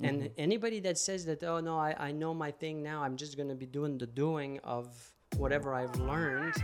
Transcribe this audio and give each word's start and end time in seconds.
And 0.00 0.22
mm-hmm. 0.22 0.32
anybody 0.38 0.78
that 0.80 0.96
says 0.96 1.24
that, 1.26 1.42
oh 1.42 1.58
no, 1.58 1.76
I, 1.76 1.94
I 1.98 2.12
know 2.12 2.32
my 2.32 2.52
thing 2.52 2.82
now, 2.84 3.02
I'm 3.02 3.16
just 3.16 3.36
gonna 3.36 3.56
be 3.56 3.66
doing 3.66 3.98
the 3.98 4.06
doing 4.06 4.60
of 4.62 4.86
whatever 5.36 5.74
I've 5.74 5.96
learned, 5.96 6.54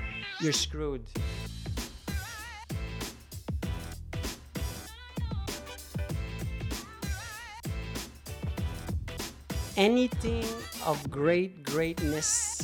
you're 0.40 0.52
screwed. 0.52 1.04
Anything 9.76 10.44
of 10.86 11.10
great 11.10 11.64
greatness 11.64 12.62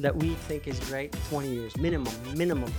that 0.00 0.16
we 0.16 0.34
think 0.34 0.66
is 0.66 0.80
great, 0.80 1.12
20 1.28 1.48
years 1.48 1.76
minimum, 1.76 2.12
minimum. 2.36 2.72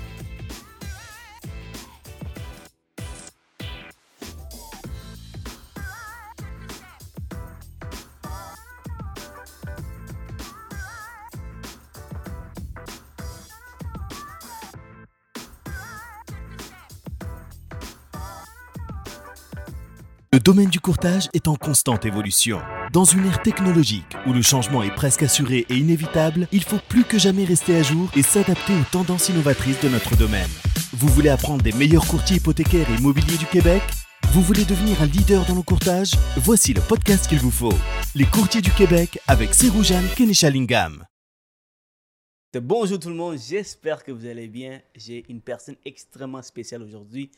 Le 20.34 20.40
domaine 20.40 20.72
du 20.72 20.80
courtage 20.80 21.30
est 21.36 21.48
en 21.48 21.55
constante 21.55 22.05
évolution. 22.05 22.60
Dans 22.91 23.04
une 23.04 23.28
ère 23.28 23.44
technologique 23.44 24.18
où 24.26 24.34
le 24.34 24.41
changement 24.41 24.82
est 24.82 24.96
presque 24.96 25.22
assuré 25.22 25.68
et 25.70 25.76
inévitable, 25.76 26.48
il 26.52 26.64
faut 26.64 26.80
plus 26.90 27.04
que 27.04 27.20
jamais 27.20 27.46
rester 27.46 27.76
à 27.76 27.84
jour 27.84 28.10
et 28.16 28.24
s'adapter 28.24 28.74
aux 28.74 28.91
tendances 28.91 29.30
innovatrices 29.30 29.80
de 29.82 29.90
notre 29.90 30.18
domaine. 30.18 30.50
Vous 30.91 31.08
voulez 31.10 31.30
apprendre 31.30 31.62
des 31.62 31.72
meilleurs 31.74 32.08
courtiers 32.08 32.38
hypothécaires 32.38 32.90
et 32.90 32.96
immobiliers 32.96 33.38
du 33.38 33.46
Québec? 33.46 33.84
Vous 34.32 34.41
voulez 34.41 34.66
devenir 34.66 35.00
un 35.04 35.05
leader 35.05 35.46
dans 35.46 35.54
le 35.54 35.62
courtage? 35.62 36.14
Voici 36.38 36.74
le 36.74 36.82
podcast 36.82 37.27
qu'il 37.27 37.38
vous 37.38 37.52
faut. 37.52 37.77
Les 38.16 38.26
courtiers 38.26 38.62
du 38.62 38.72
Québec 38.72 39.20
avec 39.27 39.54
Seroujan 39.54 40.02
Kenishalingam. 40.16 41.05
Bonjour 42.60 42.98
tout 42.98 43.10
le 43.10 43.16
monde, 43.16 43.38
j'espère 43.38 44.04
que 44.04 44.12
vous 44.12 44.26
allez 44.26 44.48
bien. 44.48 44.82
J'ai 44.96 45.26
une 45.29 45.41
personne 45.41 45.76
extrêmement 45.85 46.41
spéciale 46.41 46.82
aujourd'hui, 46.82 47.29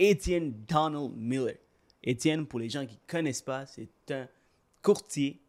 Étienne 0.00 0.52
Donald 0.68 1.12
Miller. 1.16 1.54
Étienne, 2.02 2.46
pour 2.46 2.58
les 2.58 2.68
gens 2.68 2.86
qui 2.86 2.94
ne 2.94 3.00
connaissent 3.10 3.42
pas, 3.42 3.66
c'est 3.66 3.88
un 4.10 4.28
courtier. 4.82 5.40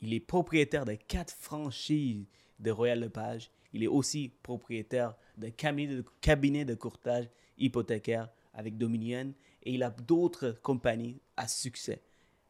Il 0.00 0.12
est 0.12 0.20
propriétaire 0.20 0.84
de 0.84 0.94
quatre 0.94 1.32
franchises 1.32 2.24
de 2.58 2.70
Royal 2.70 3.00
Lepage. 3.00 3.50
Il 3.72 3.82
est 3.84 3.88
aussi 3.88 4.32
propriétaire 4.42 5.14
d'un 5.36 5.50
cabinet 5.50 5.94
de, 5.96 6.04
cabinet 6.20 6.64
de 6.64 6.74
courtage 6.74 7.28
hypothécaire 7.56 8.28
avec 8.52 8.76
Dominion. 8.76 9.32
Et 9.62 9.74
il 9.74 9.82
a 9.84 9.90
d'autres 9.90 10.56
compagnies 10.62 11.20
à 11.36 11.46
succès. 11.46 12.02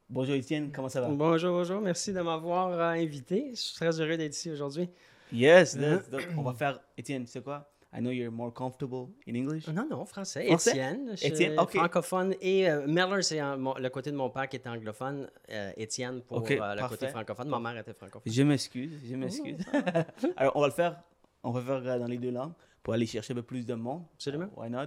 Bonjour 0.08 0.34
Étienne, 0.34 0.72
comment 0.72 0.88
ça 0.88 1.00
va? 1.00 1.08
Bonjour, 1.08 1.52
bonjour, 1.52 1.80
merci 1.80 2.12
de 2.12 2.20
m'avoir 2.20 2.68
euh, 2.68 2.80
invité. 3.02 3.50
Je 3.50 3.60
suis 3.60 3.74
très 3.74 3.98
heureux 4.00 4.16
d'être 4.16 4.34
ici 4.34 4.50
aujourd'hui. 4.50 4.88
Yes, 5.32 5.76
that's- 5.76 6.08
that- 6.10 6.18
on 6.36 6.42
va 6.42 6.52
faire. 6.54 6.80
Étienne, 6.98 7.26
c'est 7.26 7.42
quoi? 7.42 7.71
I 7.94 8.00
know 8.00 8.10
you're 8.10 8.30
more 8.30 8.50
comfortable 8.52 9.10
in 9.28 9.34
English. 9.34 9.68
Non, 9.68 9.86
non, 9.90 10.06
français. 10.06 10.46
Étienne. 10.50 11.10
je 11.10 11.16
suis 11.16 11.26
Étienne, 11.26 11.58
ok. 11.60 11.72
Francophone. 11.76 12.34
Et 12.40 12.68
euh, 12.70 12.86
Miller, 12.86 13.22
c'est 13.22 13.38
le 13.40 13.88
côté 13.90 14.10
de 14.10 14.16
mon 14.16 14.30
père 14.30 14.48
qui 14.48 14.56
est 14.56 14.66
anglophone. 14.66 15.28
euh, 15.50 15.72
Étienne 15.76 16.22
pour 16.22 16.38
Ok, 16.38 16.52
euh, 16.52 16.54
le 16.74 16.80
parfait. 16.80 16.96
côté 16.96 17.08
francophone. 17.08 17.48
Ma 17.48 17.58
mère 17.60 17.76
était 17.78 17.92
francophone. 17.92 18.32
Je 18.32 18.42
m'excuse, 18.42 18.98
je 19.06 19.14
m'excuse. 19.14 19.58
Alors, 20.36 20.56
on 20.56 20.60
va 20.62 20.68
le 20.68 20.72
faire, 20.72 21.02
on 21.42 21.50
va 21.50 21.60
faire 21.60 21.86
euh, 21.86 21.98
dans 21.98 22.06
les 22.06 22.16
deux 22.18 22.30
langues 22.30 22.54
pour 22.82 22.94
aller 22.94 23.04
chercher 23.06 23.32
un 23.34 23.36
peu 23.36 23.42
plus 23.42 23.66
de 23.66 23.74
monde. 23.74 24.04
Absolument. 24.14 24.48
Why 24.56 24.70
not? 24.70 24.86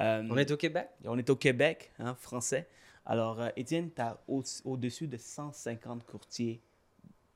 Euh, 0.00 0.22
On 0.30 0.36
est 0.36 0.50
au 0.50 0.56
Québec? 0.58 0.88
on 1.06 1.16
est 1.18 1.30
au 1.30 1.36
Québec, 1.36 1.90
hein, 1.98 2.14
français. 2.20 2.68
Alors, 3.06 3.40
euh, 3.40 3.48
Étienne, 3.56 3.90
tu 3.94 4.00
as 4.02 4.18
au- 4.28 4.42
au-dessus 4.64 5.08
de 5.08 5.16
150 5.16 6.04
courtiers 6.04 6.60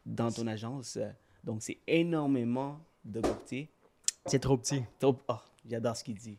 dans 0.04 0.30
ton 0.30 0.46
agence. 0.46 0.96
euh, 0.98 1.08
donc, 1.42 1.62
c'est 1.62 1.78
énormément 1.86 2.80
de 3.04 3.20
courtiers. 3.20 3.70
C'est 4.26 4.38
trop 4.40 4.56
petit. 4.56 4.82
Trop- 4.98 5.18
Oh, 5.28 5.34
j'adore 5.68 5.96
ce 5.96 6.04
qu'il 6.04 6.16
dit. 6.16 6.38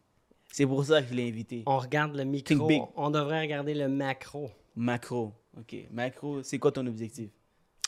C'est 0.51 0.65
pour 0.65 0.83
ça 0.85 1.01
que 1.01 1.09
je 1.09 1.13
l'ai 1.13 1.27
invité. 1.27 1.63
On 1.65 1.77
regarde 1.77 2.15
le 2.15 2.23
micro. 2.23 2.67
big. 2.67 2.81
On 2.95 3.09
devrait 3.09 3.41
regarder 3.41 3.73
le 3.73 3.87
macro. 3.87 4.49
Macro. 4.75 5.33
OK. 5.57 5.75
Macro, 5.91 6.43
c'est 6.43 6.59
quoi 6.59 6.71
ton 6.71 6.85
objectif? 6.87 7.29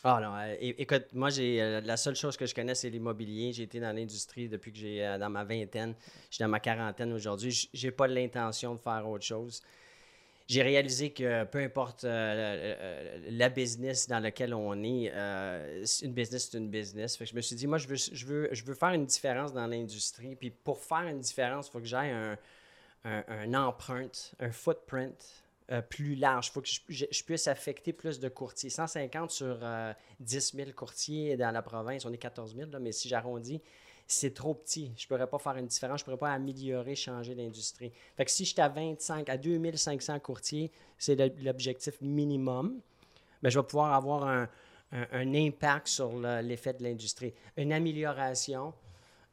Ah 0.03 0.19
non, 0.23 0.33
euh, 0.33 0.55
écoute, 0.61 1.07
moi, 1.13 1.29
j'ai 1.29 1.61
euh, 1.61 1.81
la 1.81 1.97
seule 1.97 2.15
chose 2.15 2.37
que 2.37 2.45
je 2.45 2.55
connais, 2.55 2.73
c'est 2.73 2.89
l'immobilier. 2.89 3.51
J'ai 3.51 3.63
été 3.63 3.81
dans 3.81 3.93
l'industrie 3.93 4.47
depuis 4.47 4.71
que 4.71 4.77
j'ai 4.77 5.05
euh, 5.05 5.17
dans 5.17 5.29
ma 5.29 5.43
vingtaine. 5.43 5.93
Je 6.29 6.35
suis 6.35 6.41
dans 6.43 6.47
ma 6.49 6.61
quarantaine 6.61 7.11
aujourd'hui. 7.11 7.69
J'ai 7.73 7.91
pas 7.91 8.07
l'intention 8.07 8.75
de 8.75 8.79
faire 8.79 9.07
autre 9.09 9.25
chose. 9.25 9.61
J'ai 10.49 10.63
réalisé 10.63 11.11
que 11.11 11.43
peu 11.43 11.59
importe 11.59 12.05
euh, 12.05 13.19
la 13.29 13.49
business 13.49 14.07
dans 14.07 14.17
laquelle 14.17 14.55
on 14.55 14.81
est, 14.81 15.11
euh, 15.13 15.85
une 16.01 16.11
business, 16.13 16.49
c'est 16.49 16.57
une 16.57 16.69
business. 16.69 17.15
Fait 17.15 17.25
que 17.25 17.29
je 17.29 17.35
me 17.35 17.41
suis 17.41 17.55
dit, 17.55 17.67
moi, 17.67 17.77
je 17.77 17.87
veux, 17.87 17.95
je 17.95 18.25
veux, 18.25 18.49
je 18.51 18.63
veux 18.63 18.73
faire 18.73 18.89
une 18.89 19.05
différence 19.05 19.53
dans 19.53 19.67
l'industrie. 19.67 20.35
Puis 20.35 20.49
pour 20.49 20.79
faire 20.79 21.07
une 21.07 21.19
différence, 21.19 21.67
il 21.67 21.71
faut 21.71 21.79
que 21.79 21.85
j'aille 21.85 22.09
un, 22.09 22.35
un, 23.05 23.23
un 23.29 23.53
empreinte, 23.53 24.33
un 24.39 24.51
footprint 24.51 25.43
euh, 25.71 25.83
plus 25.83 26.15
large. 26.15 26.47
Il 26.47 26.51
faut 26.51 26.61
que 26.61 26.67
je 26.89 27.23
puisse 27.23 27.47
affecter 27.47 27.93
plus 27.93 28.19
de 28.19 28.27
courtiers. 28.27 28.71
150 28.71 29.29
sur 29.29 29.59
euh, 29.61 29.93
10 30.19 30.53
000 30.55 30.71
courtiers 30.71 31.37
dans 31.37 31.51
la 31.51 31.61
province. 31.61 32.05
On 32.05 32.11
est 32.11 32.17
14 32.17 32.55
000, 32.55 32.71
là, 32.71 32.79
mais 32.79 32.91
si 32.91 33.07
j'arrondis, 33.07 33.61
c'est 34.11 34.33
trop 34.33 34.53
petit. 34.55 34.91
Je 34.97 35.05
ne 35.05 35.07
pourrais 35.07 35.27
pas 35.27 35.37
faire 35.39 35.55
une 35.57 35.67
différence. 35.67 35.99
Je 35.99 36.03
ne 36.03 36.05
pourrais 36.05 36.17
pas 36.17 36.33
améliorer, 36.33 36.95
changer 36.95 37.35
l'industrie. 37.35 37.91
Fait 38.17 38.25
que 38.25 38.31
si 38.31 38.43
j'étais 38.45 38.61
à 38.61 38.69
25, 38.69 39.29
à 39.29 39.37
2500 39.37 40.19
courtiers, 40.19 40.71
c'est 40.97 41.15
l'objectif 41.43 41.99
minimum, 42.01 42.79
ben, 43.41 43.49
je 43.49 43.59
vais 43.59 43.65
pouvoir 43.65 43.93
avoir 43.93 44.23
un, 44.25 44.49
un- 44.91 45.07
un 45.11 45.33
impact 45.35 45.87
sur 45.87 46.11
le- 46.17 46.41
l'effet 46.41 46.73
de 46.73 46.83
l'industrie, 46.83 47.33
une 47.55 47.71
amélioration 47.71 48.73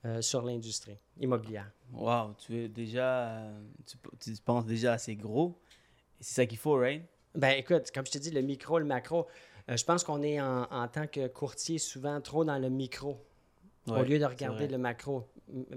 euh, 0.04 0.20
sur 0.20 0.42
l'industrie 0.42 0.98
immobilière. 1.19 1.70
Wow, 1.93 2.34
tu 2.38 2.53
veux 2.53 2.69
déjà, 2.69 3.43
tu, 3.87 3.97
tu 4.20 4.43
penses 4.43 4.66
déjà 4.66 4.93
assez 4.93 5.16
gros. 5.16 5.58
C'est 6.20 6.34
ça 6.34 6.47
qu'il 6.47 6.58
faut, 6.58 6.76
right? 6.78 7.03
Ben 7.34 7.50
écoute, 7.58 7.91
comme 7.93 8.06
je 8.06 8.12
te 8.12 8.19
dis, 8.19 8.31
le 8.31 8.43
micro, 8.43 8.78
le 8.78 8.84
macro, 8.84 9.26
euh, 9.69 9.76
je 9.76 9.84
pense 9.84 10.04
qu'on 10.04 10.22
est 10.22 10.41
en, 10.41 10.64
en 10.70 10.88
tant 10.88 11.06
que 11.06 11.26
courtier 11.28 11.78
souvent 11.78 12.20
trop 12.20 12.44
dans 12.44 12.58
le 12.58 12.69
micro 12.69 13.19
au 13.93 14.03
lieu 14.05 14.19
de 14.19 14.25
regarder 14.25 14.67
le 14.73 14.79
macro, 14.79 15.25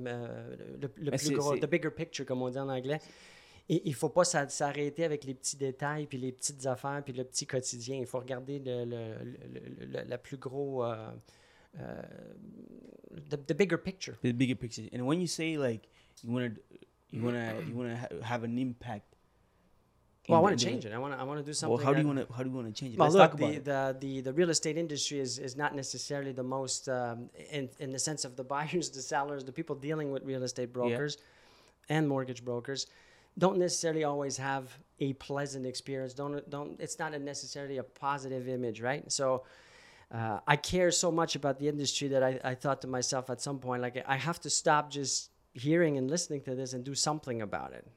euh, 0.07 0.55
le, 0.81 0.87
plus 1.11 1.35
gros, 1.35 1.53
the 1.61 1.69
bigger 1.69 1.91
picture, 1.91 2.25
comme 2.25 2.41
on 2.41 2.49
dit 2.49 2.57
en 2.59 2.69
anglais. 2.69 2.99
Et 3.71 3.83
il 3.85 3.91
ne 3.91 3.95
faut 3.95 4.09
pas 4.09 4.23
s'a- 4.23 4.49
s'arrêter 4.49 5.03
avec 5.03 5.23
les 5.25 5.35
petits 5.35 5.55
détails, 5.57 6.07
puis 6.07 6.17
les 6.17 6.31
petites 6.31 6.65
affaires, 6.65 7.03
puis 7.03 7.13
le 7.13 7.23
petit 7.23 7.45
quotidien. 7.45 7.97
Il 7.99 8.07
faut 8.07 8.17
regarder 8.19 8.57
le, 8.59 8.83
le- 8.85 9.23
le- 9.23 9.59
le- 9.79 9.85
le- 9.85 10.09
la 10.09 10.17
plus 10.17 10.37
gros, 10.37 10.83
euh, 10.83 11.11
euh, 11.79 12.01
the, 13.29 13.37
the 13.45 13.53
bigger 13.55 13.77
picture. 13.77 14.15
The 14.23 14.33
bigger 14.33 14.55
picture. 14.55 14.85
And 14.93 15.01
when 15.05 15.21
you 15.21 15.27
say 15.27 15.55
like 15.57 15.87
you 16.23 16.31
want 16.33 16.49
to, 16.55 16.61
you 17.11 17.23
want 17.23 17.33
to, 17.33 17.63
you 17.69 17.75
want 17.77 17.89
to 17.89 17.95
ha- 17.95 18.33
have 18.33 18.43
an 18.43 18.57
impact. 18.57 19.05
Well, 20.29 20.39
I 20.39 20.41
want 20.41 20.59
to 20.59 20.65
change 20.65 20.85
it. 20.85 20.93
I 20.93 20.97
want 20.97 21.13
to 21.13 21.19
I 21.19 21.23
want 21.23 21.39
to 21.39 21.45
do 21.45 21.53
something. 21.53 21.77
Well, 21.77 21.85
how 21.85 21.93
do 21.93 22.01
you 22.01 22.07
want 22.07 22.19
to, 22.27 22.33
how 22.33 22.43
do 22.43 22.49
you 22.49 22.55
want 22.55 22.67
to 22.67 22.79
change 22.79 22.93
it? 22.93 22.99
Well, 22.99 23.07
Let's 23.07 23.15
look, 23.15 23.31
talk 23.31 23.39
about 23.39 23.51
the, 23.51 23.57
it. 23.57 23.65
the, 23.65 23.97
the, 23.99 24.21
the 24.21 24.33
real 24.33 24.49
estate 24.49 24.77
industry 24.77 25.19
is, 25.19 25.39
is 25.39 25.57
not 25.57 25.75
necessarily 25.75 26.31
the 26.31 26.43
most, 26.43 26.87
um, 26.87 27.29
in, 27.51 27.69
in 27.79 27.91
the 27.91 27.99
sense 27.99 28.25
of 28.25 28.35
the 28.35 28.43
buyers, 28.55 28.89
the 28.89 29.01
sellers, 29.01 29.43
the 29.43 29.51
people 29.51 29.75
dealing 29.75 30.11
with 30.11 30.23
real 30.23 30.43
estate 30.43 30.71
brokers 30.71 31.17
and 31.89 32.07
mortgage 32.07 32.45
brokers 32.45 32.87
don't 33.37 33.57
necessarily 33.57 34.03
always 34.03 34.37
have 34.37 34.77
a 34.99 35.13
pleasant 35.13 35.65
experience. 35.65 36.13
Don't, 36.13 36.47
don't, 36.49 36.79
it's 36.79 36.99
not 36.99 37.13
a 37.13 37.19
necessarily 37.19 37.77
a 37.77 37.83
positive 37.83 38.47
image, 38.49 38.81
right? 38.81 39.09
So 39.11 39.43
uh, 40.13 40.39
I 40.45 40.55
care 40.57 40.91
so 40.91 41.11
much 41.11 41.35
about 41.35 41.59
the 41.59 41.67
industry 41.67 42.09
that 42.09 42.21
I, 42.21 42.39
I 42.43 42.55
thought 42.55 42.81
to 42.81 42.87
myself 42.87 43.29
at 43.29 43.41
some 43.41 43.59
point, 43.59 43.81
like, 43.81 44.03
I 44.05 44.17
have 44.17 44.39
to 44.41 44.49
stop 44.49 44.91
just 44.91 45.31
hearing 45.53 45.97
and 45.97 46.09
listening 46.09 46.41
to 46.41 46.55
this 46.55 46.73
and 46.73 46.83
do 46.83 46.95
something 46.95 47.41
about 47.41 47.73
it. 47.73 47.87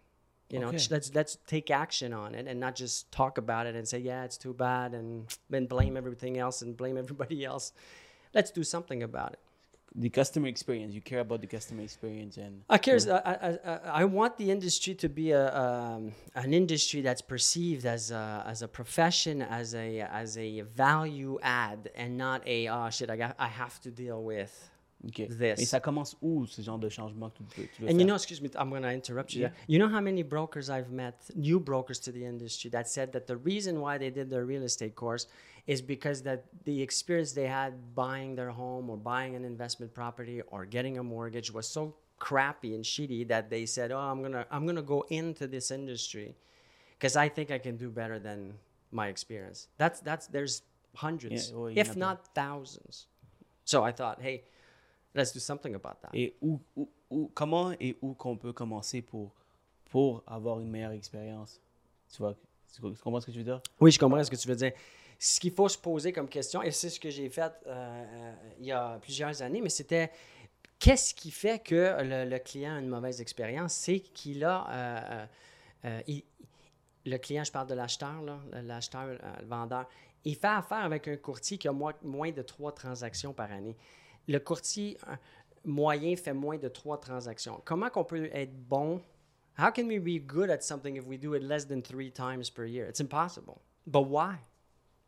You 0.52 0.58
know, 0.60 0.68
Okay. 0.68 0.86
let's 0.94 1.08
let's 1.18 1.34
take 1.54 1.68
action 1.84 2.10
on 2.22 2.30
it 2.38 2.44
and 2.50 2.56
not 2.66 2.74
just 2.82 2.96
talk 3.20 3.34
about 3.44 3.64
it 3.68 3.74
and 3.78 3.84
say, 3.92 3.98
yeah, 4.10 4.22
it's 4.26 4.38
too 4.46 4.54
bad, 4.68 4.88
and 4.98 5.08
then 5.52 5.64
blame 5.66 5.94
everything 6.02 6.34
else 6.44 6.56
and 6.64 6.76
blame 6.82 6.96
everybody 7.04 7.38
else. 7.52 7.72
Let's 8.36 8.50
do 8.58 8.62
something 8.74 9.02
about 9.10 9.32
it. 9.36 9.40
the 10.06 10.10
customer 10.20 10.48
experience. 10.56 10.92
You 10.98 11.02
care 11.12 11.20
about 11.28 11.40
the 11.44 11.50
customer 11.56 11.82
experience 11.90 12.34
and 12.46 12.54
I 12.76 12.78
care. 12.86 12.98
I, 13.18 13.32
I, 13.48 13.48
I, 13.72 13.74
I 14.02 14.04
want 14.18 14.32
the 14.42 14.48
industry 14.56 14.94
to 15.04 15.08
be 15.20 15.28
a 15.42 15.44
um, 15.64 16.02
an 16.44 16.50
industry 16.62 17.00
that's 17.06 17.24
perceived 17.34 17.84
as 17.96 18.02
a, 18.10 18.24
as 18.52 18.58
a 18.62 18.68
profession, 18.80 19.36
as 19.60 19.68
a 19.74 19.88
as 20.22 20.30
a 20.46 20.48
value 20.84 21.34
add, 21.42 21.80
and 22.02 22.10
not 22.26 22.40
a 22.56 22.58
oh 22.74 22.88
shit. 22.96 23.08
I 23.14 23.16
got 23.24 23.32
I 23.38 23.48
have 23.62 23.76
to 23.86 23.90
deal 24.04 24.20
with. 24.32 24.52
Ok. 25.06 25.28
This. 25.28 25.60
Et 25.60 25.64
ça 25.64 25.80
commence 25.80 26.16
où 26.22 26.46
ce 26.46 26.62
genre 26.62 26.78
de 26.78 26.88
changement 26.88 27.30
que 27.30 27.42
tu 27.54 27.68
tu 27.68 27.82
veux 27.82 27.88
And 27.88 27.98
you 27.98 28.06
know, 28.06 28.14
excuse 28.14 28.40
me, 28.40 28.48
I'm 28.56 28.70
going 28.70 28.82
to 28.82 28.92
interrupt 28.92 29.34
you. 29.34 29.42
Yeah. 29.42 29.52
You 29.68 29.78
know 29.78 29.88
how 29.88 30.00
many 30.00 30.22
brokers 30.22 30.68
I've 30.68 30.90
met, 30.90 31.30
new 31.34 31.60
brokers 31.60 31.98
to 32.00 32.12
the 32.12 32.24
industry, 32.24 32.70
that 32.70 32.88
said 32.88 33.12
that 33.12 33.26
the 33.26 33.36
reason 33.36 33.80
why 33.80 33.98
they 33.98 34.10
did 34.10 34.30
their 34.30 34.44
real 34.44 34.62
estate 34.62 34.94
course 34.94 35.26
is 35.66 35.80
because 35.80 36.22
that 36.22 36.44
the 36.64 36.82
experience 36.82 37.32
they 37.32 37.46
had 37.46 37.94
buying 37.94 38.34
their 38.34 38.50
home 38.50 38.90
or 38.90 38.96
buying 38.96 39.36
an 39.36 39.44
investment 39.44 39.94
property 39.94 40.42
or 40.48 40.64
getting 40.66 40.98
a 40.98 41.02
mortgage 41.02 41.52
was 41.52 41.68
so 41.68 41.94
crappy 42.18 42.74
and 42.74 42.84
shitty 42.84 43.26
that 43.28 43.50
they 43.50 43.66
said, 43.66 43.90
"Oh, 43.92 43.98
I'm 43.98 44.22
gonna 44.22 44.46
I'm 44.50 44.66
gonna 44.66 44.82
go 44.82 45.04
into 45.08 45.46
this 45.46 45.70
industry 45.70 46.34
because 46.98 47.16
I 47.16 47.28
think 47.28 47.50
I 47.50 47.58
can 47.58 47.76
do 47.76 47.90
better 47.90 48.18
than 48.18 48.54
my 48.90 49.08
experience." 49.08 49.68
That's 49.78 50.00
that's 50.00 50.26
there's 50.28 50.62
hundreds, 50.94 51.50
Yeah, 51.50 51.56
ouais, 51.56 51.70
il 51.72 51.76
y 51.76 51.80
en 51.80 51.86
a 51.86 51.90
if 51.90 51.96
not 51.96 52.34
thousands. 52.34 53.06
So 53.64 53.82
I 53.82 53.92
thought, 53.92 54.20
hey, 54.20 54.44
let's 55.14 55.32
do 55.32 55.40
something 55.40 55.74
about 55.74 55.96
that. 56.02 56.10
Et 56.14 56.34
où, 56.40 56.60
où- 56.76 56.88
où- 57.10 57.30
comment 57.34 57.72
et 57.80 57.96
où 58.02 58.14
qu'on 58.14 58.36
peut 58.36 58.52
commencer 58.52 59.02
pour, 59.02 59.32
pour 59.90 60.22
avoir 60.26 60.60
une 60.60 60.68
meilleure 60.70 60.92
expérience? 60.92 61.60
Tu 62.12 62.18
vois, 62.18 62.34
tu 62.74 62.80
comprends 62.80 63.20
ce 63.20 63.26
que 63.26 63.32
je 63.32 63.38
veux 63.38 63.44
dire? 63.44 63.60
Oui, 63.80 63.90
je 63.90 63.98
comprends 63.98 64.22
ce 64.22 64.30
que 64.30 64.36
tu 64.36 64.48
veux 64.48 64.56
dire. 64.56 64.72
Ce 65.18 65.38
qu'il 65.38 65.52
faut 65.52 65.68
se 65.68 65.78
poser 65.78 66.12
comme 66.12 66.28
question, 66.28 66.62
et 66.62 66.70
c'est 66.72 66.90
ce 66.90 66.98
que 66.98 67.08
j'ai 67.10 67.28
fait 67.28 67.52
euh, 67.66 67.68
euh, 67.68 68.34
il 68.58 68.66
y 68.66 68.72
a 68.72 68.98
plusieurs 69.00 69.40
années, 69.40 69.60
mais 69.60 69.68
c'était 69.68 70.10
qu'est-ce 70.78 71.14
qui 71.14 71.30
fait 71.30 71.62
que 71.62 71.96
le, 72.02 72.28
le 72.28 72.38
client 72.40 72.74
a 72.74 72.78
une 72.80 72.88
mauvaise 72.88 73.20
expérience? 73.20 73.72
C'est 73.72 74.00
qu'il 74.00 74.44
a. 74.44 74.66
euh, 75.84 76.00
il- 76.08 76.24
le 77.04 77.18
client, 77.18 77.42
je 77.42 77.50
parle 77.50 77.66
de 77.66 77.74
l'acheteur, 77.74 78.14
l'acheteur, 78.52 79.06
le 79.06 79.46
vendeur, 79.46 79.88
il 80.24 80.36
fait 80.36 80.46
affaire 80.46 80.84
avec 80.84 81.08
un 81.08 81.16
courtier 81.16 81.58
qui 81.58 81.66
a 81.66 81.72
moins, 81.72 81.94
moins 82.02 82.30
de 82.30 82.42
trois 82.42 82.72
transactions 82.72 83.32
par 83.32 83.50
année. 83.50 83.76
Le 84.28 84.38
courtier 84.38 84.96
euh, 85.08 85.16
moyen 85.64 86.16
fait 86.16 86.32
moins 86.32 86.58
de 86.58 86.68
trois 86.68 86.98
transactions. 87.00 87.60
Comment 87.64 87.90
qu'on 87.90 88.04
peut 88.04 88.30
être 88.32 88.52
bon? 88.68 89.00
How 89.58 89.70
can 89.70 89.86
we 89.86 89.98
be 89.98 90.18
good 90.18 90.50
at 90.50 90.62
something 90.62 90.96
if 90.96 91.06
we 91.06 91.18
do 91.18 91.34
it 91.34 91.42
less 91.42 91.66
than 91.66 91.82
three 91.82 92.10
times 92.10 92.48
per 92.50 92.64
year? 92.64 92.86
It's 92.86 93.00
impossible. 93.00 93.60
But 93.86 94.08
why? 94.08 94.38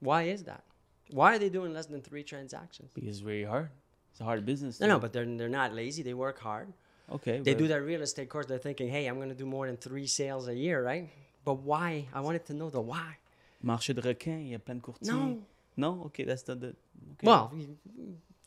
Why 0.01 0.25
is 0.25 0.45
that? 0.45 0.65
Why 1.11 1.35
are 1.35 1.39
they 1.39 1.49
doing 1.49 1.73
less 1.73 1.87
than 1.87 2.03
three 2.03 2.25
transactions? 2.25 2.91
Because 2.95 3.11
it's 3.11 3.21
very 3.21 3.45
hard. 3.45 3.71
It's 4.13 4.21
a 4.21 4.25
hard 4.25 4.45
business. 4.45 4.81
No, 4.81 4.87
no, 4.87 4.99
but 4.99 5.13
they're, 5.13 5.25
they're 5.25 5.49
not 5.49 5.75
lazy. 5.75 6.03
They 6.03 6.15
work 6.15 6.39
hard. 6.39 6.73
Okay. 7.11 7.41
They 7.41 7.55
do 7.55 7.69
their 7.69 7.83
real 7.83 8.03
estate 8.03 8.29
course. 8.29 8.47
They're 8.47 8.59
thinking, 8.59 8.89
hey, 8.89 9.07
I'm 9.07 9.17
going 9.17 9.29
to 9.29 9.35
do 9.35 9.47
more 9.47 9.67
than 9.67 9.77
three 9.77 10.07
sales 10.07 10.49
a 10.49 10.55
year, 10.55 10.83
right? 10.83 11.09
But 11.45 11.61
why? 11.61 12.07
I 12.15 12.21
wanted 12.21 12.47
to 12.47 12.55
know 12.55 12.71
the 12.71 12.81
why. 12.81 13.19
Marché 13.65 13.95
de 13.95 14.01
requin, 14.03 14.41
il 14.41 14.51
y 14.51 14.55
a 14.55 14.59
plein 14.59 14.77
de 14.77 14.83
courtiers. 14.83 15.09
No. 15.09 15.43
Non? 15.77 16.03
OK, 16.05 16.25
that's 16.25 16.47
not 16.47 16.61
the... 16.61 16.69
okay. 16.69 17.25
Well, 17.25 17.53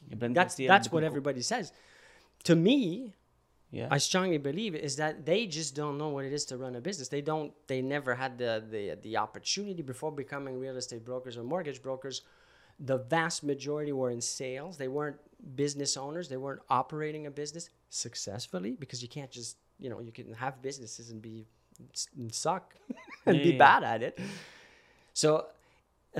il 0.07 0.13
y 0.13 0.15
a 0.15 0.17
plein 0.17 0.33
de 0.33 0.35
that's, 0.35 0.55
that's 0.55 0.91
what 0.91 1.03
everybody 1.03 1.41
says. 1.41 1.71
To 2.43 2.55
me, 2.55 3.13
Yeah. 3.71 3.89
I 3.91 3.97
strongly 3.99 4.37
believe 4.37 4.75
is 4.75 4.95
that 4.95 5.25
they 5.25 5.45
just 5.45 5.75
don't 5.75 5.97
know 5.97 6.07
what 6.09 6.23
it 6.25 6.31
is 6.33 6.45
to 6.45 6.57
run 6.57 6.75
a 6.75 6.81
business. 6.81 7.09
They 7.09 7.21
don't. 7.21 7.51
They 7.67 7.81
never 7.81 8.15
had 8.15 8.37
the 8.37 8.63
the, 8.71 8.97
the 9.01 9.17
opportunity 9.17 9.83
before 9.83 10.11
becoming 10.11 10.57
real 10.59 10.77
estate 10.77 11.03
brokers 11.03 11.35
or 11.37 11.43
mortgage 11.43 11.81
brokers. 11.81 12.21
The 12.79 12.97
vast 12.97 13.43
majority 13.43 13.91
were 13.91 14.09
in 14.11 14.21
sales. 14.21 14.77
They 14.77 14.87
weren't 14.87 15.17
business 15.55 15.97
owners. 15.97 16.29
They 16.29 16.37
weren't 16.37 16.61
operating 16.69 17.25
a 17.27 17.31
business 17.31 17.69
successfully 17.89 18.77
because 18.79 19.01
you 19.01 19.09
can't 19.09 19.31
just 19.31 19.57
you 19.79 19.89
know 19.89 19.99
you 19.99 20.13
can 20.13 20.33
have 20.33 20.61
businesses 20.61 21.11
and 21.11 21.21
be 21.21 21.45
and 22.17 22.33
suck 22.33 22.75
and 23.25 23.35
Yeah, 23.37 23.43
be 23.43 23.49
yeah. 23.51 23.57
bad 23.57 23.83
at 23.83 24.01
it. 24.01 24.17
So 25.13 25.47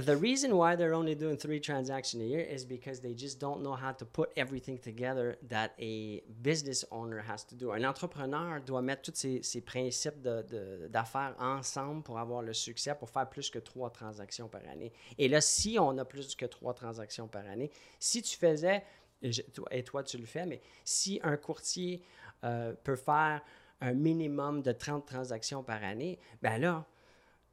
the 0.05 0.15
reason 0.15 0.55
why 0.55 0.75
they're 0.75 0.94
only 0.94 1.15
doing 1.15 1.38
three 1.38 1.59
transactions 1.59 2.21
a 2.21 2.25
year 2.25 2.39
is 2.39 2.65
because 2.65 2.99
they 2.99 3.13
just 3.13 3.39
don't 3.39 3.63
know 3.63 3.73
how 3.73 3.91
to 3.94 4.05
put 4.05 4.31
everything 4.38 4.77
together 4.77 5.38
that 5.49 5.73
a 5.79 6.21
business 6.41 6.85
owner 6.91 7.19
has 7.19 7.44
to 7.45 7.55
do. 7.55 7.71
Un 7.71 7.83
entrepreneur 7.83 8.59
doit 8.59 8.83
mettre 8.83 9.11
tous 9.11 9.25
ses, 9.41 9.61
principes 9.61 10.21
d'affaires 10.21 11.35
ensemble 11.39 12.03
pour 12.03 12.19
avoir 12.19 12.44
le 12.44 12.53
succès, 12.53 12.94
pour 12.94 13.09
faire 13.09 13.27
plus 13.27 13.49
que 13.49 13.59
trois 13.59 13.89
transactions 13.89 14.47
par 14.47 14.61
année. 14.71 14.94
Et 15.17 15.27
là, 15.27 15.41
si 15.41 15.77
on 15.79 15.97
a 15.97 16.05
plus 16.05 16.35
que 16.35 16.45
trois 16.45 16.75
transactions 16.75 17.27
par 17.27 17.47
année, 17.47 17.71
si 17.99 18.21
tu 18.21 18.38
faisais, 18.38 18.83
et, 19.23 19.31
toi, 19.51 19.67
toi 19.83 20.03
tu 20.03 20.19
le 20.19 20.25
fais, 20.25 20.45
mais 20.45 20.61
si 20.85 21.19
un 21.23 21.38
courtier 21.38 22.03
euh, 22.44 22.73
peut 22.83 22.95
faire 22.95 23.41
un 23.81 23.94
minimum 23.94 24.61
de 24.61 24.71
30 24.71 25.07
transactions 25.07 25.63
par 25.63 25.83
année, 25.83 26.19
ben 26.41 26.59
là, 26.59 26.85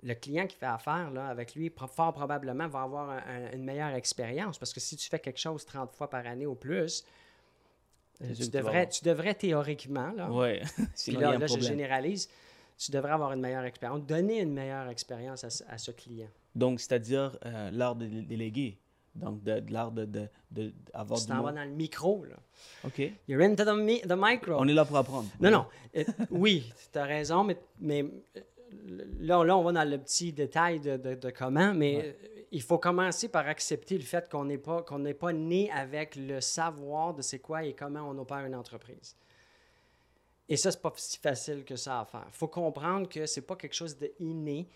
le 0.05 0.15
client 0.15 0.47
qui 0.47 0.57
fait 0.57 0.67
affaire 0.67 1.11
là, 1.11 1.27
avec 1.29 1.55
lui, 1.55 1.73
fort 1.89 2.13
probablement, 2.13 2.69
va 2.69 2.83
avoir 2.83 3.11
un- 3.11 3.17
un- 3.27 3.53
une 3.53 3.65
meilleure 3.65 3.95
expérience. 3.95 4.59
Parce 4.59 4.73
que 4.73 4.79
si 4.81 4.97
tu 4.97 5.09
fais 5.09 5.19
quelque 5.19 5.41
chose 5.41 5.65
30 5.65 5.93
fois 5.93 6.09
par 6.11 6.27
année 6.27 6.47
ou 6.47 6.55
plus, 6.55 7.05
euh, 8.23 8.33
tu 8.35 8.49
devrais, 8.51 8.89
tu 8.89 9.03
devrais 9.05 9.35
théoriquement, 9.35 10.13
là, 10.13 10.31
Ouais. 10.31 10.63
puis 11.07 11.13
là, 11.17 11.39
je 11.47 11.59
généralise, 11.61 12.29
tu 12.79 12.91
devrais 12.93 13.13
avoir 13.13 13.33
une 13.33 13.41
meilleure 13.41 13.65
expérience, 13.65 14.03
donner 14.03 14.41
une 14.41 14.53
meilleure 14.53 14.89
expérience 14.89 15.43
à, 15.45 15.51
ce- 15.51 15.65
à 15.69 15.79
ce 15.79 15.91
client. 15.91 16.29
Donc, 16.55 16.81
c'est-à-dire 16.81 17.37
euh, 17.47 17.71
l'art 17.73 17.97
de 17.97 18.07
dé- 18.07 18.23
déléguer. 18.23 18.79
Donc, 19.15 19.43
de, 19.45 19.61
de 19.61 19.73
l'art 19.73 19.93
de, 19.93 20.05
de, 20.05 20.29
de- 20.51 20.73
d'avoir 20.93 21.21
Tu 21.21 21.27
t'en 21.27 21.41
vas 21.43 21.53
dans 21.53 21.63
le 21.65 21.71
micro, 21.71 22.25
là. 22.25 22.35
OK. 22.85 23.01
You're 23.29 23.43
into 23.43 23.65
the, 23.65 23.75
mi- 23.77 24.01
the 24.03 24.15
micro. 24.17 24.57
On 24.59 24.67
est 24.67 24.73
là 24.75 24.85
pour 24.85 24.97
apprendre. 24.97 25.29
Non, 25.41 25.51
non. 25.53 25.67
Euh, 25.97 26.05
oui, 26.31 26.73
tu 26.93 26.99
as 26.99 27.05
raison, 27.05 27.45
mais, 27.45 27.57
mais 27.81 28.05
là, 29.21 29.45
là, 29.45 29.57
on 29.57 29.63
va 29.63 29.73
dans 29.73 29.89
le 29.89 29.99
petit 29.99 30.33
détail 30.33 30.81
de, 30.81 30.97
de- 30.97 31.15
de 31.15 31.31
comment, 31.31 31.73
mais 31.75 31.97
Ouais. 31.97 32.17
il 32.53 32.63
faut 32.63 32.79
commencer 32.79 33.29
par 33.29 33.47
accepter 33.47 33.97
le 33.97 34.05
fait 34.05 34.29
qu'on 34.31 34.45
n'est 34.45 34.59
pas, 34.59 34.83
qu'on 34.83 34.99
n'est 35.01 35.15
pas 35.15 35.33
né 35.33 35.71
avec 35.71 36.17
le 36.17 36.41
savoir 36.41 37.15
de 37.15 37.23
c'est 37.23 37.39
quoi 37.41 37.65
et 37.65 37.73
comment 37.75 38.09
on 38.09 38.19
opère 38.19 38.45
une 38.47 38.55
entreprise. 38.55 39.17
Et 40.49 40.57
ça, 40.57 40.71
c'est 40.71 40.83
pas 40.83 40.93
si 40.97 41.19
facile 41.19 41.65
que 41.65 41.77
ça 41.77 42.01
à 42.01 42.05
faire. 42.05 42.25
Il 42.29 42.35
faut 42.37 42.49
comprendre 42.49 43.09
que 43.09 43.25
c'est 43.27 43.41
pas 43.47 43.57
quelque 43.57 43.75
chose 43.75 43.97
de 43.99 44.13
inné. 44.21 44.69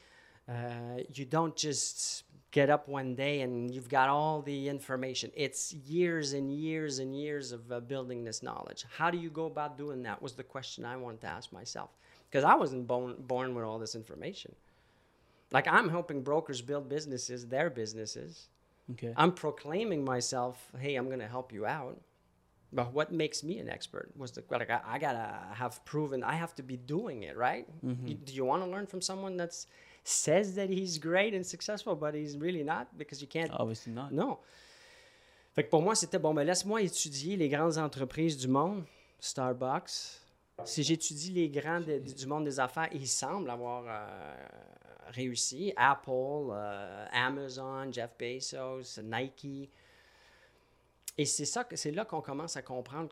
Euh, 0.49 0.97
you 1.15 1.27
don't 1.27 1.53
just 1.55 2.25
get 2.51 2.71
up 2.71 2.89
one 2.89 3.15
day 3.15 3.43
and 3.45 3.69
you've 3.71 3.89
got 3.91 4.09
all 4.09 4.43
the 4.43 4.67
information. 4.71 5.29
It's 5.37 5.75
years 5.87 6.33
and 6.33 6.51
years 6.51 6.99
and 7.01 7.15
years 7.15 7.53
of 7.53 7.71
uh, 7.71 7.81
building 7.81 8.25
this 8.25 8.43
knowledge. 8.43 8.87
How 8.99 9.11
do 9.11 9.19
you 9.19 9.29
go 9.31 9.45
about 9.45 9.77
doing 9.77 10.03
that? 10.05 10.23
Was 10.23 10.35
the 10.37 10.43
question 10.43 10.87
I 10.87 10.97
wanted 10.97 11.21
to 11.21 11.27
ask 11.27 11.53
myself 11.53 11.91
because 12.31 12.45
I 12.45 12.55
wasn't 12.55 12.87
born 12.87 13.15
born 13.19 13.55
with 13.55 13.65
all 13.65 13.79
this 13.79 13.95
information. 13.95 14.55
Like 15.51 15.67
I'm 15.67 15.89
helping 15.89 16.23
brokers 16.23 16.61
build 16.63 16.89
businesses, 16.89 17.47
their 17.47 17.71
businesses. 17.71 18.49
OK. 18.91 19.13
I'm 19.17 19.33
proclaiming 19.33 20.05
myself, 20.05 20.71
hey, 20.79 20.97
I'm 20.97 21.07
going 21.07 21.21
to 21.21 21.29
help 21.29 21.53
you 21.53 21.67
out. 21.67 21.99
But 22.73 22.93
what 22.93 23.13
makes 23.13 23.43
me 23.43 23.59
an 23.59 23.69
expert 23.71 24.11
was 24.17 24.33
the 24.33 24.43
like 24.51 24.69
I, 24.71 24.81
I 24.87 24.99
gotta 24.99 25.31
have 25.55 25.83
proven 25.87 26.23
I 26.23 26.35
have 26.35 26.55
to 26.57 26.63
be 26.63 26.77
doing 26.77 27.23
it 27.23 27.35
right. 27.37 27.67
Mm-hmm. 27.83 28.07
You- 28.09 28.15
do 28.15 28.35
you 28.35 28.45
want 28.45 28.63
to 28.63 28.69
learn 28.69 28.87
from 28.87 29.01
someone 29.01 29.37
that's 29.39 29.67
says 30.05 30.55
that 30.57 30.69
he's 30.71 30.99
great 30.99 31.33
and 31.35 31.45
successful, 31.47 31.95
but 31.97 32.15
he's 32.15 32.37
really 32.37 32.63
not 32.63 32.87
because 32.99 33.21
you 33.23 33.27
can't. 33.29 33.51
Obviously 33.53 33.93
not. 33.93 34.13
Non. 34.13 34.37
Fait 35.55 35.65
que 35.65 35.71
pour 35.71 35.83
moi, 35.83 35.95
c'était 35.95 36.19
bon, 36.21 36.33
mais 36.35 36.45
laisse-moi 36.45 36.83
étudier 36.83 37.37
les 37.37 37.49
grandes 37.49 37.79
entreprises 37.79 38.37
du 38.37 38.49
monde, 38.49 38.85
Starbucks. 39.19 40.21
Si 40.65 40.83
j'étudie 40.83 41.33
les 41.33 41.49
grands 41.49 41.81
de- 41.81 41.99
du 41.99 42.27
monde 42.27 42.45
des 42.45 42.59
affaires, 42.61 42.89
ils 42.93 43.07
semblent 43.07 43.49
avoir 43.51 43.85
euh, 43.87 44.35
réussi. 45.11 45.73
Apple, 45.77 46.11
euh, 46.51 47.07
Amazon, 47.13 47.91
Jeff 47.93 48.11
Bezos, 48.19 49.01
Nike. 49.03 49.71
Et 51.17 51.25
c'est 51.25 51.45
ça, 51.45 51.65
que- 51.65 51.77
c'est 51.77 51.91
là 51.93 52.05
qu'on 52.05 52.21
commence 52.21 52.57
à 52.57 52.63
comprendre 52.63 53.11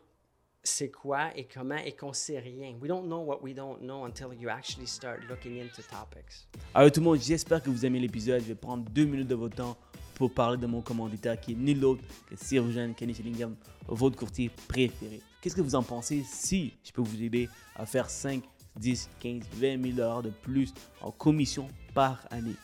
c'est 0.63 0.91
quoi 0.91 1.29
et 1.37 1.45
comment 1.45 1.77
et 1.77 1.93
qu'on 1.93 2.11
sait 2.11 2.39
rien. 2.39 2.75
We 2.81 2.89
don't 2.89 3.05
know 3.05 3.21
what 3.23 3.39
we 3.41 3.55
don't 3.55 3.79
know 3.79 4.03
until 4.03 4.27
you 4.37 4.49
actually 4.49 4.87
start 4.87 5.21
looking 5.29 5.61
into 5.61 5.81
topics. 5.83 6.45
Alors 6.73 6.91
tout 6.91 6.99
le 6.99 7.05
monde, 7.05 7.19
j'espère 7.21 7.63
que 7.63 7.69
vous 7.69 7.85
aimez 7.85 7.99
l'épisode. 7.99 8.41
Je 8.41 8.47
vais 8.49 8.55
prendre 8.55 8.83
deux 8.89 9.05
minutes 9.05 9.29
de 9.29 9.35
votre 9.35 9.55
temps 9.55 9.77
pour 10.17 10.33
parler 10.33 10.57
de 10.57 10.65
mon 10.65 10.81
commanditaire 10.81 11.39
qui 11.39 11.51
est 11.51 11.55
nul 11.55 11.85
autre 11.85 12.01
que 12.27 12.35
Sir 12.35 12.63
Eugène 12.63 12.95
Kenny 12.95 13.13
Shillingham, 13.13 13.55
votre 13.87 14.17
courtier 14.17 14.49
préféré. 14.67 15.21
Qu'est-ce 15.39 15.55
que 15.55 15.61
vous 15.61 15.75
en 15.75 15.83
pensez 15.83 16.23
si 16.27 16.73
je 16.83 16.91
peux 16.91 17.03
vous 17.03 17.21
aider 17.21 17.47
à 17.75 17.85
faire 17.85 18.09
5, 18.09 18.43
10, 18.79 19.09
15, 19.19 19.43
20 19.53 19.81
000 19.81 19.95
dollars 19.95 20.23
de 20.23 20.31
plus 20.31 20.73
en 21.01 21.11
commission 21.11 21.67
par 21.93 22.25
année? 22.31 22.55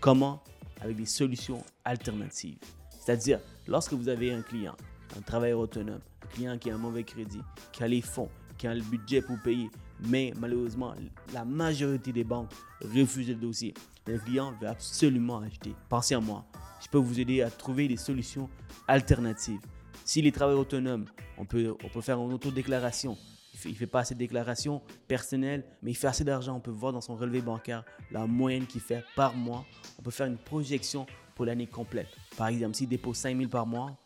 Comment? 0.00 0.42
Avec 0.80 0.96
des 0.96 1.06
solutions 1.06 1.64
alternatives. 1.82 2.58
C'est-à-dire, 3.00 3.40
lorsque 3.66 3.94
vous 3.94 4.10
avez 4.10 4.32
un 4.32 4.42
client, 4.42 4.76
un 5.16 5.22
travailleur 5.22 5.60
autonome, 5.60 6.00
un 6.22 6.26
client 6.26 6.58
qui 6.58 6.70
a 6.70 6.74
un 6.74 6.78
mauvais 6.78 7.04
crédit, 7.04 7.40
qui 7.72 7.82
a 7.82 7.88
les 7.88 8.02
fonds, 8.02 8.28
qui 8.58 8.66
a 8.66 8.74
le 8.74 8.82
budget 8.82 9.22
pour 9.22 9.38
payer, 9.42 9.70
mais 10.06 10.32
malheureusement, 10.38 10.94
la 11.32 11.44
majorité 11.44 12.12
des 12.12 12.24
banques 12.24 12.50
refusent 12.82 13.28
le 13.28 13.34
dossier. 13.34 13.74
Le 14.06 14.18
client 14.18 14.54
veut 14.60 14.68
absolument 14.68 15.38
acheter. 15.40 15.74
Pensez 15.88 16.14
à 16.14 16.20
moi. 16.20 16.44
Je 16.82 16.88
peux 16.88 16.98
vous 16.98 17.18
aider 17.20 17.42
à 17.42 17.50
trouver 17.50 17.88
des 17.88 17.96
solutions 17.96 18.48
alternatives. 18.86 19.60
Si 20.04 20.22
les 20.22 20.32
travailleurs 20.32 20.60
autonomes, 20.60 21.04
on 21.36 21.44
peut, 21.44 21.74
on 21.84 21.88
peut 21.88 22.00
faire 22.00 22.18
une 22.18 22.32
autodéclaration. 22.32 23.16
Il 23.64 23.72
il 23.72 23.76
fait 23.76 23.86
pas 23.88 24.00
assez 24.00 24.14
de 24.14 24.18
déclarations 24.20 24.80
personnelles, 25.08 25.64
mais 25.82 25.90
il 25.90 25.94
fait 25.94 26.06
assez 26.06 26.22
d'argent. 26.24 26.54
On 26.56 26.60
peut 26.60 26.70
voir 26.70 26.92
dans 26.92 27.00
son 27.00 27.16
relevé 27.16 27.40
bancaire 27.40 27.84
la 28.12 28.24
moyenne 28.26 28.66
qu'il 28.66 28.80
fait 28.80 29.04
par 29.16 29.34
mois. 29.34 29.64
On 29.98 30.02
peut 30.02 30.12
faire 30.12 30.26
une 30.28 30.38
projection 30.38 31.06
pour 31.34 31.44
l'année 31.44 31.66
complète. 31.66 32.06
Par 32.36 32.46
exemple, 32.48 32.76
s'il 32.76 32.88
dépose 32.88 33.16
5 33.16 33.36
000 33.36 33.48
par 33.50 33.66
mois, 33.66 33.96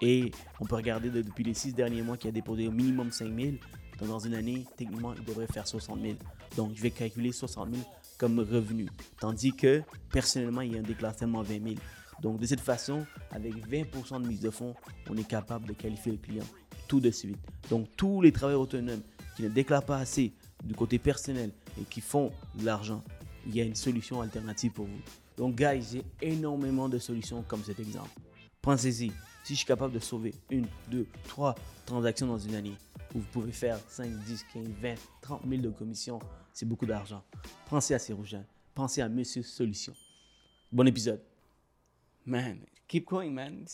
et 0.00 0.30
on 0.60 0.64
peut 0.66 0.74
regarder 0.76 1.10
de- 1.10 1.22
depuis 1.22 1.44
les 1.44 1.54
6 1.54 1.74
derniers 1.74 2.02
mois 2.02 2.16
qu'il 2.16 2.28
a 2.28 2.32
déposé 2.32 2.66
au 2.66 2.72
minimum 2.72 3.12
5 3.12 3.26
000, 3.38 3.56
donc 4.02 4.10
dans 4.10 4.18
une 4.18 4.34
année, 4.34 4.66
techniquement, 4.76 5.14
il 5.14 5.24
devrait 5.24 5.46
faire 5.46 5.64
60 5.64 6.00
000. 6.02 6.14
Donc, 6.56 6.72
je 6.74 6.82
vais 6.82 6.90
calculer 6.90 7.30
60 7.30 7.72
000 7.72 7.86
comme 8.18 8.40
revenu. 8.40 8.88
Tandis 9.20 9.52
que, 9.52 9.80
personnellement, 10.10 10.62
il 10.62 10.72
y 10.72 10.76
a 10.76 10.80
un 10.80 10.82
déclassement 10.82 11.42
20 11.42 11.62
000. 11.62 11.76
Donc, 12.20 12.40
de 12.40 12.46
cette 12.46 12.60
façon, 12.60 13.06
avec 13.30 13.54
20% 13.68 14.20
de 14.20 14.26
mise 14.26 14.40
de 14.40 14.50
fonds, 14.50 14.74
on 15.08 15.16
est 15.16 15.26
capable 15.26 15.68
de 15.68 15.72
qualifier 15.72 16.10
le 16.10 16.18
client 16.18 16.44
tout 16.88 16.98
de 16.98 17.12
suite. 17.12 17.38
Donc, 17.70 17.86
tous 17.96 18.20
les 18.20 18.32
travailleurs 18.32 18.62
autonomes 18.62 19.02
qui 19.36 19.44
ne 19.44 19.48
déclarent 19.48 19.86
pas 19.86 19.98
assez 19.98 20.32
du 20.64 20.74
côté 20.74 20.98
personnel 20.98 21.52
et 21.80 21.84
qui 21.84 22.00
font 22.00 22.32
de 22.56 22.64
l'argent, 22.64 23.04
il 23.46 23.54
y 23.54 23.60
a 23.60 23.64
une 23.64 23.76
solution 23.76 24.20
alternative 24.20 24.72
pour 24.72 24.86
vous. 24.86 25.00
Donc, 25.36 25.54
guys, 25.54 25.80
j'ai 25.92 26.04
énormément 26.20 26.88
de 26.88 26.98
solutions 26.98 27.44
comme 27.46 27.62
cet 27.62 27.78
exemple. 27.78 28.10
Pensez-y, 28.62 29.12
si 29.44 29.54
je 29.54 29.58
suis 29.58 29.66
capable 29.66 29.94
de 29.94 30.00
sauver 30.00 30.34
une, 30.50 30.66
deux, 30.88 31.06
trois 31.28 31.54
transactions 31.86 32.26
dans 32.26 32.38
une 32.38 32.56
année, 32.56 32.74
où 33.14 33.18
vous 33.18 33.26
pouvez 33.32 33.52
faire 33.52 33.78
5, 33.88 34.08
10, 34.10 34.44
15, 34.52 34.68
20, 34.80 34.94
30 35.20 35.42
000 35.48 35.62
de 35.62 35.68
commissions, 35.70 36.18
c'est 36.52 36.66
beaucoup 36.66 36.86
d'argent. 36.86 37.22
Pensez 37.68 37.94
à 37.94 37.98
ces 37.98 38.12
rouges. 38.12 38.36
Pensez 38.74 39.02
à 39.02 39.08
Monsieur 39.08 39.42
Solution. 39.42 39.92
Bon 40.70 40.86
épisode. 40.86 41.20
Man, 42.24 42.60
keep 42.86 43.06
going, 43.08 43.30
man. 43.32 43.66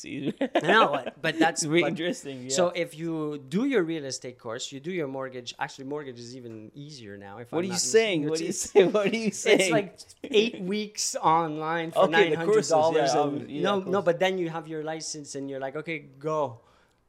No, 0.65 0.97
but 1.23 1.39
that's 1.39 1.65
really 1.67 1.83
but- 1.83 1.91
interesting. 1.91 2.45
Yeah. 2.45 2.49
So 2.49 2.73
if 2.75 2.97
you 2.99 3.39
do 3.51 3.67
your 3.67 3.83
real 3.85 4.07
estate 4.07 4.39
course, 4.39 4.73
you 4.73 4.81
do 4.81 4.91
your 4.91 5.07
mortgage. 5.07 5.55
Actually, 5.59 5.85
mortgage 5.85 6.19
is 6.19 6.35
even 6.35 6.71
easier 6.75 7.19
now. 7.19 7.39
If 7.39 7.53
what 7.53 7.59
I'm 7.65 7.71
are 7.71 7.75
you 7.75 7.79
saying? 7.79 8.29
What 8.29 8.41
are 8.41 8.43
you 8.45 8.49
It's- 8.49 8.71
saying? 8.73 8.91
What 8.93 9.07
are 9.07 9.17
you 9.17 9.31
saying? 9.31 9.61
It's 9.61 9.71
like 9.71 9.99
eight 10.25 10.61
weeks 10.75 11.15
online 11.23 11.91
for 11.93 12.05
Okay, 12.05 12.11
nine 12.13 12.31
the 12.31 12.37
hundred 12.39 12.67
dollars. 12.69 13.11
yeah, 13.15 13.21
um, 13.21 13.45
yeah, 13.49 13.63
no, 13.63 13.81
no, 13.81 14.01
but 14.03 14.19
then 14.19 14.39
you 14.39 14.49
have 14.49 14.67
your 14.67 14.83
license 14.83 15.35
and 15.35 15.51
you're 15.51 15.61
like, 15.61 15.77
okay, 15.77 15.99
go 16.19 16.61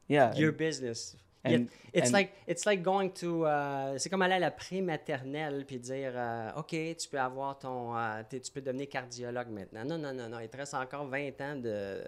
yeah. 0.09 0.35
your 0.35 0.51
business. 0.51 1.15
And- 1.45 1.49
Yeah, 1.51 1.59
it's 1.93 2.07
and- 2.09 2.13
like 2.13 2.31
it's 2.47 2.65
like 2.65 2.81
going 2.83 3.09
to 3.11 3.45
uh, 3.45 3.97
c'est 3.97 4.09
comme 4.09 4.21
aller 4.21 4.33
à 4.35 4.39
la 4.39 4.51
pré-maternelle 4.51 5.65
puis 5.65 5.79
dire 5.79 6.11
euh, 6.15 6.51
ok 6.57 6.75
tu 6.97 7.07
peux 7.09 7.19
avoir 7.19 7.57
ton 7.57 7.95
euh, 7.95 8.21
tu 8.29 8.51
peux 8.51 8.61
devenir 8.61 8.89
cardiologue 8.89 9.49
maintenant 9.49 9.85
non 9.85 9.97
non 9.97 10.13
non 10.13 10.27
non 10.29 10.39
il 10.39 10.49
te 10.49 10.57
reste 10.57 10.73
encore 10.73 11.05
20 11.07 11.39
ans 11.41 11.55
de 11.55 12.01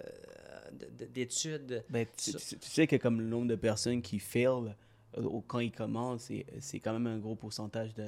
de- 0.74 0.86
de- 1.00 1.06
d'études 1.06 1.84
Ben, 1.90 2.06
tu, 2.18 2.32
Ça- 2.32 2.40
tu- 2.40 2.60
tu 2.60 2.70
sais 2.70 2.88
que 2.88 2.96
comme 2.98 3.20
le 3.22 3.28
nombre 3.28 3.48
de 3.48 3.56
personnes 3.56 4.02
qui 4.02 4.20
fail 4.20 4.74
euh, 5.18 5.40
quand 5.48 5.60
ils 5.60 5.72
commencent, 5.72 6.24
c'est, 6.24 6.46
c'est 6.62 6.80
quand 6.80 6.94
même 6.94 7.08
un 7.08 7.18
gros 7.18 7.36
pourcentage 7.36 7.94
de, 7.94 8.06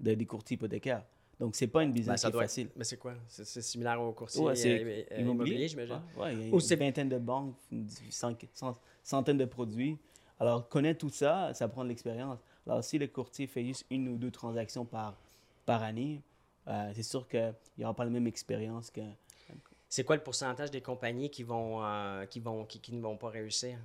de- 0.00 0.12
des 0.14 0.26
courtiers 0.26 0.56
hypothécaires. 0.56 1.02
Donc, 1.40 1.56
c'est 1.56 1.66
pas 1.66 1.82
une 1.82 1.88
Ben, 1.90 1.94
business 1.94 2.20
ça 2.20 2.28
qui 2.28 2.30
est 2.30 2.32
doit 2.32 2.42
être- 2.44 2.50
facile. 2.50 2.68
mais 2.76 2.84
c'est 2.84 2.98
quoi? 2.98 3.14
C'est 3.28 3.62
similaire 3.62 4.00
au 4.02 4.12
courtier 4.12 4.42
Ouais, 4.42 4.52
euh, 4.66 5.02
euh, 5.10 5.20
immobilier 5.20 5.66
j'imagine 5.66 6.00
Ouais, 6.18 6.34
ouais, 6.36 6.50
Ou 6.52 6.60
c'est- 6.60 6.76
vingtaine 6.76 7.08
de 7.08 7.18
banques, 7.18 7.54
centaines 9.02 9.38
de 9.38 9.44
produits. 9.46 9.96
Alors, 10.40 10.68
connaître 10.68 10.98
tout 11.00 11.10
ça, 11.10 11.52
ça 11.54 11.68
prend 11.68 11.84
de 11.84 11.88
l'expérience. 11.88 12.38
Alors, 12.66 12.82
si 12.82 12.98
le 12.98 13.06
courtier 13.06 13.46
fait 13.46 13.64
juste 13.64 13.84
une 13.90 14.08
ou 14.08 14.16
deux 14.16 14.30
transactions 14.30 14.84
par, 14.84 15.16
par 15.64 15.82
année, 15.82 16.22
euh, 16.66 16.90
c'est 16.94 17.02
sûr 17.02 17.28
qu'il 17.28 17.54
n'y 17.78 17.84
aura 17.84 17.94
pas 17.94 18.04
la 18.04 18.10
même 18.10 18.26
expérience 18.26 18.90
que. 18.90 19.00
c'est 19.88 20.02
quoi 20.04 20.16
le 20.16 20.22
pourcentage 20.22 20.70
des 20.70 20.80
compagnies 20.80 21.30
qui 21.30 21.42
vont 21.42 21.84
euh, 21.84 22.24
qui 22.26 22.40
vont 22.40 22.64
qui, 22.64 22.80
qui 22.80 22.92
ne 22.94 23.00
vont 23.02 23.16
pas 23.16 23.28
réussir? 23.28 23.78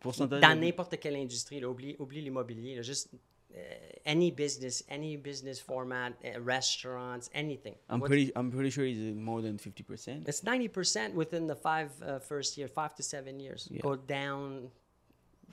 Pourcentage 0.00 0.40
dans 0.42 0.60
n'importe 0.60 0.98
quelle 1.00 1.16
industrie 1.16 1.58
là, 1.60 1.68
oublie 1.68 1.96
oublie 1.98 2.20
l'immobilier 2.20 2.82
juste 2.82 3.08
euh, 3.54 3.90
any 4.04 4.30
business 4.30 4.84
any 4.90 5.16
business 5.16 5.58
format 5.58 6.10
uh, 6.22 6.38
restaurants 6.44 7.30
anything 7.34 7.74
I'm 7.88 7.98
What's- 8.00 8.08
pretty, 8.08 8.32
I'm 8.36 8.50
pretty 8.50 8.70
sure 8.70 8.84
it's 8.86 9.16
more 9.16 9.40
than 9.42 9.56
50%. 9.56 10.28
It's 10.28 10.44
ninety 10.44 10.68
percent 10.68 11.14
within 11.14 11.46
the 11.46 11.56
five 11.56 11.90
uh, 12.02 12.18
first 12.20 12.56
year, 12.58 12.68
five 12.68 12.94
to 12.96 13.02
seven 13.02 13.40
years. 13.40 13.68
Yeah. 13.70 13.80
Go 13.80 13.96
down. 13.96 14.70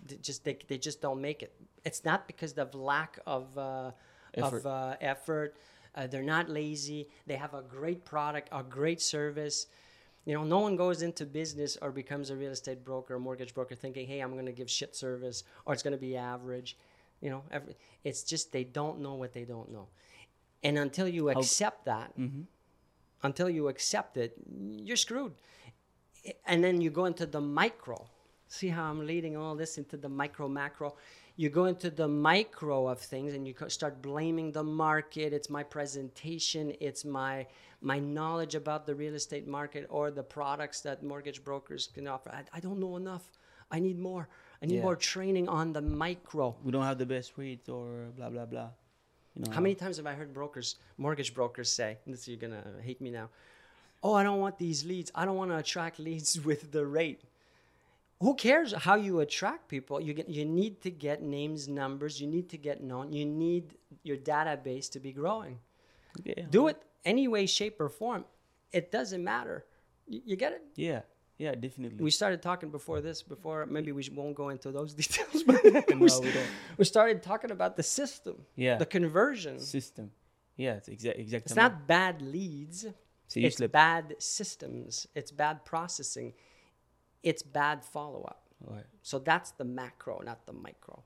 They 0.08 0.16
just 0.18 0.44
they, 0.44 0.58
they 0.68 0.78
just 0.78 1.02
don't 1.02 1.22
make 1.22 1.44
it. 1.44 1.54
It's 1.84 2.04
not 2.06 2.28
because 2.28 2.54
of 2.54 2.74
lack 2.76 3.20
of 3.26 3.58
uh, 3.58 3.92
Effort. 4.34 4.58
of 4.58 4.66
uh, 4.66 4.96
effort. 5.02 5.56
Uh, 5.96 6.06
they're 6.08 6.22
not 6.22 6.48
lazy. 6.50 7.08
They 7.26 7.36
have 7.36 7.54
a 7.54 7.62
great 7.64 8.06
product, 8.06 8.50
a 8.52 8.62
great 8.64 9.02
service. 9.02 9.68
You 10.26 10.34
know, 10.36 10.44
no 10.44 10.60
one 10.60 10.76
goes 10.76 11.02
into 11.02 11.26
business 11.26 11.78
or 11.82 11.92
becomes 11.92 12.30
a 12.30 12.36
real 12.36 12.52
estate 12.52 12.84
broker, 12.84 13.16
or 13.16 13.20
mortgage 13.20 13.54
broker, 13.54 13.76
thinking, 13.76 14.06
"Hey, 14.08 14.20
I'm 14.20 14.34
going 14.34 14.46
to 14.46 14.52
give 14.52 14.70
shit 14.70 14.96
service, 14.96 15.44
or 15.66 15.74
it's 15.74 15.82
going 15.84 15.94
to 15.94 15.98
be 16.10 16.16
average." 16.18 16.78
You 17.22 17.30
know, 17.32 17.44
every, 17.50 17.76
it's 18.04 18.24
just 18.24 18.52
they 18.52 18.64
don't 18.64 19.00
know 19.00 19.16
what 19.16 19.34
they 19.34 19.44
don't 19.46 19.72
know, 19.72 19.88
and 20.64 20.78
until 20.78 21.08
you 21.08 21.30
accept 21.30 21.86
that, 21.86 22.12
until 23.24 23.50
you 23.50 23.70
accept 23.70 24.18
it, 24.18 24.34
you're 24.88 24.98
screwed. 24.98 25.34
And 26.46 26.62
then 26.64 26.82
you 26.82 26.90
go 26.92 27.06
into 27.06 27.26
the 27.26 27.40
micro. 27.42 28.06
See 28.48 28.70
how 28.70 28.86
I'm 28.90 29.06
leading 29.06 29.36
all 29.36 29.56
this 29.56 29.78
into 29.78 29.98
the 29.98 30.10
micro 30.10 30.48
macro? 30.48 30.96
You 31.36 31.50
go 31.50 31.66
into 31.66 31.90
the 31.90 32.08
micro 32.08 32.88
of 32.88 33.00
things 33.00 33.34
and 33.34 33.48
you 33.48 33.54
start 33.68 34.02
blaming 34.02 34.52
the 34.52 34.64
market. 34.64 35.34
It's 35.34 35.50
my 35.50 35.64
presentation, 35.64 36.74
it's 36.80 37.06
my 37.06 37.46
my 37.82 38.00
knowledge 38.00 38.56
about 38.56 38.88
the 38.88 38.96
real 38.96 39.14
estate 39.14 39.48
market 39.48 39.86
or 39.90 40.10
the 40.10 40.24
products 40.24 40.82
that 40.82 41.04
mortgage 41.04 41.44
brokers 41.44 41.90
can 41.94 42.08
offer. 42.08 42.32
I, 42.32 42.44
I 42.52 42.60
don't 42.60 42.80
know 42.80 42.96
enough. 42.96 43.32
I 43.70 43.80
need 43.80 44.00
more. 44.00 44.28
I 44.64 44.66
need 44.66 44.78
Yeah. 44.78 44.82
more 44.82 44.96
training 44.96 45.48
on 45.48 45.74
the 45.74 45.82
micro. 45.82 46.56
We 46.64 46.72
don't 46.72 46.84
have 46.84 46.98
the 46.98 47.06
best 47.06 47.34
rates 47.38 47.70
or 47.70 48.08
blah, 48.16 48.30
blah, 48.32 48.46
blah. 48.46 48.70
You 49.36 49.44
know, 49.44 49.52
How 49.52 49.62
many 49.62 49.76
times 49.76 49.98
have 49.98 50.08
I 50.08 50.14
heard 50.14 50.34
brokers, 50.34 50.78
mortgage 50.98 51.36
brokers 51.36 51.70
say, 51.70 51.98
and 52.06 52.14
this 52.14 52.28
you're 52.28 52.38
gonna 52.38 52.64
hate 52.82 53.00
me 53.00 53.12
now, 53.12 53.30
oh, 54.02 54.14
I 54.14 54.24
don't 54.24 54.40
want 54.40 54.58
these 54.58 54.84
leads. 54.86 55.12
I 55.14 55.26
don't 55.26 55.36
want 55.36 55.52
to 55.52 55.58
attract 55.58 56.00
leads 56.00 56.40
with 56.50 56.72
the 56.72 56.86
rate. 56.86 57.22
Who 58.20 58.34
cares 58.36 58.74
how 58.74 58.96
you 58.96 59.20
attract 59.20 59.68
people? 59.68 60.02
You 60.02 60.14
get, 60.14 60.28
you 60.30 60.44
need 60.46 60.82
to 60.82 60.90
get 60.90 61.22
names, 61.22 61.68
numbers. 61.68 62.20
You 62.20 62.28
need 62.28 62.50
to 62.50 62.58
get 62.58 62.82
known. 62.82 63.12
You 63.14 63.26
need 63.26 63.76
your 64.04 64.18
database 64.18 64.90
to 64.92 65.00
be 65.00 65.12
growing. 65.14 65.60
Yeah. 66.24 66.46
Do 66.50 66.68
it 66.68 66.82
any 67.06 67.28
way, 67.28 67.46
shape, 67.46 67.80
or 67.80 67.90
form. 67.90 68.26
It 68.72 68.92
doesn't 68.92 69.24
matter. 69.24 69.66
You, 70.08 70.22
you 70.26 70.36
get 70.36 70.52
it? 70.54 70.64
Yeah, 70.76 71.02
yeah, 71.38 71.54
definitely. 71.54 72.04
We 72.04 72.10
started 72.10 72.42
talking 72.42 72.72
before 72.72 73.02
this. 73.02 73.22
Before 73.22 73.68
maybe 73.68 73.92
we 73.92 74.04
won't 74.14 74.36
go 74.36 74.50
into 74.50 74.72
those 74.72 74.94
details, 75.02 75.44
but 75.44 75.64
we, 75.64 75.72
we 75.96 76.08
don't. 76.10 76.48
we 76.78 76.86
started 76.86 77.22
talking 77.22 77.52
about 77.52 77.76
the 77.78 77.84
system, 77.84 78.36
Yeah. 78.56 78.78
the 78.78 78.86
conversion. 78.88 79.60
System. 79.60 80.10
Yeah, 80.56 80.74
it's 80.78 80.90
exa- 80.90 81.20
exactly. 81.20 81.46
It's 81.46 81.56
not 81.56 81.86
bad 81.86 82.22
leads. 82.24 82.88
C'est 83.28 83.42
It's 83.44 83.60
le- 83.60 83.68
bad 83.70 84.16
systems. 84.18 85.06
It's 85.14 85.30
bad 85.32 85.64
processing. 85.66 86.34
It's 87.24 87.44
bad 87.44 87.84
follow 87.84 88.24
up. 88.24 88.44
Ouais. 88.64 88.84
So 89.04 89.20
that's 89.20 89.52
the 89.52 89.66
macro, 89.66 90.22
not 90.24 90.46
the 90.46 90.54
micro. 90.54 91.04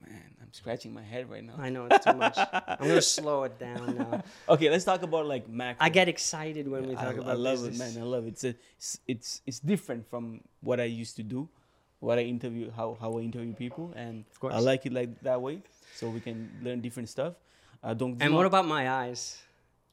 Man, 0.00 0.34
I'm 0.40 0.52
scratching 0.52 0.94
my 0.94 1.02
head 1.02 1.28
right 1.28 1.44
now. 1.44 1.54
I 1.58 1.68
know 1.68 1.84
it's 1.90 2.04
too 2.04 2.14
much. 2.14 2.38
I'm 2.38 2.88
gonna 2.88 3.02
slow 3.18 3.44
it 3.44 3.58
down 3.58 3.96
now. 3.98 4.22
Okay, 4.48 4.70
let's 4.70 4.84
talk 4.84 5.02
about 5.02 5.26
like 5.26 5.46
macro. 5.48 5.84
I 5.84 5.90
get 5.90 6.08
excited 6.08 6.66
when 6.68 6.88
we 6.88 6.94
talk 6.94 7.04
I 7.04 7.12
about 7.20 7.28
I 7.28 7.32
love 7.34 7.60
business. 7.60 7.80
it, 7.92 7.94
man. 7.98 8.02
I 8.02 8.06
love 8.06 8.24
it. 8.26 8.28
It's, 8.32 8.44
a, 8.44 8.54
it's 8.78 8.98
it's 9.06 9.42
it's 9.46 9.60
different 9.60 10.08
from 10.08 10.40
what 10.62 10.80
I 10.80 10.84
used 10.88 11.16
to 11.16 11.22
do, 11.22 11.48
what 12.00 12.18
I 12.18 12.22
interview, 12.22 12.70
how 12.72 12.96
how 12.98 13.18
I 13.18 13.20
interview 13.20 13.52
people, 13.52 13.92
and 13.94 14.24
course. 14.40 14.54
I 14.54 14.60
like 14.60 14.86
it 14.86 14.92
like 14.94 15.20
that 15.20 15.40
way, 15.42 15.60
so 15.94 16.08
we 16.08 16.20
can 16.20 16.48
learn 16.64 16.80
different 16.80 17.10
stuff. 17.10 17.34
Uh, 17.84 17.92
donc, 17.92 18.16
And 18.24 18.32
what 18.34 18.46
about 18.46 18.64
my 18.66 18.88
eyes? 18.88 19.36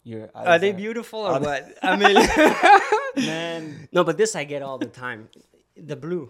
your 0.07 0.29
eyes 0.33 0.47
Are 0.47 0.57
they 0.59 0.71
are- 0.71 0.79
beautiful 0.79 1.19
or 1.19 1.33
are 1.35 1.39
what? 1.43 1.67
I 1.83 1.95
mean, 1.99 2.15
Man, 3.17 3.87
no, 3.91 4.03
but 4.03 4.17
this 4.17 4.35
I 4.35 4.43
get 4.45 4.61
all 4.61 4.77
the 4.77 4.85
time. 4.87 5.29
The 5.75 5.95
blue. 5.95 6.29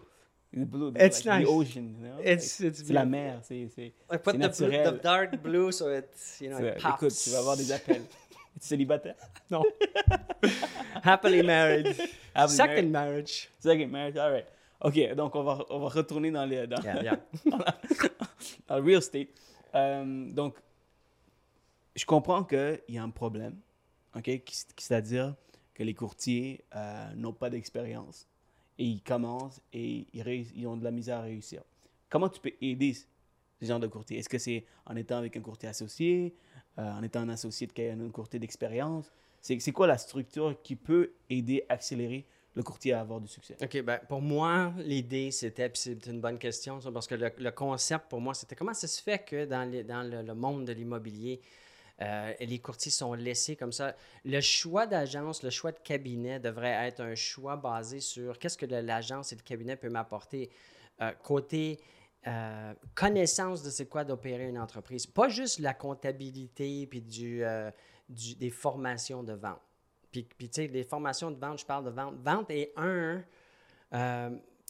the 0.54 0.66
blue. 0.66 0.94
It's 0.96 1.26
like 1.26 1.40
nice. 1.40 1.46
The 1.48 1.52
ocean. 1.54 1.96
You 2.02 2.08
know? 2.08 2.20
It's- 2.20 2.60
Like, 2.60 2.70
it's 2.72 2.84
c'est 2.88 2.94
la 2.94 3.06
mer. 3.06 3.40
C'est 3.44 3.68
c'est. 3.76 3.94
I 4.12 4.18
put 4.18 4.34
the, 4.34 4.50
blue, 4.50 4.68
the 4.68 4.70
naturel. 4.70 5.00
dark 5.04 5.42
blue 5.44 5.72
so 5.72 5.90
it's 5.90 6.40
you 6.42 6.50
know 6.50 6.60
it 6.60 6.80
pops. 6.80 6.96
Écoute, 7.04 7.14
tu 7.24 7.30
vas 7.32 7.40
avoir 7.40 7.58
des 7.58 7.72
appels. 7.72 8.04
Tu 8.60 8.64
es 8.64 8.68
célibataire? 8.70 9.16
No. 9.52 9.64
Happily 11.04 11.44
married. 11.44 11.88
Happily 12.34 12.56
Second 12.58 12.92
marriage. 12.92 13.50
Second 13.60 13.92
marriage, 13.92 14.18
all 14.18 14.32
right. 14.32 14.48
OK, 14.82 15.16
donc 15.16 15.36
on 15.36 15.44
va, 15.44 15.64
on 15.70 15.80
va 15.80 15.90
retourner 15.90 16.32
dans, 16.32 16.46
les, 16.46 16.66
dans, 16.68 16.82
Yeah, 16.84 17.04
yeah. 17.04 17.18
dans 18.68 18.78
le 18.78 18.82
real 18.84 18.98
estate. 19.00 19.28
Euh, 19.76 20.32
donc, 20.32 20.56
je 21.96 22.06
comprends 22.06 22.44
qu'il 22.44 22.80
y 22.90 22.98
a 22.98 23.04
un 23.04 23.10
problème, 23.10 23.56
OK? 24.16 24.24
qui- 24.24 24.42
qui- 24.44 24.66
C'est-à-dire 24.78 25.36
que 25.78 25.84
les 25.84 25.94
courtiers 25.94 26.66
euh, 26.76 27.14
n'ont 27.16 27.34
pas 27.34 27.52
d'expérience 27.52 28.28
et 28.80 28.84
ils 28.84 29.02
commencent 29.04 29.62
et 29.72 30.08
ils, 30.12 30.66
ont 30.66 30.76
de 30.76 30.84
la 30.84 30.90
misère 30.90 31.20
à 31.20 31.22
réussir. 31.22 31.62
Comment 32.10 32.30
tu 32.30 32.40
peux 32.40 32.54
aider 32.62 32.94
ce 32.94 33.06
genre 33.66 33.80
de 33.80 33.86
courtier? 33.86 34.18
Est-ce 34.18 34.28
que 34.28 34.40
c'est 34.40 34.66
en 34.88 34.96
étant 34.96 35.18
avec 35.18 35.38
un 35.38 35.42
courtier 35.42 35.70
associé, 35.70 36.34
euh, 36.80 36.92
en 36.92 37.04
étant 37.04 37.20
un 37.20 37.30
associé 37.30 37.70
a 37.78 37.94
un 37.94 38.10
courtier 38.10 38.40
d'expérience? 38.40 39.12
C'est 39.40 39.72
quoi 39.72 39.86
la 39.86 40.00
structure 40.00 40.60
qui 40.64 40.76
peut 40.76 41.12
aider 41.30 41.64
accélérer 41.70 42.26
le 42.56 42.64
courtier 42.64 42.94
à 42.94 43.02
avoir 43.02 43.22
du 43.22 43.28
succès? 43.28 43.56
OK, 43.62 43.80
ben, 43.84 44.00
pour 44.10 44.20
moi, 44.20 44.74
l'idée, 44.80 45.30
c'était, 45.30 45.70
puis 45.70 45.80
c'est 45.80 46.08
une 46.08 46.22
bonne 46.22 46.40
question, 46.40 46.80
parce 46.92 47.06
que 47.06 47.14
le, 47.14 47.52
concept, 47.52 48.10
pour 48.10 48.20
moi, 48.20 48.34
c'était 48.34 48.56
comment 48.56 48.74
ça 48.74 48.88
se 48.88 49.02
fait 49.02 49.24
que 49.24 49.46
dans, 49.46 49.64
le 49.70 50.34
monde 50.34 50.66
de 50.66 50.74
l'immobilier, 50.74 51.40
euh, 52.02 52.34
les 52.40 52.60
courtiers 52.60 52.92
sont 52.92 53.14
laissés 53.14 53.56
comme 53.56 53.72
ça. 53.72 53.96
Le 54.24 54.40
choix 54.40 54.86
d'agence, 54.86 55.42
le 55.42 55.50
choix 55.50 55.72
de 55.72 55.80
cabinet 55.80 56.40
devrait 56.40 56.88
être 56.88 57.02
un 57.02 57.16
choix 57.16 57.56
basé 57.56 58.00
sur 58.00 58.38
qu'est-ce 58.38 58.58
que 58.58 58.66
l'agence 58.66 59.34
et 59.34 59.36
le 59.36 59.42
cabinet 59.42 59.76
peuvent 59.76 59.92
m'apporter 59.92 60.52
euh, 61.02 61.12
côté 61.24 61.80
euh, 62.28 62.74
connaissance 62.94 63.64
de 63.64 63.70
c'est 63.70 63.88
quoi 63.88 64.04
d'opérer 64.04 64.48
une 64.48 64.60
entreprise. 64.60 65.08
Pas 65.08 65.30
juste 65.30 65.60
la 65.60 65.74
comptabilité 65.74 66.86
puis 66.88 67.02
du, 67.02 67.44
des 68.10 68.50
formations 68.52 69.24
de 69.24 69.34
vente. 69.34 69.62
Puis, 70.12 70.24
puis 70.24 70.50
tu 70.50 70.62
sais, 70.62 70.68
les 70.68 70.84
formations 70.84 71.32
de 71.32 71.40
vente, 71.40 71.60
je 71.60 71.66
parle 71.66 71.86
de 71.86 71.90
vente. 71.90 72.16
Vente 72.24 72.52
est 72.52 72.74
un, 72.78 73.24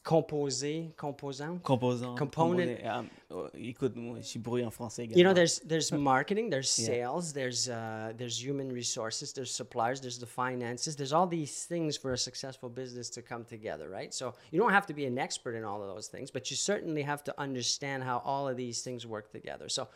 composé, 0.08 0.94
composant. 0.96 1.58
Composant. 1.64 2.16
Component. 2.16 2.78
Um, 2.86 3.10
oh, 3.30 3.48
écoute, 3.56 3.94
moi, 3.98 4.20
je 4.22 4.26
suis 4.28 4.40
brouillé 4.40 4.64
en 4.66 4.72
français 4.72 5.04
également. 5.04 5.18
You 5.20 5.24
know, 5.26 5.34
there's 5.34 5.60
there's 5.68 5.92
marketing, 6.14 6.50
there's 6.50 6.80
Yeah. 6.80 6.88
sales, 6.88 7.34
there's 7.34 7.68
uh, 7.68 8.14
there's 8.18 8.40
human 8.42 8.72
resources, 8.72 9.34
there's 9.34 9.52
suppliers, 9.52 10.00
there's 10.00 10.18
the 10.18 10.26
finances, 10.26 10.96
there's 10.96 11.12
all 11.12 11.28
these 11.28 11.66
things 11.68 11.98
for 11.98 12.14
a 12.14 12.18
successful 12.18 12.70
business 12.70 13.10
to 13.12 13.22
come 13.22 13.44
together, 13.44 13.90
right? 13.90 14.14
So 14.14 14.34
you 14.52 14.60
don't 14.60 14.72
have 14.72 14.86
to 14.88 14.94
be 14.94 15.06
an 15.06 15.18
expert 15.18 15.56
in 15.56 15.66
all 15.66 15.82
of 15.82 15.94
those 15.94 16.08
things, 16.08 16.32
but 16.32 16.50
you 16.50 16.56
certainly 16.56 17.02
have 17.04 17.22
to 17.26 17.34
understand 17.38 18.02
how 18.04 18.22
all 18.24 18.48
of 18.48 18.56
these 18.56 18.82
things 18.84 19.06
work 19.06 19.30
together. 19.30 19.68
So 19.68 19.90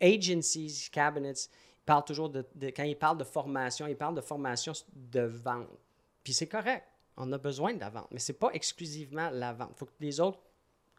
agencies, 0.00 0.88
cabinets, 0.92 1.48
ils 1.80 1.84
parlent 1.86 2.06
toujours 2.06 2.28
de, 2.30 2.44
de- 2.54 2.70
quand 2.70 2.84
ils 2.84 2.94
parlent 2.96 3.18
de 3.18 3.24
formation, 3.24 3.88
ils 3.88 3.96
parlent 3.96 4.14
de 4.14 4.20
formation 4.22 4.74
de 4.94 5.22
vente. 5.26 5.66
Puis 6.22 6.32
c'est 6.34 6.46
correct, 6.48 6.84
on 7.16 7.32
a 7.32 7.38
besoin 7.38 7.74
de 7.74 7.80
la 7.80 7.90
vente, 7.90 8.08
mais 8.10 8.18
c'est 8.18 8.38
pas 8.38 8.50
exclusivement 8.52 9.30
la 9.30 9.52
vente. 9.52 9.76
faut 9.76 9.86
que 9.86 9.92
les 10.00 10.20
autres 10.20 10.40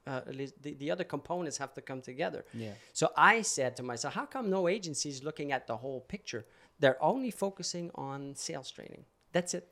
uh, 0.07 0.21
les, 0.31 0.51
the, 0.62 0.74
the 0.79 0.91
other 0.91 1.03
components 1.03 1.57
have 1.57 1.74
to 1.74 1.81
come 1.81 2.01
together. 2.01 2.45
Yeah. 2.53 2.74
So 2.93 3.12
I 3.17 3.41
said 3.41 3.75
to 3.77 3.83
myself, 3.83 4.13
how 4.13 4.25
come 4.25 4.50
no 4.50 4.67
agency 4.67 5.09
is 5.09 5.24
looking 5.24 5.51
at 5.51 5.67
the 5.67 5.77
whole 5.77 6.01
picture? 6.01 6.45
They're 6.79 7.01
only 7.03 7.31
focusing 7.31 7.91
on 7.95 8.36
sales 8.36 8.71
training. 8.71 9.05
That's 9.33 9.53
it. 9.53 9.67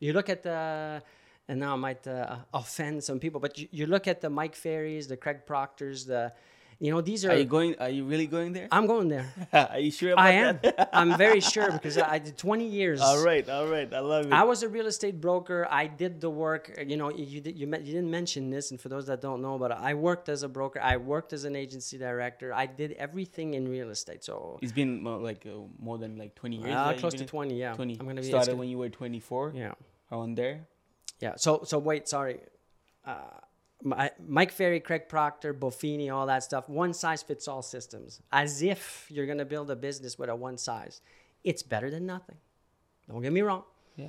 You 0.00 0.12
look 0.12 0.28
at 0.28 0.42
the, 0.42 1.02
and 1.48 1.60
now 1.60 1.74
I 1.74 1.76
might 1.76 2.06
uh, 2.06 2.36
offend 2.52 3.04
some 3.04 3.18
people, 3.18 3.40
but 3.40 3.58
you, 3.58 3.68
you 3.70 3.86
look 3.86 4.08
at 4.08 4.20
the 4.20 4.30
Mike 4.30 4.54
Ferries, 4.54 5.06
the 5.06 5.16
Craig 5.16 5.46
Proctors, 5.46 6.06
the, 6.06 6.32
you 6.78 6.90
know, 6.90 7.00
these 7.00 7.24
are. 7.24 7.30
Are 7.30 7.36
you 7.36 7.44
going? 7.44 7.74
Are 7.78 7.88
you 7.88 8.04
really 8.04 8.26
going 8.26 8.52
there? 8.52 8.68
I'm 8.70 8.86
going 8.86 9.08
there. 9.08 9.26
are 9.52 9.78
you 9.78 9.90
sure 9.90 10.12
about 10.12 10.22
that? 10.62 10.76
I 10.76 10.78
am. 10.82 10.88
I'm 11.12 11.18
very 11.18 11.40
sure 11.40 11.70
because 11.72 11.96
I 11.98 12.18
did 12.18 12.36
20 12.36 12.66
years. 12.66 13.00
all 13.00 13.22
right, 13.24 13.48
all 13.48 13.66
right. 13.66 13.92
I 13.92 14.00
love 14.00 14.26
it. 14.26 14.32
I 14.32 14.44
was 14.44 14.62
a 14.62 14.68
real 14.68 14.86
estate 14.86 15.20
broker. 15.20 15.66
I 15.70 15.86
did 15.86 16.20
the 16.20 16.30
work. 16.30 16.70
You 16.86 16.96
know, 16.96 17.10
you 17.10 17.40
did 17.40 17.56
you, 17.56 17.66
you 17.66 17.92
didn't 17.96 18.10
mention 18.10 18.50
this, 18.50 18.70
and 18.70 18.80
for 18.80 18.88
those 18.88 19.06
that 19.06 19.20
don't 19.20 19.40
know, 19.42 19.58
but 19.58 19.72
I 19.72 19.94
worked 19.94 20.28
as 20.28 20.42
a 20.42 20.48
broker. 20.48 20.80
I 20.80 20.96
worked 20.96 21.32
as 21.32 21.44
an 21.44 21.56
agency 21.56 21.98
director. 21.98 22.52
I 22.52 22.66
did 22.66 22.92
everything 22.92 23.54
in 23.54 23.68
real 23.68 23.90
estate. 23.90 24.24
So 24.24 24.58
it's 24.62 24.72
been 24.72 25.02
more 25.02 25.18
like 25.18 25.46
uh, 25.46 25.58
more 25.78 25.98
than 25.98 26.16
like 26.16 26.34
20 26.34 26.56
years. 26.56 26.74
uh, 26.74 26.94
close 26.98 27.14
to 27.14 27.24
20. 27.24 27.54
Yeah, 27.58 27.74
20. 27.74 27.98
I'm 28.00 28.06
gonna 28.06 28.20
be 28.20 28.28
Started 28.28 28.56
when 28.58 28.68
you 28.68 28.78
were 28.78 28.88
24. 28.88 29.50
gonna- 29.50 29.58
yeah, 29.58 29.72
Around 30.12 30.36
there. 30.36 30.66
yeah. 31.20 31.34
So 31.36 31.62
so 31.64 31.78
wait, 31.78 32.08
sorry. 32.08 32.40
Uh, 33.06 33.14
Mike 33.82 34.50
Ferry, 34.52 34.80
Craig 34.80 35.08
Proctor, 35.08 35.52
Buffini, 35.52 36.10
all 36.14 36.26
that 36.26 36.42
stuff. 36.42 36.68
One 36.68 36.94
size 36.94 37.22
fits 37.22 37.48
all 37.48 37.60
systems. 37.62 38.22
As 38.32 38.62
if 38.62 39.06
you're 39.10 39.26
gonna 39.26 39.44
build 39.44 39.70
a 39.70 39.76
business 39.76 40.18
with 40.18 40.30
a 40.30 40.36
one 40.36 40.56
size. 40.58 41.00
It's 41.42 41.62
better 41.62 41.90
than 41.90 42.06
nothing. 42.06 42.36
Don't 43.08 43.20
get 43.22 43.32
me 43.32 43.42
wrong. 43.42 43.64
Yeah. 43.96 44.08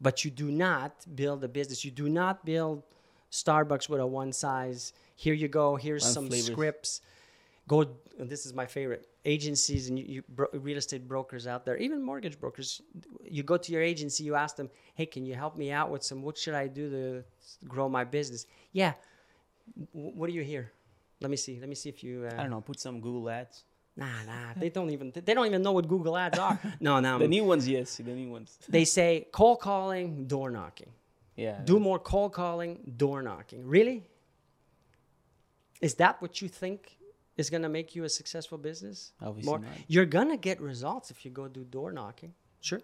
but 0.00 0.24
you 0.24 0.30
do 0.30 0.50
not 0.50 1.04
build 1.16 1.42
a 1.42 1.48
business. 1.48 1.84
You 1.84 1.90
do 1.90 2.08
not 2.08 2.44
build 2.44 2.84
Starbucks 3.32 3.88
with 3.88 4.00
a 4.00 4.06
one 4.06 4.32
size. 4.32 4.92
Here 5.16 5.34
you 5.34 5.48
go. 5.48 5.74
Here's 5.76 6.04
some 6.04 6.28
flavors. 6.28 6.46
scripts. 6.46 7.00
Go. 7.68 7.86
and 8.18 8.28
This 8.28 8.44
is 8.46 8.52
my 8.54 8.66
favorite. 8.66 9.06
Agencies 9.24 9.88
and 9.88 9.98
you, 9.98 10.04
you 10.14 10.22
bro, 10.36 10.46
real 10.54 10.78
estate 10.78 11.06
brokers 11.06 11.46
out 11.46 11.64
there, 11.64 11.76
even 11.76 12.02
mortgage 12.02 12.40
brokers. 12.40 12.80
You 13.36 13.42
go 13.42 13.56
to 13.56 13.72
your 13.72 13.82
agency. 13.82 14.24
You 14.24 14.34
ask 14.34 14.56
them, 14.56 14.68
"Hey, 14.94 15.06
can 15.06 15.24
you 15.24 15.34
help 15.34 15.54
me 15.56 15.70
out 15.70 15.90
with 15.90 16.02
some? 16.02 16.22
What 16.22 16.36
should 16.38 16.54
I 16.54 16.66
do 16.66 16.84
to 16.90 17.24
grow 17.68 17.88
my 17.88 18.04
business?" 18.04 18.46
Yeah. 18.72 18.94
W- 19.94 20.12
what 20.18 20.26
do 20.28 20.32
you 20.32 20.42
hear? 20.42 20.72
Let 21.20 21.30
me 21.30 21.36
see. 21.36 21.60
Let 21.60 21.68
me 21.68 21.74
see 21.74 21.90
if 21.90 22.02
you. 22.02 22.26
Uh, 22.26 22.34
I 22.38 22.42
don't 22.42 22.50
know. 22.50 22.62
Put 22.62 22.80
some 22.80 23.00
Google 23.00 23.28
ads. 23.28 23.64
Nah, 23.96 24.22
nah. 24.26 24.54
They 24.56 24.70
don't 24.70 24.90
even. 24.90 25.12
They 25.12 25.34
don't 25.34 25.46
even 25.46 25.62
know 25.62 25.72
what 25.72 25.88
Google 25.88 26.16
Ads 26.16 26.38
are. 26.38 26.58
no, 26.80 27.00
no. 27.00 27.18
The 27.18 27.26
new 27.28 27.44
ones, 27.44 27.68
yes. 27.68 27.96
The 27.96 28.14
new 28.14 28.30
ones. 28.30 28.56
They 28.68 28.84
say 28.84 29.26
cold 29.32 29.58
calling, 29.60 30.26
door 30.26 30.50
knocking. 30.50 30.92
Yeah. 31.36 31.60
Do 31.64 31.80
more 31.80 31.98
cold 31.98 32.32
calling, 32.32 32.94
door 32.96 33.22
knocking. 33.22 33.66
Really? 33.66 34.04
Is 35.80 35.94
that 35.94 36.22
what 36.22 36.40
you 36.40 36.48
think 36.48 36.97
is 37.38 37.48
going 37.48 37.62
to 37.62 37.68
make 37.68 37.94
you 37.94 38.04
a 38.04 38.08
successful 38.08 38.58
business? 38.58 39.12
Obviously 39.22 39.48
more, 39.48 39.60
not. 39.60 39.70
You're 39.86 40.04
going 40.04 40.28
to 40.28 40.36
get 40.36 40.60
results 40.60 41.10
if 41.10 41.24
you 41.24 41.30
go 41.30 41.48
do 41.48 41.64
door 41.64 41.92
knocking. 41.92 42.34
Sure. 42.60 42.82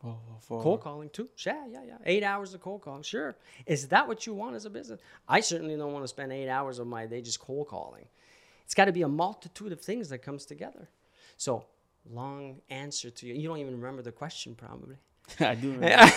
For, 0.00 0.16
for, 0.40 0.62
Cold 0.62 0.82
calling 0.82 1.08
too. 1.08 1.28
Yeah, 1.44 1.66
yeah, 1.68 1.80
yeah. 1.84 1.96
Eight 2.04 2.22
hours 2.22 2.54
of 2.54 2.60
cold 2.60 2.82
calling. 2.82 3.02
Sure. 3.02 3.34
Is 3.64 3.88
that 3.88 4.06
what 4.06 4.26
you 4.26 4.34
want 4.34 4.54
as 4.54 4.66
a 4.66 4.70
business? 4.70 5.00
I 5.26 5.40
certainly 5.40 5.74
don't 5.74 5.92
want 5.92 6.04
to 6.04 6.08
spend 6.08 6.32
eight 6.32 6.48
hours 6.48 6.78
of 6.78 6.86
my 6.86 7.06
day 7.06 7.22
just 7.22 7.40
cold 7.40 7.66
calling. 7.66 8.04
It's 8.64 8.74
got 8.74 8.84
to 8.84 8.92
be 8.92 9.02
a 9.02 9.08
multitude 9.08 9.72
of 9.72 9.80
things 9.80 10.10
that 10.10 10.18
comes 10.18 10.44
together. 10.44 10.88
So, 11.38 11.64
long 12.08 12.60
answer 12.68 13.10
to 13.10 13.26
you. 13.26 13.34
You 13.34 13.48
don't 13.48 13.58
even 13.58 13.74
remember 13.80 14.02
the 14.02 14.12
question, 14.12 14.54
probably. 14.54 14.96
I 15.40 15.54
do. 15.54 15.72
Remember. 15.72 16.12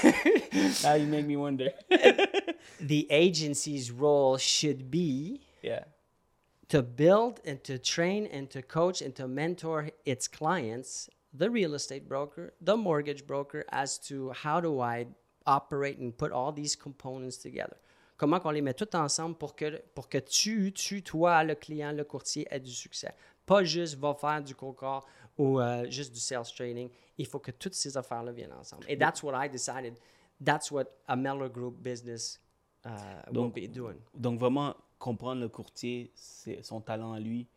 now 0.84 0.94
you 0.96 1.08
make 1.08 1.26
me 1.26 1.38
wonder. 1.38 1.70
the 2.82 3.08
agency's 3.10 3.92
role 3.92 4.38
should 4.38 4.92
be 4.92 5.42
yeah. 5.62 5.84
To 6.70 6.82
build 6.82 7.40
and 7.46 7.64
to 7.64 7.78
train 7.78 8.28
and 8.32 8.50
to 8.50 8.62
coach 8.62 9.02
and 9.02 9.16
to 9.16 9.28
mentor 9.28 9.90
its 10.06 10.28
clients, 10.28 11.10
the 11.34 11.50
real 11.50 11.74
estate 11.74 12.08
broker, 12.08 12.54
the 12.62 12.76
mortgage 12.78 13.26
broker, 13.26 13.66
as 13.72 13.98
to 14.00 14.32
how 14.32 14.62
do 14.62 14.80
I 14.80 15.08
operate 15.46 15.98
and 16.00 16.16
put 16.16 16.32
all 16.32 16.52
these 16.52 16.76
components 16.76 17.38
together. 17.38 17.78
Comment 18.18 18.42
on 18.46 18.52
les 18.52 18.62
met 18.62 18.74
tout 18.74 18.94
ensemble 18.96 19.36
pour 19.36 19.56
que, 19.56 19.82
pour 19.96 20.10
que 20.10 20.20
tu, 20.20 20.72
tu, 20.74 21.02
toi, 21.02 21.44
le 21.44 21.56
client, 21.56 21.94
le 21.94 22.04
courtier, 22.04 22.46
ait 22.52 22.60
du 22.60 22.72
succès. 22.72 23.14
Pas 23.46 23.64
juste 23.64 23.98
va 23.98 24.14
faire 24.14 24.44
du 24.44 24.54
call 24.54 25.02
ou 25.38 25.60
euh, 25.60 25.90
juste 25.90 26.14
du 26.14 26.20
sales 26.20 26.46
training. 26.56 26.90
Il 27.18 27.26
faut 27.26 27.40
que 27.40 27.52
toutes 27.52 27.74
ces 27.74 27.96
affaires-là 27.98 28.32
viennent 28.32 28.54
ensemble. 28.54 28.86
And 28.92 28.98
that's 29.00 29.24
what 29.24 29.34
I 29.34 29.48
decided. 29.50 29.98
That's 30.44 30.70
what 30.70 30.86
a 31.08 31.16
Meller 31.16 31.50
Group 31.50 31.82
business 31.82 32.40
uh, 32.86 32.90
will 33.28 33.34
Donc- 33.50 33.56
be 33.56 33.68
doing. 33.68 33.96
Donc 34.14 34.40
vraiment 34.40 34.76
comprendre 35.00 35.42
le 35.42 35.50
courtier, 35.50 36.12
c'est 36.14 36.62
son 36.64 36.82
talent 36.82 37.14
à 37.14 37.20
lui. 37.20 37.48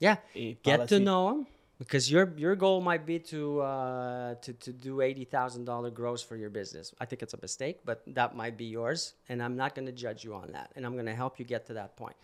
Yeah. 0.00 0.18
Et 0.34 0.56
Get 0.64 0.86
to 0.88 0.98
know 0.98 1.30
him 1.30 1.46
because 1.78 2.10
your 2.10 2.32
your 2.36 2.54
goal 2.54 2.80
might 2.80 3.04
be 3.06 3.18
to 3.18 3.60
uh, 3.60 4.34
to 4.36 4.52
to 4.52 4.72
do 4.72 5.00
eighty 5.00 5.24
thousand 5.24 5.64
dollar 5.64 5.90
gross 5.90 6.22
for 6.22 6.36
your 6.36 6.50
business. 6.50 6.94
I 7.00 7.06
think 7.06 7.22
it's 7.22 7.34
a 7.34 7.40
mistake, 7.40 7.80
but 7.84 8.02
that 8.14 8.34
might 8.34 8.56
be 8.56 8.66
yours, 8.66 9.14
and 9.28 9.42
I'm 9.42 9.56
not 9.56 9.74
going 9.74 9.86
to 9.86 9.92
judge 9.92 10.24
you 10.24 10.34
on 10.34 10.52
that, 10.52 10.70
and 10.76 10.84
I'm 10.86 10.92
going 10.92 11.06
to 11.06 11.14
help 11.14 11.38
you 11.38 11.44
get 11.44 11.66
to 11.66 11.74
that 11.74 11.96
point. 11.96 12.16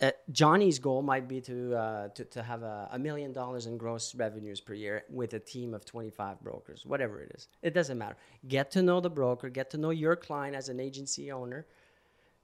Uh, 0.00 0.10
Johnny's 0.32 0.78
goal 0.78 1.02
might 1.02 1.28
be 1.28 1.42
to 1.42 1.74
uh, 1.74 2.08
to, 2.08 2.24
to 2.24 2.42
have 2.42 2.62
a, 2.62 2.88
a 2.92 2.98
million 2.98 3.32
dollars 3.32 3.66
in 3.66 3.76
gross 3.76 4.14
revenues 4.14 4.60
per 4.60 4.72
year 4.72 5.04
with 5.10 5.34
a 5.34 5.38
team 5.38 5.74
of 5.74 5.84
25 5.84 6.40
brokers, 6.40 6.86
whatever 6.86 7.20
it 7.20 7.32
is. 7.34 7.48
It 7.62 7.74
doesn't 7.74 7.98
matter. 7.98 8.16
Get 8.48 8.70
to 8.72 8.82
know 8.82 9.00
the 9.00 9.10
broker, 9.10 9.50
get 9.50 9.70
to 9.70 9.78
know 9.78 9.90
your 9.90 10.16
client 10.16 10.56
as 10.56 10.70
an 10.70 10.80
agency 10.80 11.30
owner, 11.30 11.66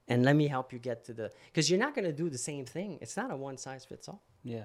and 0.09 0.25
let 0.25 0.37
me 0.37 0.47
help 0.49 0.73
you 0.73 0.79
get 0.79 1.05
to 1.07 1.12
the 1.12 1.31
because 1.53 1.69
you're 1.71 1.79
not 1.81 1.95
going 1.95 2.05
to 2.05 2.12
do 2.12 2.29
the 2.31 2.38
same 2.38 2.64
thing. 2.64 2.99
It's 3.01 3.16
not 3.16 3.31
a 3.31 3.37
one 3.37 3.57
size 3.59 3.85
fits 3.85 4.09
all. 4.09 4.23
Yeah. 4.42 4.64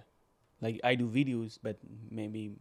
Like 0.61 0.79
I 0.83 0.95
do 0.95 1.07
videos, 1.07 1.57
but 1.61 1.77
maybe 2.09 2.51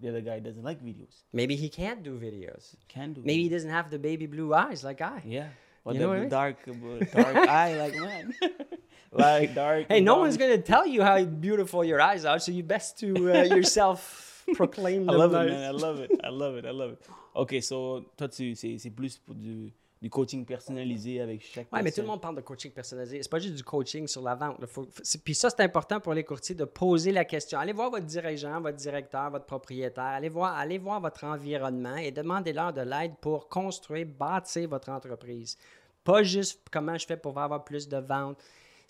the 0.00 0.08
other 0.08 0.20
guy 0.20 0.40
doesn't 0.40 0.62
like 0.64 0.82
videos. 0.82 1.22
Maybe 1.32 1.54
he 1.56 1.68
can't 1.68 2.02
do 2.02 2.18
videos. 2.18 2.74
Can 2.88 3.12
do. 3.14 3.22
Maybe 3.24 3.44
he 3.44 3.48
doesn't 3.48 3.70
have 3.70 3.90
the 3.90 3.98
baby 3.98 4.26
blue 4.26 4.52
eyes 4.52 4.82
like 4.84 5.00
I. 5.00 5.22
Yeah. 5.24 5.48
Or 5.84 5.92
You 5.92 6.00
the, 6.00 6.04
know 6.06 6.12
I 6.12 6.16
the 6.16 6.20
mean? 6.22 6.28
dark, 6.30 6.56
uh, 6.68 7.04
dark 7.14 7.36
eye, 7.48 7.78
like 7.78 7.94
man. 7.96 8.34
like 9.12 9.54
dark. 9.54 9.86
Hey, 9.88 10.00
no 10.00 10.14
brown. 10.14 10.20
one's 10.22 10.36
gonna 10.36 10.58
tell 10.58 10.84
you 10.86 11.02
how 11.02 11.22
beautiful 11.24 11.84
your 11.84 12.00
eyes 12.00 12.24
are, 12.24 12.40
so 12.40 12.50
you 12.50 12.64
best 12.64 12.98
to 12.98 13.14
uh, 13.32 13.42
yourself 13.54 14.44
proclaim 14.54 15.06
them 15.06 15.14
I 15.14 15.18
love 15.18 15.32
it, 15.34 15.48
man. 15.50 15.64
I 15.64 15.70
love 15.70 16.00
it. 16.00 16.10
I 16.24 16.28
love 16.30 16.56
it. 16.56 16.66
I 16.66 16.70
love 16.72 16.90
it. 16.92 17.06
Ok, 17.34 17.60
so 17.62 18.04
toi, 18.16 18.26
tu, 18.28 18.54
c'est 18.56 18.90
plus 18.90 19.18
pour 19.18 19.36
du, 19.36 19.72
du 20.02 20.10
coaching 20.10 20.44
personnalisé 20.44 21.20
avec 21.20 21.42
chaque 21.42 21.72
Ouais, 21.72 21.82
mais 21.82 21.90
tout 21.90 22.02
le 22.02 22.06
monde 22.06 22.20
parle 22.20 22.36
de 22.36 22.42
coaching 22.42 22.70
personnalisé. 22.70 23.22
C'est 23.22 23.30
pas 23.30 23.38
juste 23.38 23.54
du 23.54 23.64
coaching 23.64 24.06
sur 24.06 24.20
la 24.22 24.34
vente. 24.34 24.64
Faut- 24.66 24.86
Puis 25.24 25.34
ça, 25.34 25.48
c'est 25.48 25.60
important 25.62 26.00
pour 26.00 26.12
les 26.12 26.22
courtiers 26.22 26.54
de 26.54 26.64
poser 26.66 27.12
la 27.12 27.24
question. 27.24 27.58
Allez 27.58 27.72
voir 27.72 27.90
votre 27.90 28.04
dirigeant, 28.04 28.60
votre 28.60 28.76
directeur, 28.76 29.30
votre 29.30 29.46
propriétaire. 29.46 30.04
Allez 30.04 30.28
voir, 30.28 30.54
allez 30.56 30.76
voir 30.78 31.00
votre 31.00 31.24
environnement 31.24 31.96
et 31.96 32.10
demandez-leur 32.12 32.72
de 32.74 32.82
l'aide 32.82 33.14
pour 33.22 33.48
construire, 33.48 34.06
bâtir 34.06 34.68
votre 34.68 34.90
entreprise. 34.90 35.56
Pas 36.04 36.22
juste 36.22 36.60
comment 36.70 36.96
je 36.98 37.06
fais 37.06 37.16
pour 37.16 37.38
avoir 37.38 37.64
plus 37.64 37.88
de 37.88 37.96
ventes. 37.96 38.40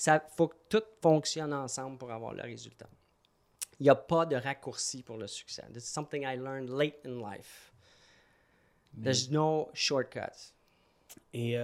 Il 0.06 0.20
faut 0.36 0.48
que 0.48 0.56
tout 0.68 0.82
fonctionne 1.00 1.54
ensemble 1.54 1.96
pour 1.98 2.10
avoir 2.10 2.34
le 2.34 2.42
résultat. 2.42 2.88
Il 3.78 3.84
n'y 3.84 3.90
a 3.90 3.94
pas 3.94 4.26
de 4.26 4.36
raccourci 4.36 5.02
pour 5.02 5.16
le 5.18 5.26
succès. 5.28 5.62
This 5.72 5.84
is 5.84 5.92
something 5.92 6.22
I 6.24 6.36
learned 6.36 6.68
late 6.68 6.96
in 7.06 7.20
life. 7.20 7.72
There's 9.00 9.30
no 9.30 9.68
shortcuts. 9.72 10.52
Et, 11.34 11.56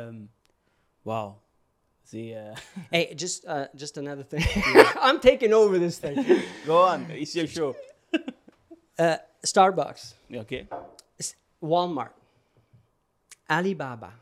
wow. 1.04 1.36
C'est. 2.04 2.34
euh, 2.34 2.54
Hey, 2.92 3.14
just 3.14 3.44
uh, 3.46 3.66
just 3.74 3.96
another 3.98 4.22
thing. 4.24 4.44
I'm 5.00 5.18
taking 5.20 5.52
over 5.54 5.78
this 5.78 5.98
thing. 5.98 6.16
Go 6.66 6.78
on, 6.82 7.06
it's 7.10 7.34
your 7.34 7.46
show. 7.46 7.74
Uh, 8.98 9.16
Starbucks, 9.44 10.14
Ok. 10.36 10.66
Walmart, 11.62 12.10
Alibaba. 13.48 14.12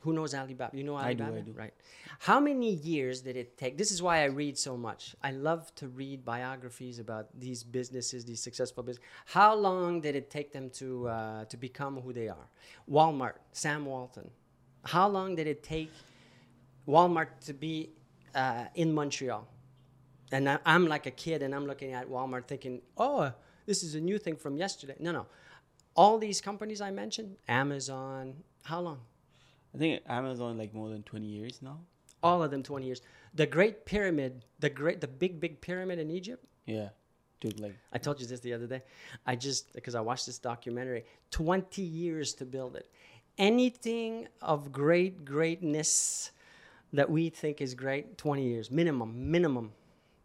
Who 0.00 0.12
knows 0.12 0.32
Alibaba? 0.34 0.76
You 0.76 0.84
know 0.84 0.96
I 0.96 1.12
do, 1.12 1.24
Alibaba, 1.24 1.38
I 1.38 1.40
do. 1.42 1.52
right? 1.52 1.74
How 2.20 2.40
many 2.40 2.72
years 2.72 3.20
did 3.20 3.36
it 3.36 3.56
take? 3.58 3.76
This 3.76 3.90
is 3.92 4.00
why 4.02 4.22
I 4.22 4.26
read 4.26 4.56
so 4.56 4.76
much. 4.76 5.14
I 5.22 5.32
love 5.32 5.72
to 5.76 5.88
read 5.88 6.24
biographies 6.24 6.98
about 6.98 7.26
these 7.38 7.62
businesses, 7.62 8.24
these 8.24 8.40
successful 8.42 8.82
businesses. 8.82 9.08
How 9.26 9.54
long 9.54 10.00
did 10.00 10.14
it 10.16 10.30
take 10.30 10.52
them 10.52 10.70
to 10.80 11.08
uh, 11.08 11.44
to 11.46 11.56
become 11.56 12.00
who 12.00 12.12
they 12.12 12.28
are? 12.28 12.48
Walmart, 12.90 13.34
Sam 13.52 13.84
Walton. 13.86 14.30
How 14.94 15.06
long 15.08 15.36
did 15.36 15.46
it 15.46 15.62
take 15.62 15.92
Walmart 16.88 17.28
to 17.46 17.52
be 17.52 17.90
uh, 18.34 18.64
in 18.74 18.94
Montreal. 18.94 19.46
And 20.32 20.48
I, 20.48 20.58
I'm 20.64 20.86
like 20.86 21.06
a 21.06 21.10
kid 21.10 21.42
and 21.42 21.54
I'm 21.54 21.66
looking 21.66 21.92
at 21.92 22.08
Walmart 22.08 22.46
thinking, 22.46 22.80
oh, 22.96 23.32
this 23.66 23.82
is 23.82 23.94
a 23.94 24.00
new 24.00 24.18
thing 24.18 24.36
from 24.36 24.56
yesterday. 24.56 24.96
No, 24.98 25.12
no. 25.12 25.26
All 25.94 26.18
these 26.18 26.40
companies 26.40 26.80
I 26.80 26.90
mentioned, 26.90 27.36
Amazon, 27.48 28.34
how 28.64 28.80
long? 28.80 29.00
I 29.74 29.78
think 29.78 30.02
Amazon 30.08 30.56
like 30.56 30.72
more 30.72 30.88
than 30.88 31.02
20 31.02 31.26
years 31.26 31.60
now. 31.60 31.80
All 32.22 32.42
of 32.42 32.50
them 32.50 32.62
20 32.62 32.86
years. 32.86 33.02
The 33.34 33.46
Great 33.46 33.84
Pyramid, 33.84 34.44
the 34.58 34.70
great, 34.70 35.00
the 35.00 35.08
big, 35.08 35.40
big 35.40 35.60
pyramid 35.60 35.98
in 35.98 36.10
Egypt, 36.10 36.44
Yeah. 36.66 36.88
Dude, 37.40 37.60
like 37.60 37.76
I 37.92 37.98
told 37.98 38.20
you 38.20 38.26
this 38.26 38.40
the 38.40 38.52
other 38.52 38.66
day. 38.66 38.82
I 39.24 39.36
just 39.36 39.72
because 39.72 39.94
I 39.94 40.00
watched 40.00 40.26
this 40.26 40.40
documentary, 40.40 41.04
20 41.30 41.82
years 41.82 42.34
to 42.34 42.44
build 42.44 42.74
it. 42.74 42.90
Anything 43.38 44.28
of 44.42 44.72
great 44.72 45.24
greatness 45.24 46.32
that 46.92 47.08
we 47.08 47.30
think 47.30 47.60
is 47.60 47.74
great, 47.74 48.18
20 48.18 48.42
years 48.42 48.70
minimum, 48.70 49.30
minimum. 49.30 49.72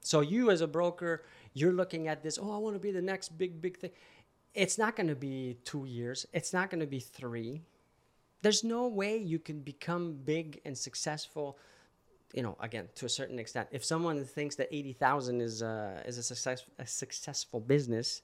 So 0.01 0.21
you 0.21 0.49
as 0.49 0.61
a 0.61 0.67
broker, 0.67 1.23
you're 1.53 1.73
looking 1.73 2.07
at 2.07 2.23
this, 2.23 2.39
oh, 2.41 2.51
I 2.51 2.57
want 2.57 2.75
to 2.75 2.79
be 2.79 2.91
the 2.91 3.01
next 3.01 3.37
big 3.37 3.61
big 3.61 3.77
thing. 3.77 3.91
It's 4.53 4.77
not 4.77 4.95
going 4.95 5.07
to 5.07 5.15
be 5.15 5.57
2 5.65 5.85
years. 5.85 6.27
It's 6.31 6.53
not 6.53 6.69
going 6.69 6.81
to 6.81 6.87
be 6.87 6.99
3. 6.99 7.61
There's 8.43 8.63
no 8.63 8.87
way 8.87 9.17
you 9.17 9.39
can 9.39 9.61
become 9.61 10.13
big 10.25 10.61
and 10.65 10.77
successful 10.77 11.57
you 12.33 12.41
know, 12.41 12.57
again, 12.59 12.89
to 12.95 13.05
a 13.05 13.09
certain 13.09 13.37
extent, 13.37 13.69
if 13.71 13.85
someone 13.85 14.25
thinks 14.25 14.55
that 14.55 14.67
eighty 14.71 14.91
thousand 14.91 15.39
is 15.39 15.61
uh, 15.61 16.01
is 16.05 16.17
a 16.17 16.23
success 16.23 16.65
a 16.79 16.87
successful 16.87 17.59
business, 17.59 18.23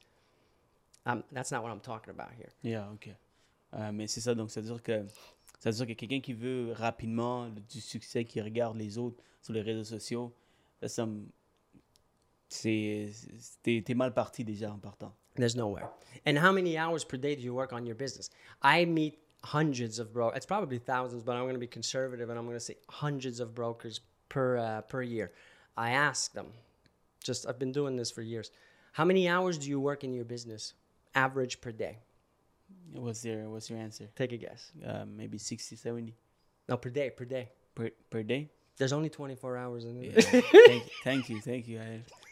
um, 1.05 1.23
that's 1.31 1.51
not 1.51 1.61
what 1.61 1.71
I'm 1.71 1.79
talking 1.79 2.09
about 2.09 2.31
here. 2.35 2.49
Yeah, 2.63 2.85
ok. 2.95 3.15
Euh, 3.73 3.91
mais 3.93 4.07
c'est 4.07 4.21
ça, 4.21 4.33
donc 4.35 4.49
ça 4.51 4.61
veut 4.61 4.67
dire 4.67 4.81
que 4.81 5.05
ça 5.59 5.69
veut 5.69 5.75
dire 5.75 5.87
que 5.87 5.93
quelqu'un 5.93 6.21
qui 6.21 6.33
veut 6.33 6.71
rapidement 6.71 7.49
du 7.49 7.81
succès, 7.81 8.25
qui 8.25 8.41
regarde 8.41 8.77
les 8.77 8.97
autres 8.97 9.21
sur 9.41 9.53
les 9.53 9.61
réseaux 9.61 9.83
sociaux, 9.83 10.33
ça 10.83 11.05
c'est 12.47 13.11
t'es 13.61 13.93
mal 13.93 14.13
parti 14.13 14.43
déjà 14.43 14.71
en 14.71 14.79
partant. 14.79 15.13
There's 15.35 15.55
nowhere. 15.55 15.89
And 16.25 16.37
how 16.37 16.51
many 16.51 16.77
hours 16.77 17.05
per 17.05 17.17
day 17.17 17.35
do 17.35 17.41
you 17.41 17.53
work 17.53 17.71
on 17.71 17.85
your 17.85 17.95
business? 17.95 18.29
I 18.61 18.85
meet 18.85 19.19
hundreds 19.43 19.99
of 19.99 20.11
brokers. 20.11 20.37
It's 20.37 20.45
probably 20.45 20.79
thousands, 20.79 21.23
but 21.23 21.35
I'm 21.35 21.43
going 21.43 21.53
to 21.53 21.59
be 21.59 21.67
conservative 21.67 22.29
and 22.29 22.37
I'm 22.37 22.45
going 22.45 22.57
to 22.57 22.63
say 22.63 22.75
hundreds 22.89 23.39
of 23.39 23.53
brokers 23.53 24.01
per 24.27 24.57
uh, 24.57 24.81
per 24.81 25.01
year. 25.01 25.31
I 25.77 25.91
ask 25.91 26.33
them, 26.33 26.47
just 27.23 27.47
I've 27.47 27.59
been 27.59 27.71
doing 27.71 27.95
this 27.95 28.11
for 28.11 28.21
years. 28.21 28.51
How 28.93 29.05
many 29.05 29.29
hours 29.29 29.57
do 29.57 29.69
you 29.69 29.79
work 29.79 30.03
in 30.03 30.13
your 30.13 30.25
business, 30.25 30.73
average 31.15 31.61
per 31.61 31.71
day? 31.71 31.99
What's 32.93 33.23
your 33.23 33.49
what's 33.49 33.69
your 33.69 33.79
answer? 33.79 34.09
Take 34.15 34.31
a 34.33 34.37
guess. 34.37 34.71
Uh, 34.85 35.05
maybe 35.05 35.37
60, 35.37 35.75
70 35.75 36.15
No, 36.67 36.77
per 36.77 36.89
day, 36.89 37.09
per 37.11 37.25
day. 37.25 37.49
per, 37.75 37.89
per 38.09 38.23
day? 38.23 38.49
There's 38.77 38.93
only 38.93 39.09
24 39.09 39.57
hours 39.57 39.83
in 39.85 39.97
it. 40.03 40.13
Yeah. 40.15 40.41
thank, 40.67 40.83
thank 41.03 41.29
you, 41.29 41.41
thank 41.41 41.67
you. 41.67 41.81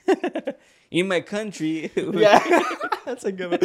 In 0.92 1.08
my 1.10 1.20
country, 1.20 1.92
yeah, 1.96 2.40
that's 3.06 3.26
a 3.26 3.32
good 3.34 3.62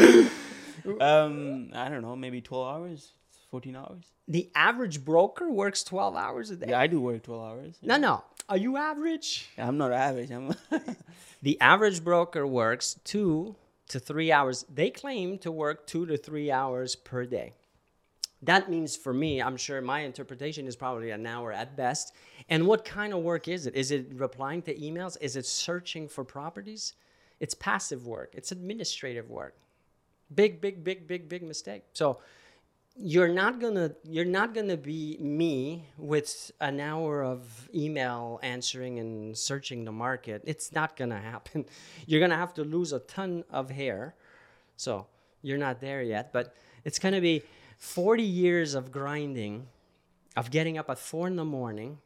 one. 0.85 1.00
um, 1.00 1.70
I 1.72 1.88
don't 1.88 2.02
know, 2.02 2.16
maybe 2.16 2.40
12 2.40 2.76
hours, 2.76 3.12
14 3.52 3.76
hours. 3.76 4.04
The 4.26 4.50
average 4.56 5.04
broker 5.04 5.48
works 5.50 5.85
12 5.85 6.16
hours 6.16 6.50
a 6.50 6.56
day. 6.56 6.66
Yeah, 6.70 6.80
I 6.80 6.88
do 6.88 7.00
work 7.00 7.22
12 7.22 7.42
hours. 7.52 7.74
No, 7.82 7.96
no. 7.96 8.24
Are 8.48 8.56
you 8.56 8.76
average? 8.76 9.48
I'm 9.56 9.78
not 9.78 9.92
average. 9.92 10.32
I'm 10.32 10.52
The 11.42 11.61
average 11.61 12.02
broker 12.02 12.44
works 12.44 12.98
two 13.04 13.54
to 13.92 14.00
three 14.00 14.33
hours. 14.33 14.64
They 14.72 14.90
claim 14.90 15.38
to 15.38 15.52
work 15.52 15.87
two 15.87 16.07
to 16.07 16.16
three 16.16 16.50
hours 16.50 16.96
per 16.96 17.24
day. 17.24 17.52
That 18.42 18.68
means 18.68 18.96
for 18.96 19.12
me, 19.12 19.40
I'm 19.40 19.57
sure 19.57 19.81
my 19.81 20.00
interpretation 20.00 20.66
is 20.66 20.74
probably 20.74 21.11
an 21.11 21.26
hour 21.26 21.52
at 21.52 21.76
best. 21.76 22.14
And 22.48 22.66
what 22.66 22.85
kind 22.85 23.12
of 23.12 23.22
work 23.22 23.46
is 23.48 23.66
it? 23.66 23.76
Is 23.76 23.90
it 23.92 24.09
replying 24.14 24.62
to 24.62 24.74
emails? 24.74 25.16
Is 25.20 25.37
it 25.37 25.46
searching 25.46 26.09
for 26.09 26.24
properties? 26.24 26.94
It's 27.38 27.55
passive 27.55 28.07
work, 28.07 28.35
it's 28.35 28.50
administrative 28.52 29.31
work. 29.31 29.55
Big, 30.35 30.61
big, 30.61 30.83
big, 30.83 31.07
big, 31.07 31.28
big 31.28 31.42
mistake. 31.42 31.83
So 31.92 32.18
you're 32.96 33.28
not 33.28 33.61
gonna 33.61 33.92
you're 34.05 34.24
not 34.24 34.55
gonna 34.55 34.76
be 34.76 35.16
me 35.20 35.87
with 35.96 36.50
an 36.61 36.78
hour 36.81 37.22
of 37.22 37.68
email 37.74 38.38
answering 38.42 38.98
and 38.98 39.37
searching 39.37 39.85
the 39.85 39.92
market. 39.92 40.42
It's 40.44 40.72
not 40.72 40.96
gonna 40.96 41.20
happen. 41.20 41.64
You're 42.07 42.20
gonna 42.20 42.37
have 42.37 42.55
to 42.55 42.64
lose 42.64 42.92
a 42.92 42.98
ton 42.98 43.44
of 43.50 43.70
hair. 43.70 44.14
So 44.76 45.07
you're 45.42 45.59
not 45.59 45.81
there 45.81 46.02
yet 46.02 46.33
but 46.33 46.55
it's 46.85 46.98
gonna 46.98 47.20
be 47.20 47.42
40 47.78 48.22
years 48.22 48.74
of 48.74 48.92
grinding 48.92 49.66
of 50.37 50.50
getting 50.50 50.78
up 50.78 50.88
at 50.90 50.98
four 50.98 51.26
in 51.26 51.37
the 51.37 51.44
morning. 51.44 51.98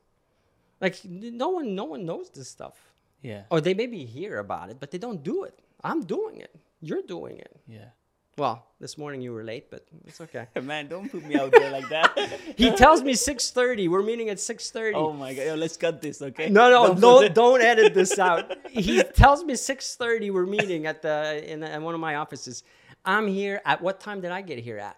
Like 0.81 1.01
no 1.05 1.49
one 1.49 1.75
no 1.75 1.85
one 1.85 2.05
knows 2.07 2.31
this 2.31 2.49
stuff. 2.49 2.75
Yeah, 3.23 3.45
or 3.51 3.61
they 3.61 3.75
maybe 3.75 4.05
hear 4.05 4.39
about 4.39 4.71
it 4.71 4.79
but 4.79 4.91
they 4.91 4.99
don't 4.99 5.23
do 5.23 5.45
it. 5.45 5.59
I'm 5.83 6.05
doing 6.05 6.39
it. 6.39 6.55
You're 6.81 7.03
doing 7.03 7.39
it. 7.39 7.61
Yeah. 7.67 7.91
Well 8.39 8.67
this 8.81 8.99
morning 8.99 9.21
you 9.23 9.33
were 9.33 9.45
late 9.45 9.71
but 9.71 9.87
it's 10.07 10.21
okay 10.21 10.47
Man, 10.63 10.89
don't 10.89 11.11
put 11.11 11.25
me 11.25 11.37
out 11.37 11.53
there 11.53 11.71
like 11.71 11.89
that. 11.89 12.11
He 12.57 12.71
tells 12.71 13.03
me 13.03 13.13
6:30. 13.15 13.89
We're 13.89 14.03
meeting 14.03 14.29
at 14.31 14.39
6:30. 14.39 14.93
oh 14.95 15.13
my 15.13 15.33
god, 15.35 15.47
Yo, 15.47 15.55
let's 15.55 15.77
cut 15.77 16.01
this, 16.03 16.21
okay? 16.23 16.49
no, 16.51 16.65
no, 16.71 16.95
don't 16.95 17.25
it- 17.25 17.35
don't 17.35 17.63
edit 17.63 17.95
this 17.95 18.19
out. 18.29 18.45
He 18.71 19.03
tells 19.03 19.45
me 19.45 19.55
6:30. 19.55 20.33
We're 20.33 20.47
meeting 20.47 20.87
at 20.87 21.03
the 21.03 21.17
in, 21.53 21.63
in 21.63 21.83
one 21.83 21.95
of 21.95 22.01
my 22.01 22.17
offices. 22.17 22.63
I'm 23.05 23.27
here 23.29 23.61
at 23.65 23.81
what 23.81 24.01
time 24.01 24.21
did 24.21 24.33
I 24.33 24.43
get 24.43 24.59
here 24.59 24.79
at? 24.79 24.97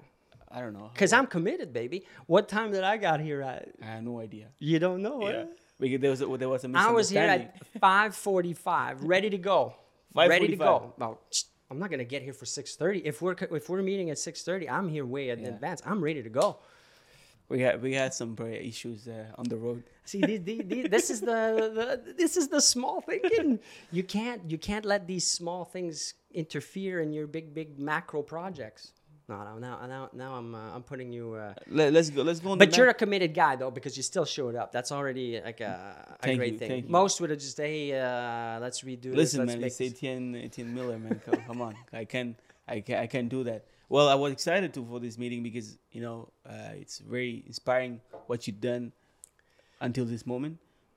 I 0.51 0.61
don't 0.63 0.73
know. 0.73 0.91
Cause 0.95 1.13
I'm 1.13 1.27
committed, 1.27 1.73
baby. 1.75 1.99
What 2.27 2.49
time 2.49 2.73
did 2.73 2.83
I 2.83 2.97
got 2.97 3.21
here 3.21 3.43
at? 3.43 3.69
I 3.83 3.87
have 3.97 4.03
no 4.03 4.19
idea. 4.21 4.47
You 4.59 4.79
don't 4.79 5.03
know 5.03 5.29
Yeah. 5.29 5.45
Because 5.81 6.01
there 6.01 6.11
was 6.11 6.23
a, 6.23 6.27
there 6.43 6.49
was 6.49 6.65
a 6.65 6.71
I 6.75 6.91
was 6.91 7.09
here 7.11 7.23
at 7.23 7.43
5:45, 7.81 8.99
ready 9.03 9.31
to 9.31 9.39
go. 9.39 9.75
Ready 10.15 10.49
to 10.49 10.57
5:45. 10.57 10.59
go. 10.59 10.95
Well, 10.99 11.21
I'm 11.71 11.79
not 11.79 11.91
gonna 11.91 12.05
get 12.05 12.23
here 12.23 12.33
for 12.33 12.47
6:30. 12.47 13.03
If 13.05 13.21
we're 13.21 13.37
if 13.51 13.69
we're 13.69 13.83
meeting 13.83 14.11
at 14.11 14.17
6:30, 14.19 14.69
I'm 14.69 14.89
here 14.89 15.05
way 15.05 15.31
in 15.31 15.41
Yeah. 15.41 15.49
advance. 15.49 15.83
I'm 15.85 16.03
ready 16.03 16.23
to 16.23 16.31
go. 16.31 16.59
We 17.49 17.61
had 17.61 17.81
we 17.83 17.95
had 17.95 18.13
some 18.13 18.37
issues 18.39 19.09
uh, 19.09 19.33
on 19.39 19.45
the 19.49 19.57
road. 19.57 19.83
See, 20.05 20.21
the, 20.21 20.37
the, 20.37 20.63
the, 20.63 20.89
this 20.89 21.09
is 21.11 21.21
the, 21.21 21.71
the 21.75 22.15
this 22.15 22.37
is 22.37 22.49
the 22.49 22.61
small 22.61 23.01
thinking. 23.01 23.59
You 23.91 24.03
can't 24.03 24.43
you 24.51 24.59
can't 24.59 24.85
let 24.85 25.07
these 25.07 25.27
small 25.27 25.65
things 25.65 26.15
interfere 26.33 27.01
in 27.01 27.13
your 27.13 27.27
big 27.27 27.55
big 27.55 27.79
macro 27.79 28.23
projects. 28.23 28.93
No, 29.29 29.45
no, 29.45 29.59
now 29.59 29.87
now 29.87 30.09
now 30.15 30.35
I'm 30.37 30.55
uh, 30.55 30.75
I'm 30.75 30.83
putting 30.83 31.13
you. 31.13 31.35
Uh, 31.35 31.53
Let, 31.69 31.95
us 31.95 32.09
go. 32.09 32.23
Let's 32.23 32.41
go. 32.41 32.53
On 32.53 32.59
but 32.59 32.75
you're 32.75 32.89
a 32.89 32.95
committed 32.95 33.35
guy 33.35 33.57
though 33.57 33.71
because 33.71 33.95
you 33.95 34.03
still 34.03 34.25
showed 34.25 34.55
up. 34.55 34.73
That's 34.73 34.91
already 34.91 35.39
like 35.45 35.61
a, 35.61 36.17
a 36.23 36.35
great 36.35 36.55
you, 36.55 36.59
thing. 36.59 36.85
Most 36.89 37.21
would 37.21 37.29
have 37.29 37.39
just 37.39 37.59
hey, 37.59 37.93
uh, 37.93 38.59
let's 38.59 38.81
redo 38.81 39.15
Listen, 39.15 39.45
this. 39.45 39.55
Man, 39.55 39.65
it's 39.65 39.77
this. 39.77 39.93
Etienne, 39.93 40.35
Etienne 40.35 40.75
Miller, 40.75 40.99
man. 40.99 41.21
Come, 41.27 41.43
come 41.47 41.61
on, 41.61 41.77
I 41.93 42.07
can, 42.07 42.37
I 42.67 42.81
can, 42.81 42.99
I 43.01 43.07
can 43.07 43.29
do 43.29 43.45
that. 43.45 43.67
Well, 43.91 44.09
I 44.09 44.15
was 44.15 44.33
excited 44.33 44.73
to 44.75 44.85
for 44.87 44.99
this 44.99 45.19
meeting 45.19 45.43
because 45.43 45.77
you 45.93 46.01
know 46.01 46.31
uh, 46.49 46.73
it's 46.73 46.99
very 46.99 47.45
inspiring 47.47 48.01
what 48.29 48.47
you've 48.47 48.63
done 48.63 48.93
until 49.83 50.07
this 50.07 50.27
moment, 50.27 50.57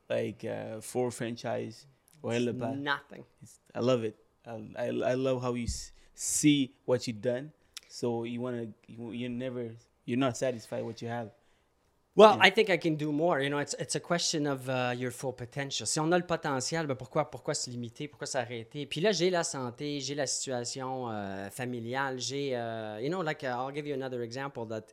like 0.09 0.45
uh, 0.45 0.79
for 0.79 1.11
franchise, 1.11 1.85
Lebas. 2.23 2.79
nothing. 2.79 3.25
It's, 3.41 3.59
I 3.75 3.79
love 3.79 4.05
it. 4.05 4.15
I, 4.47 4.69
I, 4.77 4.85
I 4.85 5.13
love 5.15 5.41
how 5.41 5.53
you 5.53 5.65
s- 5.65 5.91
see 6.15 6.73
what 6.85 7.05
you've 7.07 7.21
done. 7.21 7.51
So 7.91 8.23
you 8.23 8.39
wanna, 8.39 8.67
you, 8.87 9.11
you're 9.11 9.29
never, 9.29 9.69
you're 10.05 10.17
not 10.17 10.37
satisfied 10.37 10.83
what 10.83 11.01
you 11.01 11.09
have. 11.09 11.29
Well, 12.13 12.37
I 12.41 12.49
think 12.49 12.69
I 12.69 12.77
can 12.77 12.95
do 12.95 13.11
more. 13.11 13.39
You 13.39 13.49
know, 13.49 13.59
it's, 13.59 13.73
it's 13.79 13.95
a 13.95 13.99
question 13.99 14.45
of 14.45 14.67
uh, 14.69 14.93
your 14.97 15.11
full 15.11 15.31
potential. 15.31 15.85
Si 15.85 15.97
on 15.99 16.11
a 16.11 16.17
le 16.17 16.23
potentiel, 16.23 16.85
ben 16.85 16.95
pourquoi, 16.95 17.31
pourquoi 17.31 17.53
se 17.53 17.69
limiter? 17.69 18.09
Pourquoi 18.09 18.27
s'arrêter? 18.27 18.85
Puis 18.85 18.99
là, 18.99 19.13
j'ai 19.13 19.29
la 19.29 19.43
santé, 19.43 20.01
j'ai 20.01 20.15
la 20.15 20.27
situation 20.27 21.09
euh, 21.09 21.49
familiale, 21.49 22.19
j'ai, 22.19 22.53
uh, 22.53 22.99
you 23.01 23.09
know, 23.09 23.21
like, 23.21 23.43
uh, 23.43 23.47
I'll 23.47 23.71
give 23.73 23.87
you 23.87 23.93
another 23.93 24.23
example 24.23 24.65
that, 24.67 24.91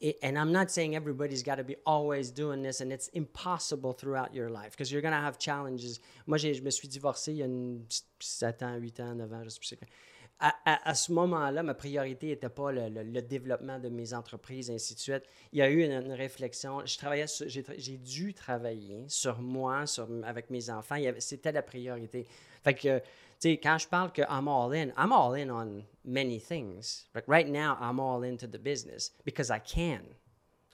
it, 0.00 0.16
and 0.22 0.38
I'm 0.38 0.52
not 0.52 0.70
saying 0.70 0.94
everybody's 0.94 1.42
got 1.42 1.56
to 1.56 1.64
be 1.64 1.76
always 1.84 2.32
doing 2.32 2.62
this, 2.62 2.80
and 2.80 2.92
it's 2.92 3.08
impossible 3.14 3.92
throughout 3.92 4.32
your 4.32 4.48
life, 4.48 4.70
because 4.72 4.92
you're 4.92 5.02
going 5.02 5.14
to 5.14 5.20
have 5.20 5.40
challenges. 5.40 5.98
Moi, 6.26 6.38
je 6.38 6.62
me 6.62 6.70
suis 6.70 6.88
divorcé 6.88 7.32
il 7.32 7.38
y 7.38 7.42
a 7.42 7.46
une, 7.46 7.84
7 8.20 8.62
ans, 8.62 8.76
8 8.76 9.00
ans, 9.00 9.14
9 9.16 9.32
ans, 9.32 9.42
je 9.42 9.50
sais 9.50 9.76
plus. 9.76 9.88
À, 10.40 10.94
ce 10.94 11.12
moment-là, 11.12 11.62
ma 11.62 11.74
priorité 11.74 12.26
n'était 12.26 12.48
pas 12.50 12.70
le, 12.70 13.22
développement 13.22 13.78
de 13.78 13.88
mes 13.88 14.12
entreprises, 14.12 14.70
ainsi 14.70 14.94
de 14.94 14.98
suite. 14.98 15.22
Il 15.52 15.60
y 15.60 15.62
a 15.62 15.70
eu 15.70 15.84
une, 15.84 16.12
réflexion. 16.12 16.82
J'ai, 16.84 17.96
dû 17.98 18.34
travailler 18.34 19.04
sur 19.08 19.40
moi, 19.40 19.86
sur, 19.86 20.06
avec 20.24 20.50
mes 20.50 20.68
enfants. 20.68 20.96
C'était 21.18 21.52
la 21.52 21.62
priorité. 21.62 22.26
Fait 22.62 22.74
que, 22.74 22.98
tu 22.98 23.04
sais, 23.38 23.56
quand 23.58 23.78
je 23.78 23.88
parle 23.88 24.12
que 24.12 24.22
I'm 24.22 24.48
all 24.48 24.74
in, 24.74 24.88
I'm 24.98 25.12
all 25.12 25.34
in 25.34 25.50
on 25.50 25.84
many 26.04 26.38
things. 26.38 27.06
But 27.14 27.24
right 27.26 27.48
now, 27.48 27.78
I'm 27.80 27.98
all 27.98 28.22
into 28.24 28.46
the 28.46 28.58
business 28.58 29.12
because 29.24 29.50
I 29.50 29.60
can. 29.60 30.02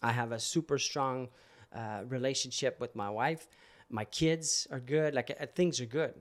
I 0.02 0.12
have 0.12 0.32
a 0.32 0.38
super 0.38 0.78
strong 0.78 1.28
uh, 1.72 2.02
relationship 2.08 2.80
with 2.80 2.96
my 2.96 3.10
wife. 3.10 3.46
My 3.90 4.04
kids 4.04 4.66
are 4.70 4.80
good. 4.80 5.14
Like 5.14 5.30
uh, 5.38 5.46
things 5.54 5.80
are 5.80 5.86
good, 5.86 6.14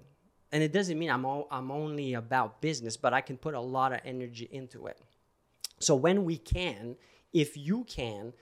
and 0.51 0.63
it 0.63 0.71
doesn't 0.73 0.97
mean 0.97 1.09
I'm 1.09 1.25
all, 1.25 1.47
I'm 1.51 1.71
only 1.71 2.13
about 2.15 2.61
business, 2.61 2.97
but 2.97 3.13
I 3.13 3.21
can 3.21 3.37
put 3.37 3.53
a 3.53 3.59
lot 3.59 3.93
of 3.93 3.99
energy 4.05 4.47
into 4.51 4.87
it. 4.87 4.97
So 5.79 5.95
when 5.95 6.25
we 6.25 6.37
can, 6.37 6.95
if 7.33 7.55
you 7.55 7.83
can, 7.85 8.33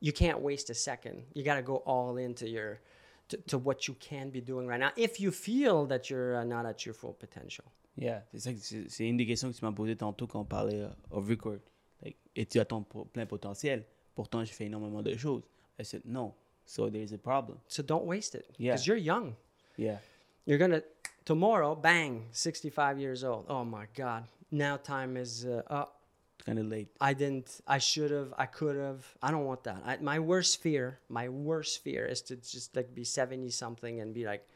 you 0.00 0.12
can't 0.12 0.40
waste 0.40 0.68
a 0.70 0.74
second. 0.74 1.22
You 1.34 1.42
got 1.44 1.56
to 1.56 1.62
go 1.62 1.76
all 1.86 2.16
into 2.16 2.48
your 2.48 2.80
to, 3.28 3.36
to 3.48 3.58
what 3.58 3.86
you 3.88 3.94
can 3.94 4.30
be 4.30 4.40
doing 4.40 4.66
right 4.66 4.80
now 4.80 4.90
if 4.96 5.20
you 5.20 5.30
feel 5.30 5.86
that 5.86 6.10
you're 6.10 6.36
uh, 6.36 6.44
not 6.44 6.66
at 6.66 6.84
your 6.84 6.94
full 6.94 7.14
potential. 7.14 7.64
Yeah, 7.96 8.22
c'est 8.32 8.38
ça. 8.40 8.50
C'est 8.88 9.06
une 9.06 9.16
des 9.18 9.26
questions 9.26 9.52
que 9.52 9.56
tu 9.58 9.64
m'as 9.64 9.72
posées 9.72 9.96
tantôt 9.96 10.26
quand 10.26 10.40
on 10.40 10.44
parlait 10.44 10.80
euh, 10.82 10.88
off 11.10 11.28
record. 11.28 11.60
Like, 12.02 12.16
es-tu 12.34 12.58
à 12.58 12.64
ton 12.64 12.82
po- 12.82 13.04
plein 13.04 13.26
potentiel? 13.26 13.84
Pourtant, 14.14 14.44
je 14.44 14.52
fais 14.52 14.64
énormément 14.66 15.02
de 15.02 15.14
choses. 15.16 15.42
I 15.78 15.84
said 15.84 16.02
no. 16.04 16.34
So 16.66 16.88
there's 16.90 17.12
a 17.12 17.18
problem. 17.18 17.58
So 17.68 17.82
don't 17.82 18.04
waste 18.06 18.34
it 18.34 18.46
Yeah. 18.58 18.72
because 18.72 18.86
you're 18.86 18.96
young. 18.98 19.34
Yeah. 19.76 19.98
You're 20.46 20.58
gonna 20.58 20.82
tomorrow, 21.24 21.74
bang, 21.74 22.26
65 22.32 22.98
years 22.98 23.24
old. 23.24 23.46
Oh 23.48 23.64
my 23.64 23.86
God! 23.94 24.24
Now 24.50 24.76
time 24.76 25.16
is 25.16 25.44
uh, 25.44 25.62
up. 25.66 25.98
Kind 26.44 26.58
of 26.58 26.66
late. 26.66 26.88
I 27.00 27.14
didn't. 27.14 27.60
I 27.66 27.78
should 27.78 28.10
have. 28.10 28.34
I 28.36 28.46
could 28.46 28.76
have. 28.76 29.06
I 29.22 29.30
don't 29.30 29.44
want 29.44 29.62
that. 29.64 29.82
I, 29.86 29.96
my 29.98 30.18
worst 30.18 30.60
fear. 30.60 30.98
My 31.08 31.28
worst 31.28 31.84
fear 31.84 32.04
is 32.04 32.20
to 32.22 32.36
just 32.36 32.74
like 32.74 32.94
be 32.94 33.04
seventy 33.04 33.50
something 33.50 34.00
and 34.00 34.12
be 34.12 34.24
like, 34.24 34.46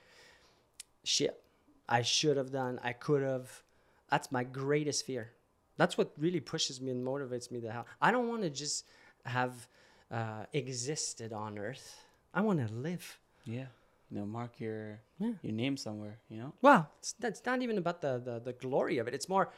shit. 1.04 1.40
I 1.88 2.02
should 2.02 2.36
have 2.36 2.50
done. 2.50 2.80
I 2.82 2.92
could 2.92 3.22
have. 3.22 3.62
That's 4.10 4.32
my 4.32 4.42
greatest 4.42 5.06
fear. 5.06 5.30
That's 5.76 5.96
what 5.96 6.12
really 6.18 6.40
pushes 6.40 6.80
me 6.80 6.90
and 6.90 7.06
motivates 7.06 7.50
me 7.50 7.60
to 7.60 7.70
hell. 7.70 7.86
I 8.00 8.10
don't 8.10 8.28
want 8.28 8.42
to 8.42 8.50
just 8.50 8.86
have 9.24 9.68
uh, 10.10 10.44
existed 10.52 11.32
on 11.32 11.58
Earth. 11.58 12.04
I 12.34 12.40
want 12.40 12.66
to 12.66 12.72
live. 12.74 13.18
Yeah. 13.44 13.66
You 14.10 14.18
know, 14.18 14.26
mark 14.26 14.60
your 14.60 15.00
Yeah. 15.18 15.32
your 15.42 15.52
name 15.52 15.76
somewhere. 15.76 16.18
You 16.28 16.38
know. 16.38 16.52
Well, 16.62 16.88
it's, 17.00 17.12
that's 17.14 17.42
not 17.44 17.62
even 17.62 17.78
about 17.78 18.00
the, 18.00 18.20
the, 18.24 18.38
the 18.40 18.52
glory 18.52 18.98
of 18.98 19.08
it. 19.08 19.14
It's 19.14 19.28
more 19.28 19.50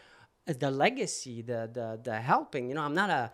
uh, 0.49 0.55
the 0.59 0.71
legacy, 0.71 1.43
the, 1.43 1.69
the, 1.73 2.01
the 2.03 2.19
helping. 2.21 2.69
You 2.69 2.75
know, 2.75 2.83
I'm 2.83 2.95
not 2.95 3.11
a 3.11 3.31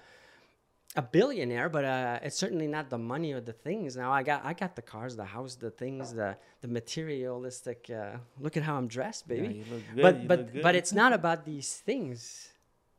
a 0.96 1.02
billionaire, 1.02 1.68
but 1.68 1.84
uh, 1.84 2.20
it's 2.22 2.36
certainly 2.36 2.68
not 2.68 2.88
the 2.88 2.98
money 2.98 3.32
or 3.32 3.40
the 3.40 3.52
things. 3.52 3.96
Now 3.96 4.12
I 4.12 4.22
got 4.22 4.44
I 4.44 4.52
got 4.52 4.76
the 4.76 4.82
cars, 4.82 5.16
the 5.16 5.24
house, 5.24 5.56
the 5.56 5.70
things, 5.70 6.12
the 6.14 6.36
the 6.60 6.68
materialistic. 6.68 7.90
Uh, 7.90 8.18
look 8.40 8.56
at 8.56 8.62
how 8.62 8.76
I'm 8.76 8.86
dressed, 8.88 9.26
baby. 9.26 9.54
you 9.54 9.64
look 9.72 9.82
good, 9.94 10.02
But 10.02 10.22
you 10.22 10.28
but 10.28 10.38
look 10.38 10.52
good. 10.52 10.62
but 10.62 10.74
it's 10.76 10.92
not 10.92 11.12
about 11.12 11.44
these 11.44 11.74
things. 11.76 12.48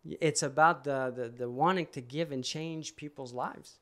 It's 0.04 0.44
about 0.44 0.84
the, 0.84 1.12
the 1.16 1.30
the 1.30 1.50
wanting 1.50 1.88
to 1.94 2.02
give 2.02 2.32
and 2.32 2.44
change 2.44 2.96
people's 2.96 3.34
lives 3.34 3.80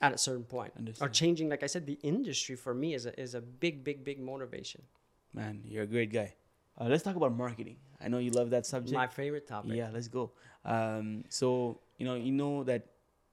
at 0.00 0.12
a 0.12 0.18
certain 0.18 0.44
point, 0.44 0.72
or 1.00 1.08
changing. 1.08 1.48
Like 1.48 1.62
I 1.62 1.66
said, 1.66 1.86
the 1.86 1.98
industry 2.02 2.56
for 2.56 2.74
me 2.74 2.94
is 2.94 3.06
a 3.06 3.18
is 3.20 3.34
a 3.34 3.40
big 3.40 3.82
big 3.84 4.04
big 4.04 4.20
motivation. 4.20 4.82
Man, 5.34 5.62
you're 5.64 5.82
a 5.84 5.86
great 5.86 6.12
guy. 6.12 6.34
Uh, 6.80 6.84
let's 6.84 7.02
talk 7.02 7.16
about 7.16 7.34
marketing. 7.36 7.76
I 8.00 8.08
know 8.08 8.18
you 8.18 8.30
love 8.30 8.50
that 8.50 8.64
subject. 8.66 8.94
My 8.94 9.08
favorite 9.08 9.46
topic. 9.48 9.72
Yeah, 9.74 9.90
let's 9.92 10.08
go. 10.08 10.30
Um, 10.64 11.24
so 11.28 11.80
you 11.98 12.06
know, 12.06 12.14
you 12.14 12.32
know 12.32 12.64
that 12.64 12.86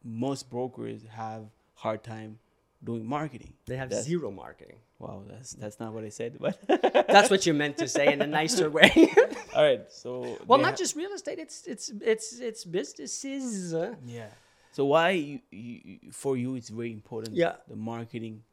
most 0.04 0.50
brokers 0.50 1.02
have 1.12 1.44
hard 1.76 2.04
time 2.04 2.40
doing 2.84 3.06
marketing. 3.06 3.54
They 3.66 3.78
have 3.78 3.90
That's- 3.90 4.06
zero 4.06 4.32
marketing. 4.32 4.78
Wow, 4.98 5.24
that's 5.28 5.52
that's 5.52 5.78
not 5.80 5.92
what 5.94 6.06
I 6.06 6.10
said, 6.10 6.38
but 6.40 6.58
That's 7.16 7.30
what 7.30 7.46
you 7.46 7.54
meant 7.54 7.78
to 7.80 7.88
say 7.88 8.14
in 8.14 8.22
a 8.22 8.28
nicer 8.28 8.70
way. 8.70 8.92
all 9.54 9.62
right. 9.64 9.82
So 9.92 10.38
well, 10.48 10.58
not 10.58 10.72
ha- 10.72 10.76
just 10.78 10.96
real 10.96 11.12
estate. 11.12 11.38
It's 11.38 11.68
it's 11.68 11.92
it's 12.02 12.40
it's 12.40 12.64
businesses. 12.64 13.74
yeah. 14.06 14.28
So 14.76 14.84
why 14.84 15.12
you, 15.12 15.40
you, 15.52 16.12
for 16.12 16.36
you 16.36 16.56
it's 16.56 16.68
very 16.68 16.92
important? 16.92 17.34
Yeah. 17.34 17.54
the 17.70 17.78
marketing. 17.78 18.44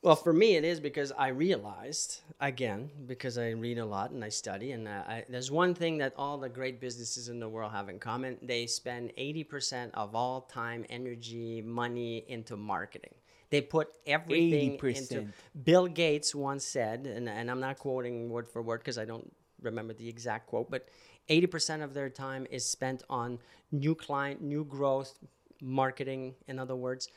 Well, 0.00 0.14
for 0.14 0.32
me, 0.32 0.54
it 0.54 0.62
is 0.62 0.78
because 0.78 1.10
I 1.10 1.28
realized 1.28 2.20
again 2.38 2.88
because 3.06 3.36
I 3.36 3.50
read 3.50 3.78
a 3.78 3.84
lot 3.84 4.12
and 4.12 4.22
I 4.22 4.28
study, 4.28 4.70
and 4.70 4.86
uh, 4.86 5.02
I, 5.08 5.24
there's 5.28 5.50
one 5.50 5.74
thing 5.74 5.98
that 5.98 6.12
all 6.16 6.38
the 6.38 6.48
great 6.48 6.80
businesses 6.80 7.28
in 7.28 7.40
the 7.40 7.48
world 7.48 7.72
have 7.72 7.88
in 7.88 7.98
common: 7.98 8.38
they 8.42 8.68
spend 8.68 9.10
eighty 9.16 9.42
percent 9.42 9.90
of 9.94 10.14
all 10.14 10.42
time, 10.42 10.84
energy, 10.88 11.62
money 11.62 12.24
into 12.28 12.56
marketing. 12.56 13.14
They 13.50 13.60
put 13.60 13.88
everything 14.06 14.78
80%. 14.78 14.98
into. 14.98 15.28
Bill 15.64 15.86
Gates 15.88 16.32
once 16.34 16.64
said, 16.64 17.06
and, 17.06 17.28
and 17.28 17.48
I'm 17.50 17.60
not 17.60 17.78
quoting 17.78 18.28
word 18.28 18.48
for 18.48 18.60
word 18.60 18.80
because 18.80 18.98
I 18.98 19.04
don't 19.04 19.32
remember 19.62 19.94
the 19.94 20.08
exact 20.08 20.48
quote, 20.48 20.68
but 20.70 20.88
80% 21.28 21.82
of 21.82 21.94
their 21.94 22.10
time 22.10 22.46
is 22.50 22.64
spent 22.64 23.02
on 23.08 23.38
new 23.72 23.94
client, 23.94 24.42
new 24.42 24.64
growth, 24.64 25.16
marketing, 25.60 26.34
in 26.46 26.58
other 26.58 26.76
words, 26.76 27.08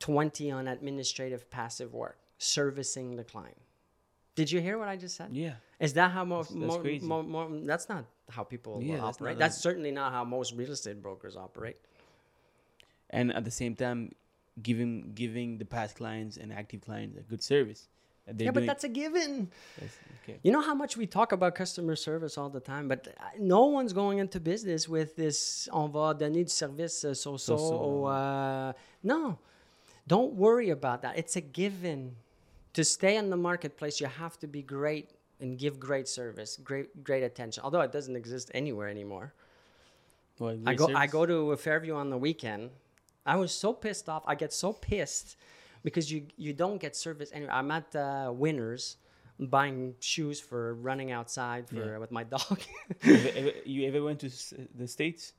20 0.00 0.50
on 0.50 0.66
administrative 0.68 1.48
passive 1.50 1.94
work, 1.94 2.18
servicing 2.38 3.16
the 3.16 3.24
client. 3.24 3.56
Did 4.34 4.50
you 4.50 4.60
hear 4.60 4.78
what 4.78 4.88
I 4.88 4.96
just 4.96 5.16
said? 5.16 5.28
Yeah. 5.32 5.54
Is 5.78 5.92
that 5.94 6.10
how 6.10 6.24
most? 6.24 6.52
That's- 6.52 6.82
that's 6.82 7.02
mo- 7.04 7.22
mo- 7.22 7.48
mo- 7.48 7.60
that's 7.66 7.88
not 7.88 8.04
how 8.30 8.42
people 8.42 8.82
Yeah, 8.82 8.96
that's 8.96 9.18
operate. 9.18 9.38
That's, 9.38 9.58
certainly 9.58 9.90
not 9.92 10.12
how 10.12 10.24
most 10.24 10.54
real 10.54 10.70
estate 10.72 11.00
brokers 11.02 11.36
operate. 11.36 11.76
and 13.10 13.32
at 13.32 13.44
the 13.44 13.50
same 13.50 13.76
time 13.76 14.12
giving 14.62 15.12
giving 15.14 15.58
the 15.58 15.64
past 15.64 15.94
clients 15.96 16.36
and 16.36 16.52
active 16.52 16.80
clients 16.80 17.16
a 17.18 17.22
good 17.22 17.42
service 17.42 17.88
they're 18.26 18.46
yeah, 18.46 18.50
but 18.52 18.66
that's 18.66 18.84
a 18.84 18.88
given. 18.88 19.50
that's- 19.76 19.96
okay 20.22 20.38
You 20.42 20.52
know 20.52 20.62
how 20.62 20.74
much 20.74 20.96
we 20.96 21.06
talk 21.06 21.32
about 21.32 21.54
customer 21.54 21.96
service 21.96 22.38
all 22.38 22.48
the 22.48 22.60
time, 22.60 22.88
but 22.88 23.08
uh, 23.08 23.24
no 23.38 23.66
one's 23.66 23.92
going 23.92 24.18
into 24.18 24.40
business 24.40 24.88
with 24.88 25.16
this 25.16 25.68
on 25.72 25.92
va 25.92 26.14
donner 26.14 26.42
du 26.44 26.48
service 26.48 27.04
uh, 27.04 27.12
so-so. 27.14 27.56
So-so. 27.56 28.04
uh, 28.06 28.72
no, 29.02 29.38
don't 30.06 30.32
worry 30.34 30.70
about 30.70 31.02
that. 31.02 31.18
It's 31.18 31.36
a 31.36 31.40
given. 31.42 32.16
To 32.74 32.82
stay 32.82 33.16
in 33.16 33.30
the 33.30 33.36
marketplace, 33.36 34.00
you 34.00 34.08
have 34.08 34.36
to 34.40 34.48
be 34.48 34.60
great 34.62 35.10
and 35.40 35.56
give 35.56 35.78
great 35.78 36.08
service, 36.08 36.56
great 36.56 37.04
great 37.04 37.22
attention. 37.22 37.62
Although 37.62 37.82
it 37.82 37.92
doesn't 37.92 38.16
exist 38.16 38.50
anywhere 38.54 38.88
anymore. 38.88 39.32
Well, 40.40 40.58
I 40.66 40.74
go 40.74 40.86
I 40.86 41.06
service. 41.06 41.12
go 41.12 41.26
to 41.26 41.56
Fairview 41.56 41.94
on 41.94 42.10
the 42.10 42.18
weekend. 42.18 42.70
I 43.26 43.36
was 43.36 43.52
so 43.52 43.72
pissed 43.72 44.08
off. 44.08 44.22
I 44.26 44.34
get 44.34 44.52
so 44.52 44.72
pissed 44.72 45.36
because 45.84 46.10
you 46.12 46.26
you 46.36 46.52
don't 46.52 46.80
get 46.80 46.96
service 46.96 47.30
anywhere. 47.32 47.54
I'm 47.54 47.70
at 47.70 47.94
uh, 47.94 48.32
Winners 48.34 48.96
buying 49.38 49.94
shoes 50.00 50.38
for 50.40 50.74
running 50.88 51.10
outside 51.18 51.68
for 51.68 51.84
Yeah. 51.92 51.98
with 51.98 52.12
my 52.18 52.24
dog. 52.24 52.56
you, 53.02 53.14
ever, 53.14 53.28
ever- 53.40 53.52
you 53.74 53.88
ever 53.88 54.02
went 54.08 54.18
to 54.20 54.30
the 54.80 54.88
states 54.88 55.32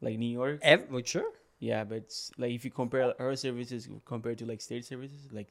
like 0.00 0.16
new 0.18 0.32
york 0.40 0.60
Ev- 0.62 0.86
well, 0.90 1.02
sure. 1.04 1.30
yeah 1.58 1.82
but 1.92 2.04
like 2.38 2.52
if 2.52 2.64
you 2.64 2.70
compare 2.70 3.02
our 3.20 3.34
services 3.36 3.88
compared 4.04 4.38
to 4.38 4.46
like 4.46 4.60
state 4.60 4.84
services 4.92 5.22
like 5.38 5.48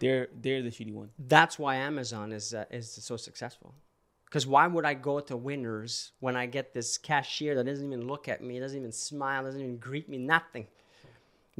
they're 0.00 0.26
they're 0.42 0.62
the 0.62 0.70
shitty 0.70 0.94
one 1.02 1.10
That's 1.36 1.56
why 1.58 1.72
Amazon 1.90 2.32
is 2.32 2.46
uh, 2.54 2.64
is 2.78 2.86
so 3.10 3.16
successful. 3.28 3.74
Because 4.24 4.46
why 4.54 4.64
would 4.74 4.86
I 4.92 4.94
go 4.94 5.14
to 5.30 5.36
Winners 5.36 5.92
when 6.20 6.34
I 6.42 6.46
get 6.46 6.72
this 6.72 6.96
cashier 6.98 7.52
that 7.56 7.64
doesn't 7.66 7.84
even 7.92 8.06
look 8.12 8.24
at 8.28 8.38
me, 8.46 8.58
doesn't 8.60 8.78
even 8.78 8.92
smile, 8.92 9.40
doesn't 9.44 9.60
even 9.60 9.76
greet 9.88 10.08
me, 10.08 10.18
nothing, 10.36 10.66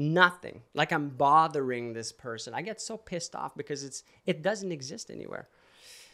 nothing. 0.01 0.63
Like 0.75 0.93
I'm 0.93 1.11
bothering 1.11 1.93
this 1.93 2.11
person. 2.13 2.55
I 2.55 2.63
get 2.63 2.81
so 2.81 2.97
pissed 2.97 3.37
off 3.37 3.55
because 3.57 3.85
it's 3.85 4.03
it 4.27 4.43
doesn't 4.43 4.73
exist 4.73 5.11
anywhere. 5.11 5.49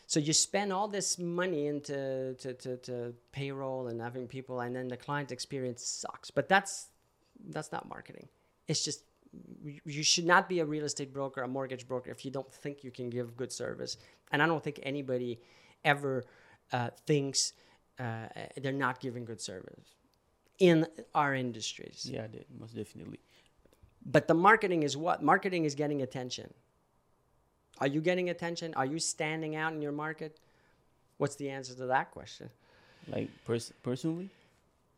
So 0.08 0.20
you 0.20 0.32
spend 0.32 0.72
all 0.72 0.86
this 0.88 1.18
money 1.18 1.66
into 1.66 2.34
to, 2.38 2.54
to, 2.54 2.76
to 2.78 3.14
payroll 3.32 3.88
and 3.88 4.00
having 4.00 4.28
people, 4.28 4.60
and 4.60 4.74
then 4.76 4.88
the 4.88 4.96
client 4.96 5.32
experience 5.32 5.84
sucks. 5.84 6.30
But 6.30 6.48
that's 6.48 6.88
that's 7.50 7.72
not 7.72 7.88
marketing. 7.88 8.28
It's 8.68 8.84
just 8.84 9.02
you- 9.64 10.02
should 10.02 10.26
not 10.26 10.48
be 10.48 10.60
a 10.60 10.64
real 10.64 10.84
estate 10.84 11.12
broker, 11.12 11.42
a 11.42 11.48
mortgage 11.48 11.86
broker, 11.86 12.10
if 12.10 12.24
you 12.24 12.30
don't 12.30 12.52
think 12.52 12.84
you 12.84 12.90
can 12.90 13.10
give 13.10 13.36
good 13.36 13.52
service. 13.52 13.96
And 14.32 14.42
I 14.42 14.46
don't 14.46 14.62
think 14.62 14.80
anybody 14.82 15.40
ever 15.84 16.24
uh, 16.72 16.90
thinks 17.06 17.52
uh, 17.98 18.26
they're 18.60 18.72
not 18.72 19.00
giving 19.00 19.24
good 19.24 19.40
service 19.40 19.94
in 20.58 20.86
our 21.14 21.34
industries. 21.34 22.08
yeah 22.10 22.26
most 22.58 22.74
definitely 22.74 23.18
But 24.08 24.28
the 24.28 24.34
marketing 24.34 24.82
is 24.84 24.96
what? 24.96 25.22
Marketing 25.22 25.64
is 25.64 25.74
getting 25.74 26.00
attention. 26.02 26.52
Are 27.80 27.86
you 27.88 28.00
getting 28.00 28.30
attention? 28.30 28.72
Are 28.74 28.86
you 28.86 28.98
standing 28.98 29.56
out 29.56 29.72
in 29.72 29.82
your 29.82 29.92
market? 29.92 30.38
What's 31.18 31.36
the 31.36 31.50
answer 31.50 31.74
to 31.74 31.86
that 31.86 32.10
question? 32.12 32.50
like 33.08 33.28
pers- 33.44 33.72
personally 33.84 34.28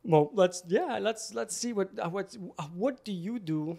Well, 0.02 0.30
let's 0.32 0.62
yeah, 0.66 0.98
let's 0.98 1.34
let's 1.34 1.54
see 1.56 1.72
what 1.74 1.88
uh, 1.98 2.08
what 2.08 2.36
what 2.74 3.04
do 3.04 3.12
you 3.12 3.38
do 3.38 3.76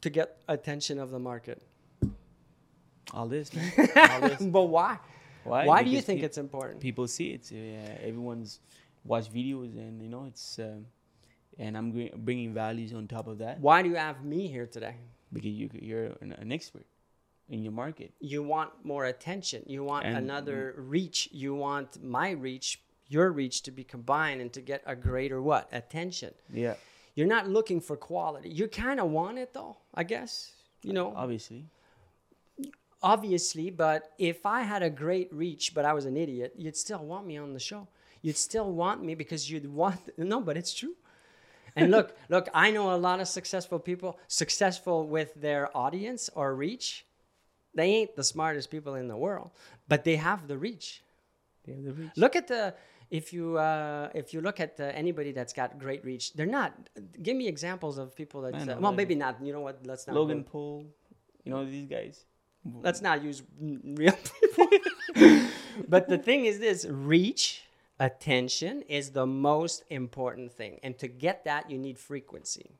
to 0.00 0.08
get 0.10 0.38
attention 0.48 0.98
of 0.98 1.10
the 1.10 1.18
market? 1.18 1.62
all 3.12 3.26
this 3.28 3.52
man 3.52 3.70
all 4.12 4.20
this 4.20 4.40
But 4.40 4.62
why? 4.76 4.98
why 5.44 5.66
Why 5.66 5.82
do 5.82 5.90
you 5.90 6.00
think 6.00 6.20
pe- 6.20 6.26
it's 6.26 6.38
important? 6.38 6.80
people 6.80 7.06
see 7.08 7.28
it 7.36 7.50
uh, 7.52 8.06
everyone's 8.08 8.60
watch 9.04 9.26
videos 9.32 9.76
and 9.76 10.00
you 10.00 10.08
know 10.08 10.24
it's 10.26 10.58
um, 10.58 10.86
and 11.60 11.70
i'm 11.78 11.88
bringing 12.28 12.52
values 12.64 12.90
on 12.98 13.02
top 13.16 13.26
of 13.32 13.36
that 13.44 13.54
Why 13.68 13.78
do 13.82 13.88
you 13.92 13.98
have 14.06 14.18
me 14.34 14.40
here 14.54 14.66
today? 14.76 14.96
because 15.32 15.52
you 15.60 15.66
you're 15.90 16.08
an, 16.24 16.50
expert 16.58 16.86
in 17.54 17.58
your 17.66 17.72
market 17.84 18.10
You 18.34 18.40
want 18.54 18.70
more 18.92 19.04
attention. 19.14 19.60
You 19.74 19.80
want 19.90 20.02
And- 20.06 20.16
another 20.24 20.58
reach. 20.94 21.18
You 21.42 21.50
want 21.66 21.88
my 22.18 22.28
reach, 22.48 22.68
your 23.16 23.28
reach 23.40 23.56
to 23.66 23.70
be 23.78 23.84
combined 23.94 24.38
and 24.42 24.50
to 24.56 24.60
get 24.70 24.80
a 24.94 24.96
greater 25.08 25.38
what? 25.50 25.64
Attention. 25.82 26.32
yeah 26.64 26.74
You're 27.16 27.32
not 27.36 27.44
looking 27.56 27.80
for 27.88 27.96
quality. 28.10 28.50
You 28.60 28.66
kind 28.84 28.98
of 29.02 29.06
want 29.20 29.36
it 29.44 29.50
though, 29.58 29.74
I 30.00 30.02
guess. 30.12 30.30
You 30.86 30.92
know, 30.98 31.08
obviously 31.24 31.60
obviously, 33.02 33.70
but 33.70 34.12
if 34.18 34.44
I 34.44 34.60
had 34.62 34.82
a 34.82 34.90
great 34.90 35.28
reach, 35.32 35.64
but 35.74 35.84
I 35.90 35.92
was 35.98 36.04
an 36.04 36.16
idiot, 36.16 36.52
you'd 36.56 36.76
still 36.76 37.02
want 37.12 37.26
me 37.26 37.36
on 37.38 37.52
the 37.54 37.60
show. 37.70 37.88
You'd 38.22 38.36
still 38.36 38.70
want 38.72 39.02
me 39.02 39.14
because 39.14 39.50
you'd 39.50 39.66
want 39.82 40.00
no, 40.18 40.40
but 40.40 40.56
it's 40.56 40.74
true. 40.74 40.94
And 41.76 41.90
look, 41.90 42.16
look, 42.28 42.48
I 42.54 42.70
know 42.70 42.94
a 42.94 42.96
lot 42.96 43.20
of 43.20 43.28
successful 43.28 43.78
people, 43.78 44.18
successful 44.28 45.06
with 45.06 45.34
their 45.34 45.74
audience 45.76 46.30
or 46.34 46.54
reach. 46.54 47.06
They 47.74 47.84
ain't 47.84 48.16
the 48.16 48.24
smartest 48.24 48.70
people 48.70 48.94
in 48.94 49.08
the 49.08 49.16
world, 49.16 49.50
but 49.88 50.04
they 50.04 50.16
have 50.16 50.48
the 50.48 50.58
reach. 50.58 51.02
They 51.64 51.74
have 51.74 51.84
the 51.84 51.92
reach. 51.92 52.10
Look 52.16 52.34
at 52.34 52.48
the 52.48 52.74
if 53.10 53.32
you 53.32 53.58
uh, 53.58 54.08
if 54.14 54.32
you 54.32 54.40
look 54.40 54.60
at 54.60 54.78
uh, 54.78 54.84
anybody 54.84 55.32
that's 55.32 55.52
got 55.52 55.78
great 55.78 56.04
reach, 56.04 56.32
they're 56.34 56.46
not. 56.46 56.72
Give 57.22 57.36
me 57.36 57.48
examples 57.48 57.98
of 57.98 58.14
people 58.14 58.42
that. 58.42 58.54
Uh, 58.54 58.76
well, 58.78 58.92
maybe 58.92 59.14
not. 59.14 59.42
You 59.42 59.52
know 59.52 59.60
what? 59.60 59.84
Let's 59.84 60.06
not. 60.06 60.16
Logan 60.16 60.42
go- 60.42 60.48
Paul, 60.50 60.86
you 61.44 61.52
know 61.52 61.64
these 61.64 61.86
guys. 61.86 62.24
Let's 62.82 63.00
not 63.00 63.22
use 63.22 63.42
real 63.58 64.12
people. 64.40 64.68
but 65.88 66.08
the 66.08 66.18
thing 66.18 66.44
is 66.44 66.60
this: 66.60 66.86
reach, 66.88 67.64
attention 68.00 68.82
is 68.88 69.10
the 69.10 69.26
most 69.26 69.84
important 69.90 70.50
thing, 70.50 70.80
and 70.82 70.98
to 70.98 71.06
get 71.06 71.44
that, 71.44 71.70
you 71.70 71.78
need 71.78 71.98
frequency. 71.98 72.72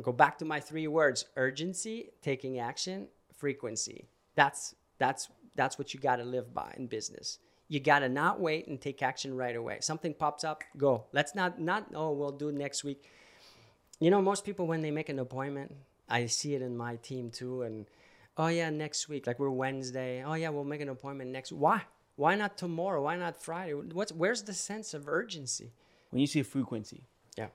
Go 0.00 0.12
back 0.12 0.38
to 0.38 0.44
my 0.44 0.60
three 0.60 0.86
words: 0.86 1.24
urgency, 1.36 2.10
taking 2.22 2.58
action, 2.60 3.08
frequency. 3.34 4.06
That's 4.36 4.74
that's 4.98 5.28
that's 5.56 5.78
what 5.78 5.92
you 5.92 6.00
got 6.00 6.16
to 6.16 6.24
live 6.24 6.54
by 6.54 6.72
in 6.76 6.86
business. 6.86 7.38
You 7.68 7.80
got 7.80 8.00
to 8.00 8.08
not 8.08 8.38
wait 8.38 8.66
and 8.66 8.80
take 8.80 9.02
action 9.02 9.34
right 9.34 9.56
away. 9.56 9.78
Something 9.80 10.14
pops 10.14 10.44
up, 10.44 10.62
go. 10.76 11.04
Let's 11.12 11.34
not 11.34 11.60
not 11.60 11.88
oh 11.94 12.12
we'll 12.12 12.32
do 12.32 12.52
next 12.52 12.84
week. 12.84 13.04
You 13.98 14.10
know, 14.10 14.22
most 14.22 14.44
people 14.44 14.66
when 14.66 14.82
they 14.82 14.90
make 14.90 15.08
an 15.08 15.18
appointment, 15.18 15.74
I 16.08 16.26
see 16.26 16.54
it 16.54 16.62
in 16.62 16.76
my 16.76 16.96
team 16.96 17.30
too, 17.30 17.62
and 17.62 17.86
oh 18.36 18.48
yeah, 18.48 18.70
next 18.70 19.08
week, 19.08 19.26
like 19.26 19.38
we're 19.38 19.50
Wednesday. 19.50 20.22
Oh 20.24 20.34
yeah, 20.34 20.50
we'll 20.50 20.64
make 20.64 20.80
an 20.80 20.88
appointment 20.88 21.30
next. 21.30 21.52
Why? 21.52 21.82
Why 22.16 22.34
not 22.34 22.56
tomorrow? 22.58 23.02
Why 23.02 23.16
not 23.16 23.36
Friday? 23.42 23.74
What's 23.74 24.12
where's 24.12 24.42
the 24.42 24.52
sense 24.52 24.94
of 24.94 25.08
urgency? 25.08 25.72
When 26.10 26.20
you 26.20 26.26
say 26.26 26.42
frequency, 26.42 27.04
Yeah. 27.38 27.48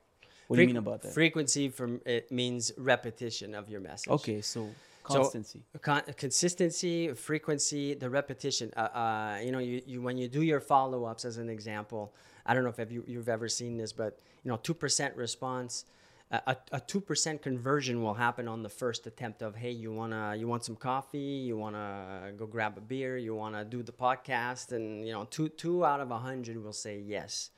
what 0.48 0.56
do 0.58 0.62
you 0.64 0.68
mean 0.68 0.78
about 0.78 1.02
that? 1.04 1.14
Frequency 1.14 1.70
from 1.70 2.02
it 2.06 2.32
means 2.32 2.72
repetition 2.78 3.54
of 3.54 3.70
your 3.70 3.80
message. 3.82 4.10
okay, 4.12 4.42
so 4.42 4.68
So, 5.08 5.14
constancy. 5.22 5.62
con- 5.82 6.04
consistency, 6.18 7.14
frequency, 7.14 7.94
the 7.94 8.10
repetition. 8.10 8.74
Uh, 8.76 8.80
uh, 8.80 9.40
you 9.44 9.52
know, 9.52 9.60
you, 9.60 9.82
you 9.86 10.02
when 10.02 10.18
you 10.18 10.28
do 10.28 10.42
your 10.42 10.60
follow 10.60 11.06
ups, 11.06 11.24
as 11.24 11.38
an 11.38 11.50
example, 11.50 12.12
I 12.46 12.54
don't 12.54 12.64
know 12.64 12.74
if 12.78 12.92
you, 12.92 13.04
you've 13.08 13.30
ever 13.30 13.48
seen 13.48 13.78
this, 13.78 13.94
but 13.94 14.20
you 14.44 14.50
know, 14.52 14.58
two 14.58 14.74
percent 14.74 15.16
response, 15.16 15.86
a 16.30 16.80
two 16.86 17.00
percent 17.00 17.42
conversion 17.42 18.04
will 18.04 18.14
happen 18.14 18.48
on 18.48 18.62
the 18.62 18.70
first 18.70 19.08
attempt 19.08 19.42
of 19.42 19.56
hey, 19.56 19.72
you 19.72 19.94
wanna 19.94 20.36
you 20.36 20.48
want 20.48 20.66
some 20.66 20.76
coffee, 20.76 21.18
you 21.48 21.58
wanna 21.58 22.34
go 22.38 22.46
grab 22.46 22.78
a 22.78 22.82
beer, 22.82 23.18
you 23.18 23.34
wanna 23.34 23.64
do 23.64 23.82
the 23.82 23.94
podcast, 23.94 24.74
and 24.74 25.08
you 25.08 25.14
know, 25.14 25.24
two 25.26 25.48
two 25.48 25.86
out 25.86 26.02
of 26.02 26.12
a 26.12 26.18
hundred 26.18 26.62
will 26.62 26.74
say 26.74 27.00
yes, 27.00 27.52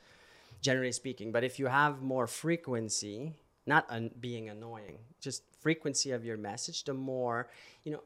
generally 0.60 0.92
speaking. 0.92 1.32
But 1.32 1.42
if 1.42 1.58
you 1.58 1.66
have 1.66 2.00
more 2.00 2.28
frequency, 2.28 3.32
not 3.66 3.86
an, 3.90 4.12
being 4.20 4.48
annoying, 4.48 4.98
just 5.20 5.42
frequency 5.60 6.12
of 6.12 6.24
your 6.24 6.36
message, 6.36 6.84
the 6.84 6.94
more, 6.94 7.48
you 7.82 7.92
know, 7.92 8.02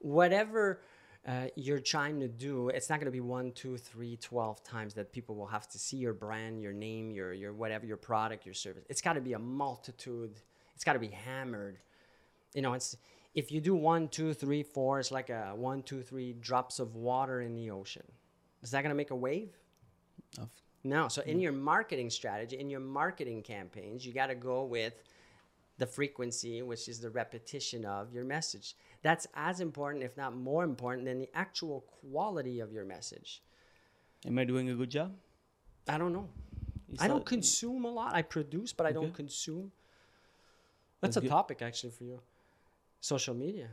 whatever 0.00 0.80
uh, 1.26 1.46
you're 1.54 1.78
trying 1.80 2.18
to 2.20 2.28
do, 2.28 2.68
it's 2.70 2.88
not 2.88 2.96
going 2.98 3.06
to 3.06 3.10
be 3.12 3.20
one, 3.20 3.52
two, 3.52 3.76
three, 3.76 4.16
12 4.16 4.64
times 4.64 4.94
that 4.94 5.12
people 5.12 5.34
will 5.34 5.46
have 5.46 5.68
to 5.68 5.78
see 5.78 5.96
your 5.98 6.14
brand, 6.14 6.62
your 6.62 6.72
name, 6.72 7.10
your, 7.10 7.32
your 7.32 7.52
whatever, 7.52 7.84
your 7.84 7.98
product, 7.98 8.46
your 8.46 8.54
service. 8.54 8.84
It's 8.88 9.02
got 9.02 9.14
to 9.14 9.20
be 9.20 9.34
a 9.34 9.38
multitude. 9.38 10.40
It's 10.74 10.84
got 10.84 10.94
to 10.94 10.98
be 10.98 11.08
hammered. 11.08 11.78
You 12.54 12.62
know, 12.62 12.72
it's 12.72 12.96
if 13.34 13.52
you 13.52 13.60
do 13.60 13.74
one, 13.74 14.08
two, 14.08 14.32
three, 14.32 14.62
four, 14.62 14.98
it's 14.98 15.10
like 15.10 15.28
a 15.30 15.52
one, 15.54 15.82
two, 15.82 16.02
three 16.02 16.32
drops 16.32 16.78
of 16.78 16.96
water 16.96 17.42
in 17.42 17.54
the 17.54 17.70
ocean. 17.70 18.04
Is 18.62 18.70
that 18.70 18.82
going 18.82 18.90
to 18.90 18.96
make 18.96 19.10
a 19.10 19.16
wave? 19.16 19.50
Of- 20.38 20.48
No. 20.84 21.08
So 21.08 21.20
in 21.22 21.38
your 21.40 21.52
marketing 21.52 22.08
strategy, 22.08 22.58
in 22.58 22.70
your 22.70 22.80
marketing 22.80 23.42
campaigns, 23.42 24.06
you 24.06 24.14
got 24.14 24.28
to 24.28 24.34
go 24.34 24.64
with 24.64 24.94
the 25.76 25.86
frequency, 25.86 26.62
which 26.62 26.88
is 26.88 26.98
the 27.00 27.10
repetition 27.10 27.84
of 27.84 28.12
your 28.12 28.24
message. 28.24 28.74
That's 29.02 29.26
as 29.34 29.60
important, 29.60 30.04
if 30.04 30.16
not 30.16 30.34
more 30.36 30.62
important, 30.64 31.06
than 31.06 31.18
the 31.18 31.30
actual 31.34 31.84
quality 32.00 32.60
of 32.60 32.72
your 32.72 32.84
message. 32.84 33.42
Am 34.26 34.38
I 34.38 34.44
doing 34.44 34.68
a 34.68 34.74
good 34.74 34.90
job? 34.90 35.14
I 35.88 35.96
don't 35.96 36.12
know. 36.12 36.28
You 36.88 36.98
I 37.00 37.08
don't 37.08 37.24
consume 37.24 37.84
a 37.84 37.90
lot. 37.90 38.14
I 38.14 38.22
produce, 38.22 38.72
but 38.72 38.86
I 38.86 38.92
don't 38.92 39.14
consume. 39.14 39.72
That's, 41.00 41.14
That's 41.14 41.16
a 41.16 41.20
good. 41.22 41.30
topic 41.30 41.62
actually 41.62 41.90
for 41.90 42.04
you. 42.04 42.20
Social 43.00 43.34
media. 43.34 43.68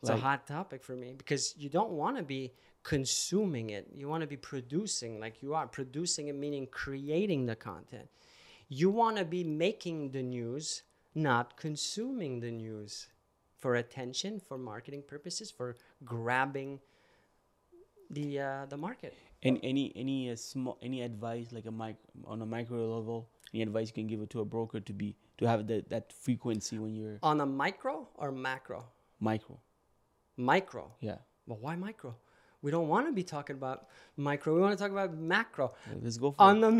It's 0.00 0.10
Like- 0.10 0.18
a 0.18 0.20
hot 0.20 0.46
topic 0.46 0.82
for 0.82 0.96
me 0.96 1.14
because 1.14 1.54
you 1.56 1.68
don't 1.68 1.92
want 1.92 2.16
to 2.16 2.22
be 2.22 2.52
consuming 2.82 3.70
it. 3.70 3.88
You 3.94 4.08
want 4.08 4.22
to 4.22 4.26
be 4.26 4.36
producing 4.36 5.20
like 5.20 5.42
you 5.42 5.54
are. 5.54 5.66
Producing 5.68 6.28
it 6.28 6.34
meaning 6.34 6.66
creating 6.66 7.46
the 7.46 7.56
content. 7.56 8.08
You 8.68 8.90
want 8.90 9.16
to 9.18 9.24
be 9.24 9.44
making 9.44 10.10
the 10.10 10.22
news, 10.22 10.82
not 11.14 11.56
consuming 11.56 12.40
the 12.40 12.50
news 12.50 13.08
for 13.58 13.76
attention, 13.76 14.40
for 14.40 14.58
marketing 14.58 15.02
purposes, 15.06 15.50
for 15.50 15.76
grabbing 16.04 16.80
the 18.10 18.40
uh, 18.40 18.66
the 18.66 18.76
market. 18.76 19.14
And 19.42 19.58
any 19.62 19.92
any 19.96 20.30
uh, 20.30 20.36
small 20.36 20.78
any 20.82 21.02
advice 21.02 21.52
like 21.52 21.66
a 21.66 21.70
mic 21.70 21.96
on 22.24 22.42
a 22.42 22.46
micro 22.46 22.94
level, 22.96 23.28
any 23.52 23.62
advice 23.62 23.88
you 23.88 23.94
can 23.94 24.06
give 24.06 24.20
it 24.20 24.30
to 24.30 24.40
a 24.40 24.44
broker 24.44 24.80
to 24.80 24.92
be 24.92 25.16
to 25.38 25.46
have 25.46 25.66
that 25.68 25.88
that 25.90 26.12
frequency 26.12 26.78
when 26.78 26.94
you're 26.94 27.18
On 27.22 27.40
a 27.40 27.46
micro 27.46 28.08
or 28.16 28.32
macro? 28.32 28.84
micro. 29.20 29.58
Micro. 30.36 30.92
Yeah. 31.00 31.16
Well, 31.46 31.58
why 31.60 31.76
micro? 31.76 32.14
We 32.62 32.70
don't 32.70 32.88
want 32.88 33.06
to 33.06 33.12
be 33.12 33.22
talking 33.22 33.54
about 33.56 33.86
micro. 34.16 34.54
We 34.54 34.60
want 34.60 34.76
to 34.76 34.82
talk 34.82 34.90
about 34.90 35.14
macro. 35.16 35.72
Yeah, 35.88 35.98
Let's 36.02 36.16
go 36.18 36.32
for 36.32 36.42
On 36.42 36.56
it. 36.56 36.60
the 36.60 36.70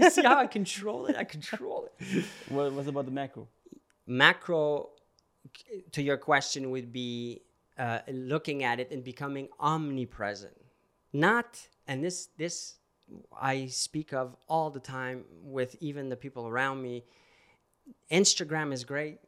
ma- 0.00 0.08
see 0.10 0.22
how 0.22 0.38
I 0.38 0.46
control 0.46 1.06
it. 1.06 1.16
I 1.16 1.24
control 1.24 1.88
it. 1.88 2.24
What, 2.48 2.72
what's 2.72 2.88
about 2.88 3.04
the 3.04 3.10
macro? 3.12 3.46
Macro, 4.06 4.90
to 5.92 6.02
your 6.02 6.16
question, 6.16 6.70
would 6.70 6.92
be 6.92 7.42
uh, 7.78 8.00
looking 8.08 8.64
at 8.64 8.80
it 8.80 8.90
and 8.90 9.04
becoming 9.04 9.48
omnipresent. 9.60 10.56
Not, 11.12 11.68
and 11.86 12.04
this 12.04 12.28
this 12.36 12.74
I 13.40 13.66
speak 13.66 14.12
of 14.12 14.36
all 14.48 14.70
the 14.70 14.80
time 14.80 15.24
with 15.42 15.76
even 15.80 16.08
the 16.08 16.16
people 16.16 16.46
around 16.46 16.82
me. 16.82 17.04
Instagram 18.10 18.72
is 18.72 18.84
great. 18.84 19.18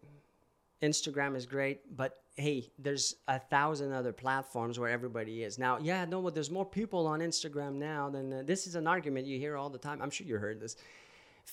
Instagram 0.83 1.37
is 1.37 1.47
great, 1.47 1.97
but 1.97 2.17
hey, 2.37 2.71
there's 2.79 3.17
a 3.29 3.39
thousand 3.39 3.93
other 3.93 4.13
platforms 4.13 4.79
where 4.79 4.89
everybody 4.89 5.43
is 5.43 5.59
now. 5.59 5.79
Yeah, 5.79 6.07
no, 6.07 6.23
but 6.23 6.35
there's 6.35 6.51
more 6.51 6.65
people 6.65 7.07
on 7.07 7.21
Instagram 7.21 7.75
now 7.75 8.09
than 8.09 8.33
uh, 8.33 8.43
this 8.45 8.67
is 8.67 8.75
an 8.75 8.87
argument 8.87 9.27
you 9.27 9.39
hear 9.39 9.57
all 9.57 9.69
the 9.69 9.79
time. 9.79 10.01
I'm 10.01 10.11
sure 10.11 10.27
you 10.27 10.37
heard 10.37 10.59
this. 10.61 10.77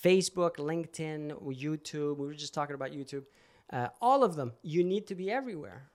Facebook, 0.02 0.56
LinkedIn, 0.56 1.42
YouTube. 1.42 2.16
We 2.16 2.26
were 2.26 2.34
just 2.34 2.54
talking 2.54 2.74
about 2.74 2.92
YouTube. 2.92 3.24
Uh, 3.72 3.88
all 4.00 4.24
of 4.24 4.36
them. 4.36 4.52
You 4.62 4.84
need 4.84 5.06
to 5.08 5.14
be 5.14 5.30
everywhere. 5.30 5.90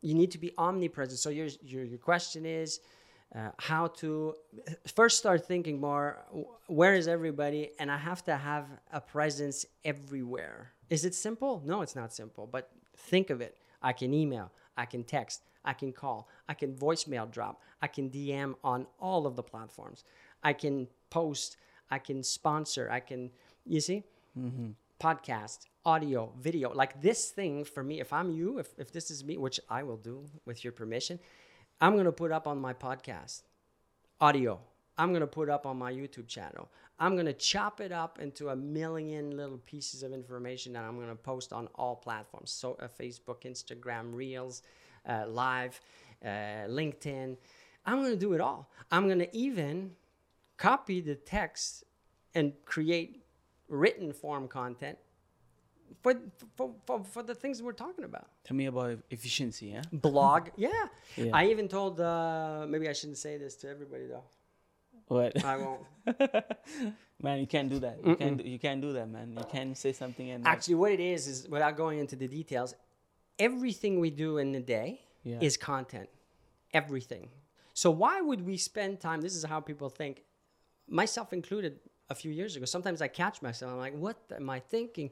You 0.00 0.14
need 0.14 0.30
to 0.32 0.38
be 0.38 0.52
omnipresent. 0.58 1.18
So 1.18 1.30
your 1.30 1.48
your, 1.62 1.84
your 1.84 1.98
question 1.98 2.46
is. 2.46 2.80
Uh, 3.34 3.50
how 3.58 3.86
to 3.86 4.34
first 4.94 5.16
start 5.16 5.46
thinking 5.46 5.80
more 5.80 6.22
where 6.66 6.92
is 6.92 7.08
everybody 7.08 7.70
and 7.78 7.90
i 7.90 7.96
have 7.96 8.22
to 8.22 8.36
have 8.36 8.66
a 8.92 9.00
presence 9.00 9.64
everywhere 9.86 10.70
is 10.90 11.06
it 11.06 11.14
simple 11.14 11.62
no 11.64 11.80
it's 11.80 11.96
not 11.96 12.12
simple 12.12 12.46
but 12.46 12.68
think 12.94 13.30
of 13.30 13.40
it 13.40 13.56
i 13.82 13.90
can 13.90 14.12
email 14.12 14.52
i 14.76 14.84
can 14.84 15.02
text 15.02 15.44
i 15.64 15.72
can 15.72 15.92
call 15.92 16.28
i 16.46 16.52
can 16.52 16.74
voicemail 16.74 17.30
drop 17.30 17.62
i 17.80 17.86
can 17.86 18.10
dm 18.10 18.54
on 18.62 18.86
all 19.00 19.26
of 19.26 19.34
the 19.34 19.42
platforms 19.42 20.04
i 20.44 20.52
can 20.52 20.86
post 21.08 21.56
i 21.90 21.98
can 21.98 22.22
sponsor 22.22 22.90
i 22.90 23.00
can 23.00 23.30
you 23.64 23.80
see 23.80 24.04
podcast 25.02 25.66
audio 25.84 26.32
video 26.38 26.72
like 26.72 27.02
this 27.02 27.30
thing 27.30 27.64
for 27.64 27.82
me. 27.82 28.00
If 28.00 28.12
i'm 28.12 28.30
you 28.30 28.58
if, 28.60 28.68
if 28.78 28.92
this 28.92 29.10
is 29.10 29.24
me 29.24 29.36
which 29.36 29.58
i 29.68 29.82
will 29.82 29.96
do 29.96 30.24
with 30.46 30.62
your 30.62 30.72
permission 30.72 31.18
i'm 31.80 31.94
going 31.94 32.04
to 32.04 32.12
put 32.12 32.30
up 32.30 32.46
on 32.46 32.60
my 32.60 32.72
podcast 32.72 33.42
audio. 34.20 34.60
I'm 34.96 35.08
going 35.08 35.22
to 35.22 35.26
put 35.26 35.48
up 35.48 35.66
on 35.66 35.76
my 35.76 35.92
youtube 35.92 36.28
channel. 36.28 36.70
I'm 37.00 37.14
going 37.14 37.26
to 37.26 37.32
chop 37.32 37.80
it 37.80 37.90
up 37.90 38.20
into 38.20 38.50
a 38.50 38.54
million 38.54 39.36
little 39.36 39.58
pieces 39.58 40.04
of 40.04 40.12
information 40.12 40.74
that 40.74 40.84
i'm 40.84 40.94
going 40.94 41.08
to 41.08 41.16
post 41.16 41.52
on 41.52 41.68
all 41.74 41.96
platforms. 41.96 42.52
So 42.52 42.78
uh, 42.80 42.86
facebook 42.86 43.40
instagram 43.44 44.14
reels 44.14 44.62
uh, 45.08 45.24
live 45.26 45.80
uh, 46.24 46.68
linkedin. 46.78 47.36
I'm 47.84 47.98
going 47.98 48.12
to 48.12 48.16
do 48.16 48.34
it 48.34 48.40
all. 48.40 48.70
I'm 48.92 49.08
going 49.08 49.18
to 49.18 49.36
even 49.36 49.96
copy 50.58 51.00
the 51.00 51.16
text 51.16 51.82
and 52.36 52.52
create 52.64 53.21
written 53.68 54.12
form 54.12 54.48
content 54.48 54.98
for, 56.02 56.14
for, 56.56 56.70
for, 56.86 57.04
for 57.04 57.22
the 57.22 57.34
things 57.34 57.62
we're 57.62 57.72
talking 57.72 58.04
about 58.04 58.28
Tell 58.44 58.56
me 58.56 58.66
about 58.66 58.98
efficiency, 59.10 59.66
yeah? 59.66 59.82
blog 59.92 60.48
yeah. 60.56 60.70
Yeah. 61.16 61.30
i 61.34 61.46
even 61.46 61.68
told 61.68 62.00
uh, 62.00 62.66
maybe 62.68 62.88
i 62.88 62.92
shouldn't 62.92 63.18
say 63.18 63.36
this 63.36 63.56
to 63.56 63.68
everybody 63.68 64.06
though 64.06 64.24
What? 65.08 65.44
i 65.44 65.56
won't 65.56 65.82
man, 67.22 67.38
you 67.38 67.46
can't 67.46 67.68
do 67.70 67.78
that. 67.78 68.04
You 68.04 68.16
can't 68.16 68.36
do, 68.38 68.44
you 68.48 68.58
can't 68.58 68.80
do 68.80 68.92
that, 68.94 69.08
man. 69.08 69.36
You 69.38 69.44
can't 69.44 69.76
say 69.78 69.92
something 69.92 70.30
and 70.32 70.44
actually 70.46 70.74
what 70.74 70.90
it 70.90 70.98
is 70.98 71.28
is 71.28 71.48
without 71.48 71.76
going 71.76 71.98
into 72.00 72.16
the 72.16 72.26
details 72.26 72.74
everything 73.38 74.00
we 74.00 74.10
do 74.10 74.38
in 74.38 74.52
the 74.52 74.60
day 74.60 75.00
Yeah. 75.24 75.38
is 75.40 75.56
content 75.56 76.08
everything 76.74 77.28
so 77.74 77.90
why 77.90 78.20
would 78.20 78.42
we 78.50 78.56
spend 78.56 78.98
time 79.00 79.20
this 79.20 79.36
is 79.36 79.44
how 79.44 79.60
people 79.60 79.88
think 79.88 80.24
myself 80.88 81.32
included 81.32 81.78
a 82.12 82.14
few 82.14 82.30
years 82.30 82.56
ago. 82.56 82.64
Sometimes 82.64 83.02
I 83.02 83.08
catch 83.08 83.42
myself. 83.42 83.72
I'm 83.72 83.78
like, 83.78 83.96
what 83.96 84.16
am 84.36 84.48
I 84.48 84.60
thinking? 84.60 85.10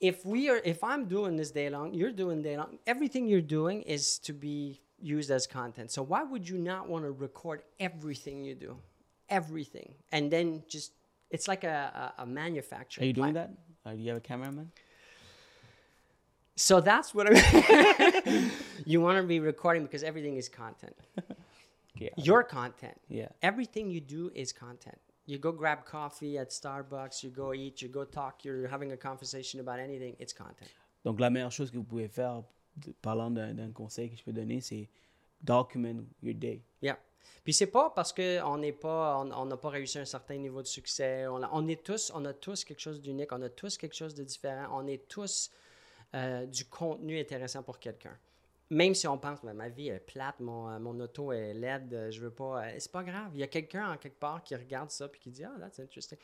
If 0.00 0.24
we 0.24 0.50
are, 0.50 0.60
if 0.64 0.84
I'm 0.84 1.06
doing 1.06 1.36
this 1.36 1.50
day 1.50 1.70
long, 1.70 1.94
you're 1.94 2.12
doing 2.12 2.42
day 2.42 2.56
long. 2.56 2.78
Everything 2.86 3.26
you're 3.26 3.40
doing 3.58 3.82
is 3.82 4.18
to 4.20 4.32
be 4.32 4.80
used 5.00 5.30
as 5.30 5.46
content. 5.46 5.90
So 5.90 6.02
why 6.02 6.22
would 6.22 6.48
you 6.48 6.58
not 6.58 6.88
want 6.88 7.04
to 7.04 7.10
record 7.10 7.62
everything 7.80 8.44
you 8.44 8.54
do, 8.54 8.76
everything, 9.28 9.94
and 10.12 10.30
then 10.30 10.62
just 10.68 10.92
it's 11.30 11.48
like 11.48 11.64
a, 11.64 12.12
a, 12.18 12.22
a 12.22 12.26
manufacturing. 12.26 13.04
Are 13.04 13.06
you 13.08 13.12
doing 13.12 13.32
plant. 13.32 13.58
that? 13.84 13.90
Uh, 13.90 13.94
do 13.94 14.02
you 14.02 14.08
have 14.08 14.18
a 14.18 14.20
cameraman? 14.20 14.70
So 16.56 16.80
that's 16.80 17.14
what 17.14 17.26
I 17.30 18.50
you 18.86 19.00
want 19.00 19.18
to 19.18 19.26
be 19.26 19.40
recording 19.40 19.84
because 19.84 20.02
everything 20.02 20.36
is 20.36 20.48
content. 20.48 20.96
Yeah. 22.00 22.10
Your 22.16 22.42
content. 22.44 22.96
Yeah. 23.08 23.28
Everything 23.42 23.90
you 23.90 24.00
do 24.00 24.30
is 24.34 24.52
content. 24.52 24.98
You 25.28 25.38
go 25.38 25.52
grab 25.52 25.84
coffee 25.84 26.38
at 26.38 26.46
Starbucks, 26.50 27.22
you 27.22 27.30
go 27.30 27.52
eat, 27.52 27.82
you 27.82 27.88
go 27.88 28.04
talk, 28.04 28.44
you're 28.44 28.66
having 28.66 28.92
a 28.92 28.96
conversation 28.96 29.60
about 29.60 29.78
anything, 29.78 30.16
it's 30.18 30.32
content. 30.32 30.68
Donc, 31.04 31.20
la 31.20 31.28
meilleure 31.30 31.52
chose 31.52 31.70
que 31.70 31.76
vous 31.76 31.84
pouvez 31.84 32.08
faire, 32.08 32.42
de- 32.78 32.92
parlant 33.02 33.30
d'un 33.30 33.70
conseil 33.72 34.08
que 34.10 34.16
je 34.16 34.24
peux 34.24 34.32
donner, 34.32 34.60
c'est 34.62 34.88
document 35.42 36.02
your 36.22 36.34
day. 36.34 36.62
Yeah. 36.80 36.98
Puis 37.44 37.52
c'est 37.52 37.66
pas 37.66 37.90
parce 37.90 38.12
qu'on 38.12 38.56
n'est 38.58 38.72
pas, 38.72 39.18
on 39.18 39.30
on 39.32 39.44
n'a 39.44 39.56
pas 39.58 39.68
réussi 39.68 39.98
un 39.98 40.04
certain 40.06 40.36
niveau 40.38 40.62
de 40.62 40.66
succès. 40.66 41.26
On, 41.26 41.42
a- 41.42 41.50
on 41.52 41.68
est 41.68 41.82
tous, 41.84 42.10
on 42.14 42.24
a 42.24 42.32
tous 42.32 42.64
quelque 42.64 42.80
chose 42.80 43.00
d'unique, 43.00 43.30
on 43.32 43.42
a 43.42 43.50
tous 43.50 43.76
quelque 43.76 43.94
chose 43.94 44.14
de 44.14 44.24
différent, 44.24 44.80
on 44.82 44.86
est 44.86 45.06
tous 45.08 45.50
euh, 46.14 46.46
du 46.46 46.64
contenu 46.64 47.20
intéressant 47.20 47.62
pour 47.62 47.78
quelqu'un. 47.78 48.16
Même 48.70 48.94
si 48.94 49.06
on 49.08 49.16
pense, 49.16 49.40
Ben, 49.42 49.54
ma 49.54 49.68
vie 49.68 49.88
est 49.88 50.00
plate, 50.00 50.40
mon, 50.40 50.68
euh, 50.68 50.78
mon 50.78 50.98
auto 51.00 51.32
est 51.32 51.54
laide, 51.54 51.94
euh, 51.94 52.10
je 52.10 52.20
veux 52.20 52.30
pas. 52.30 52.66
euh, 52.66 52.74
c'est 52.78 52.92
pas 52.92 53.02
grave. 53.02 53.30
Il 53.32 53.40
y 53.40 53.42
a 53.42 53.46
quelqu'un 53.46 53.92
en 53.92 53.96
quelque 53.96 54.18
part 54.18 54.42
qui 54.42 54.54
regarde 54.54 54.90
ça 54.90 55.08
puis 55.08 55.20
qui 55.20 55.30
dit, 55.30 55.44
ah, 55.44 55.54
that's 55.58 55.78
interesting. 55.78 56.18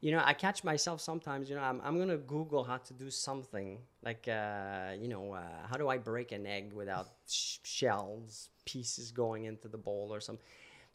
You 0.00 0.10
know, 0.10 0.22
I 0.24 0.32
catch 0.32 0.64
myself 0.64 1.00
sometimes, 1.00 1.50
you 1.50 1.54
know, 1.54 1.62
I'm, 1.62 1.80
I'm 1.84 1.96
going 1.96 2.08
to 2.08 2.16
Google 2.16 2.64
how 2.64 2.78
to 2.78 2.94
do 2.94 3.10
something. 3.10 3.78
Like, 4.02 4.26
uh, 4.26 4.94
you 4.98 5.08
know, 5.08 5.34
uh, 5.34 5.66
how 5.70 5.76
do 5.76 5.88
I 5.90 5.98
break 5.98 6.32
an 6.32 6.46
egg 6.46 6.72
without 6.72 7.08
sh- 7.28 7.58
shells, 7.62 8.48
pieces 8.64 9.12
going 9.12 9.44
into 9.44 9.68
the 9.68 9.76
bowl 9.76 10.14
or 10.14 10.20
something. 10.20 10.44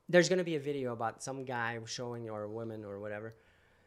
There's 0.10 0.30
going 0.30 0.40
to 0.40 0.44
be 0.44 0.56
a 0.56 0.60
video 0.60 0.94
about 0.94 1.22
some 1.22 1.46
guy 1.46 1.80
showing 1.86 2.28
or 2.30 2.44
a 2.44 2.50
woman 2.50 2.84
or 2.84 3.00
whatever. 3.00 3.36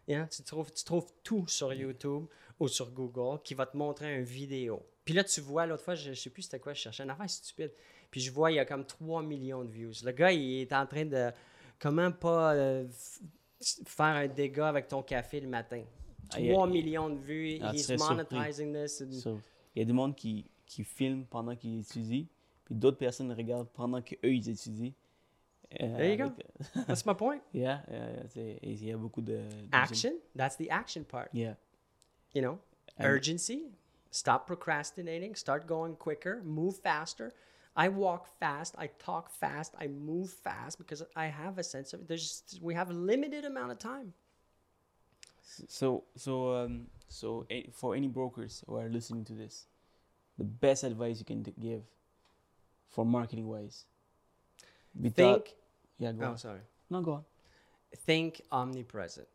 Know, 0.07 0.27
tu, 0.31 0.43
trouves, 0.45 0.73
tu 0.73 0.85
trouves 0.85 1.13
tout 1.25 1.49
sur 1.49 1.73
YouTube 1.73 2.29
ou 2.61 2.69
sur 2.69 2.91
Google 2.93 3.41
qui 3.43 3.55
va 3.55 3.67
te 3.67 3.77
montrer 3.77 4.15
une 4.15 4.25
vidéo. 4.25 4.83
Puis 5.05 5.15
là, 5.15 5.25
tu 5.25 5.41
vois, 5.41 5.67
l'autre 5.67 5.83
fois, 5.83 5.95
je, 5.95 6.13
je 6.13 6.21
sais 6.21 6.31
plus 6.31 6.43
c'était 6.43 6.61
quoi, 6.61 6.75
je 6.75 6.81
cherchais 6.81 7.03
une 7.03 7.11
affaire 7.11 7.29
stupide. 7.29 7.73
Puis 8.11 8.21
je 8.21 8.31
vois, 8.31 8.53
il 8.53 8.57
y 8.57 8.59
a 8.59 8.65
comme 8.65 8.85
3 8.87 9.23
millions 9.23 9.65
de 9.65 9.71
views. 9.71 9.93
Le 10.05 10.13
gars, 10.13 10.31
il 10.33 10.61
est 10.63 10.73
en 10.73 10.87
train 10.87 11.05
de 11.05 11.31
comment 11.79 12.13
pas 12.13 12.55
euh, 12.55 12.87
faire 13.87 14.07
un 14.07 14.29
dégât 14.29 14.69
avec 14.69 14.89
ton 14.89 15.03
café 15.03 15.41
le 15.41 15.49
matin? 15.49 15.83
3 16.31 16.41
Ah, 16.41 16.65
a- 16.65 16.67
millions 16.67 17.11
de 17.11 17.19
vues. 17.19 17.59
Ah, 17.61 17.73
He's 17.75 17.87
surpris. 17.87 18.15
monetizing 18.37 18.73
this. 18.73 19.01
and- 19.03 19.13
So, 19.13 19.41
il 19.75 19.81
y 19.81 19.83
a 19.83 19.85
du 19.85 19.93
monde 19.93 20.15
qui, 20.15 20.47
qui 20.67 20.85
filme 20.85 21.25
pendant 21.25 21.57
qu'ils 21.57 21.81
étudient, 21.81 22.27
puis 22.65 22.75
d'autres 22.75 22.99
personnes 22.99 23.33
regardent 23.33 23.69
pendant 23.71 24.01
qu'eux, 24.03 24.19
ils 24.23 24.49
étudient. 24.49 24.93
Euh, 25.81 25.97
There 25.97 26.11
you 26.13 26.17
go. 26.19 26.25
avec- 26.75 26.87
That's 26.87 27.05
my 27.07 27.15
point. 27.15 27.41
yeah, 27.55 27.83
yeah, 27.91 28.59
il 28.63 28.85
y 28.85 28.93
a 28.93 28.97
beaucoup 28.97 29.23
de... 29.23 29.41
Action? 29.73 30.13
That's 30.37 30.57
the 30.57 30.69
action 30.71 31.03
part. 31.05 31.29
Yeah. 31.33 31.57
you 32.35 32.43
know? 32.43 32.59
Urgency? 33.01 33.65
Stop 34.13 34.47
procrastinating. 34.47 35.35
Start 35.35 35.67
going 35.67 35.97
quicker. 35.97 36.43
Move 36.45 36.77
faster. 36.77 37.33
I 37.75 37.89
walk 37.89 38.29
fast. 38.39 38.75
I 38.79 38.89
talk 38.99 39.31
fast. 39.31 39.75
I 39.81 39.87
move 39.89 40.31
fast 40.31 40.79
because 40.79 41.03
i 41.17 41.27
have 41.27 41.59
a 41.59 41.65
sense 41.65 41.93
of 41.95 42.07
there's 42.07 42.43
we 42.61 42.75
have 42.75 42.91
a 42.91 42.93
limited 42.93 43.45
amount 43.45 43.73
of 43.73 43.79
time. 43.79 44.13
So, 45.69 46.05
so, 46.17 46.55
um, 46.55 46.87
so 47.09 47.47
for 47.73 47.97
any 47.97 48.07
brokers 48.07 48.63
who 48.67 48.77
are 48.77 48.89
listening 48.89 49.25
to 49.27 49.33
this, 49.33 49.67
the 50.39 50.45
best 50.45 50.85
advice 50.85 51.19
you 51.19 51.25
can 51.25 51.43
give 51.43 51.83
for 52.89 53.05
marketing 53.05 53.49
wise. 53.49 53.87
think 55.15 55.55
yeah, 55.99 56.13
go 56.13 56.27
oh 56.27 56.29
on. 56.29 56.39
sorry. 56.39 56.61
No, 56.91 57.01
go 57.01 57.13
on. 57.13 57.25
think 58.07 58.43
omnipresent. 58.53 59.29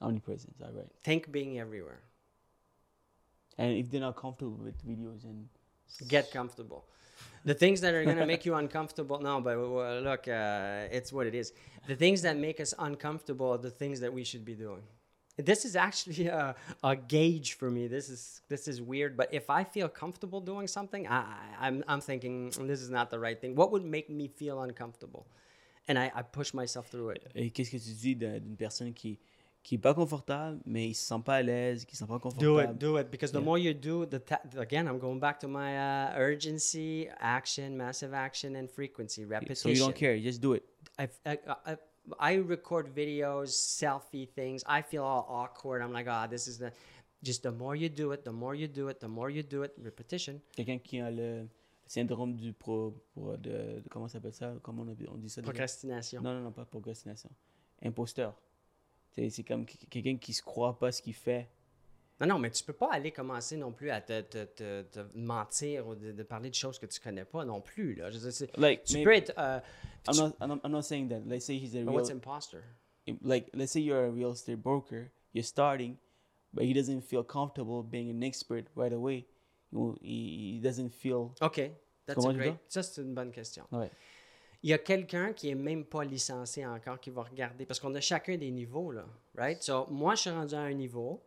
Omnipresence, 0.00 0.60
all 0.60 0.72
right. 0.72 0.90
think 1.04 1.30
being 1.30 1.58
everywhere 1.58 2.00
And 3.58 3.76
if 3.76 3.90
they're 3.90 4.00
not 4.00 4.16
comfortable 4.16 4.58
with 4.64 4.78
videos 4.86 5.24
and 5.24 5.48
get 6.08 6.30
comfortable. 6.32 6.84
The 7.44 7.54
things 7.54 7.80
that 7.82 7.94
are 7.94 8.04
going 8.04 8.16
to 8.16 8.26
make 8.26 8.44
you 8.46 8.54
uncomfortable 8.64 9.20
no 9.20 9.40
but 9.40 9.56
uh, 9.56 10.00
look 10.00 10.26
uh, 10.28 10.88
it's 10.90 11.12
what 11.12 11.26
it 11.26 11.34
is. 11.34 11.52
The 11.86 11.94
things 11.96 12.22
that 12.22 12.36
make 12.36 12.58
us 12.60 12.74
uncomfortable 12.78 13.50
are 13.52 13.58
the 13.58 13.70
things 13.70 14.00
that 14.00 14.12
we 14.12 14.24
should 14.24 14.44
be 14.44 14.54
doing. 14.54 14.82
This 15.36 15.64
is 15.64 15.74
actually 15.76 16.28
a, 16.28 16.54
a 16.82 16.94
gauge 16.96 17.54
for 17.54 17.70
me. 17.70 17.86
This 17.88 18.08
is 18.08 18.40
this 18.48 18.66
is 18.66 18.80
weird 18.80 19.16
but 19.16 19.28
if 19.32 19.50
i 19.50 19.62
feel 19.64 19.88
comfortable 19.88 20.40
doing 20.40 20.66
something 20.68 21.06
I, 21.06 21.16
I- 21.18 21.66
I'm, 21.66 21.84
I'm 21.88 22.00
thinking 22.00 22.50
"Mm, 22.50 22.66
this 22.66 22.80
is 22.80 22.90
not 22.90 23.10
the 23.10 23.18
right 23.18 23.38
thing. 23.40 23.54
What 23.54 23.70
would 23.72 23.84
make 23.84 24.08
me 24.08 24.26
feel 24.28 24.62
uncomfortable? 24.62 25.26
And 25.88 25.98
i, 25.98 26.10
I 26.14 26.22
push 26.22 26.54
myself 26.54 26.86
through 26.88 27.10
it. 27.16 27.22
Et 27.34 27.50
qu'est-ce 27.50 27.70
que 27.70 27.78
tu 27.78 27.92
dis 27.92 28.14
d'un- 28.16 28.38
d'une 28.40 28.56
personne 28.56 28.92
qui 28.94 29.18
qui 29.64 29.74
est 29.76 29.78
pas 29.78 29.94
confortable, 29.94 30.60
mais 30.66 30.88
il 30.90 30.94
se 30.94 31.04
sent 31.06 31.20
pas 31.24 31.36
à 31.36 31.42
l'aise, 31.42 31.84
qui 31.86 31.96
se 31.96 32.04
sent 32.04 32.06
pas 32.08 32.14
do 32.18 32.20
confortable? 32.20 32.74
it 32.74 32.78
do 32.78 32.98
it 32.98 33.10
because 33.10 33.32
the 33.32 33.36
Yeah. 33.38 33.44
more 33.44 33.58
you 33.58 33.72
do 33.74 34.04
the 34.06 34.20
ta- 34.24 34.42
again 34.58 34.86
i'm 34.86 34.98
going 34.98 35.18
back 35.18 35.40
to 35.40 35.48
my 35.48 35.74
uh, 35.76 36.16
urgency 36.18 37.08
action 37.18 37.70
massive 37.76 38.12
action 38.14 38.54
and 38.56 38.68
frequency 38.68 39.24
repetition 39.24 39.56
So 39.56 39.68
you 39.70 39.78
don't 39.80 39.96
care, 39.96 40.14
you 40.14 40.22
just 40.22 40.40
do 40.40 40.52
it. 40.52 40.62
I, 40.98 41.08
I, 41.26 41.38
I, 41.66 41.76
I 42.20 42.34
record 42.36 42.94
videos, 42.94 43.48
selfie 43.54 44.28
things. 44.28 44.62
I 44.68 44.82
feel 44.82 45.02
all 45.02 45.26
awkward. 45.28 45.80
I'm 45.82 45.92
like, 45.92 46.06
ah, 46.08 46.26
this 46.28 46.46
is 46.46 46.58
the. 46.58 46.70
Just 47.22 47.42
the 47.42 47.50
more 47.50 47.74
you 47.74 47.88
do 47.88 48.12
it, 48.12 48.22
the 48.22 48.30
more 48.32 48.54
you 48.54 48.68
do 48.68 48.88
it, 48.90 49.00
the 49.00 49.08
more 49.08 49.30
you 49.30 49.42
do 49.42 49.62
it. 49.64 49.72
Repetition. 49.82 50.40
Quelqu'un 50.54 50.78
qui 50.78 51.00
a 51.00 51.10
le 51.10 51.48
syndrome 51.86 52.36
du 52.36 52.52
pro, 52.52 52.94
pro- 53.14 53.38
de, 53.38 53.50
de- 53.80 53.82
comment 53.90 54.06
s'appelle 54.08 54.34
ça? 54.34 54.52
Comment 54.62 54.82
on, 54.82 55.14
on 55.14 55.16
dit 55.16 55.30
ça? 55.30 55.40
Procrastination. 55.40 56.20
Non, 56.20 56.34
non, 56.34 56.40
non, 56.42 56.52
pas 56.52 56.66
procrastination. 56.66 57.30
Imposteur. 57.82 58.34
C'est 59.16 59.44
comme 59.44 59.64
que- 59.66 59.76
quelqu'un 59.90 60.16
qui 60.16 60.32
se 60.32 60.42
croit 60.42 60.78
pas 60.78 60.90
ce 60.92 61.00
qu'il 61.02 61.14
fait. 61.14 61.48
Non, 62.20 62.26
non, 62.28 62.38
mais 62.38 62.50
tu 62.50 62.62
peux 62.62 62.72
pas 62.72 62.92
aller 62.92 63.10
commencer 63.10 63.56
non 63.56 63.72
plus 63.72 63.90
à 63.90 64.00
te, 64.00 64.20
te, 64.20 64.44
te, 64.44 64.82
te 64.82 65.00
mentir 65.16 65.86
ou 65.88 65.94
de, 65.96 66.12
de 66.12 66.22
parler 66.22 66.48
de 66.48 66.54
choses 66.54 66.78
que 66.78 66.86
tu 66.86 67.00
connais 67.00 67.24
pas 67.24 67.44
non 67.44 67.60
plus. 67.60 67.94
Là. 67.96 68.10
Je 68.10 68.18
dire, 68.18 68.48
Like, 68.56 68.84
tu 68.84 68.94
maybe- 68.94 69.04
peux 69.04 69.14
être. 69.14 69.32
euh, 69.38 69.60
I'm 70.08 70.14
tu- 70.14 70.20
not, 70.20 70.32
I'm 70.40 70.48
not, 70.48 70.60
I'm 70.64 70.70
not 70.72 70.82
saying 70.82 71.08
that. 71.08 71.20
Let's 71.26 71.44
say 71.44 71.56
he's 71.56 71.74
a 71.74 71.80
but 71.80 71.86
real, 71.88 71.94
what's 71.94 72.10
imposter? 72.10 72.62
like, 73.22 73.50
let's 73.52 73.72
say 73.72 73.80
you're 73.80 74.04
a 74.06 74.10
real 74.10 74.32
estate 74.32 74.56
broker, 74.62 75.10
you're 75.32 75.44
starting, 75.44 75.96
but 76.52 76.64
he 76.64 76.72
doesn't 76.72 77.02
feel 77.02 77.24
comfortable 77.24 77.82
being 77.82 78.08
an 78.10 78.22
expert 78.22 78.66
right 78.76 78.92
away. 78.92 79.26
He, 80.02 80.54
he 80.54 80.60
doesn't 80.62 80.90
feel. 80.90 81.34
OK. 81.40 81.72
That's 82.06 82.24
a 82.24 82.32
great. 82.32 82.54
Ça, 82.68 82.82
c'est 82.82 83.02
une 83.02 83.12
bonne 83.14 83.32
question. 83.32 83.64
Ouais. 83.72 83.90
Il 84.64 84.70
y 84.70 84.72
a 84.72 84.78
quelqu'un 84.78 85.34
qui 85.34 85.50
est 85.50 85.54
même 85.54 85.84
pas 85.84 86.04
licencié 86.04 86.64
encore 86.66 86.98
qui 86.98 87.10
va 87.10 87.22
regarder 87.22 87.66
parce 87.66 87.78
qu'on 87.78 87.94
a 87.96 88.00
chacun 88.00 88.38
des 88.38 88.50
niveaux 88.50 88.92
là, 88.92 89.04
right? 89.36 89.62
So, 89.62 89.86
moi 89.90 90.14
je 90.14 90.22
suis 90.22 90.30
rendu 90.30 90.54
à 90.54 90.60
un 90.60 90.72
niveau. 90.72 91.22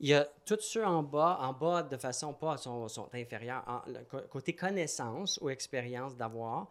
Il 0.00 0.08
y 0.08 0.14
a 0.14 0.28
tous 0.44 0.58
ceux 0.60 0.84
en 0.84 1.04
bas, 1.04 1.38
en 1.40 1.52
bas 1.52 1.84
de 1.84 1.96
façon 1.96 2.34
pas 2.34 2.56
sont, 2.56 3.08
inférieurs. 3.12 3.64
Côté 4.28 4.56
connaissance 4.56 5.38
ou 5.40 5.50
expérience 5.50 6.16
d'avoir, 6.16 6.68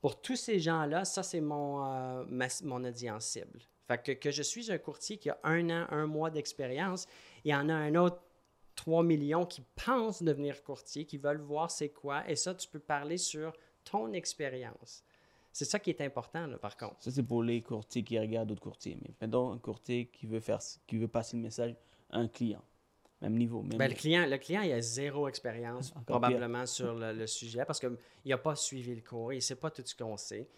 pour 0.00 0.20
tous 0.20 0.34
ces 0.34 0.58
gens-là, 0.58 1.04
ça 1.04 1.22
c'est 1.22 1.40
mon, 1.40 1.86
euh, 1.86 2.24
ma- 2.28 2.88
audience 2.88 3.24
cible. 3.24 3.60
Fait 3.86 4.02
que, 4.02 4.10
que 4.10 4.32
je 4.32 4.42
suis 4.42 4.72
un 4.72 4.78
courtier 4.78 5.18
qui 5.18 5.30
a 5.30 5.38
un 5.44 5.70
an, 5.70 5.86
un 5.90 6.06
mois 6.08 6.30
d'expérience, 6.30 7.06
il 7.44 7.52
y 7.52 7.54
en 7.54 7.68
a 7.68 7.74
un 7.74 7.94
autre 7.94 8.20
3 8.74 9.04
millions 9.04 9.46
qui 9.46 9.62
pensent 9.86 10.20
devenir 10.20 10.64
courtier, 10.64 11.04
qui 11.04 11.16
veulent 11.16 11.40
voir 11.40 11.70
c'est 11.70 11.90
quoi. 11.90 12.28
Et 12.28 12.34
ça, 12.34 12.56
tu 12.56 12.66
peux 12.66 12.80
parler 12.80 13.18
sur 13.18 13.52
ton 13.84 14.12
expérience. 14.12 15.04
C'est 15.54 15.64
ça 15.64 15.78
qui 15.78 15.90
est 15.90 16.00
important, 16.00 16.48
là, 16.48 16.58
par 16.58 16.76
contre. 16.76 16.96
Ça, 16.98 17.12
c'est 17.12 17.22
pour 17.22 17.44
les 17.44 17.62
courtiers 17.62 18.02
qui 18.02 18.18
regardent 18.18 18.48
d'autres 18.48 18.60
courtiers. 18.60 18.98
Mais 19.00 19.14
mettons 19.20 19.52
un 19.52 19.58
courtier 19.58 20.06
qui 20.06 20.26
veut, 20.26 20.40
faire, 20.40 20.58
qui 20.84 20.98
veut 20.98 21.06
passer 21.06 21.36
le 21.36 21.44
message 21.44 21.76
à 22.10 22.18
un 22.18 22.26
client. 22.26 22.62
Même 23.22 23.38
niveau. 23.38 23.62
Même 23.62 23.78
Ben, 23.78 23.88
le, 23.88 23.94
client, 23.94 24.26
le 24.26 24.36
client, 24.36 24.62
il 24.62 24.72
a 24.72 24.80
zéro 24.80 25.28
expérience 25.28 25.94
probablement 26.06 26.66
sur 26.66 26.92
le, 26.94 27.12
le 27.12 27.28
sujet 27.28 27.64
parce 27.64 27.78
qu'il 27.78 27.96
n'a 28.26 28.36
pas 28.36 28.56
suivi 28.56 28.96
le 28.96 29.00
cours, 29.00 29.32
il 29.32 29.36
ne 29.36 29.40
sait 29.40 29.54
pas 29.54 29.70
tout 29.70 29.82
ce 29.84 29.94
qu'on 29.94 30.16
sait. 30.16 30.48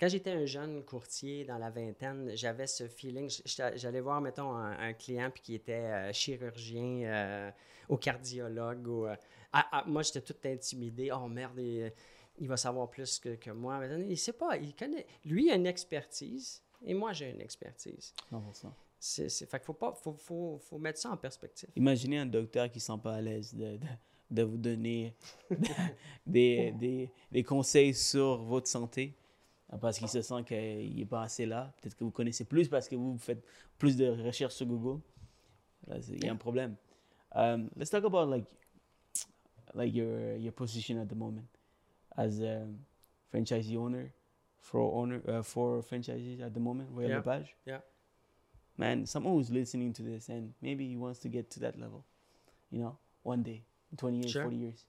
Quand 0.00 0.08
j'étais 0.08 0.32
un 0.32 0.44
jeune 0.44 0.84
courtier 0.84 1.44
dans 1.44 1.56
la 1.56 1.70
vingtaine, 1.70 2.30
j'avais 2.34 2.66
ce 2.66 2.86
feeling. 2.86 3.30
J'allais 3.76 4.00
voir, 4.00 4.20
mettons, 4.20 4.52
un, 4.52 4.78
un 4.78 4.92
client 4.92 5.30
puis 5.30 5.42
qui 5.42 5.54
était 5.54 5.72
euh, 5.72 6.12
chirurgien 6.12 7.02
euh, 7.04 7.50
ou 7.88 7.96
cardiologue. 7.96 8.86
Ou, 8.88 9.06
euh, 9.06 9.16
ah, 9.54 9.66
ah, 9.72 9.84
moi, 9.86 10.02
j'étais 10.02 10.20
tout 10.20 10.36
intimidé. 10.44 11.10
Oh 11.12 11.28
merde, 11.28 11.58
il 12.38 12.48
va 12.48 12.56
savoir 12.56 12.90
plus 12.90 13.18
que, 13.18 13.34
que 13.36 13.50
moi. 13.50 13.78
Mais 13.78 14.00
il 14.00 14.08
ne 14.08 14.14
sait 14.14 14.32
pas. 14.32 14.56
Il 14.56 14.74
connaît. 14.74 15.06
Lui, 15.24 15.46
il 15.46 15.50
a 15.50 15.54
une 15.54 15.66
expertise 15.66 16.62
et 16.84 16.94
moi, 16.94 17.12
j'ai 17.12 17.30
une 17.30 17.40
expertise. 17.40 18.12
100%. 18.32 18.70
C'est, 18.98 19.28
c'est- 19.28 19.46
fait 19.46 19.58
qu'il 19.58 19.66
faut, 19.66 19.74
pas, 19.74 19.92
faut, 19.94 20.14
faut, 20.14 20.58
faut 20.58 20.78
mettre 20.78 20.98
ça 20.98 21.10
en 21.10 21.16
perspective. 21.16 21.68
Imaginez 21.76 22.18
un 22.18 22.26
docteur 22.26 22.70
qui 22.70 22.78
ne 22.78 22.80
se 22.80 22.86
sent 22.86 22.98
pas 23.02 23.14
à 23.16 23.20
l'aise 23.20 23.54
de, 23.54 23.76
de, 23.76 23.86
de 24.30 24.42
vous 24.42 24.56
donner 24.56 25.14
des, 26.26 26.72
des, 26.72 27.10
des 27.30 27.42
conseils 27.42 27.94
sur 27.94 28.42
votre 28.42 28.66
santé. 28.68 29.14
Ah, 29.70 29.78
Parce 29.78 29.98
qu'il 29.98 30.08
se 30.08 30.22
sent 30.22 30.44
qu'il 30.46 30.96
n'est 30.96 31.04
pas 31.06 31.22
assez 31.22 31.44
là. 31.46 31.72
Peut-être 31.80 31.96
que 31.96 32.04
vous 32.04 32.10
connaissez 32.10 32.44
plus 32.44 32.68
parce 32.68 32.88
que 32.88 32.94
vous 32.96 33.18
faites 33.18 33.44
plus 33.78 33.96
de 33.96 34.06
recherches 34.24 34.54
sur 34.54 34.66
Google. 34.66 35.00
C'est- 36.00 36.12
Il 36.14 36.24
y 36.24 36.28
a 36.28 36.32
un 36.32 36.36
problème. 36.36 36.76
Um, 37.34 37.68
let's 37.76 37.90
talk 37.90 38.04
about 38.04 38.26
like, 38.30 38.46
like 39.74 39.94
your 39.94 40.36
your 40.38 40.52
position 40.54 40.98
at 41.00 41.06
the 41.06 41.14
moment 41.14 41.42
as 42.16 42.40
a 42.40 42.66
franchisee 43.32 43.76
owner, 43.76 44.12
for 44.60 44.80
owner 45.00 45.20
uh, 45.28 45.42
for 45.42 45.82
franchisees 45.82 46.40
at 46.40 46.54
the 46.54 46.60
moment. 46.60 46.88
Royal 46.92 47.10
Yeah, 47.10 47.16
LePage. 47.16 47.54
yeah. 47.64 47.78
Man, 48.78 49.06
someone 49.06 49.34
who's 49.34 49.50
listening 49.50 49.92
to 49.94 50.02
this 50.02 50.28
and 50.28 50.52
maybe 50.60 50.86
he 50.86 50.96
wants 50.96 51.18
to 51.20 51.28
get 51.28 51.50
to 51.52 51.60
that 51.60 51.78
level, 51.80 52.04
you 52.70 52.78
know, 52.80 52.98
one 53.22 53.42
day, 53.42 53.62
20 53.96 54.16
years, 54.18 54.30
Sure. 54.32 54.42
40 54.42 54.56
years. 54.56 54.84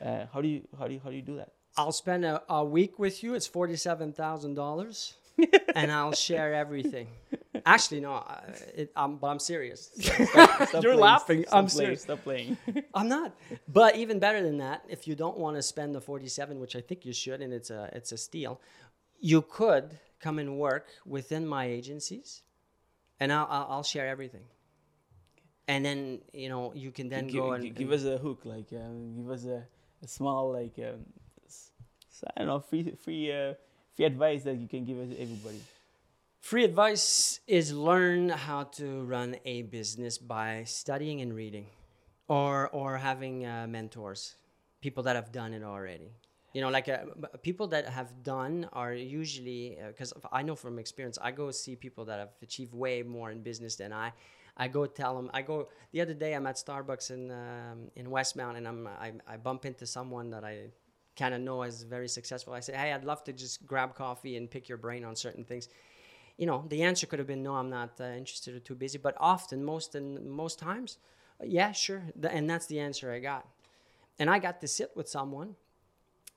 Uh, 0.00 0.26
how 0.32 0.40
do 0.40 0.48
you 0.48 0.62
how 0.78 0.86
do 0.88 0.94
you 0.94 1.00
how 1.04 1.10
do 1.10 1.16
you 1.16 1.22
do 1.22 1.36
that? 1.36 1.52
I'll 1.76 1.92
spend 1.92 2.24
a, 2.24 2.42
a 2.48 2.64
week 2.64 2.98
with 2.98 3.22
you. 3.22 3.34
It's 3.34 3.46
forty-seven 3.46 4.12
thousand 4.12 4.54
dollars, 4.54 5.14
and 5.74 5.90
I'll 5.92 6.12
share 6.12 6.52
everything. 6.54 7.06
Actually, 7.66 8.00
no, 8.00 8.12
I- 8.12 8.42
it, 8.74 8.92
I'm, 8.94 9.16
but 9.16 9.28
I'm 9.28 9.38
serious. 9.38 9.90
Stop 9.98 10.72
You're 10.72 10.82
playing, 10.82 10.98
laughing. 10.98 11.42
Stop 11.42 11.54
I'm 11.54 11.66
playing, 11.66 11.68
serious. 11.68 12.02
Stop 12.02 12.22
playing. 12.22 12.58
I'm 12.94 13.08
not. 13.08 13.34
But 13.68 13.96
even 13.96 14.18
better 14.18 14.42
than 14.42 14.58
that, 14.58 14.84
if 14.88 15.08
you 15.08 15.14
don't 15.14 15.38
want 15.38 15.56
to 15.56 15.62
spend 15.62 15.94
the 15.94 16.00
47, 16.00 16.60
which 16.60 16.76
I 16.76 16.80
think 16.80 17.06
you 17.06 17.12
should, 17.12 17.40
and 17.40 17.52
it's 17.52 17.70
a 17.70 17.88
it's 17.92 18.12
a 18.12 18.18
steal, 18.18 18.60
you 19.18 19.42
could 19.42 19.98
come 20.20 20.38
and 20.38 20.58
work 20.58 20.88
within 21.06 21.46
my 21.46 21.64
agencies, 21.66 22.42
and 23.18 23.32
I'll 23.32 23.46
I'll, 23.50 23.66
I'll 23.70 23.82
share 23.82 24.08
everything. 24.08 24.44
And 25.66 25.82
then 25.82 26.20
you 26.34 26.50
know 26.50 26.72
you 26.74 26.90
can 26.90 27.08
then 27.08 27.26
give, 27.28 27.42
go 27.42 27.52
and 27.52 27.74
give 27.74 27.92
us 27.92 28.04
a 28.04 28.18
hook, 28.18 28.42
like 28.44 28.68
um, 28.72 29.16
give 29.16 29.30
us 29.30 29.46
a, 29.46 29.64
a 30.02 30.08
small 30.08 30.52
like 30.52 30.78
um, 30.78 31.06
I 32.36 32.40
don't 32.40 32.48
know 32.48 32.60
free 32.60 32.94
free 33.02 33.32
uh, 33.32 33.54
free 33.94 34.04
advice 34.04 34.42
that 34.44 34.56
you 34.56 34.68
can 34.68 34.84
give 34.84 34.98
us 34.98 35.08
everybody. 35.18 35.60
Free 36.44 36.64
advice 36.64 37.40
is 37.46 37.72
learn 37.72 38.28
how 38.28 38.64
to 38.76 39.02
run 39.04 39.36
a 39.46 39.62
business 39.62 40.18
by 40.18 40.64
studying 40.64 41.22
and 41.22 41.34
reading, 41.34 41.68
or 42.28 42.68
or 42.68 42.98
having 42.98 43.46
uh, 43.46 43.66
mentors, 43.66 44.36
people 44.82 45.02
that 45.04 45.16
have 45.16 45.32
done 45.32 45.54
it 45.54 45.62
already. 45.62 46.10
You 46.52 46.60
know, 46.60 46.68
like 46.68 46.90
uh, 46.90 46.98
people 47.42 47.68
that 47.68 47.88
have 47.88 48.22
done 48.22 48.68
are 48.74 48.92
usually 48.92 49.78
because 49.88 50.12
I 50.30 50.42
know 50.42 50.54
from 50.54 50.78
experience. 50.78 51.16
I 51.18 51.30
go 51.30 51.50
see 51.50 51.76
people 51.76 52.04
that 52.04 52.18
have 52.18 52.34
achieved 52.42 52.74
way 52.74 53.02
more 53.02 53.30
in 53.30 53.40
business 53.40 53.76
than 53.76 53.94
I. 53.94 54.12
I 54.54 54.68
go 54.68 54.84
tell 54.84 55.16
them. 55.16 55.30
I 55.32 55.40
go 55.40 55.70
the 55.92 56.02
other 56.02 56.12
day. 56.12 56.34
I'm 56.34 56.46
at 56.46 56.56
Starbucks 56.56 57.10
in 57.10 57.30
um, 57.30 57.90
in 57.96 58.08
Westmount, 58.08 58.58
and 58.58 58.68
I'm 58.68 58.86
I, 58.86 59.12
I 59.26 59.38
bump 59.38 59.64
into 59.64 59.86
someone 59.86 60.28
that 60.28 60.44
I 60.44 60.68
kind 61.16 61.32
of 61.32 61.40
know 61.40 61.62
is 61.62 61.84
very 61.84 62.08
successful. 62.08 62.52
I 62.52 62.60
say, 62.60 62.76
hey, 62.76 62.92
I'd 62.92 63.04
love 63.04 63.24
to 63.24 63.32
just 63.32 63.66
grab 63.66 63.94
coffee 63.94 64.36
and 64.36 64.50
pick 64.50 64.68
your 64.68 64.76
brain 64.76 65.06
on 65.06 65.16
certain 65.16 65.44
things 65.44 65.70
you 66.36 66.46
know, 66.46 66.64
the 66.68 66.82
answer 66.82 67.06
could 67.06 67.18
have 67.18 67.28
been 67.28 67.42
no, 67.42 67.54
I'm 67.54 67.70
not 67.70 68.00
uh, 68.00 68.04
interested 68.04 68.54
or 68.54 68.60
too 68.60 68.74
busy. 68.74 68.98
But 68.98 69.16
often, 69.18 69.64
most 69.64 69.94
and 69.94 70.30
most 70.30 70.58
times, 70.58 70.98
yeah, 71.42 71.72
sure, 71.72 72.02
and 72.28 72.48
that's 72.48 72.66
the 72.66 72.80
answer 72.80 73.12
I 73.12 73.20
got. 73.20 73.46
And 74.18 74.30
I 74.30 74.38
got 74.38 74.60
to 74.60 74.68
sit 74.68 74.92
with 74.94 75.08
someone 75.08 75.56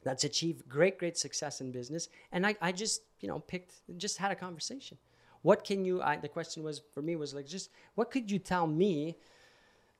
that's 0.03 0.23
achieved 0.23 0.67
great, 0.69 0.97
great 0.97 1.17
success 1.17 1.61
in 1.61 1.71
business, 1.71 2.09
and 2.31 2.45
I, 2.45 2.55
I 2.61 2.71
just, 2.71 3.01
you 3.19 3.27
know, 3.27 3.39
picked, 3.39 3.73
just 3.97 4.17
had 4.17 4.31
a 4.31 4.35
conversation. 4.35 4.97
What 5.41 5.63
can 5.63 5.85
you? 5.85 6.01
I, 6.01 6.17
the 6.17 6.27
question 6.27 6.63
was 6.63 6.81
for 6.93 7.01
me 7.01 7.15
was 7.15 7.33
like, 7.33 7.47
just 7.47 7.69
what 7.95 8.11
could 8.11 8.29
you 8.29 8.39
tell 8.39 8.67
me 8.67 9.17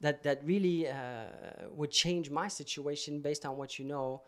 that 0.02 0.24
that 0.24 0.44
really 0.44 0.88
uh, 0.88 1.26
would 1.72 1.92
change 1.92 2.30
my 2.30 2.48
situation 2.48 3.20
based 3.20 3.46
on 3.46 3.58
what 3.58 3.80
you 3.80 3.86
know. 3.86 4.22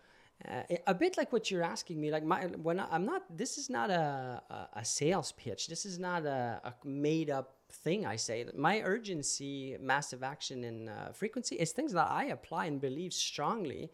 Uh, 0.47 0.61
a 0.87 0.93
bit 0.93 1.17
like 1.17 1.33
what 1.33 1.51
you're 1.51 1.63
asking 1.63 1.99
me, 1.99 2.11
like 2.11 2.23
my 2.23 2.45
when 2.45 2.79
I, 2.79 2.87
I'm 2.91 3.05
not. 3.05 3.23
This 3.35 3.57
is 3.57 3.69
not 3.69 3.89
a, 3.89 4.41
a 4.49 4.79
a 4.79 4.85
sales 4.85 5.33
pitch. 5.33 5.67
This 5.67 5.85
is 5.85 5.99
not 5.99 6.25
a, 6.25 6.61
a 6.63 6.87
made 6.87 7.29
up 7.29 7.55
thing. 7.69 8.05
I 8.05 8.15
say 8.15 8.45
my 8.55 8.81
urgency, 8.81 9.75
massive 9.81 10.23
action, 10.23 10.63
and 10.63 10.89
uh, 10.89 11.11
frequency 11.11 11.57
is 11.57 11.73
things 11.73 11.91
that 11.91 12.09
I 12.09 12.25
apply 12.25 12.67
and 12.67 12.79
believe 12.79 13.13
strongly, 13.13 13.91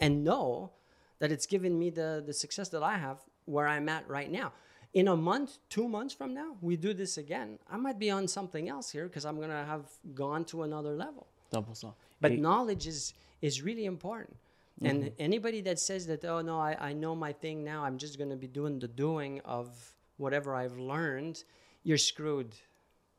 and 0.00 0.24
know 0.24 0.72
that 1.20 1.30
it's 1.30 1.46
given 1.46 1.78
me 1.78 1.90
the 1.90 2.20
the 2.26 2.32
success 2.32 2.68
that 2.70 2.82
I 2.82 2.96
have 2.98 3.18
where 3.44 3.68
I'm 3.68 3.88
at 3.88 4.08
right 4.08 4.30
now. 4.30 4.52
In 4.92 5.06
a 5.06 5.16
month, 5.16 5.58
two 5.68 5.88
months 5.88 6.14
from 6.14 6.34
now, 6.34 6.56
we 6.60 6.76
do 6.76 6.94
this 6.94 7.16
again. 7.16 7.60
I 7.70 7.76
might 7.76 7.98
be 7.98 8.10
on 8.10 8.26
something 8.26 8.68
else 8.68 8.90
here 8.90 9.06
because 9.06 9.24
I'm 9.24 9.40
gonna 9.40 9.64
have 9.64 9.84
gone 10.14 10.44
to 10.46 10.64
another 10.64 10.94
level. 10.96 11.28
100%. 11.52 11.94
But 12.20 12.32
knowledge 12.32 12.88
is 12.88 13.14
is 13.40 13.62
really 13.62 13.84
important. 13.84 14.36
And 14.84 15.12
anybody 15.18 15.62
that 15.62 15.78
says 15.78 16.06
that, 16.08 16.24
oh 16.26 16.42
no, 16.42 16.58
I, 16.58 16.76
I 16.90 16.92
know 16.92 17.14
my 17.16 17.32
thing 17.32 17.64
now, 17.64 17.82
I'm 17.84 17.96
just 17.98 18.18
gonna 18.18 18.36
be 18.36 18.46
doing 18.48 18.78
the 18.78 18.88
doing 18.88 19.40
of 19.44 19.68
whatever 20.18 20.54
I've 20.54 20.76
learned, 20.78 21.44
you're 21.82 21.96
screwed. 21.98 22.54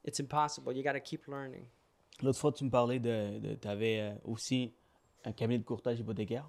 It's 0.03 0.19
impossible. 0.19 0.71
You 0.73 0.83
gotta 0.83 0.99
keep 0.99 1.27
learning. 1.27 1.65
L'autre 2.21 2.39
fois, 2.39 2.51
tu 2.51 2.63
me 2.63 2.69
parlais 2.69 2.99
de, 2.99 3.39
de 3.39 3.55
tu 3.55 3.67
avais 3.67 4.13
aussi 4.23 4.71
un 5.25 5.31
cabinet 5.31 5.57
de 5.59 5.63
courtage 5.63 5.99
hypothécaire. 5.99 6.47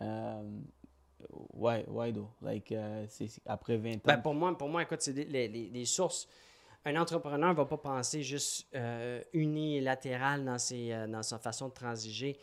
Um, 0.00 0.66
why, 1.52 1.84
why 1.88 2.12
though? 2.12 2.30
Like, 2.40 2.70
uh, 2.72 3.06
c'est 3.08 3.28
c'est 3.28 3.42
après 3.46 3.76
20 3.76 3.96
ans. 3.96 4.00
Ben, 4.04 4.18
pour 4.18 4.34
moi, 4.34 4.56
pour 4.56 4.68
moi, 4.68 4.82
écoute, 4.82 5.02
c'est 5.02 5.12
des- 5.12 5.24
les, 5.24 5.48
les- 5.48 5.68
les 5.70 5.84
sources. 5.84 6.28
Un 6.84 6.96
entrepreneur 6.96 7.50
ne 7.50 7.54
va 7.56 7.64
pas 7.64 7.76
penser 7.76 8.22
juste 8.22 8.66
euh, 8.74 9.22
unilatéral 9.32 10.44
dans, 10.44 10.58
ses, 10.58 10.92
euh, 10.92 11.06
dans 11.06 11.22
sa 11.22 11.38
façon 11.38 11.68
de 11.68 11.72
transiger. 11.74 12.38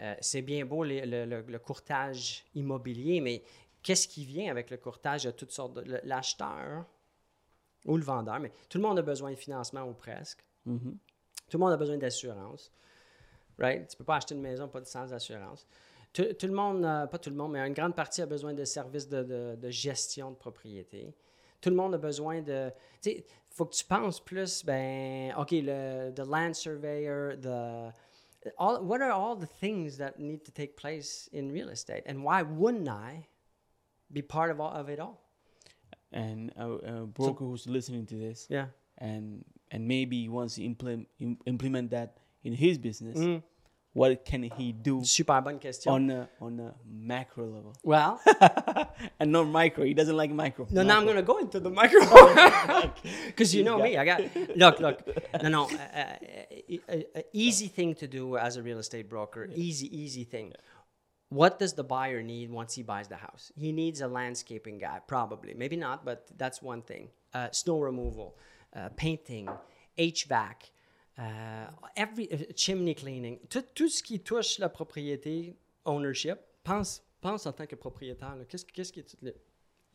Euh, 0.00 0.14
c'est 0.20 0.42
bien 0.42 0.64
beau 0.64 0.82
les- 0.84 1.06
le, 1.06 1.24
le- 1.24 1.42
le 1.42 1.58
courtage 1.58 2.44
immobilier, 2.54 3.20
mais 3.20 3.42
qu'est-ce 3.82 4.08
qui 4.08 4.24
vient 4.24 4.50
avec 4.50 4.70
le 4.70 4.76
courtage? 4.76 5.26
A 5.26 5.32
toutes 5.32 5.52
sortes 5.52 5.74
de. 5.74 6.00
L'acheteur 6.04 6.84
ou 7.84 7.96
le 7.96 8.02
vendeur, 8.02 8.40
mais 8.40 8.50
tout 8.68 8.78
le 8.78 8.82
monde 8.84 8.98
a 8.98 9.02
besoin 9.02 9.30
de 9.30 9.36
financement 9.36 9.82
ou 9.84 9.92
presque. 9.92 10.44
Mhm. 10.66 10.96
Tout 11.48 11.58
le 11.58 11.64
monde 11.64 11.72
a 11.72 11.76
besoin 11.76 11.96
d'assurance. 11.98 12.72
Right? 13.58 13.86
Tu 13.88 13.94
ne 13.94 13.98
peux 13.98 14.04
pas 14.04 14.16
acheter 14.16 14.34
une 14.34 14.40
maison 14.40 14.66
pas 14.68 14.80
de- 14.80 14.86
sans 14.86 15.12
assurance. 15.12 15.66
Tout, 16.12 16.32
tout 16.38 16.46
le 16.46 16.52
monde, 16.54 16.84
euh, 16.84 17.06
pas 17.06 17.18
tout 17.18 17.30
le 17.30 17.36
monde, 17.36 17.52
mais 17.52 17.60
une 17.60 17.74
grande 17.74 17.94
partie 17.94 18.22
a 18.22 18.26
besoin 18.26 18.52
de 18.54 18.64
services 18.64 19.08
de, 19.08 19.22
de- 19.22 19.56
de 19.56 19.70
gestion 19.70 20.30
de 20.30 20.36
propriété. 20.36 21.14
Tout 21.60 21.70
le 21.70 21.76
monde 21.76 21.94
a 21.94 21.98
besoin 21.98 22.40
de. 22.42 22.70
Tu 23.00 23.10
sais, 23.10 23.16
il 23.18 23.24
faut 23.54 23.66
que 23.66 23.74
tu 23.74 23.84
penses 23.84 24.18
plus, 24.20 24.64
ben, 24.64 25.32
OK, 25.38 25.50
le 25.52 26.10
the 26.10 26.26
land 26.26 26.54
surveyor, 26.54 27.38
the. 27.40 27.92
All, 28.58 28.82
what 28.84 29.00
are 29.02 29.10
all 29.10 29.36
the 29.36 29.46
things 29.46 29.96
that 29.98 30.18
need 30.18 30.44
to 30.44 30.52
take 30.52 30.76
place 30.76 31.28
in 31.32 31.50
real 31.52 31.68
estate? 31.70 32.02
And 32.06 32.22
why 32.24 32.42
wouldn't 32.42 32.88
I 32.88 33.26
be 34.12 34.22
part 34.22 34.50
of, 34.50 34.60
all, 34.60 34.70
of 34.72 34.88
it 34.88 35.00
all? 35.00 35.20
And 36.12 36.52
a, 36.56 36.68
a 36.70 37.06
broker 37.06 37.44
who's 37.44 37.66
listening 37.66 38.06
to 38.06 38.16
this 38.16 38.46
Yeah. 38.48 38.66
and 38.98 39.44
and 39.70 39.88
maybe 39.88 40.20
he 40.22 40.28
wants 40.28 40.54
to 40.56 40.62
implement 40.64 41.08
implement 41.46 41.90
that 41.90 42.18
in 42.44 42.52
his 42.52 42.78
business, 42.78 43.18
Mm. 43.18 43.42
What 43.94 44.24
can 44.24 44.42
he 44.42 44.72
do 44.72 45.04
Super 45.04 45.40
bonne 45.40 45.60
question. 45.60 45.92
on 45.92 46.10
a 46.10 46.28
on 46.40 46.58
a 46.58 46.74
macro 46.84 47.46
level 47.46 47.74
well, 47.84 48.20
and 49.20 49.30
not 49.30 49.46
micro? 49.46 49.84
He 49.84 49.94
doesn't 49.94 50.16
like 50.16 50.30
micro. 50.30 50.66
No, 50.70 50.82
now 50.82 50.98
I'm 50.98 51.04
going 51.04 51.16
to 51.16 51.22
go 51.22 51.38
into 51.38 51.60
the 51.60 51.70
micro 51.70 52.00
because 53.26 53.54
you 53.56 53.62
know 53.62 53.78
me. 53.78 53.96
I 53.96 54.04
got 54.04 54.20
look, 54.56 54.80
look. 54.80 54.98
No, 55.42 55.48
no. 55.48 55.64
Uh, 55.66 55.76
uh, 55.94 56.76
uh, 56.88 56.96
uh, 57.14 57.20
easy 57.32 57.68
thing 57.68 57.94
to 57.94 58.08
do 58.08 58.36
as 58.36 58.56
a 58.56 58.62
real 58.64 58.78
estate 58.78 59.08
broker. 59.08 59.48
Easy, 59.54 59.86
easy 59.96 60.24
thing. 60.24 60.52
What 61.28 61.60
does 61.60 61.74
the 61.74 61.84
buyer 61.84 62.22
need 62.22 62.50
once 62.50 62.74
he 62.74 62.82
buys 62.82 63.06
the 63.06 63.16
house? 63.16 63.52
He 63.56 63.70
needs 63.70 64.00
a 64.00 64.08
landscaping 64.08 64.78
guy, 64.78 65.00
probably. 65.06 65.54
Maybe 65.54 65.76
not, 65.76 66.04
but 66.04 66.26
that's 66.36 66.60
one 66.60 66.82
thing. 66.82 67.10
Uh, 67.32 67.50
snow 67.52 67.78
removal, 67.78 68.36
uh, 68.74 68.88
painting, 68.96 69.48
HVAC, 69.98 70.70
uh, 71.18 71.66
every 71.96 72.28
uh, 72.32 72.52
chimney 72.54 72.94
cleaning. 72.94 73.38
Tout, 73.48 73.88
ce 73.88 74.02
qui 74.02 74.20
touche 74.20 74.58
la 74.58 74.68
propriété, 74.68 75.56
ownership. 75.84 76.38
Pense, 76.62 77.02
pense 77.20 77.46
en 77.46 77.52
tant 77.52 77.66
que 77.66 77.76
propriétaire. 77.76 78.36
Qu'est-ce, 78.48 78.64
qu'est-ce 78.64 78.92
qui 78.92 79.04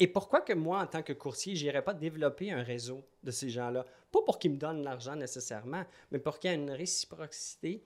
et 0.02 0.08
pourquoi 0.08 0.42
que 0.42 0.54
moi, 0.54 0.80
en 0.82 0.88
tant 0.88 1.04
que 1.04 1.12
courtier, 1.12 1.58
je 1.58 1.66
n'irais 1.66 1.84
pas 1.84 1.94
développer 1.94 2.52
un 2.52 2.64
réseau 2.64 3.04
de 3.22 3.32
ces 3.32 3.50
gens-là? 3.50 3.86
Pas 4.12 4.22
pour 4.22 4.40
qu'ils 4.40 4.52
me 4.52 4.58
donnent 4.58 4.82
l'argent 4.82 5.16
nécessairement, 5.16 5.84
mais 6.10 6.20
pour 6.20 6.40
qu'il 6.40 6.50
y 6.50 6.54
ait 6.54 6.58
une 6.58 6.72
réciprocité 6.72 7.84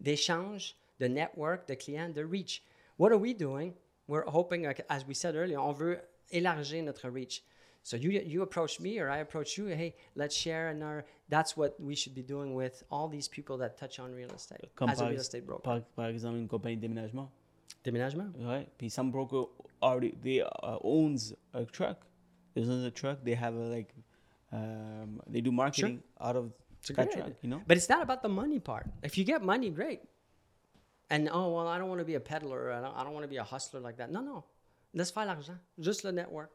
d'échange, 0.00 0.74
de 0.98 1.06
network, 1.06 1.68
de 1.68 1.74
clients, 1.74 2.08
de 2.08 2.24
reach. 2.24 2.64
What 2.98 3.12
are 3.12 3.20
we 3.20 3.36
doing? 3.36 3.74
We're 4.08 4.26
hoping, 4.26 4.66
as 4.88 5.04
we 5.06 5.14
said 5.14 5.36
earlier, 5.36 5.56
on 5.56 5.72
veut 5.72 6.00
élargir 6.30 6.82
notre 6.82 7.08
reach. 7.08 7.44
So 7.82 7.96
you, 7.96 8.10
you 8.10 8.42
approach 8.42 8.78
me 8.78 8.98
or 8.98 9.10
I 9.10 9.18
approach 9.18 9.56
you, 9.56 9.66
hey, 9.66 9.94
let's 10.14 10.36
share 10.36 10.70
in 10.70 10.82
our, 10.82 11.04
that's 11.28 11.56
what 11.56 11.80
we 11.80 11.94
should 11.94 12.14
be 12.14 12.22
doing 12.22 12.54
with 12.54 12.82
all 12.90 13.08
these 13.08 13.26
people 13.26 13.56
that 13.58 13.78
touch 13.78 13.98
on 13.98 14.12
real 14.12 14.30
estate 14.30 14.70
Comme 14.76 14.90
as 14.90 15.00
a 15.00 15.08
real 15.08 15.20
estate 15.20 15.46
broker. 15.46 15.62
par, 15.62 15.80
par 15.96 16.06
exemple 16.06 16.38
une 16.38 16.48
compagnie 16.48 16.76
de 16.76 16.86
déménagement. 16.86 17.30
Déménagement? 17.84 18.32
Right. 18.38 18.68
Puis 18.78 18.90
some 18.90 19.10
broker 19.10 19.44
already 19.82 20.14
they 20.22 20.42
uh, 20.42 20.78
owns 20.82 21.32
a 21.54 21.64
truck. 21.64 22.06
They 22.54 22.62
own 22.62 22.84
a 22.84 22.90
truck. 22.90 23.24
They 23.24 23.34
have 23.34 23.54
a 23.54 23.68
like 23.76 23.94
um, 24.52 25.20
they 25.26 25.40
do 25.40 25.50
marketing 25.50 26.02
out 26.20 26.36
of 26.36 26.52
that 26.94 27.10
truck. 27.10 27.32
You 27.40 27.48
know. 27.48 27.62
But 27.66 27.78
it's 27.78 27.88
not 27.88 28.02
about 28.02 28.22
the 28.22 28.28
money 28.28 28.58
part. 28.58 28.86
If 29.02 29.16
you 29.16 29.24
get 29.24 29.42
money, 29.42 29.70
great. 29.70 30.00
And 31.08 31.28
oh 31.32 31.54
well, 31.54 31.68
I 31.68 31.78
don't 31.78 31.88
want 31.88 32.00
to 32.00 32.04
be 32.04 32.16
a 32.16 32.20
peddler. 32.20 32.72
I 32.72 32.80
don't, 32.82 32.96
I 32.96 33.02
don't 33.02 33.14
want 33.14 33.24
to 33.24 33.28
be 33.28 33.38
a 33.38 33.44
hustler 33.44 33.80
like 33.80 33.96
that. 33.96 34.10
No, 34.10 34.20
no. 34.20 34.44
Laisse 34.92 35.12
faire 35.12 35.24
l'argent. 35.24 35.58
Juste 35.78 36.04
le 36.04 36.12
network. 36.12 36.50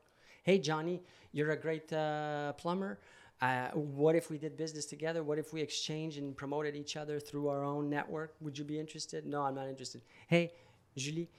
Hey, 0.45 0.59
Johnny, 0.59 1.01
you're 1.33 1.49
a 1.53 1.57
great 1.57 1.91
uh, 1.91 2.53
plumber. 2.53 2.99
Uh, 3.41 3.69
what 3.73 4.15
if 4.15 4.29
we 4.29 4.37
did 4.37 4.55
business 4.55 4.85
together? 4.85 5.23
What 5.23 5.39
if 5.39 5.53
we 5.53 5.59
exchanged 5.59 6.19
and 6.19 6.37
promoted 6.37 6.75
each 6.75 6.97
other 6.97 7.19
through 7.19 7.47
our 7.47 7.63
own 7.63 7.89
network? 7.89 8.35
Would 8.41 8.55
you 8.55 8.63
be 8.63 8.79
interested? 8.79 9.25
No, 9.25 9.41
I'm 9.41 9.55
not 9.55 9.67
interested. 9.67 10.03
Hey, 10.27 10.51
Julie, 10.95 11.29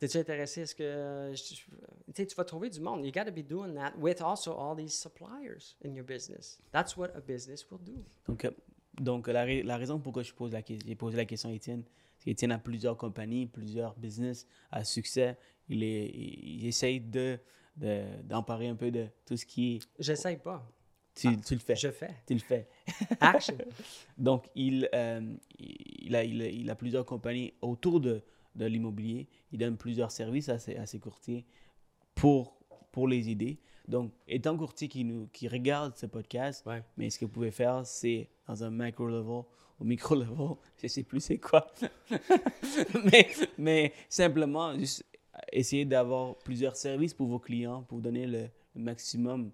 t'es-tu 0.00 0.18
intéressé? 0.18 0.62
Est-ce 0.62 0.74
que 0.74 0.82
euh, 0.82 1.34
tu 2.12 2.34
vas 2.36 2.44
trouver 2.44 2.70
du 2.70 2.80
monde? 2.80 3.04
You 3.04 3.12
got 3.12 3.26
to 3.26 3.30
be 3.30 3.44
doing 3.44 3.72
that 3.74 3.96
with 3.96 4.20
also 4.20 4.52
all 4.52 4.74
these 4.74 4.94
suppliers 4.94 5.76
in 5.84 5.94
your 5.94 6.04
business. 6.04 6.58
That's 6.72 6.96
what 6.96 7.14
a 7.14 7.20
business 7.20 7.70
will 7.70 7.78
do. 7.78 8.02
Donc, 8.26 8.44
euh, 8.44 8.50
donc 9.00 9.28
la, 9.28 9.46
la 9.46 9.76
raison 9.76 10.00
pourquoi 10.00 10.24
je 10.24 10.32
pose 10.32 10.50
la, 10.50 10.62
j'ai 10.66 10.96
posé 10.96 11.16
la 11.16 11.24
question 11.24 11.50
à 11.50 11.52
Étienne, 11.52 11.84
c'est 12.18 12.24
qu'Étienne 12.24 12.50
a 12.50 12.58
plusieurs 12.58 12.96
compagnies, 12.96 13.46
plusieurs 13.46 13.94
business 13.94 14.44
à 14.72 14.82
succès. 14.82 15.38
Il, 15.68 15.84
est, 15.84 16.10
il 16.12 16.66
essaye 16.66 16.98
de, 16.98 17.38
de, 17.80 18.02
d'emparer 18.24 18.68
un 18.68 18.76
peu 18.76 18.90
de 18.90 19.06
tout 19.26 19.36
ce 19.36 19.44
qui 19.46 19.76
est. 19.76 19.88
J'essaye 19.98 20.36
pas. 20.36 20.64
Tu, 21.14 21.36
tu 21.40 21.54
le 21.54 21.60
fais. 21.60 21.74
Je 21.76 21.90
fais. 21.90 22.14
Tu 22.26 22.34
le 22.34 22.40
fais. 22.40 22.68
Action. 23.20 23.56
Donc, 24.18 24.48
il, 24.54 24.88
euh, 24.94 25.34
il, 25.58 26.14
a, 26.14 26.24
il, 26.24 26.40
a, 26.42 26.46
il 26.48 26.70
a 26.70 26.74
plusieurs 26.76 27.04
compagnies 27.04 27.52
autour 27.60 28.00
de, 28.00 28.22
de 28.54 28.64
l'immobilier. 28.66 29.28
Il 29.52 29.58
donne 29.58 29.76
plusieurs 29.76 30.10
services 30.12 30.48
à 30.48 30.58
ses, 30.58 30.76
à 30.76 30.86
ses 30.86 30.98
courtiers 31.00 31.44
pour, 32.14 32.56
pour 32.92 33.08
les 33.08 33.28
aider. 33.28 33.58
Donc, 33.88 34.12
étant 34.28 34.56
courtier 34.56 34.86
qui, 34.88 35.04
nous, 35.04 35.26
qui 35.32 35.48
regarde 35.48 35.96
ce 35.96 36.06
podcast, 36.06 36.64
Ouais. 36.64 36.82
mais 36.96 37.10
ce 37.10 37.18
que 37.18 37.24
vous 37.24 37.32
pouvez 37.32 37.50
faire, 37.50 37.84
c'est 37.84 38.28
dans 38.46 38.62
un 38.62 38.70
micro 38.70 39.06
level 39.08 39.42
ou 39.80 39.84
micro 39.84 40.14
level, 40.14 40.56
je 40.82 40.86
sais 40.86 41.02
plus 41.02 41.20
c'est 41.20 41.38
quoi. 41.38 41.66
mais, 43.04 43.28
mais 43.58 43.92
simplement, 44.08 44.78
juste 44.78 45.04
essayer 45.52 45.84
d'avoir 45.84 46.36
plusieurs 46.38 46.76
services 46.76 47.14
pour 47.14 47.28
vos 47.28 47.38
clients, 47.38 47.82
pour 47.82 48.00
donner 48.00 48.26
le, 48.26 48.48
maximum 48.74 49.50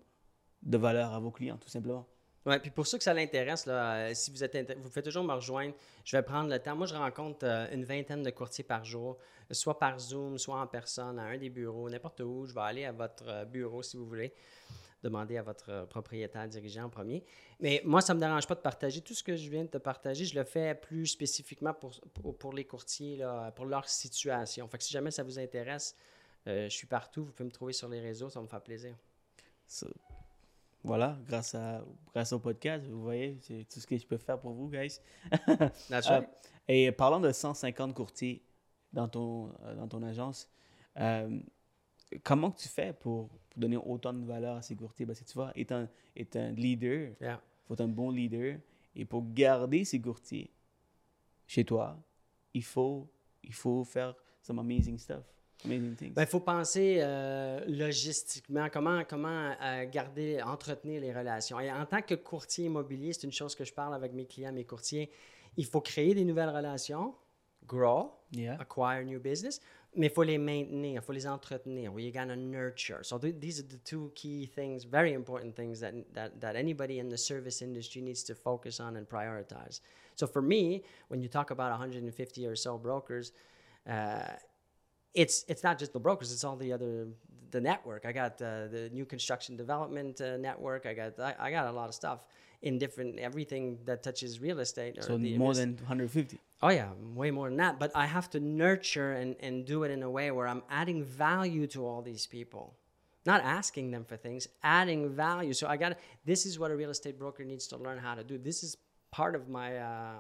de 0.63 0.77
valeur 0.77 1.13
à 1.13 1.19
vos 1.19 1.31
clients, 1.31 1.57
tout 1.57 1.71
simplement. 1.71 2.07
Ouais, 2.45 2.61
puis 2.61 2.71
pour 2.71 2.87
ceux 2.87 2.99
que 2.99 3.03
ça 3.03 3.15
l'intéresse, 3.15 3.65
euh, 3.67 4.13
si 4.15 4.31
vous 4.31 4.45
êtes 4.45 4.77
vous 4.79 5.03
toujours 5.03 5.25
me 5.25 5.33
rejoindre. 5.33 5.75
Je 6.05 6.17
vais 6.17 6.23
prendre 6.23 6.49
le 6.49 6.59
temps. 6.61 6.77
Moi, 6.77 6.87
je 6.87 6.95
rencontre 6.95 7.45
euh, 7.45 7.67
une 7.73 7.85
vingtaine 7.85 8.23
de 8.23 8.31
courtiers 8.31 8.63
par 8.63 8.85
jour, 8.85 9.19
soit 9.51 9.79
par 9.79 9.99
Zoom, 9.99 10.39
soit 10.39 10.61
en 10.61 10.67
personne, 10.67 11.19
à 11.19 11.23
un 11.23 11.39
des 11.39 11.51
bureaux, 11.51 11.91
n'importe 11.91 12.21
où. 12.21 12.47
Je 12.47 12.55
vais 12.55 12.61
aller 12.61 12.85
à 12.85 12.93
votre 12.93 13.27
euh, 13.27 13.45
bureau 13.45 13.83
si 13.83 13.97
vous 13.97 14.07
voulez. 14.07 14.33
Demander 15.07 15.37
à 15.37 15.43
votre 15.43 15.71
euh, 15.71 15.87
propriétaire 15.87 16.49
dirigeant 16.49 16.85
en 16.85 16.89
premier. 16.91 17.23
Mais 17.61 17.81
moi, 17.85 18.01
ça 18.01 18.13
ne 18.13 18.19
me 18.19 18.25
dérange 18.27 18.47
pas 18.49 18.57
de 18.57 18.61
partager. 18.61 19.01
Tout 19.03 19.15
ce 19.15 19.23
que 19.23 19.37
je 19.37 19.49
viens 19.49 19.63
de 19.63 19.69
te 19.69 19.79
partager, 19.79 20.25
je 20.25 20.35
le 20.37 20.43
fais 20.45 20.75
plus 20.75 21.07
spécifiquement 21.07 21.73
pour, 21.75 21.93
pour, 22.15 22.37
pour 22.37 22.53
les 22.53 22.65
courtiers, 22.65 23.17
là, 23.19 23.53
pour 23.53 23.67
leur 23.67 23.89
situation. 23.89 24.67
Fait 24.67 24.79
que 24.79 24.85
si 24.85 24.93
jamais 24.93 25.13
ça 25.13 25.23
vous 25.23 25.39
intéresse, 25.39 25.95
euh, 26.49 26.65
je 26.69 26.75
suis 26.75 26.89
partout. 26.89 27.25
Vous 27.25 27.31
pouvez 27.31 27.47
me 27.47 27.53
trouver 27.53 27.73
sur 27.73 27.89
les 27.89 28.01
réseaux, 28.01 28.29
ça 28.31 28.41
me 28.41 28.49
faire 28.49 28.61
plaisir. 28.63 28.97
So, 29.69 29.87
voilà, 30.83 31.17
grâce, 31.29 31.55
à, 31.55 31.85
grâce 32.13 32.33
au 32.33 32.41
podcast, 32.41 32.85
vous 32.87 33.03
voyez, 33.03 33.39
c'est 33.43 33.65
tout 33.73 33.79
ce 33.79 33.87
que 33.87 33.97
je 33.97 34.07
peux 34.07 34.19
faire 34.19 34.41
pour 34.41 34.53
vous, 34.55 34.69
guys. 34.69 34.99
That's 35.89 36.09
Euh, 36.11 36.19
right. 36.19 36.29
et 36.67 36.91
parlant 36.91 37.21
de 37.21 37.31
150 37.31 37.95
courtiers 37.95 38.43
dans 38.93 39.09
ton, 39.09 39.53
dans 39.77 39.87
ton 39.89 40.03
agence, 40.03 40.49
euh, 40.99 41.39
comment 42.25 42.51
que 42.51 42.59
tu 42.61 42.69
fais 42.69 42.93
pour, 42.93 43.29
pour 43.57 43.63
donner 43.63 43.79
autant 43.79 44.13
de 44.13 44.25
valeur 44.25 44.57
à 44.57 44.63
ces 44.63 44.77
courtiers? 44.77 45.07
Parce 45.07 45.21
que 45.21 45.25
tu 45.25 45.33
vois, 45.33 45.51
étant 45.55 45.87
un 46.35 46.51
leader, 46.53 47.13
Yeah. 47.21 47.41
il 47.43 47.67
faut 47.67 47.75
être 47.75 47.81
un 47.81 47.89
bon 47.89 48.11
leader. 48.11 48.59
Et 48.95 49.05
pour 49.07 49.25
garder 49.33 49.85
ces 49.85 50.01
courtiers 50.01 50.51
chez 51.47 51.65
toi, 51.65 51.97
il 52.53 52.63
faut, 52.65 53.09
il 53.43 53.55
faut 53.55 53.85
faire 53.85 54.15
some 54.43 54.59
amazing 54.59 54.99
stuff, 54.99 55.25
amazing 55.65 55.95
things. 55.95 56.13
Ben, 56.13 56.23
il 56.23 56.29
faut 56.29 56.41
penser 56.41 56.99
euh, 57.01 57.65
logistiquement, 57.67 58.69
comment, 58.71 59.03
comment 59.09 59.55
euh, 59.63 59.85
garder, 59.91 60.41
entretenir 60.43 61.01
les 61.01 61.13
relations. 61.13 61.59
Et 61.61 61.71
en 61.73 61.85
tant 61.87 62.03
que 62.03 62.15
courtier 62.15 62.67
immobilier, 62.67 63.13
c'est 63.13 63.25
une 63.25 63.33
chose 63.33 63.55
que 63.55 63.65
je 63.65 63.73
parle 63.73 63.95
avec 63.95 64.13
mes 64.13 64.27
clients, 64.27 64.53
mes 64.53 64.65
courtiers. 64.65 65.11
Il 65.57 65.65
faut 65.67 65.81
créer 65.81 66.15
des 66.15 66.25
nouvelles 66.25 66.51
relations, 66.51 67.15
grow, 67.67 68.13
yeah. 68.33 68.59
acquire 68.61 69.05
new 69.05 69.19
business, 69.21 69.61
mais 69.97 70.09
il 70.09 70.13
faut 70.13 70.23
les 70.23 70.39
maintenir, 70.39 71.01
il 71.01 71.01
faut 71.01 71.13
les 71.13 71.27
entretenir. 71.27 71.93
We 71.93 72.13
gotta 72.13 72.37
nurture. 72.37 73.03
So 73.03 73.19
th- 73.19 73.41
these 73.41 73.59
are 73.61 73.67
the 73.67 73.79
two 73.79 74.13
key 74.15 74.47
things, 74.47 74.85
very 74.85 75.13
important 75.15 75.57
things 75.57 75.81
that, 75.81 75.95
that, 76.13 76.41
that 76.41 76.55
anybody 76.55 76.99
in 76.99 77.09
the 77.09 77.17
service 77.17 77.63
industry 77.63 78.03
needs 78.03 78.23
to 78.25 78.35
focus 78.35 78.79
on 78.79 78.97
and 78.97 79.09
prioritize. 79.09 79.81
So 80.15 80.27
for 80.27 80.43
me, 80.43 80.83
when 81.09 81.23
you 81.23 81.29
talk 81.29 81.51
about 81.51 81.71
150 81.71 82.47
or 82.47 82.57
so 82.57 82.79
brokers, 82.79 83.33
uh, 83.89 84.35
it's 85.15 85.45
it's 85.49 85.63
not 85.63 85.79
just 85.79 85.93
the 85.95 86.01
brokers; 86.01 86.31
it's 86.31 86.45
all 86.45 86.57
the 86.57 86.73
other 86.73 87.09
the 87.51 87.61
network. 87.61 88.05
I 88.05 88.13
got 88.13 88.33
uh, 88.43 88.69
the 88.69 88.91
new 88.93 89.07
construction 89.07 89.57
development 89.57 90.21
uh, 90.21 90.37
network. 90.37 90.85
I 90.85 90.93
got 90.93 91.19
I, 91.19 91.35
I 91.39 91.51
got 91.51 91.69
a 91.69 91.73
lot 91.73 91.89
of 91.89 91.95
stuff 91.95 92.27
in 92.63 92.79
different 92.79 93.19
everything 93.19 93.79
that 93.85 94.03
touches 94.03 94.41
real 94.41 94.61
estate. 94.61 94.99
or 94.99 95.03
So 95.03 95.19
more 95.19 95.55
than 95.55 95.77
150. 95.77 96.39
Oh 96.63 96.71
yeah, 96.71 96.89
way 97.15 97.31
more 97.31 97.49
than 97.49 97.59
that. 97.59 97.79
But 97.79 97.93
I 97.95 98.07
have 98.07 98.31
to 98.31 98.41
nurture 98.41 99.13
and, 99.13 99.37
and 99.41 99.65
do 99.65 99.85
it 99.85 99.91
in 99.91 100.03
a 100.03 100.11
way 100.11 100.31
where 100.31 100.49
I'm 100.49 100.63
adding 100.71 101.05
value 101.05 101.67
to 101.69 101.87
all 101.87 102.03
these 102.03 102.27
people. 102.27 102.75
Not 103.27 103.43
asking 103.43 103.91
them 103.91 104.05
for 104.05 104.17
things, 104.17 104.47
adding 104.63 105.11
value. 105.11 105.53
So 105.53 105.67
I 105.67 105.77
got 105.77 105.99
this 106.25 106.47
is 106.47 106.59
what 106.59 106.71
a 106.71 106.77
real 106.77 106.91
estate 106.91 107.19
broker 107.19 107.45
needs 107.45 107.67
to 107.69 107.77
learn 107.77 107.99
how 107.99 108.15
to 108.15 108.23
do. 108.23 108.39
This 108.39 108.63
is 108.63 108.77
part 109.11 109.35
of 109.35 109.49
my 109.49 109.77
uh, 109.79 110.15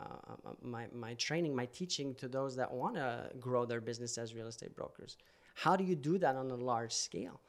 my 0.61 0.87
my 0.93 1.15
training, 1.15 1.55
my 1.55 1.67
teaching 1.67 2.15
to 2.17 2.29
those 2.29 2.57
that 2.57 2.73
want 2.73 2.97
to 2.97 3.31
grow 3.41 3.65
their 3.65 3.81
business 3.81 4.19
as 4.19 4.35
real 4.35 4.49
estate 4.49 4.75
brokers. 4.75 5.17
How 5.55 5.77
do 5.77 5.85
you 5.85 5.95
do 5.95 6.19
that 6.19 6.37
on 6.37 6.51
a 6.51 6.57
large 6.57 6.93
scale? 6.93 7.41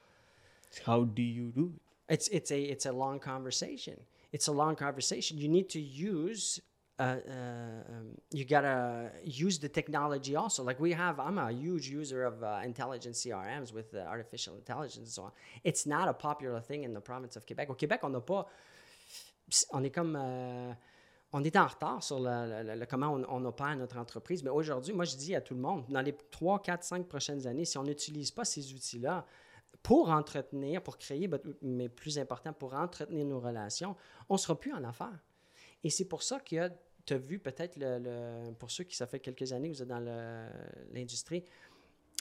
How 0.86 1.04
do 1.06 1.22
you 1.22 1.52
do 1.52 1.74
it? 1.76 2.14
It's 2.14 2.28
it's 2.30 2.52
a 2.52 2.62
it's 2.62 2.86
a 2.86 2.92
long 2.92 3.20
conversation. 3.20 4.00
It's 4.32 4.48
a 4.48 4.52
long 4.52 4.76
conversation. 4.76 5.38
You 5.38 5.50
need 5.50 5.70
to 5.70 5.82
use. 5.82 6.62
Uh, 7.00 7.04
uh, 7.04 7.84
you 8.32 8.44
gotta 8.44 9.12
use 9.24 9.60
the 9.60 9.70
technology 9.70 10.36
also. 10.36 10.64
Like 10.64 10.80
we 10.80 10.94
have, 10.94 11.20
I'm 11.20 11.38
a 11.38 11.52
huge 11.52 11.88
user 11.90 12.24
of 12.26 12.42
uh, 12.42 12.62
intelligent 12.66 13.14
CRMs 13.14 13.72
with 13.72 13.94
artificial 13.94 14.56
intelligence 14.56 14.98
and 14.98 15.08
so 15.08 15.24
on. 15.26 15.32
It's 15.64 15.86
not 15.86 16.08
a 16.08 16.14
popular 16.14 16.60
thing 16.60 16.84
in 16.86 16.94
the 16.96 17.00
province 17.00 17.36
of 17.36 17.46
Quebec. 17.46 17.70
Au 17.70 17.76
Québec, 17.76 18.00
on 18.02 18.10
n'a 18.10 18.20
pas, 18.20 18.48
on 19.74 19.84
est 19.84 19.92
comme, 19.92 20.18
euh, 20.20 20.74
on 21.34 21.44
est 21.44 21.56
en 21.56 21.68
retard 21.68 22.02
sur 22.02 22.20
le, 22.20 22.76
le- 22.76 22.86
comment 22.88 23.14
on, 23.14 23.24
on 23.30 23.46
opère 23.46 23.76
notre 23.76 23.98
entreprise. 24.00 24.42
Mais 24.42 24.50
aujourd'hui, 24.50 24.94
moi, 24.96 25.06
je 25.06 25.18
dis 25.18 25.36
à 25.36 25.42
tout 25.42 25.54
le 25.54 25.62
monde, 25.62 25.86
dans 25.90 26.02
les 26.02 26.18
3, 26.32 26.64
4, 26.64 26.84
5 26.84 27.08
prochaines 27.08 27.46
années, 27.46 27.66
si 27.66 27.78
on 27.78 27.84
n'utilise 27.84 28.32
pas 28.32 28.44
ces 28.44 28.74
outils-là, 28.74 29.24
pour 29.84 30.10
entretenir, 30.10 30.82
pour 30.82 30.98
créer, 30.98 31.30
mais 31.62 31.90
plus 31.90 32.18
important, 32.18 32.54
pour 32.54 32.74
entretenir 32.74 33.24
nos 33.24 33.40
relations, 33.40 33.96
on 34.30 34.34
ne 34.34 34.40
sera 34.40 34.60
plus 34.60 34.74
en 34.74 34.84
affaires. 34.84 35.20
Et 35.84 35.92
c'est 35.92 36.06
pour 36.06 36.24
ça 36.24 36.40
que 36.40 36.72
tu 37.08 37.14
as 37.14 37.18
vu 37.18 37.40
peut-être, 37.40 37.78
le, 37.78 37.98
le- 37.98 38.54
pour 38.54 38.70
ceux 38.70 38.84
qui, 38.84 38.96
ça 38.96 39.08
fait 39.08 39.20
quelques 39.20 39.52
années 39.54 39.70
que 39.70 39.76
vous 39.76 39.82
êtes 39.82 39.88
dans 39.88 40.04
l'industrie, 40.94 41.44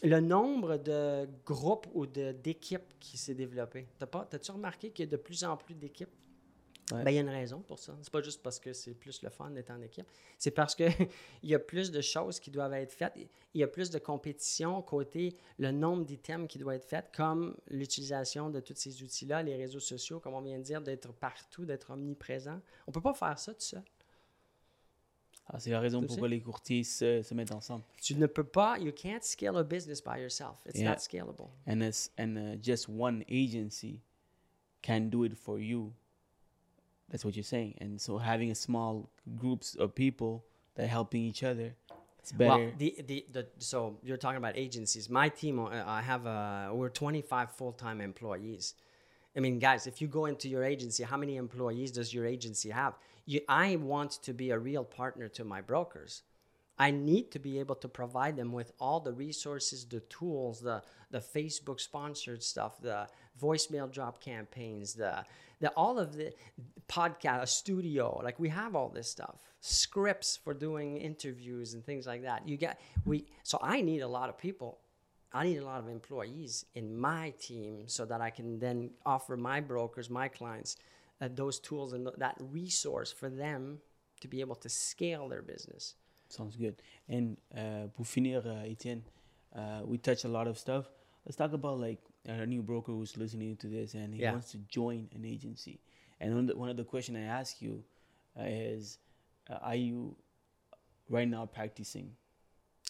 le 0.03 0.21
nombre 0.21 0.77
de 0.79 1.29
groupes 1.45 1.87
ou 1.95 2.07
de- 2.07 2.33
d'équipes 2.33 2.95
qui 3.01 3.19
s'est 3.19 3.35
développé? 3.35 3.87
T'as 3.99 4.07
pas- 4.07 4.27
T'as-tu 4.31 4.53
remarqué 4.53 4.91
qu'il 4.91 5.05
y 5.05 5.09
a 5.09 5.11
de 5.11 5.17
plus 5.17 5.45
en 5.45 5.57
plus 5.57 5.75
d'équipes? 5.75 6.11
Ouais. 6.93 7.03
Ben, 7.03 7.11
il 7.11 7.15
y 7.15 7.19
a 7.19 7.23
une 7.23 7.29
raison 7.31 7.63
pour 7.63 7.81
ça. 7.81 7.97
C'est 8.01 8.13
pas 8.13 8.23
juste 8.23 8.41
parce 8.45 8.61
que 8.61 8.73
c'est 8.73 8.95
plus 8.95 9.21
le 9.23 9.29
fun 9.29 9.51
d'être 9.51 9.71
en 9.73 9.81
équipe. 9.83 10.07
C'est 10.39 10.53
parce 10.53 10.77
qu'il 10.77 10.87
y 11.43 11.53
a 11.53 11.59
plus 11.59 11.91
de 11.91 12.01
choses 12.01 12.39
qui 12.39 12.53
doivent 12.53 12.75
être 12.75 12.93
faites. 12.93 13.15
Il 13.55 13.61
y 13.61 13.65
a 13.65 13.67
plus 13.67 13.91
de 13.91 13.99
compétition 13.99 14.81
côté 14.83 15.37
le 15.59 15.73
nombre 15.73 16.05
d'items 16.05 16.47
qui 16.47 16.59
doivent 16.59 16.77
être 16.77 16.85
faits, 16.85 17.07
comme 17.13 17.57
l'utilisation 17.69 18.51
de 18.51 18.61
tous 18.61 18.77
ces 18.77 19.03
outils-là, 19.03 19.43
les 19.43 19.57
réseaux 19.57 19.81
sociaux, 19.81 20.21
comme 20.21 20.35
on 20.35 20.41
vient 20.43 20.59
de 20.59 20.63
dire, 20.63 20.81
d'être 20.81 21.13
partout, 21.13 21.65
d'être 21.65 21.91
omniprésent. 21.91 22.61
On 22.87 22.93
peut 22.93 23.01
pas 23.01 23.15
faire 23.15 23.37
ça 23.37 23.53
tout 23.53 23.61
seul. 23.63 23.83
Ah, 25.49 25.61
c'est 25.61 25.71
la 25.71 25.79
raison 25.79 26.03
pourquoi 26.03 26.29
les 26.29 26.41
courtiers 26.41 26.83
se, 26.83 27.23
se 27.23 27.35
mettent 27.35 27.53
ensemble. 27.53 27.85
Tu 28.03 28.17
ne 28.17 28.27
peux 28.27 28.43
pas, 28.45 28.79
you 28.79 28.91
can't 28.93 29.23
scale 29.23 29.57
a 29.57 29.63
business 29.63 30.01
by 30.03 30.19
yourself. 30.19 30.59
It's 30.67 30.81
Yeah. 30.81 30.91
not 30.91 30.99
scalable. 30.99 31.51
And, 31.67 31.83
and 32.19 32.37
uh, 32.37 32.57
just 32.61 32.89
one 32.89 33.25
agency 33.29 34.03
can 34.83 35.09
do 35.09 35.25
it 35.25 35.37
for 35.37 35.61
you. 35.61 35.93
That's 37.09 37.25
what 37.25 37.37
you're 37.37 37.45
saying. 37.45 37.77
And 37.81 38.01
so 38.01 38.19
having 38.19 38.51
a 38.51 38.57
small 38.57 39.09
groups 39.37 39.77
of 39.77 39.95
people 39.95 40.45
that 40.75 40.85
are 40.85 40.89
helping 40.89 41.23
each 41.23 41.45
other, 41.45 41.77
it's 42.19 42.33
better. 42.33 42.65
Well, 42.65 42.73
the, 42.77 42.97
the, 43.07 43.25
the, 43.33 43.47
so 43.59 43.99
you're 44.03 44.17
talking 44.17 44.39
about 44.39 44.57
agencies. 44.57 45.09
My 45.09 45.29
team, 45.29 45.61
uh, 45.61 45.85
I 45.87 46.03
have, 46.03 46.27
uh, 46.27 46.71
we're 46.73 46.89
25 46.89 47.53
full-time 47.53 48.01
employees. 48.01 48.75
I 49.37 49.41
mean, 49.41 49.61
guys, 49.61 49.87
if 49.87 50.01
you 50.01 50.09
go 50.09 50.27
into 50.27 50.49
your 50.49 50.65
agency, 50.65 51.05
how 51.05 51.17
many 51.17 51.37
employees 51.37 51.93
does 51.93 52.13
your 52.13 52.27
agency 52.27 52.71
have? 52.71 52.95
You, 53.27 53.41
I 53.49 53.77
want 53.77 54.13
to 54.23 54.33
be 54.33 54.51
a 54.51 54.59
real 54.59 54.85
partner 54.85 55.29
to 55.29 55.45
my 55.45 55.61
brokers. 55.61 56.23
I 56.79 56.91
need 56.91 57.31
to 57.33 57.39
be 57.39 57.59
able 57.59 57.75
to 57.77 57.89
provide 57.89 58.37
them 58.37 58.53
with 58.53 58.73
all 58.79 59.01
the 59.01 59.13
resources, 59.13 59.85
the 59.85 60.01
tools, 60.01 60.61
the 60.61 60.83
the 61.11 61.19
Facebook 61.19 61.81
sponsored 61.81 62.43
stuff, 62.43 62.81
the 62.81 63.07
voicemail 63.41 63.91
drop 63.91 64.21
campaigns, 64.21 64.95
the 64.95 65.25
the 65.61 65.71
all 65.71 65.99
of 65.99 66.17
the 66.17 66.33
podcast 66.89 67.49
studio. 67.49 68.21
Like 68.23 68.39
we 68.39 68.51
have 68.51 68.75
all 68.77 68.91
this 68.91 69.11
stuff, 69.11 69.37
scripts 69.61 70.37
for 70.37 70.53
doing 70.53 70.99
interviews 70.99 71.75
and 71.75 71.85
things 71.85 72.07
like 72.07 72.23
that. 72.23 72.47
You 72.47 72.57
get 72.57 72.81
we. 73.05 73.27
So 73.43 73.59
I 73.63 73.81
need 73.81 74.01
a 74.01 74.09
lot 74.09 74.29
of 74.29 74.37
people. 74.37 74.79
I 75.33 75.45
need 75.45 75.59
a 75.59 75.65
lot 75.65 75.81
of 75.81 75.89
employees 75.89 76.65
in 76.75 76.97
my 76.99 77.33
team 77.39 77.85
so 77.89 78.05
that 78.07 78.21
I 78.21 78.31
can 78.31 78.59
then 78.59 78.91
offer 79.05 79.37
my 79.37 79.61
brokers, 79.61 80.09
my 80.09 80.29
clients, 80.29 80.77
uh, 81.21 81.29
those 81.35 81.59
tools 81.61 81.93
and 81.93 82.07
th- 82.07 82.17
that 82.19 82.37
resource 82.41 83.13
for 83.13 83.29
them 83.29 83.79
to 84.21 84.29
be 84.29 84.41
able 84.41 84.55
to 84.57 84.69
scale 84.69 85.29
their 85.29 85.43
business. 85.43 85.95
Sounds 86.29 86.57
good. 86.57 86.83
And 87.09 87.37
uh, 87.57 87.89
pour 87.95 88.05
finir, 88.05 88.43
uh, 88.45 88.65
Etienne, 88.71 89.05
uh, 89.55 89.81
we 89.85 89.99
touched 89.99 90.25
a 90.25 90.29
lot 90.29 90.47
of 90.49 90.59
stuff. 90.59 90.91
Let's 91.25 91.37
talk 91.37 91.53
about 91.53 91.79
like 91.81 92.01
a 92.27 92.47
new 92.47 92.63
broker 92.63 92.93
who's 92.93 93.17
listening 93.17 93.57
to 93.57 93.69
this 93.69 93.95
and 93.95 94.15
he 94.15 94.23
Yeah. 94.23 94.33
wants 94.33 94.51
to 94.53 94.59
join 94.69 95.09
an 95.15 95.25
agency. 95.25 95.81
And 96.21 96.35
one 96.35 96.41
of 96.45 96.47
the, 96.49 96.57
one 96.57 96.69
of 96.71 96.77
the 96.77 96.85
questions 96.85 97.19
I 97.19 97.23
ask 97.23 97.61
you 97.63 97.85
uh, 98.39 98.45
is, 98.45 98.99
uh, 99.51 99.59
are 99.63 99.77
you 99.77 100.17
right 101.09 101.29
now 101.29 101.47
practicing? 101.47 102.17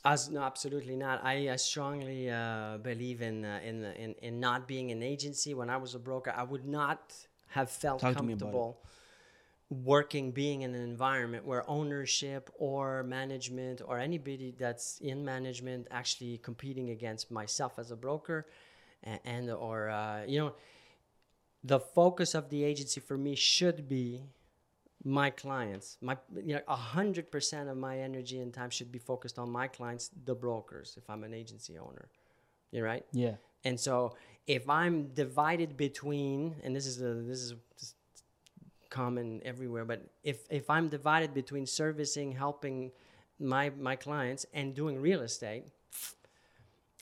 As 0.04 0.30
no, 0.30 0.42
absolutely 0.42 0.96
not. 0.96 1.24
I 1.24 1.48
uh, 1.48 1.56
strongly 1.56 2.30
uh, 2.30 2.78
believe 2.78 3.22
in, 3.22 3.44
uh, 3.44 3.60
in 3.64 3.82
in 3.84 4.14
in 4.22 4.38
not 4.38 4.68
being 4.68 4.92
an 4.92 5.02
agency. 5.02 5.52
When 5.54 5.68
I 5.68 5.78
was 5.78 5.94
a 5.94 5.98
broker, 5.98 6.32
I 6.36 6.44
would 6.44 6.64
not 6.64 7.12
have 7.48 7.70
felt 7.70 8.00
Talk 8.00 8.16
to 8.16 8.22
me 8.22 8.32
about 8.32 8.48
it. 8.48 8.52
comfortable 8.52 8.80
working, 9.68 10.30
being 10.30 10.62
in 10.62 10.74
an 10.74 10.82
environment 10.82 11.44
where 11.44 11.68
ownership 11.68 12.50
or 12.58 13.02
management 13.02 13.80
or 13.84 13.98
anybody 13.98 14.54
that's 14.56 14.98
in 15.00 15.24
management 15.24 15.88
actually 15.90 16.38
competing 16.38 16.90
against 16.90 17.30
myself 17.30 17.78
as 17.78 17.90
a 17.90 17.96
broker, 17.96 18.46
and, 19.02 19.20
and 19.24 19.50
or 19.50 19.88
uh, 19.88 20.22
you 20.26 20.38
know, 20.38 20.52
the 21.64 21.80
focus 21.80 22.34
of 22.34 22.48
the 22.50 22.62
agency 22.62 23.00
for 23.00 23.16
me 23.16 23.34
should 23.34 23.88
be 23.88 24.22
my 25.04 25.30
clients 25.30 25.98
my 26.00 26.16
you 26.44 26.54
know 26.54 26.60
a 26.66 26.74
hundred 26.74 27.30
percent 27.30 27.68
of 27.68 27.76
my 27.76 27.98
energy 28.00 28.40
and 28.40 28.52
time 28.52 28.70
should 28.70 28.90
be 28.90 28.98
focused 28.98 29.38
on 29.38 29.48
my 29.48 29.68
clients 29.68 30.10
the 30.24 30.34
brokers 30.34 30.96
if 30.96 31.08
i'm 31.08 31.22
an 31.22 31.32
agency 31.32 31.78
owner 31.78 32.08
you're 32.72 32.84
right 32.84 33.04
Yeah. 33.12 33.34
and 33.64 33.78
so 33.78 34.16
if 34.46 34.68
i'm 34.70 35.08
divided 35.08 35.76
between 35.76 36.54
and 36.62 36.74
this 36.74 36.86
is 36.86 37.00
a 37.02 37.14
this 37.14 37.38
is 37.40 37.54
common 38.90 39.40
everywhere 39.44 39.84
but 39.84 40.00
if 40.22 40.38
if 40.50 40.70
i'm 40.70 40.88
divided 40.88 41.34
between 41.34 41.66
servicing 41.66 42.32
helping 42.32 42.90
my 43.40 43.70
my 43.78 43.96
clients 43.96 44.46
and 44.54 44.74
doing 44.74 45.00
real 45.00 45.22
estate 45.22 45.64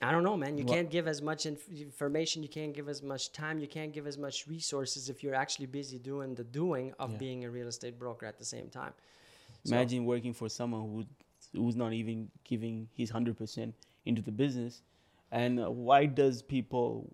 I 0.03 0.11
don't 0.11 0.25
know, 0.25 0.37
man. 0.37 0.59
You 0.59 0.65
Well- 0.67 0.75
can't 0.75 0.91
give 0.91 1.07
as 1.07 1.23
much 1.23 1.47
inf- 1.47 1.69
information. 1.71 2.43
You 2.43 2.49
can't 2.49 2.75
give 2.75 2.89
as 2.89 3.01
much 3.01 3.31
time. 3.33 3.59
You 3.61 3.69
can't 3.69 3.93
give 3.93 4.07
as 4.09 4.19
much 4.19 4.47
resources 4.49 5.09
if 5.09 5.23
you're 5.23 5.37
actually 5.37 5.67
busy 5.67 5.99
doing 5.99 6.35
the 6.35 6.43
doing 6.45 6.93
of 6.99 7.13
Yeah. 7.13 7.19
being 7.19 7.45
a 7.45 7.51
real 7.51 7.69
estate 7.69 7.97
broker 7.99 8.27
at 8.27 8.37
the 8.37 8.45
same 8.45 8.69
time. 8.69 8.93
So- 9.65 9.75
Imagine 9.75 10.05
working 10.05 10.35
for 10.35 10.49
someone 10.51 10.83
who 10.91 11.05
who's 11.59 11.77
not 11.77 11.93
even 11.93 12.29
giving 12.43 12.89
his 12.93 13.09
hundred 13.09 13.39
percent 13.39 13.73
into 14.05 14.21
the 14.21 14.33
business, 14.33 14.83
and 15.31 15.61
uh, 15.61 15.71
why 15.71 16.07
does 16.07 16.43
people 16.43 17.09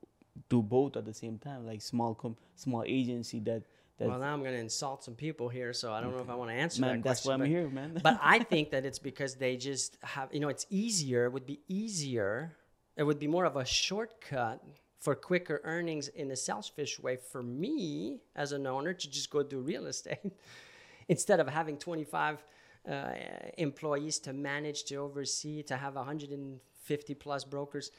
do 0.49 0.63
both 0.63 0.97
at 0.97 1.05
the 1.05 1.15
same 1.15 1.39
time? 1.39 1.67
Like 1.67 1.83
small 1.83 2.15
com- 2.15 2.37
small 2.57 2.85
agency 2.87 3.41
that 3.41 3.63
that 3.99 4.09
well, 4.09 4.19
now 4.19 4.33
I'm 4.33 4.41
going 4.41 4.55
to 4.55 4.59
insult 4.59 5.05
some 5.05 5.15
people 5.15 5.49
here, 5.49 5.73
so 5.75 5.93
I 5.93 6.01
don't 6.01 6.17
know 6.17 6.23
if 6.23 6.31
I 6.31 6.35
want 6.35 6.51
to 6.51 6.57
answer 6.57 6.81
man, 6.81 6.97
that 6.97 7.05
that's 7.05 7.25
why. 7.27 7.35
I'm 7.35 7.41
but- 7.41 7.49
here, 7.49 7.69
man. 7.69 8.01
but 8.03 8.19
I 8.23 8.39
think 8.53 8.71
that 8.71 8.87
it's 8.87 8.99
because 8.99 9.35
they 9.35 9.57
just 9.57 9.99
have, 10.03 10.33
you 10.33 10.41
know, 10.41 10.49
it's 10.49 10.67
easier. 10.71 11.27
It 11.27 11.33
would 11.33 11.47
be 11.47 11.61
easier. 11.69 12.57
It 12.97 13.03
would 13.03 13.19
be 13.19 13.27
more 13.27 13.45
of 13.45 13.57
a 13.57 13.65
shortcut 13.65 14.65
for 14.99 15.15
quicker 15.15 15.61
earnings 15.65 16.09
in 16.09 16.31
a 16.31 16.37
selfish 16.37 16.99
way 16.99 17.17
for 17.17 17.43
me 17.43 18.21
as 18.37 18.53
an 18.53 18.67
owner 18.67 18.93
to 18.93 19.11
just 19.11 19.31
go 19.31 19.43
do 19.43 19.61
real 19.61 19.87
estate 19.87 20.33
instead 21.09 21.41
of 21.41 21.49
having 21.49 21.77
25 21.77 22.43
uh, 22.89 23.11
employees 23.59 24.19
to 24.21 24.33
manage, 24.33 24.85
to 24.85 24.97
oversee, 24.97 25.63
to 25.63 25.77
have 25.77 25.95
150 25.95 27.15
plus 27.15 27.45
brokers. 27.45 27.91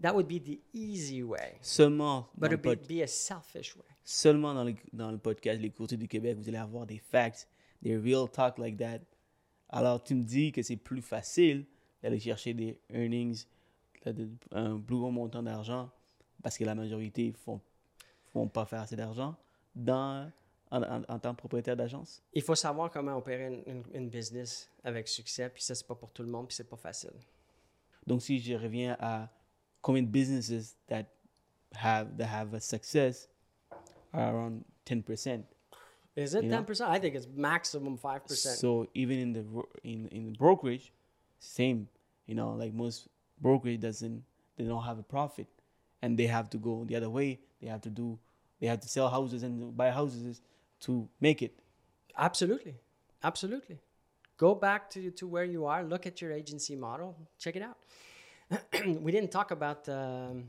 That 0.00 0.14
would 0.14 0.26
be 0.28 0.40
the 0.40 0.60
easy 0.72 1.22
way, 1.24 1.56
Seulement, 1.60 2.28
but 2.36 2.42
dans 2.42 2.50
le 2.50 2.54
it 2.58 2.66
would 2.66 2.78
pod- 2.80 2.88
be 2.88 3.02
a 3.02 3.06
selfish 3.08 3.74
way. 3.76 3.82
seulement 4.04 4.54
dans 4.54 4.64
le, 4.64 4.74
dans 4.92 5.10
le 5.10 5.18
podcast 5.18 5.60
Les 5.60 5.70
Courtiers 5.70 5.96
du 5.98 6.06
Québec, 6.06 6.36
vous 6.38 6.48
allez 6.48 6.58
avoir 6.58 6.86
des 6.86 6.98
facts, 6.98 7.48
des 7.82 7.96
real 7.96 8.28
talk 8.30 8.58
like 8.58 8.76
that. 8.76 9.00
Alors, 9.70 10.02
tu 10.02 10.14
me 10.14 10.22
dis 10.22 10.52
que 10.52 10.62
c'est 10.62 10.76
plus 10.76 11.02
facile 11.02 11.66
d'aller 12.02 12.20
chercher 12.20 12.54
des 12.54 12.78
earnings, 12.90 13.44
là, 14.04 14.12
de- 14.12 14.30
un 14.52 14.78
plus 14.78 14.96
gros 14.96 15.10
montant 15.10 15.42
d'argent, 15.42 15.90
parce 16.42 16.56
que 16.56 16.64
la 16.64 16.74
majorité 16.76 17.32
font 17.32 17.60
font 18.32 18.46
pas 18.46 18.66
faire 18.66 18.82
assez 18.82 18.94
d'argent 18.94 19.34
dans 19.74 20.30
en, 20.70 20.82
en- 20.82 21.02
en 21.08 21.18
tant 21.18 21.32
que 21.32 21.38
propriétaire 21.38 21.76
d'agence? 21.76 22.22
Il 22.34 22.42
faut 22.42 22.54
savoir 22.54 22.90
comment 22.90 23.16
opérer 23.16 23.46
une, 23.46 23.62
une- 23.78 23.84
une 23.94 24.08
business 24.10 24.70
avec 24.84 25.08
succès, 25.08 25.48
puis 25.48 25.62
ça, 25.62 25.74
c'est 25.74 25.86
pas 25.86 25.94
pour 25.96 26.12
tout 26.12 26.22
le 26.22 26.28
monde, 26.28 26.46
puis 26.46 26.54
c'est 26.54 26.68
pas 26.68 26.76
facile. 26.76 27.10
Donc, 28.06 28.22
si 28.22 28.38
je 28.38 28.54
reviens 28.54 28.96
à 29.00 29.28
de 29.84 30.00
businesses 30.02 30.74
that 30.88 31.10
have 31.74 32.16
that 32.16 32.26
have 32.26 32.54
a 32.54 32.60
success 32.60 33.28
are 34.12 34.34
around 34.34 34.64
10%. 34.86 35.44
Is 36.16 36.34
it 36.34 36.44
10%? 36.44 36.80
I 36.80 36.98
think 36.98 37.14
it's 37.14 37.28
maximum 37.34 37.96
5%. 37.96 38.30
So 38.30 38.88
even 38.94 39.18
in 39.18 39.32
the 39.32 39.44
in 39.84 40.08
in 40.08 40.26
the 40.26 40.38
brokerage, 40.38 40.92
same. 41.38 41.88
You 42.26 42.34
know, 42.34 42.52
like 42.52 42.74
most 42.74 43.08
brokerage 43.40 43.80
doesn't 43.80 44.24
they 44.56 44.64
don't 44.64 44.82
have 44.84 44.98
a 44.98 45.02
profit, 45.02 45.46
and 46.02 46.18
they 46.18 46.26
have 46.26 46.50
to 46.50 46.58
go 46.58 46.84
the 46.84 46.96
other 46.96 47.08
way. 47.08 47.38
They 47.60 47.68
have 47.68 47.80
to 47.82 47.90
do 47.90 48.18
they 48.60 48.66
have 48.66 48.80
to 48.80 48.88
sell 48.88 49.08
houses 49.08 49.42
and 49.42 49.76
buy 49.76 49.90
houses 49.90 50.40
to 50.80 51.08
make 51.20 51.42
it. 51.42 51.54
Absolutely. 52.16 52.74
Absolutely. 53.22 53.78
Go 54.36 54.54
back 54.54 54.90
to, 54.90 55.10
to 55.12 55.26
where 55.26 55.44
you 55.44 55.66
are, 55.66 55.82
look 55.82 56.06
at 56.06 56.20
your 56.20 56.32
agency 56.32 56.76
model, 56.76 57.16
check 57.38 57.56
it 57.56 57.62
out. 57.62 57.78
we 58.86 59.12
didn't 59.12 59.30
talk 59.30 59.50
about 59.50 59.88
um, 59.88 60.44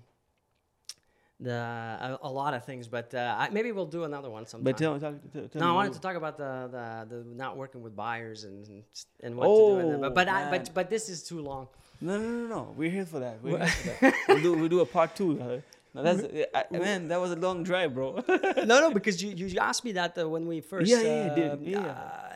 the 1.40 1.52
a, 1.54 2.20
a 2.24 2.30
lot 2.30 2.54
of 2.54 2.66
things, 2.66 2.88
but 2.88 3.14
uh, 3.14 3.36
I, 3.38 3.50
maybe 3.50 3.72
we'll 3.72 3.86
do 3.86 4.04
another 4.04 4.30
one 4.30 4.46
sometime. 4.46 4.64
But 4.64 4.78
tell, 4.78 5.00
tell, 5.00 5.16
tell, 5.34 5.62
no, 5.62 5.70
I 5.70 5.74
wanted 5.74 5.90
more. 5.90 5.96
to 5.96 6.02
talk 6.02 6.16
about 6.16 6.38
the, 6.38 7.06
the, 7.10 7.16
the 7.16 7.24
not 7.36 7.58
working 7.58 7.82
with 7.82 7.96
buyers 7.96 8.44
and 8.44 8.84
and 9.24 9.36
what 9.36 9.46
to 9.48 9.56
do. 9.56 9.80
in 9.80 9.88
there. 9.88 9.98
Oh, 9.98 10.02
But 10.02 10.16
but, 10.16 10.28
I, 10.30 10.50
but 10.50 10.74
but 10.74 10.90
this 10.90 11.10
is 11.10 11.24
too 11.24 11.42
long. 11.42 11.68
No, 12.02 12.18
no, 12.18 12.30
no, 12.30 12.48
no. 12.48 12.74
We're 12.78 12.90
here 12.90 13.06
for 13.06 13.20
that. 13.20 13.42
We're 13.44 13.58
here 13.58 13.68
for 13.68 14.12
that. 14.12 14.14
We'll 14.30 14.42
do 14.42 14.54
we'll 14.54 14.70
do 14.70 14.80
a 14.82 14.86
part 14.86 15.16
two. 15.16 15.40
uh, 15.42 15.60
No, 15.94 16.04
that's 16.04 16.22
I, 16.54 16.64
man. 16.78 17.08
That 17.10 17.20
was 17.20 17.32
a 17.32 17.36
long 17.36 17.64
drive, 17.64 17.94
bro. 17.94 18.24
no, 18.72 18.76
no, 18.84 18.92
because 18.92 19.22
you, 19.24 19.30
you 19.32 19.60
asked 19.60 19.84
me 19.84 19.92
that 19.94 20.18
uh, 20.18 20.30
when 20.30 20.46
we 20.48 20.62
first. 20.62 20.90
Yeah, 20.90 21.02
yeah, 21.02 21.52
um, 21.54 21.60
Yeah. 21.62 21.80
uh, 21.80 22.34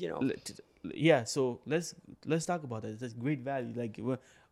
you 0.00 0.08
know, 0.10 0.20
yeah 0.92 1.24
so 1.24 1.60
let's 1.66 1.94
let's 2.26 2.44
talk 2.44 2.62
about 2.62 2.82
that 2.82 3.00
that's 3.00 3.14
great 3.14 3.40
value 3.40 3.72
like 3.74 3.96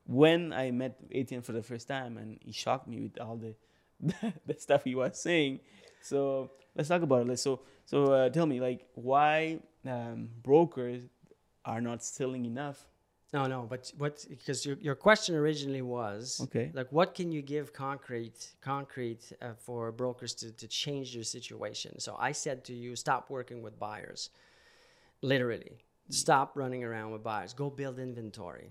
when 0.06 0.52
i 0.52 0.70
met 0.70 0.98
Etienne 1.12 1.42
for 1.42 1.52
the 1.52 1.62
first 1.62 1.86
time 1.88 2.16
and 2.18 2.38
he 2.42 2.52
shocked 2.52 2.88
me 2.88 3.00
with 3.00 3.20
all 3.20 3.36
the 3.36 3.54
the 4.46 4.54
stuff 4.58 4.82
he 4.84 4.94
was 4.94 5.20
saying 5.20 5.60
so 6.00 6.50
let's 6.74 6.88
talk 6.88 7.02
about 7.02 7.22
it 7.22 7.28
Let's- 7.28 7.42
so 7.42 7.60
so 7.84 8.12
uh, 8.12 8.28
tell 8.30 8.46
me 8.46 8.60
like 8.60 8.86
why 8.94 9.60
um, 9.86 10.28
brokers 10.42 11.02
are 11.64 11.80
not 11.80 12.02
selling 12.02 12.44
enough 12.46 12.86
No, 13.32 13.46
no, 13.46 13.60
but 13.72 13.92
what 13.96 14.26
because 14.28 14.66
your, 14.66 14.76
your 14.88 14.94
question 14.94 15.34
originally 15.34 15.82
was 15.82 16.38
Okay. 16.46 16.70
like 16.74 16.90
what 16.92 17.14
can 17.14 17.32
you 17.32 17.42
give 17.54 17.72
concrete 17.72 18.38
concrete 18.60 19.22
uh, 19.40 19.54
for 19.66 19.90
brokers 19.92 20.34
to, 20.40 20.50
to 20.62 20.66
change 20.68 21.14
their 21.14 21.24
situation? 21.24 21.98
So 21.98 22.10
I 22.28 22.32
said 22.32 22.58
to 22.68 22.72
you, 22.82 22.94
stop 22.96 23.30
working 23.30 23.62
with 23.64 23.78
buyers, 23.78 24.30
literally, 25.22 25.78
stop 26.10 26.48
running 26.56 26.84
around 26.84 27.12
with 27.12 27.22
buyers. 27.22 27.52
Go 27.54 27.70
build 27.70 27.98
inventory. 27.98 28.70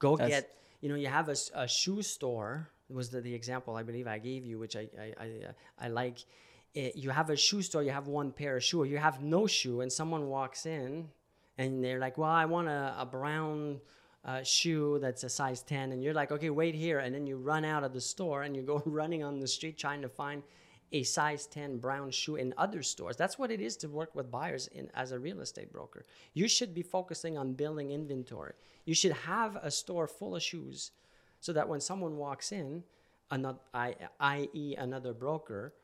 Go 0.00 0.16
That's- 0.16 0.40
get 0.42 0.56
you 0.80 0.88
know 0.88 0.96
you 0.96 1.06
have 1.06 1.28
a, 1.28 1.36
a 1.54 1.68
shoe 1.68 2.02
store 2.02 2.68
was 2.88 3.10
the, 3.10 3.20
the 3.20 3.32
example 3.32 3.76
I 3.76 3.84
believe 3.84 4.08
I 4.08 4.18
gave 4.18 4.44
you, 4.44 4.58
which 4.58 4.74
I 4.76 4.88
I 4.98 5.14
I, 5.24 5.86
I 5.86 5.88
like. 5.88 6.18
Eh, 6.74 6.90
you 6.94 7.10
have 7.10 7.30
a 7.30 7.36
shoe 7.36 7.62
store, 7.62 7.82
you 7.82 7.90
have 7.90 8.06
one 8.06 8.30
pair 8.32 8.56
of 8.56 8.62
shoe, 8.64 8.80
or 8.82 8.86
you 8.86 8.98
have 8.98 9.20
no 9.22 9.46
shoe, 9.46 9.80
and 9.80 9.92
someone 9.92 10.28
walks 10.28 10.66
in 10.66 11.08
and 11.58 11.82
they're 11.84 11.98
like, 11.98 12.16
"Well, 12.16 12.30
I 12.30 12.44
want 12.44 12.68
a, 12.68 12.94
a 12.98 13.04
brown 13.06 13.80
uh, 14.24 14.42
shoe 14.44 14.98
that's 15.00 15.24
a 15.24 15.28
size 15.28 15.62
10," 15.62 15.92
and 15.92 16.02
you're 16.02 16.14
like, 16.14 16.30
"Okay, 16.32 16.50
wait 16.50 16.74
here," 16.74 17.00
and 17.00 17.14
then 17.14 17.26
you 17.26 17.36
run 17.36 17.64
out 17.64 17.82
of 17.84 17.92
the 17.92 18.00
store 18.00 18.42
and 18.44 18.56
you 18.56 18.62
go 18.62 18.82
running 18.86 19.22
on 19.24 19.40
the 19.40 19.48
street 19.48 19.78
trying 19.78 20.02
to 20.02 20.08
find 20.08 20.42
a 20.92 21.02
size 21.02 21.46
10 21.46 21.78
brown 21.78 22.10
shoe 22.10 22.36
in 22.36 22.52
other 22.58 22.82
stores. 22.82 23.16
That's 23.16 23.38
what 23.38 23.50
it 23.50 23.60
is 23.60 23.76
to 23.78 23.88
work 23.88 24.14
with 24.14 24.30
buyers 24.30 24.66
in 24.68 24.90
as 24.94 25.12
a 25.12 25.18
real 25.18 25.40
estate 25.40 25.72
broker. 25.72 26.04
You 26.34 26.48
should 26.48 26.74
be 26.74 26.82
focusing 26.82 27.38
on 27.38 27.54
building 27.54 27.90
inventory. 27.90 28.54
You 28.84 28.94
should 28.94 29.12
have 29.12 29.56
a 29.56 29.70
store 29.70 30.06
full 30.06 30.36
of 30.36 30.42
shoes 30.42 30.90
so 31.40 31.52
that 31.52 31.68
when 31.68 31.80
someone 31.80 32.16
walks 32.16 32.52
in, 32.52 32.82
another, 33.30 33.60
I, 33.72 33.94
i.e., 34.18 34.74
another 34.76 35.12
broker 35.14 35.74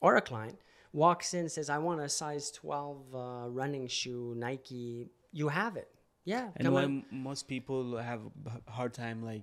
or 0.00 0.16
a 0.16 0.20
client 0.20 0.58
walks 0.92 1.34
in 1.34 1.40
and 1.40 1.52
says, 1.52 1.70
I 1.70 1.78
want 1.78 2.00
a 2.00 2.08
size 2.08 2.50
12 2.50 3.14
uh, 3.14 3.18
running 3.48 3.88
shoe, 3.88 4.34
Nike, 4.36 5.08
you 5.32 5.48
have 5.48 5.76
it. 5.76 5.88
Yeah. 6.24 6.50
and 6.56 6.72
why 6.72 6.84
on. 6.84 7.04
most 7.10 7.48
people 7.48 7.96
have 7.96 8.20
a 8.66 8.70
hard 8.70 8.92
time 8.92 9.24
like 9.24 9.42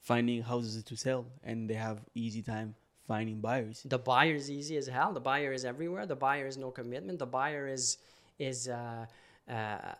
finding 0.00 0.42
houses 0.42 0.84
to 0.84 0.96
sell 0.96 1.26
and 1.42 1.68
they 1.68 1.74
have 1.74 2.00
easy 2.14 2.42
time 2.42 2.74
finding 3.08 3.40
buyers 3.40 3.76
The 3.84 3.98
buyer 3.98 4.34
is 4.34 4.48
easy 4.50 4.76
as 4.76 4.86
hell. 4.86 5.12
The 5.12 5.26
buyer 5.32 5.52
is 5.52 5.64
everywhere. 5.64 6.06
The 6.06 6.20
buyer 6.28 6.46
is 6.46 6.56
no 6.56 6.70
commitment. 6.70 7.18
The 7.18 7.32
buyer 7.40 7.66
is 7.66 7.98
is 8.38 8.68
uh, 8.68 9.06
uh, 9.50 9.54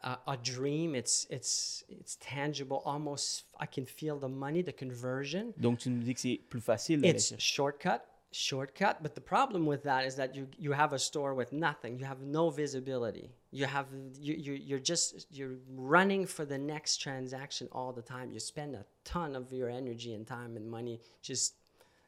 a, 0.05 0.19
a 0.29 0.37
dream. 0.37 0.95
It's 0.95 1.27
it's 1.31 1.85
it's 1.89 2.17
tangible. 2.21 2.83
Almost, 2.85 3.45
I 3.59 3.67
can 3.67 3.87
feel 3.87 4.19
the 4.19 4.29
money, 4.29 4.63
the 4.63 4.73
conversion. 4.73 5.55
Donc, 5.61 5.79
tu 5.79 5.91
nous 5.91 6.05
dis 6.05 6.15
que 6.15 6.21
c'est 6.21 6.41
plus 6.51 6.61
facile. 6.61 7.05
It's 7.05 7.33
shortcut, 7.39 8.01
shortcut. 8.31 9.03
But 9.03 9.15
the 9.15 9.21
problem 9.21 9.67
with 9.67 9.83
that 9.85 10.05
is 10.05 10.15
that 10.17 10.35
you 10.35 10.47
you 10.59 10.73
have 10.73 10.93
a 10.93 10.99
store 10.99 11.35
with 11.35 11.53
nothing. 11.53 11.99
You 11.99 12.05
have 12.05 12.21
no 12.21 12.51
visibility. 12.51 13.31
You 13.51 13.67
have 13.67 13.87
you, 14.21 14.35
you 14.35 14.53
you're 14.53 14.79
just 14.93 15.27
you're 15.31 15.57
running 15.75 16.27
for 16.27 16.45
the 16.45 16.59
next 16.59 16.99
transaction 16.99 17.69
all 17.73 17.93
the 17.93 18.03
time. 18.03 18.31
You 18.31 18.41
spend 18.41 18.75
a 18.75 18.85
ton 19.05 19.35
of 19.35 19.51
your 19.53 19.71
energy 19.71 20.13
and 20.15 20.27
time 20.27 20.57
and 20.57 20.71
money. 20.71 21.01
Just 21.23 21.55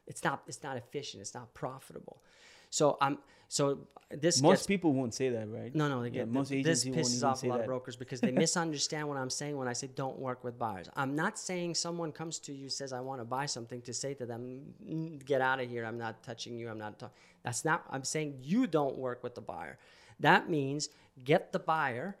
it's 0.07 0.23
not 0.23 0.43
it's 0.47 0.63
not 0.63 0.77
efficient. 0.77 1.21
It's 1.21 1.33
not 1.33 1.53
profitable. 1.53 2.21
So 2.69 2.97
I'm 3.01 3.17
so 3.47 3.79
this 4.09 4.41
Most 4.41 4.51
gets, 4.51 4.67
people 4.67 4.93
won't 4.93 5.13
say 5.13 5.29
that, 5.29 5.49
right? 5.49 5.73
no, 5.75 5.87
no, 5.87 6.01
they 6.01 6.09
Yeah, 6.09 6.23
get, 6.23 6.29
most 6.29 6.51
this 6.51 6.85
agencies 6.85 6.91
won't 6.95 7.07
pisses 7.07 7.23
off 7.23 7.37
a 7.37 7.39
say 7.41 7.47
lot 7.47 7.55
that. 7.57 7.61
of 7.61 7.65
brokers 7.67 7.95
because 7.95 8.19
they 8.21 8.31
misunderstand 8.45 9.07
what 9.07 9.17
I'm 9.17 9.29
saying 9.29 9.57
when 9.57 9.67
I 9.67 9.73
say 9.73 9.87
don't 9.95 10.19
work 10.19 10.43
with 10.43 10.57
buyers. 10.57 10.89
I'm 10.95 11.15
not 11.15 11.37
saying 11.37 11.75
someone 11.75 12.11
comes 12.11 12.39
to 12.39 12.53
you 12.53 12.69
says 12.69 12.93
I 12.93 12.99
want 13.01 13.21
to 13.21 13.25
buy 13.25 13.45
something 13.45 13.81
to 13.81 13.93
say 13.93 14.13
to 14.15 14.25
them, 14.25 14.73
"Mm, 14.85 15.25
get 15.25 15.41
out 15.41 15.59
of 15.59 15.69
here. 15.69 15.85
I'm 15.85 15.97
not 15.97 16.23
touching 16.23 16.57
you. 16.57 16.69
I'm 16.69 16.77
not. 16.77 16.99
ta-" 16.99 17.09
That's 17.43 17.63
not. 17.65 17.85
I'm 17.89 18.03
saying 18.03 18.39
you 18.41 18.67
don't 18.67 18.97
work 18.97 19.23
with 19.23 19.35
the 19.35 19.41
buyer. 19.41 19.77
That 20.19 20.49
means 20.49 20.89
get 21.23 21.51
the 21.51 21.59
buyer 21.59 22.17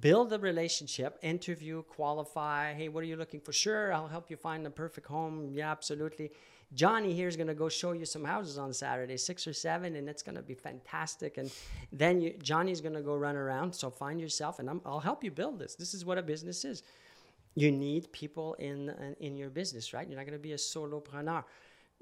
build 0.00 0.32
a 0.32 0.38
relationship, 0.38 1.18
interview, 1.22 1.82
qualify. 1.82 2.72
Hey, 2.74 2.88
what 2.88 3.02
are 3.02 3.06
you 3.06 3.16
looking 3.16 3.40
for? 3.40 3.52
Sure, 3.52 3.92
I'll 3.92 4.08
help 4.08 4.30
you 4.30 4.36
find 4.36 4.64
the 4.64 4.70
perfect 4.70 5.06
home. 5.06 5.50
Yeah, 5.52 5.70
absolutely. 5.70 6.30
Johnny 6.74 7.12
here 7.12 7.28
is 7.28 7.36
going 7.36 7.48
to 7.48 7.54
go 7.54 7.68
show 7.68 7.92
you 7.92 8.04
some 8.06 8.24
houses 8.24 8.56
on 8.58 8.72
Saturday, 8.72 9.16
six 9.16 9.46
or 9.46 9.52
seven, 9.52 9.96
and 9.96 10.08
it's 10.08 10.22
going 10.22 10.36
to 10.36 10.42
be 10.42 10.54
fantastic. 10.54 11.36
And 11.38 11.50
then 11.92 12.20
you, 12.20 12.34
Johnny's 12.42 12.80
going 12.80 12.94
to 12.94 13.02
go 13.02 13.14
run 13.14 13.36
around. 13.36 13.74
So 13.74 13.90
find 13.90 14.20
yourself, 14.20 14.58
and 14.58 14.70
I'm, 14.70 14.80
I'll 14.86 15.00
help 15.00 15.22
you 15.22 15.30
build 15.30 15.58
this. 15.58 15.74
This 15.74 15.92
is 15.94 16.04
what 16.04 16.18
a 16.18 16.22
business 16.22 16.64
is. 16.64 16.82
You 17.54 17.70
need 17.70 18.10
people 18.12 18.54
in 18.54 18.88
in- 18.88 19.16
in 19.20 19.36
your 19.36 19.50
business, 19.50 19.92
right? 19.92 20.08
You're 20.08 20.18
not 20.18 20.26
going 20.26 20.38
to 20.38 20.42
be 20.42 20.52
a 20.52 20.56
solopreneur. 20.56 21.44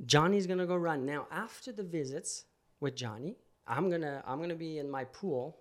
Johnny's 0.07 0.47
going 0.47 0.59
to 0.61 0.67
go 0.67 0.77
run 0.77 1.05
now. 1.05 1.27
After 1.31 1.73
the 1.73 1.83
visits 1.83 2.45
with 2.79 2.95
Johnny, 2.95 3.37
I'm 3.67 3.91
gonna 3.91 4.23
I'm 4.27 4.41
gonna 4.41 4.55
be 4.55 4.79
in 4.79 4.91
my 4.91 5.05
pool. 5.05 5.59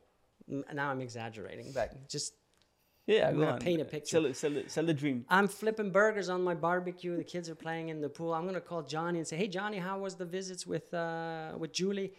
Now 0.48 0.90
I'm 0.90 1.02
exaggerating, 1.02 1.72
but 1.74 2.08
just 2.08 2.34
Yeah, 3.14 3.28
I'm 3.30 3.36
go 3.36 3.40
gonna 3.42 3.54
on. 3.54 3.60
paint 3.60 3.82
a 3.82 3.86
picture. 3.86 4.14
Sell, 4.18 4.26
it- 4.30 4.36
sell, 4.44 4.56
it- 4.58 4.70
sell 4.76 4.86
the 4.86 4.94
dream. 5.04 5.18
I'm 5.38 5.48
flipping 5.48 5.90
burgers 6.00 6.30
on 6.36 6.42
my 6.50 6.54
barbecue. 6.68 7.14
The 7.18 7.30
kids 7.34 7.48
are 7.50 7.56
playing 7.68 7.90
in 7.94 7.98
the 8.06 8.10
pool. 8.18 8.32
I'm 8.38 8.46
gonna 8.50 8.62
call 8.72 8.84
Johnny 8.96 9.18
and 9.22 9.28
say, 9.28 9.38
"Hey, 9.44 9.48
Johnny, 9.48 9.78
how 9.90 9.98
was 10.06 10.14
the 10.22 10.26
visits 10.38 10.64
with 10.74 10.88
uh, 10.94 11.54
with 11.62 11.72
Julie? 11.80 12.14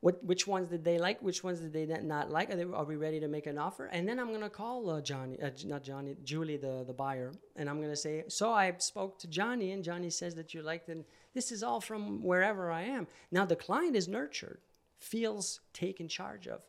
What 0.00 0.16
which 0.30 0.44
ones 0.54 0.66
did 0.74 0.82
they 0.88 0.98
like? 1.06 1.18
Which 1.28 1.40
ones 1.48 1.58
did 1.60 1.72
they 1.72 1.86
not- 2.14 2.30
like? 2.36 2.48
Are, 2.50 2.56
they, 2.60 2.64
are 2.80 2.84
we 2.92 2.96
ready 3.06 3.20
to 3.20 3.28
make 3.36 3.46
an 3.46 3.58
offer?" 3.58 3.84
And 3.86 4.02
then 4.08 4.18
I'm 4.20 4.30
gonna 4.32 4.50
call 4.62 4.90
uh, 4.90 5.00
Johnny, 5.10 5.36
uh, 5.40 5.50
not 5.66 5.82
Johnny, 5.90 6.16
Julie, 6.30 6.56
the 6.66 6.74
the 6.90 6.96
buyer, 7.04 7.30
and 7.58 7.64
I'm 7.70 7.80
gonna 7.80 8.02
say, 8.06 8.24
"So 8.28 8.46
I 8.52 8.66
spoke 8.78 9.12
to 9.20 9.28
Johnny, 9.28 9.70
and 9.74 9.84
Johnny 9.84 10.10
says 10.10 10.34
that 10.34 10.52
you 10.54 10.62
liked, 10.62 10.88
and 10.88 11.04
this 11.34 11.52
is 11.52 11.62
all 11.62 11.80
from 11.80 12.22
wherever 12.30 12.72
I 12.72 12.82
am." 12.82 13.06
Now 13.30 13.44
the 13.44 13.56
client 13.66 13.94
is 13.94 14.06
nurtured, 14.08 14.60
feels 14.98 15.60
taken 15.72 16.08
charge 16.08 16.46
of, 16.48 16.60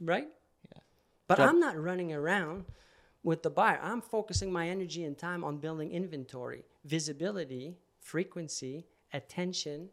right? 0.00 0.28
Yeah. 0.72 0.80
But 1.28 1.38
I'm 1.40 1.60
not 1.60 1.76
running 1.88 2.12
around 2.12 2.64
with 3.22 3.42
the 3.42 3.50
buyer. 3.50 3.78
I'm 3.82 4.00
focusing 4.00 4.52
my 4.52 4.68
energy 4.68 5.04
and 5.04 5.16
time 5.16 5.44
on 5.44 5.58
building 5.58 5.92
inventory, 5.92 6.64
visibility, 6.84 7.76
frequency, 8.00 8.86
attention. 9.12 9.88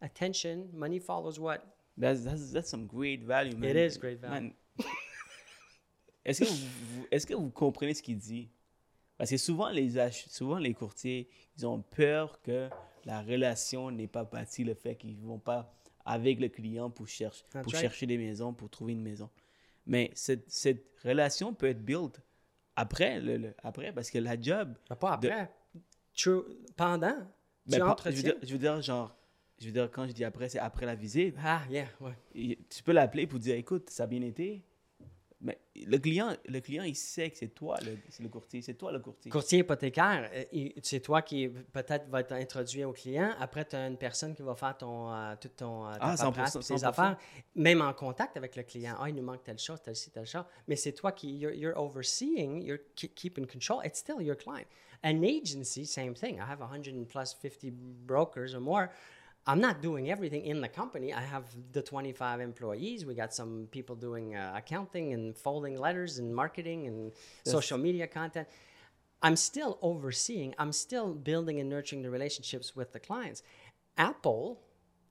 Attention, 0.00 0.68
money 0.72 0.98
follows 1.00 1.40
what? 1.40 1.66
That's, 1.96 2.20
that's, 2.20 2.52
that's 2.52 2.70
some 2.70 2.86
great 2.86 3.24
value, 3.24 3.56
man. 3.56 3.70
It 3.70 3.76
is 3.76 3.96
great 3.96 4.20
value. 4.20 4.52
Est-ce 6.24 6.40
que, 6.40 6.44
vous, 6.44 7.06
est-ce 7.10 7.26
que 7.26 7.34
vous 7.34 7.48
comprenez 7.48 7.94
ce 7.94 8.02
qu'il 8.02 8.18
dit? 8.18 8.50
Parce 9.16 9.30
que 9.30 9.38
souvent 9.38 9.70
les, 9.70 9.98
ach- 9.98 10.28
souvent, 10.28 10.58
les 10.58 10.74
courtiers, 10.74 11.26
ils 11.56 11.66
ont 11.66 11.80
peur 11.80 12.42
que 12.42 12.68
la 13.06 13.22
relation 13.22 13.90
n'est 13.90 14.08
pas 14.08 14.24
bâtie, 14.24 14.62
le 14.62 14.74
fait 14.74 14.94
qu'ils 14.94 15.18
ne 15.18 15.26
vont 15.26 15.38
pas 15.38 15.74
avec 16.04 16.38
le 16.38 16.48
client 16.48 16.90
pour, 16.90 17.08
chercher 17.08 17.44
pour 17.50 17.72
right. 17.72 17.80
chercher 17.80 18.06
des 18.06 18.18
maisons, 18.18 18.52
pour 18.52 18.68
trouver 18.68 18.92
une 18.92 19.00
maison. 19.00 19.30
Mais 19.86 20.10
cette, 20.14 20.50
cette 20.50 20.84
relation 21.02 21.54
peut 21.54 21.68
être 21.68 21.82
build 21.82 22.12
après, 22.78 23.20
le, 23.20 23.36
le- 23.36 23.54
après 23.62 23.92
parce 23.92 24.10
que 24.10 24.18
la 24.18 24.40
job, 24.40 24.74
Ben, 24.88 24.96
pas 24.96 25.16
De- 25.18 25.28
après. 25.28 25.50
True. 26.16 26.42
Pendant. 26.76 27.08
ben, 27.08 27.26
tu 27.70 27.74
je, 27.76 27.80
veux 27.82 27.88
entretiens. 27.90 28.22
dire, 28.22 28.34
je 28.42 28.52
veux 28.52 28.58
dire, 28.58 28.80
genre, 28.82 29.14
je 29.60 29.66
veux 29.66 29.72
dire, 29.72 29.90
quand 29.90 30.06
je 30.06 30.12
dis 30.12 30.24
après, 30.24 30.48
c'est 30.48 30.58
après 30.58 30.86
la 30.86 30.94
visite. 30.94 31.34
Ah, 31.44 31.62
yeah, 31.70 31.86
ouais. 32.00 32.12
Et 32.34 32.58
tu 32.70 32.82
peux 32.82 32.92
l'appeler 32.92 33.26
pour 33.26 33.38
dire 33.38 33.54
écoute 33.56 33.90
ça 33.90 34.04
a 34.04 34.06
bien 34.06 34.22
été 34.22 34.64
mais 35.40 35.56
le 35.86 35.96
client 35.98 36.36
le 36.46 36.58
client 36.60 36.82
il 36.82 36.96
sait 36.96 37.30
que 37.30 37.36
c'est 37.38 37.54
toi 37.54 37.76
le, 37.86 37.96
c'est 38.08 38.22
le 38.24 38.28
courtier 38.28 38.60
c'est 38.60 38.74
toi 38.74 38.90
le 38.90 38.98
courtier 38.98 39.30
Courtier 39.30 39.60
hypothécaire, 39.60 40.28
euh, 40.34 40.68
c'est 40.82 41.00
toi 41.00 41.22
qui 41.22 41.48
peut-être 41.48 42.08
va 42.08 42.22
t'introduire 42.24 42.88
au 42.88 42.92
client. 42.92 43.32
Après, 43.38 43.64
tu 43.64 43.76
as 43.76 43.86
une 43.86 43.96
personne 43.96 44.34
qui 44.34 44.42
va 44.42 44.54
faire 44.56 44.76
ton, 44.76 45.12
euh, 45.12 45.34
tout 45.40 45.48
ton, 45.48 45.86
euh, 45.86 45.92
Ah, 46.00 46.14
100%, 46.16 46.24
paperasse, 46.32 46.56
puis 46.56 46.66
tes 46.66 46.74
100%. 46.78 46.84
affaires, 46.88 47.16
même 47.54 47.80
en 47.82 47.92
contact 47.92 48.36
avec 48.36 48.56
le 48.56 48.62
client. 48.64 48.96
Ah, 48.98 49.08
il 49.08 49.14
nous 49.14 49.22
manque 49.22 49.44
telle 49.44 49.58
chose, 49.58 49.80
telle 49.82 49.94
ci, 49.96 50.10
telle 50.10 50.26
chose. 50.26 50.44
Mais 50.66 50.74
c'est 50.76 50.92
toi 50.92 51.12
qui, 51.12 51.36
you're, 51.36 51.54
you're 51.54 51.76
overseeing, 51.78 52.62
you're 52.62 52.80
ke- 52.96 53.12
keeping 53.14 53.46
control. 53.46 53.80
It's 53.84 53.98
still 54.00 54.20
your 54.20 54.36
client. 54.36 54.66
An 55.04 55.22
agency, 55.22 55.84
same 55.86 56.14
thing. 56.14 56.38
I 56.40 56.44
have 56.50 56.60
100 56.60 56.94
and 56.96 57.04
plus 57.06 57.32
50 57.34 57.70
brokers 57.70 58.54
or 58.54 58.60
more. 58.60 58.90
I'm 59.46 59.60
not 59.60 59.80
doing 59.80 60.10
everything 60.10 60.44
in 60.44 60.60
the 60.60 60.68
company. 60.68 61.12
I 61.14 61.22
have 61.22 61.44
the 61.72 61.80
25 61.80 62.40
employees. 62.40 63.06
We 63.06 63.14
got 63.14 63.32
some 63.32 63.66
people 63.70 63.96
doing 63.96 64.34
uh, 64.36 64.52
accounting 64.54 65.14
and 65.14 65.36
folding 65.36 65.78
letters 65.78 66.18
and 66.18 66.34
marketing 66.34 66.86
and 66.86 67.12
social 67.44 67.78
media 67.78 68.06
content. 68.06 68.46
I'm 69.22 69.36
still 69.36 69.78
overseeing, 69.82 70.54
I'm 70.58 70.70
still 70.72 71.12
building 71.14 71.58
and 71.60 71.68
nurturing 71.68 72.02
the 72.02 72.10
relationships 72.10 72.76
with 72.76 72.92
the 72.92 73.00
clients. 73.00 73.42
Apple, 73.96 74.60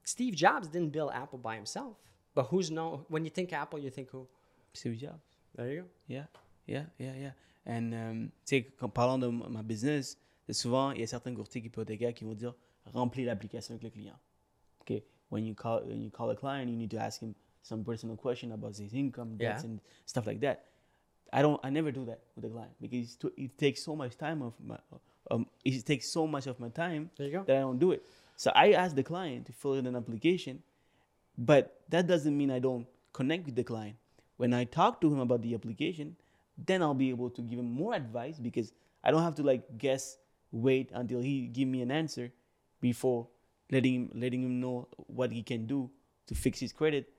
Steve 0.03 0.35
Jobs 0.35 0.67
didn't 0.67 0.91
build 0.91 1.11
Apple 1.13 1.39
by 1.39 1.55
himself. 1.55 1.97
But 2.35 2.43
who's 2.43 2.69
no 2.69 3.05
when 3.09 3.25
you 3.25 3.31
think 3.31 3.51
Apple, 3.51 3.79
you 3.79 3.89
think 3.89 4.11
who? 4.11 4.27
Steve 4.73 4.97
Jobs 4.97 5.19
There 5.55 5.71
you 5.71 5.81
go. 5.81 5.87
yeah 6.07 6.25
yeah 6.67 6.85
yeah 6.99 7.13
yeah 7.15 7.31
and 7.65 7.93
um, 7.93 8.31
tu 8.45 8.57
sais 8.57 8.65
parlant 8.93 9.17
de 9.17 9.27
ma 9.27 9.63
business 9.63 10.15
souvent 10.51 10.91
il 10.91 10.99
y 11.01 11.03
a 11.03 11.07
certains 11.07 11.33
courtiers 11.33 11.61
hypothécaires 11.61 12.13
qui 12.13 12.23
vont 12.25 12.35
dire 12.35 12.53
remplis 12.93 13.25
l'application 13.25 13.73
avec 13.75 13.83
le 13.83 13.89
client 13.89 14.17
okay 14.81 15.03
when 15.29 15.45
you 15.45 15.53
call 15.55 15.81
when 15.85 16.01
you 16.01 16.09
call 16.09 16.29
a 16.29 16.35
client 16.35 16.69
you 16.69 16.75
need 16.77 16.89
to 16.91 16.97
ask 16.97 17.21
him 17.21 17.33
some 17.63 17.83
personal 17.83 18.15
question 18.15 18.51
about 18.53 18.75
his 18.77 18.93
income 18.93 19.35
debts 19.37 19.63
Yeah. 19.63 19.69
and 19.69 19.79
stuff 20.05 20.25
like 20.25 20.39
that 20.39 20.65
I 21.33 21.41
don't 21.41 21.59
I 21.63 21.69
never 21.69 21.91
do 21.91 22.05
that 22.05 22.19
with 22.35 22.43
the 22.43 22.49
client 22.49 22.71
because 22.79 22.99
it's 23.03 23.15
too- 23.17 23.33
it 23.35 23.57
takes 23.57 23.83
so 23.83 23.95
much 23.95 24.15
time 24.17 24.41
of 24.41 24.53
my 24.63 24.77
um 25.29 25.45
it 25.65 25.85
takes 25.85 26.09
so 26.11 26.25
much 26.25 26.47
of 26.47 26.59
my 26.59 26.69
time 26.69 27.09
There 27.17 27.27
you 27.27 27.33
go. 27.33 27.43
that 27.43 27.57
I 27.57 27.59
don't 27.59 27.79
do 27.79 27.91
it. 27.91 28.01
So 28.37 28.51
I 28.55 28.71
ask 28.73 28.95
the 28.95 29.03
client 29.03 29.45
to 29.47 29.51
fill 29.51 29.73
in 29.73 29.85
an 29.87 29.95
application, 29.95 30.61
but 31.37 31.81
that 31.89 32.07
doesn't 32.07 32.35
mean 32.37 32.49
I 32.51 32.59
don't 32.59 32.87
connect 33.11 33.45
with 33.45 33.55
the 33.55 33.63
client. 33.63 33.97
When 34.37 34.53
I 34.53 34.63
talk 34.65 35.01
to 35.01 35.11
him 35.11 35.19
about 35.19 35.41
the 35.41 35.53
application, 35.55 36.15
then 36.57 36.81
I'll 36.81 36.93
be 36.93 37.09
able 37.09 37.29
to 37.31 37.41
give 37.41 37.59
him 37.59 37.69
more 37.71 37.93
advice 37.93 38.39
because 38.39 38.71
I 39.03 39.11
don't 39.11 39.23
have 39.23 39.35
to 39.35 39.43
like 39.43 39.77
guess, 39.77 40.17
wait 40.51 40.91
until 40.93 41.19
he 41.21 41.47
give 41.47 41.67
me 41.67 41.81
an 41.81 41.91
answer 41.91 42.31
before 42.79 43.27
letting 43.71 43.93
him 43.93 44.11
letting 44.15 44.43
him 44.43 44.59
know 44.59 44.87
what 45.07 45.31
he 45.31 45.43
can 45.43 45.65
do 45.65 45.89
to 46.27 46.35
fix 46.35 46.59
his 46.59 46.71
credit 46.71 47.09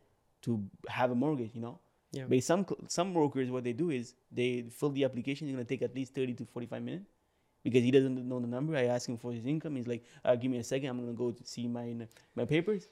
to 0.42 0.62
have 0.88 1.10
a 1.10 1.14
mortgage, 1.14 1.50
you 1.54 1.60
know. 1.60 1.78
Yeah. 2.12 2.24
But 2.28 2.42
some 2.42 2.66
some 2.88 3.12
brokers, 3.12 3.50
what 3.50 3.64
they 3.64 3.72
do 3.72 3.90
is 3.90 4.14
they 4.32 4.66
fill 4.70 4.90
the 4.90 5.04
application. 5.04 5.48
It's 5.48 5.54
gonna 5.54 5.64
take 5.64 5.82
at 5.82 5.94
least 5.94 6.14
thirty 6.14 6.34
to 6.34 6.44
forty 6.44 6.66
five 6.66 6.82
minutes 6.82 7.10
because 7.62 7.82
he 7.82 7.90
doesn't 7.90 8.28
know 8.28 8.40
the 8.40 8.46
number. 8.46 8.76
I 8.76 8.84
ask 8.84 9.08
him 9.08 9.18
for 9.18 9.32
his 9.32 9.44
income. 9.44 9.76
He's 9.76 9.86
like, 9.86 10.04
uh, 10.24 10.36
"Give 10.36 10.50
me 10.50 10.58
a 10.58 10.64
second. 10.64 10.88
I'm 10.88 11.00
gonna 11.00 11.12
go 11.12 11.32
to 11.32 11.44
see 11.44 11.68
my 11.68 11.94
my 12.34 12.44
papers." 12.44 12.88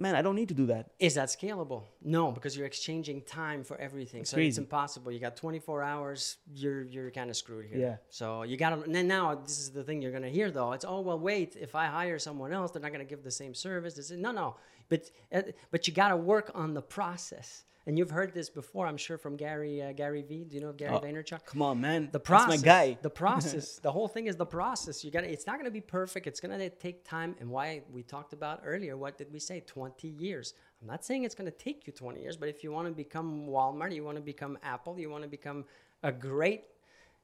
Man, 0.00 0.14
I 0.16 0.22
don't 0.22 0.34
need 0.34 0.48
to 0.48 0.54
do 0.54 0.66
that. 0.66 0.92
Is 0.98 1.14
that 1.14 1.28
scalable? 1.28 1.82
No, 2.02 2.32
because 2.32 2.56
you're 2.56 2.66
exchanging 2.66 3.20
time 3.20 3.62
for 3.62 3.76
everything. 3.76 4.24
so 4.24 4.38
it's 4.38 4.56
impossible. 4.56 5.12
You 5.12 5.20
got 5.20 5.36
24 5.36 5.82
hours. 5.82 6.38
You're 6.54 6.84
you're 6.84 7.10
kind 7.10 7.28
of 7.28 7.36
screwed 7.36 7.66
here. 7.66 7.78
Yeah. 7.78 7.96
So 8.08 8.42
you 8.42 8.56
got 8.56 8.82
to. 8.82 9.02
Now 9.02 9.34
this 9.34 9.58
is 9.60 9.70
the 9.70 9.84
thing 9.84 10.00
you're 10.00 10.10
gonna 10.10 10.30
hear 10.30 10.50
though. 10.50 10.72
It's 10.72 10.86
oh 10.88 11.00
well 11.00 11.18
wait 11.18 11.54
if 11.60 11.74
I 11.74 11.86
hire 11.86 12.18
someone 12.18 12.50
else 12.52 12.70
they're 12.70 12.80
not 12.80 12.92
gonna 12.92 13.04
give 13.04 13.22
the 13.22 13.30
same 13.30 13.54
service. 13.54 13.92
This 13.92 14.10
is, 14.10 14.18
no 14.18 14.32
no. 14.32 14.56
But 14.90 15.10
uh, 15.32 15.42
but 15.70 15.86
you 15.88 15.94
got 15.94 16.08
to 16.08 16.16
work 16.18 16.50
on 16.54 16.74
the 16.74 16.82
process. 16.82 17.64
And 17.86 17.98
you've 17.98 18.10
heard 18.10 18.34
this 18.34 18.50
before, 18.50 18.86
I'm 18.86 18.98
sure, 18.98 19.16
from 19.16 19.36
Gary 19.36 19.80
uh, 19.82 19.92
Gary 19.94 20.22
V. 20.22 20.44
Do 20.44 20.54
you 20.54 20.60
know 20.60 20.72
Gary 20.72 20.94
Oh, 20.94 21.00
Vaynerchuk? 21.00 21.46
Come 21.46 21.62
on, 21.62 21.80
man. 21.80 22.10
the 22.12 22.20
process. 22.20 22.60
That's 22.60 22.62
my 22.62 22.72
guy. 22.92 22.98
the 23.00 23.08
process 23.24 23.66
the 23.88 23.90
whole 23.90 24.06
thing 24.14 24.26
is 24.26 24.36
the 24.36 24.44
process 24.60 25.02
you 25.02 25.10
got 25.10 25.24
it's 25.24 25.46
not 25.46 25.54
going 25.56 25.64
to 25.64 25.70
be 25.70 25.80
perfect 25.80 26.26
it's 26.26 26.40
going 26.44 26.56
to 26.58 26.68
take 26.86 26.98
time 27.16 27.34
and 27.40 27.48
why 27.56 27.82
we 27.90 28.02
talked 28.02 28.32
about 28.34 28.60
earlier 28.72 28.94
what 28.98 29.16
did 29.16 29.28
we 29.32 29.38
say 29.38 29.60
20 29.60 30.08
years 30.08 30.46
i'm 30.80 30.86
not 30.94 31.02
saying 31.04 31.24
it's 31.24 31.34
going 31.40 31.50
to 31.50 31.58
take 31.66 31.86
you 31.86 31.92
20 31.92 32.20
years 32.20 32.36
but 32.36 32.48
if 32.48 32.62
you 32.62 32.70
want 32.76 32.86
to 32.86 32.92
become 32.92 33.46
walmart 33.54 33.94
you 33.94 34.04
want 34.04 34.16
to 34.16 34.22
become 34.34 34.58
apple 34.62 34.94
you 35.02 35.08
want 35.14 35.22
to 35.22 35.28
become 35.38 35.64
a 36.02 36.12
great 36.12 36.62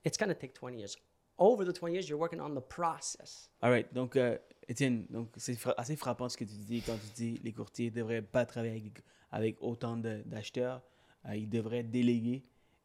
it's 0.04 0.16
going 0.16 0.28
to 0.34 0.40
take 0.44 0.54
20 0.54 0.78
years 0.78 0.96
over 1.38 1.64
the 1.64 1.72
20 1.72 1.92
years 1.94 2.08
you're 2.08 2.18
working 2.20 2.40
on 2.40 2.54
the 2.54 2.60
process 2.66 3.50
All 3.60 3.70
right. 3.70 3.92
Donc, 3.92 4.16
euh, 4.16 4.38
Étienne, 4.68 5.06
donc 5.10 5.28
c'est 5.36 5.54
fra- 5.54 5.74
assez 5.76 5.96
frappant 5.96 6.28
ce 6.28 6.36
que 6.36 6.44
tu 6.44 6.54
dis 6.56 6.80
quand 6.82 6.96
tu 6.98 7.08
dis 7.14 7.40
les 7.44 7.52
courtiers 7.52 7.90
ne 7.90 7.96
devraient 7.96 8.22
pas 8.22 8.44
travailler 8.46 8.72
avec, 8.80 9.02
avec 9.30 9.56
autant 9.62 9.96
d'acheteurs. 9.96 10.82
Euh, 11.26 11.36
ils 11.36 11.48
devraient 11.48 11.82
déléguer 11.84 12.44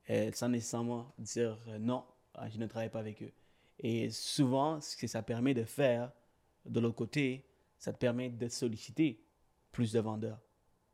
euh, 0.10 0.30
sans 0.34 0.50
nécessairement 0.50 1.14
dire 1.18 1.58
euh, 1.68 1.78
non, 1.80 2.04
ah, 2.36 2.50
je 2.50 2.58
ne 2.58 2.66
travaille 2.68 2.90
pas 2.90 3.00
avec 3.00 3.22
eux. 3.24 3.32
Et 3.80 4.10
souvent, 4.12 4.80
ce 4.82 4.96
que 4.96 5.08
ça 5.08 5.22
permet 5.24 5.54
de 5.54 5.64
faire, 5.64 6.12
de 6.66 6.80
l'autre 6.80 6.96
côté, 6.96 7.44
ça 7.80 7.92
te 7.92 7.98
permet 7.98 8.30
de 8.30 8.48
solliciter 8.48 9.20
plus 9.72 9.92
de 9.92 10.00
vendeurs. 10.00 10.40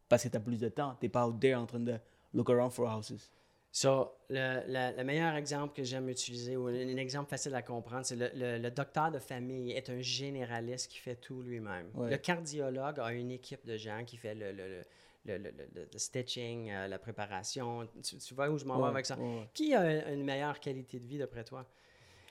Parce 0.07 0.23
que 0.23 0.29
tu 0.29 0.37
as 0.37 0.39
plus 0.39 0.59
de 0.59 0.69
temps. 0.69 0.95
Tu 0.99 1.05
n'es 1.05 1.09
pas 1.09 1.27
out 1.27 1.37
there 1.39 1.55
en 1.55 1.65
train 1.65 1.81
de 1.81 1.97
look 2.33 2.49
around 2.49 2.71
for 2.71 2.87
houses. 2.87 3.29
So, 3.71 4.11
le, 4.29 4.61
le- 4.67 4.97
le 4.97 5.03
meilleur 5.03 5.35
exemple 5.35 5.75
que 5.75 5.83
j'aime 5.83 6.09
utiliser, 6.09 6.57
ou 6.57 6.67
un, 6.67 6.73
un 6.73 6.97
exemple 6.97 7.29
facile 7.29 7.53
à 7.53 7.61
comprendre, 7.61 8.05
c'est 8.05 8.15
le, 8.15 8.57
le- 8.57 8.71
docteur 8.71 9.11
de 9.11 9.19
famille 9.19 9.71
est 9.71 9.89
un 9.89 10.01
généraliste 10.01 10.89
qui 10.89 10.97
fait 10.97 11.15
tout 11.15 11.43
lui-même. 11.43 11.91
Ouais. 11.93 12.09
Le 12.11 12.17
cardiologue 12.17 12.99
a 12.99 13.11
une 13.13 13.31
équipe 13.31 13.65
de 13.65 13.77
gens 13.77 14.03
qui 14.05 14.17
fait 14.17 14.33
le, 14.33 14.51
le- 14.51 14.83
le- 15.25 15.37
le- 15.37 15.51
le- 15.75 15.87
stitching, 15.99 16.71
euh, 16.71 16.87
la 16.87 16.97
préparation. 16.97 17.87
Tu, 18.03 18.17
tu 18.17 18.33
vois 18.33 18.49
où 18.49 18.57
je 18.57 18.65
m'en 18.65 18.79
vais 18.79 18.83
Ouais, 18.83 18.89
avec 18.89 19.05
ça? 19.05 19.15
ouais. 19.17 19.47
Qui 19.53 19.75
a 19.75 20.11
une 20.11 20.23
meilleure 20.23 20.59
qualité 20.59 20.99
de 20.99 21.05
vie 21.05 21.17
d'après 21.19 21.43
toi? 21.43 21.65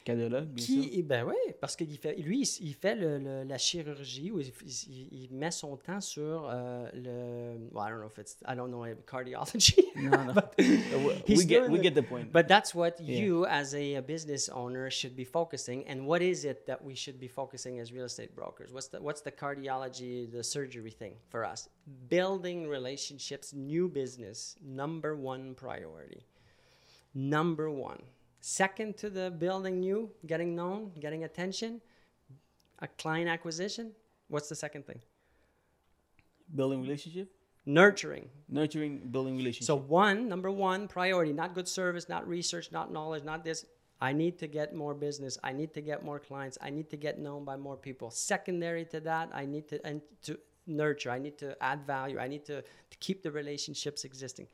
Cardiologue, 0.07 0.47
bien 0.47 0.65
sûr. 0.65 0.83
Qui, 0.85 1.03
ben 1.03 1.25
oui, 1.27 1.35
parce 1.61 1.75
que 1.75 1.85
fait, 1.85 2.15
lui, 2.15 2.43
il, 2.43 2.67
il 2.69 2.75
fait 2.75 2.95
le- 2.95 3.19
le- 3.19 3.43
la 3.43 3.59
chirurgie 3.59 4.31
ou 4.31 4.39
il, 4.39 4.53
il- 4.89 5.09
il 5.25 5.33
met 5.35 5.51
son 5.51 5.77
temps 5.77 6.01
sur 6.01 6.49
euh, 6.49 6.89
le. 6.95 7.69
Well, 7.73 7.85
I 7.85 7.91
don't 7.91 7.99
know 7.99 8.07
if 8.07 8.19
it's. 8.19 8.37
I 8.47 8.55
don't 8.55 8.71
know 8.71 8.87
cardiology. 9.05 9.83
Non, 9.97 10.27
non. 10.27 10.35
He's 11.27 11.39
we, 11.39 11.45
get, 11.45 11.69
we 11.69 11.81
get 11.81 11.95
the 11.97 12.05
point. 12.05 12.31
But 12.33 12.47
that's 12.47 12.73
what 12.73 13.01
Yeah. 13.01 13.19
you, 13.19 13.47
as 13.47 13.75
a, 13.75 13.97
a 13.97 14.01
business 14.03 14.49
owner, 14.49 14.91
should 14.91 15.17
be 15.17 15.25
focusing. 15.25 15.85
And 15.89 16.07
what 16.07 16.23
is 16.23 16.45
it 16.45 16.67
that 16.67 16.85
we 16.85 16.95
should 16.95 17.19
be 17.19 17.27
focusing 17.29 17.81
as 17.81 17.93
real 17.93 18.05
estate 18.05 18.33
brokers? 18.37 18.73
What's 18.73 18.87
the 18.89 19.03
what's 19.03 19.23
the 19.23 19.33
cardiology, 19.33 20.31
the 20.31 20.45
surgery 20.45 20.93
thing 20.93 21.15
for 21.31 21.45
us? 21.45 21.69
Building 22.09 22.69
relationships, 22.69 23.53
new 23.53 23.89
business, 23.89 24.55
number 24.63 25.17
one 25.17 25.55
priority. 25.57 26.25
Number 27.13 27.71
one. 27.71 28.03
Second 28.41 28.97
to 28.99 29.11
the 29.11 29.31
building 29.31 29.81
new, 29.81 30.11
getting 30.27 30.55
known, 30.55 30.93
getting 31.01 31.25
attention, 31.25 31.81
a 32.81 32.87
client 32.87 33.29
acquisition. 33.29 33.93
What's 34.29 34.49
the 34.49 34.55
second 34.55 34.87
thing? 34.87 35.01
building 36.55 36.81
relationship, 36.81 37.29
Nurturing. 37.67 38.29
nurturing, 38.49 39.01
building 39.11 39.37
relationship. 39.37 39.67
So 39.67 39.75
one, 39.75 40.29
number 40.29 40.51
one 40.51 40.87
priority, 40.87 41.33
not 41.33 41.55
good 41.55 41.67
service, 41.67 42.09
not 42.09 42.27
research, 42.29 42.71
not 42.71 42.93
knowledge, 42.93 43.25
not 43.25 43.43
this. 43.43 43.67
I 44.01 44.13
need 44.13 44.39
to 44.39 44.47
get 44.47 44.75
more 44.75 44.95
business. 44.95 45.39
I 45.43 45.53
need 45.53 45.75
to 45.75 45.81
get 45.81 46.05
more 46.05 46.21
clients. 46.21 46.59
I 46.61 46.71
need 46.71 46.91
to 46.91 46.97
get 46.97 47.19
known 47.19 47.45
by 47.45 47.57
more 47.57 47.77
people. 47.77 48.11
Secondary 48.11 48.85
to 48.87 49.01
that, 49.01 49.31
I 49.35 49.47
need 49.47 49.69
to 49.69 49.85
and 49.85 50.01
to 50.23 50.39
nurture. 50.67 51.11
I 51.11 51.19
need 51.19 51.39
to 51.39 51.61
add 51.63 51.87
value. 51.87 52.19
I 52.19 52.29
need 52.29 52.45
to, 52.45 52.63
to 52.63 52.97
keep 53.01 53.23
the 53.23 53.31
relationships 53.33 54.05
existing. 54.05 54.47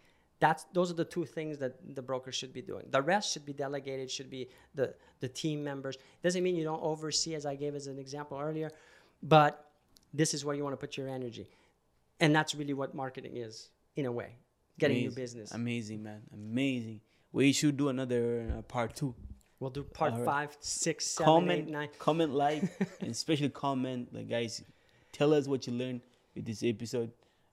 That's 0.43 0.64
those 0.72 0.90
are 0.90 0.99
the 1.03 1.05
two 1.05 1.24
things 1.24 1.59
that 1.59 1.74
the 1.95 2.03
broker 2.03 2.32
should 2.32 2.53
be 2.53 2.62
doing. 2.62 2.84
The 2.90 3.01
rest 3.01 3.32
should 3.32 3.47
be 3.47 3.53
delegated. 3.53 4.11
Should 4.11 4.28
be 4.28 4.49
the 4.74 4.93
the 5.20 5.28
team 5.28 5.62
members. 5.62 5.99
Doesn't 6.24 6.43
mean 6.43 6.57
you 6.57 6.64
don't 6.64 6.82
oversee, 6.82 7.34
as 7.36 7.47
I 7.47 7.55
gave 7.55 7.76
as 7.76 7.86
an 7.86 7.99
example 8.05 8.36
earlier, 8.47 8.70
but 9.22 9.53
this 10.12 10.34
is 10.34 10.45
where 10.45 10.57
you 10.57 10.64
want 10.64 10.72
to 10.72 10.82
put 10.84 10.97
your 10.97 11.09
energy, 11.09 11.47
and 12.18 12.34
that's 12.34 12.57
really 12.57 12.74
what 12.74 12.93
marketing 12.93 13.36
is 13.36 13.70
in 13.95 14.05
a 14.07 14.11
way. 14.11 14.30
Getting 14.80 14.99
new 14.99 15.12
business. 15.12 15.53
Amazing, 15.53 16.03
man. 16.03 16.22
Amazing. 16.34 17.03
We 17.30 17.53
should 17.53 17.76
do 17.76 17.88
another 17.88 18.53
uh, 18.59 18.62
part 18.62 18.97
two. 18.97 19.14
We'll 19.61 19.70
do 19.70 19.84
part 19.84 20.14
right. 20.14 20.24
five, 20.24 20.57
six, 20.59 21.07
seven, 21.07 21.32
comment, 21.32 21.68
eight, 21.68 21.72
nine. 21.72 21.88
comment, 22.01 22.34
like, 22.34 22.62
and 23.01 23.12
especially 23.12 23.51
comment. 23.51 24.09
Like, 24.12 24.28
guys, 24.28 24.61
tell 25.12 25.32
us 25.32 25.47
what 25.47 25.68
you 25.68 25.72
learned 25.72 26.01
with 26.34 26.47
this 26.47 26.64
episode 26.64 27.12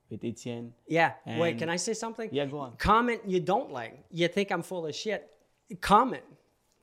with 0.10 0.24
Etienne. 0.24 0.74
Yeah. 0.88 1.14
Wait, 1.26 1.57
can 1.57 1.70
I 1.70 1.76
say 1.76 1.93
something? 1.93 2.30
Yeah, 2.32 2.45
go 2.45 2.60
on. 2.60 2.76
Comment 2.78 3.22
you 3.26 3.39
don't 3.39 3.72
like. 3.72 4.03
You 4.12 4.28
think 4.28 4.51
I'm 4.51 4.64
full 4.64 4.86
of 4.86 4.95
shit. 4.95 5.30
Comment. 5.82 6.24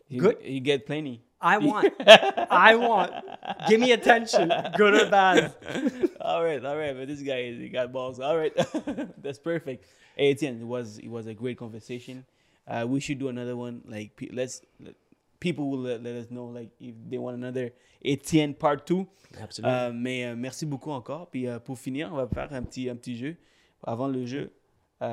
You, 0.08 0.20
Good. 0.20 0.38
You 0.42 0.60
get 0.60 0.86
plenty. 0.86 1.22
I 1.40 1.58
want. 1.58 1.92
I 2.50 2.74
want. 2.76 3.12
Give 3.68 3.80
me 3.80 3.92
attention, 3.92 4.52
good 4.76 4.94
or 4.94 5.10
bad. 5.10 5.54
all 6.20 6.42
right, 6.42 6.64
all 6.64 6.76
right, 6.76 6.96
but 6.96 7.06
this 7.08 7.20
guy 7.20 7.40
is 7.40 7.58
he 7.58 7.68
got 7.68 7.92
balls. 7.92 8.20
All 8.20 8.36
right, 8.36 8.52
that's 9.22 9.38
perfect. 9.38 9.84
Hey, 10.16 10.30
Etienne, 10.30 10.60
it 10.60 10.66
was 10.66 10.98
it 10.98 11.08
was 11.08 11.26
a 11.26 11.34
great 11.34 11.58
conversation. 11.58 12.24
Uh, 12.66 12.84
we 12.88 13.00
should 13.00 13.18
do 13.18 13.28
another 13.28 13.56
one. 13.56 13.82
Like, 13.86 14.10
let's 14.32 14.62
let, 14.80 14.94
people 15.46 15.70
will 15.70 15.82
let, 15.82 16.02
let 16.02 16.16
us 16.16 16.30
know 16.30 16.46
like 16.46 16.70
if 16.80 16.94
they 17.08 17.18
want 17.18 17.34
another 17.34 17.72
Etienne 18.04 18.54
part 18.54 18.84
two. 18.84 19.06
Absolutely. 19.40 19.72
Euh, 19.72 19.92
mais 19.92 20.24
euh, 20.24 20.36
merci 20.36 20.66
beaucoup 20.66 20.90
encore. 20.90 21.30
Puis 21.30 21.46
euh, 21.46 21.60
pour 21.60 21.78
finir, 21.78 22.10
on 22.12 22.16
va 22.16 22.26
faire 22.26 22.52
un 22.52 22.62
petit 22.62 22.88
un 22.88 22.96
petit 22.96 23.16
jeu. 23.16 23.36
Avant 23.82 24.08
le 24.08 24.26
jeu, 24.26 24.52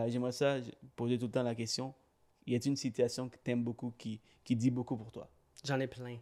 j'aimerais 0.07 0.31
ça 0.31 0.57
poser 0.95 1.17
tout 1.17 1.25
le 1.25 1.31
temps 1.31 1.43
la 1.43 1.53
question. 1.53 1.93
Y 2.47 2.55
a-t-il 2.55 2.71
une 2.71 2.77
citation 2.77 3.29
que 3.29 3.37
t'aimes 3.43 3.63
beaucoup 3.63 3.93
qui 3.97 4.19
qui 4.43 4.55
dit 4.55 4.71
beaucoup 4.71 4.97
pour 4.97 5.11
toi? 5.11 5.29
J'en 5.63 5.79
ai 5.79 5.87
plein. 5.87 6.17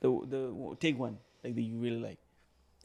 The, 0.00 0.08
the 0.28 0.78
take 0.78 0.98
one 0.98 1.16
like 1.42 1.54
that 1.54 1.60
you 1.60 1.78
really 1.78 2.00
like. 2.00 2.18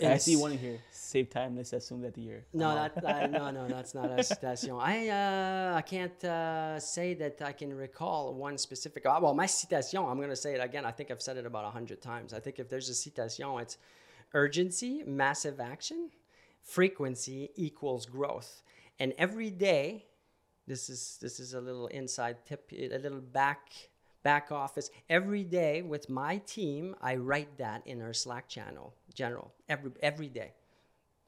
I 0.02 0.18
see 0.18 0.36
one 0.36 0.52
here. 0.58 0.80
Save 0.92 1.30
time. 1.30 1.56
Let's 1.58 1.74
assume 1.74 2.02
that 2.02 2.14
the 2.14 2.22
year. 2.22 2.46
No, 2.54 2.74
that, 2.76 3.04
uh, 3.04 3.28
no, 3.28 3.52
no, 3.52 3.68
that's 3.76 3.94
not 3.94 4.12
a 4.12 4.24
citation. 4.24 4.72
I, 4.80 5.10
uh, 5.10 5.74
I 5.76 5.82
can't 5.82 6.24
uh, 6.24 6.80
say 6.80 7.14
that 7.16 7.42
I 7.42 7.52
can 7.52 7.74
recall 7.76 8.34
one 8.34 8.58
specific. 8.58 9.06
uh, 9.06 9.20
Well, 9.22 9.34
my 9.34 9.46
citation, 9.46 10.00
I'm 10.06 10.18
going 10.18 10.30
to 10.30 10.36
say 10.36 10.54
it 10.56 10.60
again. 10.64 10.86
I 10.86 10.92
think 10.92 11.12
I've 11.12 11.22
said 11.22 11.38
it 11.38 11.46
about 11.46 11.66
a 11.66 11.70
hundred 11.72 12.02
times. 12.02 12.34
I 12.34 12.40
think 12.40 12.60
if 12.60 12.70
there's 12.70 12.90
a 12.90 12.94
citation, 12.94 13.48
it's 13.60 13.78
urgency, 14.34 15.04
massive 15.06 15.60
action, 15.60 16.10
frequency 16.62 17.50
equals 17.56 18.06
growth, 18.06 18.62
and 19.00 19.14
every 19.18 19.50
day. 19.50 20.06
This 20.68 20.88
is 20.88 21.18
this 21.20 21.40
is 21.40 21.56
a 21.56 21.60
little 21.62 21.88
inside 21.88 22.46
tip, 22.46 22.72
a 22.72 23.00
little 23.00 23.22
back 23.22 23.72
back 24.22 24.52
office. 24.52 24.92
Every 25.10 25.44
day 25.44 25.82
with 25.82 26.10
my 26.10 26.38
team, 26.46 26.96
I 27.02 27.16
write 27.16 27.58
that 27.58 27.82
in 27.88 28.04
our 28.04 28.14
Slack 28.14 28.48
channel, 28.48 28.94
general. 29.24 29.48
Every 29.68 29.92
every 30.10 30.30
day, 30.40 30.50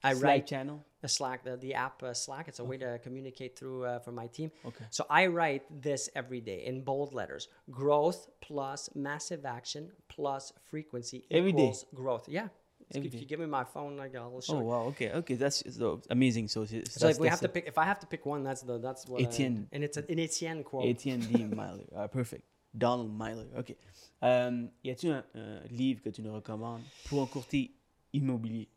I 0.03 0.13
Slack 0.13 0.23
write 0.23 0.45
channel. 0.47 0.77
the 1.01 1.07
Slack, 1.17 1.39
the, 1.43 1.57
the 1.57 1.73
app 1.85 1.97
uh, 2.03 2.13
Slack. 2.13 2.47
It's 2.47 2.59
a 2.59 2.63
way 2.71 2.77
to 2.85 2.99
communicate 3.05 3.51
through 3.59 3.79
uh, 3.85 3.99
for 4.05 4.11
my 4.21 4.27
team. 4.37 4.49
Okay. 4.69 4.85
So 4.97 5.01
I 5.09 5.27
write 5.37 5.63
this 5.87 6.09
every 6.15 6.41
day 6.41 6.59
in 6.69 6.83
bold 6.83 7.13
letters: 7.13 7.43
growth 7.69 8.19
plus 8.47 8.89
massive 8.95 9.43
action 9.45 9.83
plus 10.15 10.43
frequency 10.71 11.19
Every 11.29 11.51
day? 11.53 11.67
equals 11.69 11.85
growth. 11.93 12.25
Yeah. 12.29 12.47
Every 12.93 13.07
if 13.07 13.13
day. 13.13 13.19
you 13.21 13.25
give 13.31 13.39
me 13.39 13.45
my 13.59 13.63
phone, 13.73 13.93
like 14.03 14.13
I'll 14.15 14.41
show 14.41 14.57
Oh 14.57 14.63
wow. 14.71 14.81
Okay. 14.91 15.09
Okay. 15.19 15.35
That's 15.43 15.57
so 15.79 16.01
amazing. 16.09 16.45
So, 16.49 16.65
so 16.65 16.77
So 17.01 17.07
if 17.13 17.19
we 17.23 17.27
have 17.33 17.39
to 17.47 17.49
pick, 17.55 17.65
if 17.73 17.77
I 17.77 17.85
have 17.91 17.99
to 18.03 18.07
pick 18.13 18.25
one, 18.33 18.41
that's 18.47 18.63
the 18.69 18.75
that's 18.87 19.03
what. 19.09 19.21
I- 19.21 19.25
Etienne. 19.27 19.67
and 19.73 19.81
it's 19.85 19.97
a, 19.97 20.03
an 20.13 20.19
Etienne 20.19 20.63
quote. 20.69 20.85
Etienne 20.93 21.21
D. 21.29 21.31
Myler. 21.59 21.85
Ah, 21.95 22.07
perfect. 22.07 22.43
Donald 22.85 23.11
Myler. 23.21 23.47
OK. 23.61 23.69
Euh, 24.23 24.67
y 24.83 24.89
a-t-il 24.91 25.11
un, 25.13 25.23
un 25.35 25.61
livre 25.71 26.01
que 26.03 26.09
tu 26.11 26.21
nous 26.21 26.33
recommandes 26.33 26.83
pour 27.07 27.21
un 27.23 27.27
courtier 27.27 27.71
immobilier? 28.13 28.69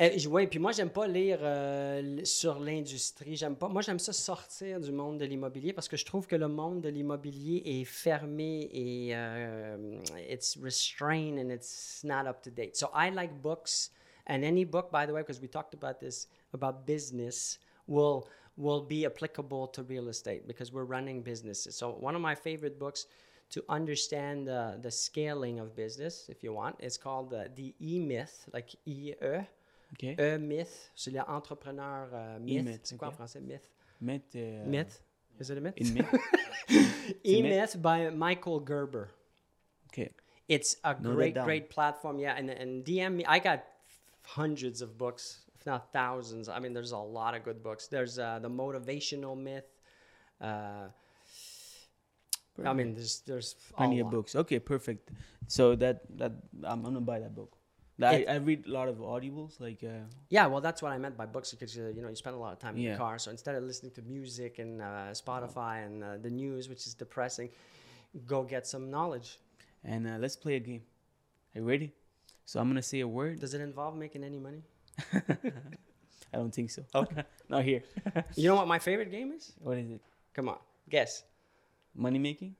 Euh, 0.00 0.10
oui, 0.28 0.48
puis 0.48 0.58
moi, 0.58 0.72
j'aime 0.72 0.90
pas 0.90 1.06
lire 1.06 1.38
euh, 1.42 2.24
sur 2.24 2.58
l'industrie. 2.58 3.36
J'aime 3.36 3.54
pas. 3.54 3.68
Moi, 3.68 3.80
j'aime 3.80 4.00
ça 4.00 4.12
sortir 4.12 4.80
du 4.80 4.90
monde 4.90 5.18
de 5.18 5.24
l'immobilier 5.24 5.72
parce 5.72 5.86
que 5.86 5.96
je 5.96 6.04
trouve 6.04 6.26
que 6.26 6.34
le 6.34 6.48
monde 6.48 6.80
de 6.80 6.88
l'immobilier 6.88 7.62
est 7.64 7.84
fermé 7.84 8.68
et 8.72 9.10
euh, 9.14 10.00
it's 10.28 10.58
restrained 10.60 11.38
and 11.38 11.50
it's 11.50 12.02
not 12.02 12.26
up 12.26 12.42
to 12.42 12.50
date. 12.50 12.76
So 12.76 12.88
I 12.92 13.10
like 13.10 13.40
books, 13.40 13.92
and 14.26 14.42
any 14.42 14.64
book, 14.64 14.90
by 14.90 15.06
the 15.06 15.12
way, 15.12 15.22
because 15.22 15.40
we 15.40 15.48
talked 15.48 15.74
about 15.74 16.00
this 16.00 16.26
about 16.52 16.84
business, 16.86 17.60
will 17.86 18.26
will 18.56 18.82
be 18.82 19.06
applicable 19.06 19.68
to 19.68 19.84
real 19.84 20.08
estate 20.08 20.48
because 20.48 20.72
we're 20.72 20.84
running 20.84 21.22
businesses. 21.22 21.76
So 21.76 21.90
one 22.00 22.16
of 22.16 22.20
my 22.20 22.34
favorite 22.34 22.80
books 22.80 23.06
to 23.54 23.64
understand 23.68 24.48
uh, 24.48 24.72
the 24.82 24.90
scaling 24.90 25.60
of 25.60 25.76
business, 25.76 26.26
if 26.28 26.42
you 26.42 26.52
want, 26.52 26.74
It's 26.80 26.96
called 26.96 27.32
uh, 27.32 27.44
the 27.54 27.72
E 27.80 28.00
Myth, 28.00 28.48
like 28.52 28.74
E 28.84 29.14
E. 29.22 29.46
OK. 29.92 30.16
E-myth, 30.18 30.90
c'est 30.96 31.12
l'entrepreneur 31.12 32.08
euh, 32.12 32.38
myth. 32.40 32.66
E-myth, 32.66 32.80
c'est 32.82 32.98
quoi 32.98 33.08
ok. 33.08 33.14
en 33.14 33.16
français, 33.16 33.40
myth? 33.40 33.70
Mettre, 34.00 34.36
euh, 34.36 34.66
myth? 34.66 35.02
Is 35.38 35.50
it 35.50 35.58
a 35.58 35.60
myth? 35.60 35.74
Une 35.76 35.94
mythe. 35.94 36.20
E-myth 37.24 37.80
by 37.80 38.10
Michael 38.10 38.58
Gerber. 38.58 39.10
OK. 39.92 40.10
It's 40.48 40.76
a 40.82 40.94
that 40.94 41.02
great, 41.02 41.34
down. 41.36 41.44
great 41.44 41.70
platform. 41.70 42.18
Yeah, 42.18 42.34
and, 42.36 42.50
and 42.50 42.84
DM 42.84 43.14
me. 43.14 43.24
I 43.24 43.38
got 43.38 43.62
hundreds 44.24 44.82
of 44.82 44.98
books, 44.98 45.42
if 45.54 45.64
not 45.64 45.92
thousands. 45.92 46.48
I 46.48 46.58
mean, 46.58 46.72
there's 46.72 46.92
a 46.92 46.98
lot 46.98 47.36
of 47.36 47.44
good 47.44 47.62
books. 47.62 47.86
There's 47.86 48.18
uh, 48.18 48.40
the 48.42 48.50
motivational 48.50 49.36
myth. 49.38 49.70
Uh, 50.40 50.88
I 52.62 52.72
mean, 52.72 52.94
there's 52.94 53.20
there's 53.26 53.54
Plenty 53.76 54.00
of 54.00 54.10
books. 54.10 54.36
Okay, 54.36 54.58
perfect. 54.60 55.10
So 55.48 55.74
that 55.76 56.02
that 56.18 56.32
I'm 56.62 56.82
gonna 56.82 57.00
buy 57.00 57.18
that 57.20 57.34
book. 57.34 57.52
I, 58.02 58.14
It- 58.14 58.28
I 58.28 58.36
read 58.36 58.66
a 58.66 58.70
lot 58.72 58.88
of 58.88 58.96
audibles, 58.98 59.60
like 59.60 59.82
uh, 59.84 60.02
Yeah, 60.28 60.46
well, 60.46 60.60
that's 60.60 60.82
what 60.82 60.90
I 60.92 60.98
meant 60.98 61.16
by 61.16 61.26
books 61.26 61.52
because 61.52 61.76
uh, 61.78 61.92
you 61.94 62.02
know 62.02 62.08
you 62.08 62.16
spend 62.16 62.34
a 62.36 62.38
lot 62.38 62.52
of 62.52 62.58
time 62.58 62.74
in 62.76 62.82
Yeah. 62.82 62.92
the 62.92 62.98
car. 62.98 63.18
So 63.18 63.30
instead 63.30 63.54
of 63.54 63.62
listening 63.64 63.92
to 63.92 64.02
music 64.02 64.58
and 64.58 64.82
uh, 64.82 65.12
Spotify 65.14 65.86
and 65.86 66.02
uh, 66.02 66.16
the 66.20 66.30
news, 66.30 66.68
which 66.68 66.86
is 66.86 66.94
depressing, 66.94 67.50
go 68.26 68.42
get 68.42 68.66
some 68.66 68.90
knowledge. 68.90 69.38
and 69.84 70.06
uh, 70.06 70.16
let's 70.18 70.36
play 70.36 70.56
a 70.56 70.60
game. 70.60 70.82
Are 71.54 71.60
you 71.60 71.66
ready? 71.68 71.92
So 72.46 72.58
I'm 72.60 72.68
gonna 72.68 72.82
say 72.82 73.00
a 73.00 73.08
word. 73.08 73.40
Does 73.40 73.54
it 73.54 73.60
involve 73.60 73.94
making 73.96 74.24
any 74.24 74.38
money? 74.38 74.62
I 76.32 76.36
don't 76.38 76.52
think 76.54 76.70
so. 76.70 76.82
Okay. 76.94 77.22
Not 77.48 77.62
here. 77.64 77.82
You 78.34 78.48
know 78.48 78.56
what 78.56 78.66
my 78.66 78.78
favorite 78.78 79.10
game 79.10 79.32
is? 79.32 79.52
what 79.60 79.78
is 79.78 79.90
it? 79.90 80.00
Come 80.34 80.48
on, 80.48 80.58
guess. 80.90 81.22
Money 81.94 82.18
making? 82.18 82.56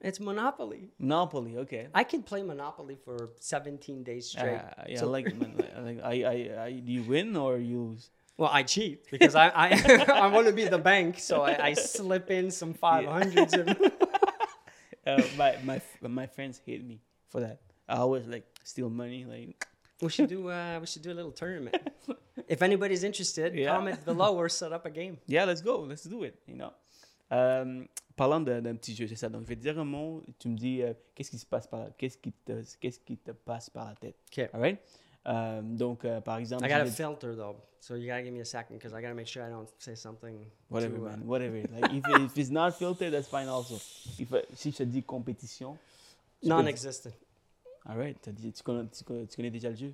It's 0.00 0.18
Monopoly. 0.20 0.90
Monopoly. 0.98 1.58
Okay. 1.58 1.88
I 1.94 2.04
can 2.04 2.22
play 2.22 2.42
Monopoly 2.42 2.96
for 3.04 3.30
17 3.40 4.02
days 4.02 4.28
straight. 4.30 4.56
Uh, 4.56 4.84
yeah, 4.88 4.98
So- 5.00 5.08
I 5.08 5.10
like. 5.10 5.26
I 5.76 5.80
like. 5.80 6.00
I, 6.02 6.14
I, 6.24 6.64
I. 6.64 6.72
Do 6.72 6.90
you 6.92 7.02
win 7.02 7.36
or 7.36 7.58
you 7.58 7.80
lose? 7.82 8.10
Well, 8.38 8.48
I 8.50 8.62
cheat 8.62 9.10
because 9.10 9.34
I 9.34 9.48
I, 9.48 9.68
I 10.24 10.26
want 10.28 10.46
to 10.46 10.54
be 10.54 10.64
the 10.66 10.78
bank, 10.78 11.18
so 11.18 11.42
I, 11.42 11.66
I 11.68 11.72
slip 11.74 12.30
in 12.30 12.50
some 12.50 12.72
500s. 12.74 13.52
and- 13.52 13.92
Uh, 15.06 15.22
my 15.38 15.56
my 15.64 15.80
my 16.02 16.26
friends 16.26 16.60
hate 16.66 16.84
me 16.86 17.00
for 17.30 17.40
that. 17.40 17.60
I 17.88 17.96
always 17.96 18.26
like 18.26 18.44
steal 18.64 18.90
money. 18.90 19.24
Like 19.24 19.66
we 20.02 20.10
should 20.10 20.28
do 20.28 20.48
uh, 20.50 20.78
we 20.78 20.86
should 20.86 21.00
do 21.02 21.10
a 21.10 21.16
little 21.16 21.32
tournament. 21.32 21.76
if 22.48 22.60
anybody's 22.62 23.02
interested, 23.02 23.54
Yeah. 23.54 23.74
comment 23.74 24.04
below 24.04 24.36
or 24.36 24.48
set 24.50 24.72
up 24.74 24.84
a 24.84 24.90
game. 24.90 25.16
yeah, 25.26 25.44
let's 25.44 25.62
go, 25.62 25.80
let's 25.80 26.04
do 26.04 26.22
it. 26.24 26.36
You 26.46 26.56
know. 26.56 26.72
Euh, 27.32 27.84
parlant 28.16 28.40
d'un 28.40 28.74
petit 28.74 28.94
jeu, 28.94 29.06
c'est 29.06 29.16
ça. 29.16 29.28
Donc, 29.28 29.42
je 29.42 29.48
vais 29.48 29.56
te 29.56 29.60
dire 29.60 29.78
un 29.78 29.84
mot. 29.84 30.22
Tu 30.38 30.48
me 30.48 30.56
dis 30.56 30.82
euh, 30.82 30.92
qu'est-ce 31.14 31.30
qui 31.30 31.38
se 31.38 31.46
passe 31.46 31.66
par, 31.66 31.86
qu'est-ce 31.96 32.18
qui 32.18 32.32
te, 32.32 32.62
qu'est-ce 32.80 33.00
qui 33.00 33.16
te 33.16 33.30
passe 33.32 33.70
par 33.70 33.86
la 33.86 33.94
tête? 33.94 34.16
Okay. 34.30 34.48
Alright. 34.52 34.78
Euh, 35.26 35.60
donc, 35.62 36.04
euh, 36.04 36.20
par 36.20 36.38
exemple, 36.38 36.64
I 36.64 36.68
got 36.68 36.74
a 36.76 36.84
vais- 36.84 36.90
filter 36.90 37.34
though, 37.36 37.56
so 37.78 37.94
you 37.94 38.06
gotta 38.08 38.22
give 38.24 38.32
me 38.32 38.40
a 38.40 38.44
second 38.44 38.76
because 38.78 38.92
I 38.92 39.02
gotta 39.02 39.14
make 39.14 39.26
sure 39.26 39.46
I 39.46 39.50
don't 39.50 39.68
say 39.78 39.94
something. 39.94 40.46
Whatever, 40.70 40.96
too, 40.96 41.02
uh, 41.04 41.08
man. 41.10 41.22
Whatever. 41.26 41.62
Like, 41.70 41.92
if, 41.92 42.04
if 42.24 42.36
it's 42.38 42.50
not 42.50 42.72
filtered, 42.72 43.12
that's 43.12 43.28
fine 43.28 43.46
also. 43.48 43.74
If, 44.18 44.32
uh, 44.32 44.38
si 44.54 44.70
je 44.72 44.78
te 44.78 44.82
dis 44.84 45.02
compétition, 45.02 45.76
non-existent. 46.42 47.10
Alright. 47.86 48.16
t'as 48.22 48.32
dit- 48.32 48.52
Tu 48.52 48.62
connais, 48.62 48.88
tu, 48.88 49.04
connais, 49.04 49.26
tu 49.26 49.36
connais 49.36 49.50
déjà 49.50 49.68
le 49.70 49.76
jeu? 49.76 49.92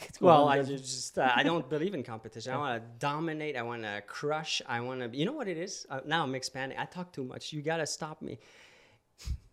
Tu 0.00 0.24
Well, 0.24 0.48
I 0.48 0.58
déjà 0.58 0.70
le 0.70 0.76
jeu? 0.76 0.76
just 0.78 1.18
uh, 1.18 1.32
I 1.34 1.42
don't 1.42 1.68
believe 1.68 1.94
in 1.94 2.02
competition. 2.02 2.52
I 2.52 2.56
want 2.64 2.82
to 2.82 2.88
dominate. 2.98 3.56
I 3.56 3.62
want 3.62 3.82
to 3.82 4.02
crush. 4.06 4.60
I 4.66 4.80
want 4.80 5.00
to. 5.00 5.16
You 5.18 5.24
know 5.24 5.32
what 5.32 5.48
it 5.48 5.56
is? 5.56 5.86
Uh, 5.88 6.00
now 6.06 6.22
I'm 6.22 6.34
expanding. 6.34 6.78
I 6.78 6.84
talk 6.84 7.12
too 7.12 7.24
much. 7.24 7.52
You 7.52 7.62
gotta 7.62 7.86
stop 7.86 8.20
me. 8.22 8.38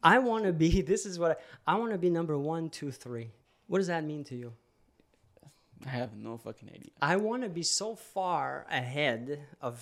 I 0.03 0.19
want 0.19 0.43
to 0.45 0.53
be. 0.53 0.81
This 0.93 1.05
is 1.05 1.17
what 1.17 1.39
I, 1.67 1.73
I 1.73 1.75
want 1.79 1.91
to 1.93 1.97
be. 1.97 2.09
Number 2.09 2.37
one, 2.37 2.69
two, 2.69 2.91
three. 2.91 3.31
What 3.67 3.77
does 3.77 3.87
that 3.87 4.03
mean 4.03 4.23
to 4.25 4.35
you? 4.35 4.53
I 5.85 5.89
have 5.89 6.15
no 6.15 6.37
fucking 6.37 6.69
idea. 6.69 6.91
I 7.01 7.15
want 7.17 7.43
to 7.43 7.49
be 7.49 7.63
so 7.63 7.95
far 7.95 8.65
ahead 8.69 9.39
of 9.61 9.75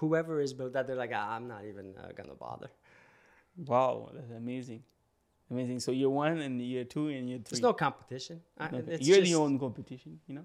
whoever 0.00 0.40
is 0.40 0.52
built 0.54 0.72
that 0.74 0.86
they're 0.86 0.96
like, 0.96 1.12
ah, 1.14 1.34
I'm 1.36 1.46
not 1.48 1.64
even 1.66 1.94
uh, 1.98 2.12
gonna 2.16 2.34
bother. 2.34 2.70
Wow, 3.56 4.10
that's 4.14 4.30
amazing. 4.30 4.82
Amazing. 5.52 5.80
So 5.80 5.92
year 5.92 6.08
one 6.08 6.40
and 6.40 6.60
year 6.60 6.84
two 6.84 7.08
and 7.08 7.28
year 7.28 7.38
three. 7.38 7.50
There's 7.50 7.62
no 7.62 7.74
competition. 7.74 8.40
I, 8.58 8.66
Okay. 8.66 8.78
it's 8.94 9.06
You're 9.06 9.18
just- 9.18 9.30
your 9.30 9.42
own 9.42 9.58
competition, 9.58 10.18
you 10.26 10.34
know? 10.36 10.44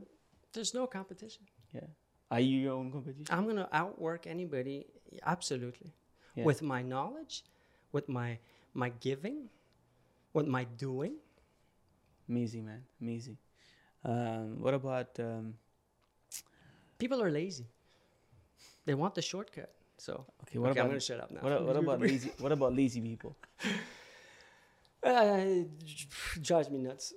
There's 0.53 0.73
no 0.73 0.85
competition. 0.87 1.43
Yeah. 1.73 1.87
Are 2.29 2.41
you 2.41 2.59
your 2.59 2.73
own 2.73 2.91
competition? 2.91 3.27
I'm 3.29 3.47
gonna 3.47 3.69
outwork 3.71 4.27
anybody. 4.27 4.85
Absolutely. 5.25 5.93
Yeah. 6.35 6.43
With 6.49 6.61
my 6.61 6.81
knowledge, 6.81 7.43
with 7.91 8.09
my 8.09 8.37
my 8.73 8.89
giving, 8.89 9.49
with 10.33 10.47
my 10.47 10.65
doing. 10.85 11.15
Amazing, 12.29 12.65
man. 12.65 12.83
Amazing. 13.01 13.37
Um, 14.03 14.61
what 14.61 14.73
about 14.73 15.17
um, 15.19 15.53
People 16.99 17.21
are 17.21 17.31
lazy. 17.31 17.67
They 18.85 18.93
want 18.95 19.13
the 19.15 19.21
shortcut. 19.21 19.71
So 19.97 20.25
okay? 20.43 20.59
What 20.59 20.71
okay, 20.71 20.79
I'm 20.81 20.85
about 20.87 20.91
gonna 20.91 20.99
shut 20.99 21.19
up 21.19 21.31
now. 21.31 21.41
what, 21.41 21.63
what 21.65 21.77
about 21.77 21.99
lazy? 22.07 22.31
What 22.39 22.51
about 22.51 22.75
lazy 22.75 23.01
people? 23.01 23.35
Uh, 25.07 25.63
drives 26.41 26.69
me 26.69 26.79
nuts. 26.79 27.13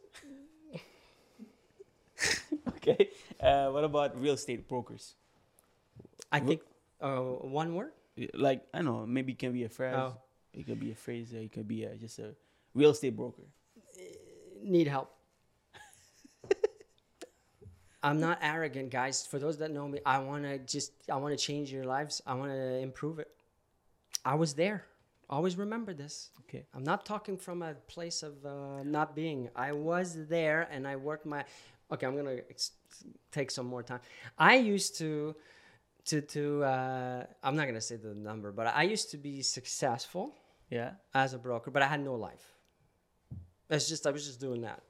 okay. 2.69 3.09
Uh, 3.41 3.69
what 3.71 3.83
about 3.83 4.21
real 4.21 4.35
estate 4.35 4.69
brokers? 4.69 5.15
I 6.31 6.39
think 6.41 6.61
uh, 7.01 7.17
one 7.19 7.75
word. 7.75 7.93
Like 8.35 8.63
I 8.73 8.79
don't 8.79 8.87
know, 8.87 9.07
maybe 9.07 9.33
it 9.33 9.39
can 9.39 9.53
be 9.53 9.65
a 9.65 9.69
phrase. 9.69 9.95
Oh. 9.97 10.17
It 10.53 10.67
could 10.67 10.79
be 10.81 10.93
a 10.93 10.95
phrase. 10.95 11.33
Or 11.35 11.39
it 11.39 11.53
could 11.53 11.67
be 11.67 11.85
a, 11.85 11.95
just 11.97 12.19
a 12.19 12.35
real 12.75 12.91
estate 12.91 13.17
broker. 13.17 13.43
need 14.63 14.87
help. 14.87 15.13
I'm 18.03 18.21
not 18.21 18.39
arrogant, 18.43 18.91
guys. 18.91 19.27
For 19.27 19.39
those 19.39 19.59
that 19.59 19.71
know 19.71 19.89
me, 19.89 20.01
I 20.07 20.19
want 20.19 20.45
to 20.45 20.59
just 20.59 20.93
I 21.11 21.17
want 21.17 21.37
to 21.37 21.45
change 21.45 21.73
your 21.73 21.85
lives. 21.85 22.23
I 22.27 22.35
want 22.35 22.53
to 22.53 22.79
improve 22.79 23.19
it. 23.19 23.29
I 24.25 24.35
was 24.35 24.55
there. 24.55 24.87
Always 25.31 25.57
remember 25.57 25.95
this. 25.95 26.31
Okay. 26.43 26.67
I'm 26.75 26.83
not 26.83 27.07
talking 27.07 27.37
from 27.37 27.63
a 27.63 27.75
place 27.95 28.23
of 28.25 28.35
uh, 28.45 28.83
not 28.83 29.15
being. 29.15 29.49
I 29.55 29.71
was 29.73 30.27
there 30.29 30.69
and 30.73 30.87
I 30.89 30.97
worked 30.97 31.25
my. 31.25 31.45
Okay, 31.93 32.07
I'm 32.07 32.17
gonna 32.17 32.39
ex- 32.51 32.73
take 33.31 33.51
some 33.51 33.67
more 33.67 33.83
time. 33.85 34.01
I 34.37 34.57
used 34.57 34.97
to, 34.99 35.37
to 36.07 36.21
to. 36.21 36.65
Uh, 36.65 37.25
I'm 37.45 37.55
not 37.57 37.67
gonna 37.67 37.81
say 37.81 37.97
the 37.97 38.15
number, 38.15 38.51
but 38.53 38.67
I 38.67 38.83
used 38.83 39.11
to 39.13 39.19
be 39.19 39.43
successful 39.43 40.35
Yeah. 40.69 40.91
as 41.15 41.33
a 41.33 41.39
broker, 41.39 41.71
but 41.71 41.83
I 41.83 41.87
had 41.87 42.01
no 42.01 42.15
life. 42.17 42.47
It's 43.69 43.89
just 43.89 44.07
I 44.07 44.11
was 44.11 44.27
just 44.27 44.41
doing 44.41 44.63
that. 44.63 44.83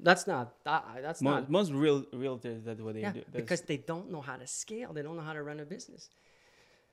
That's 0.00 0.26
not 0.26 0.62
that, 0.64 0.84
that's 1.02 1.20
Most, 1.22 1.34
not 1.34 1.50
most 1.50 1.72
real 1.72 2.02
realtors 2.24 2.64
that's 2.64 2.80
what 2.80 2.94
they 2.94 3.00
yeah, 3.02 3.12
do. 3.12 3.20
That's- 3.20 3.42
because 3.42 3.60
they 3.62 3.76
don't 3.78 4.10
know 4.10 4.20
how 4.20 4.36
to 4.36 4.46
scale. 4.46 4.92
They 4.92 5.02
don't 5.02 5.16
know 5.16 5.22
how 5.30 5.34
to 5.34 5.42
run 5.42 5.60
a 5.60 5.64
business. 5.64 6.08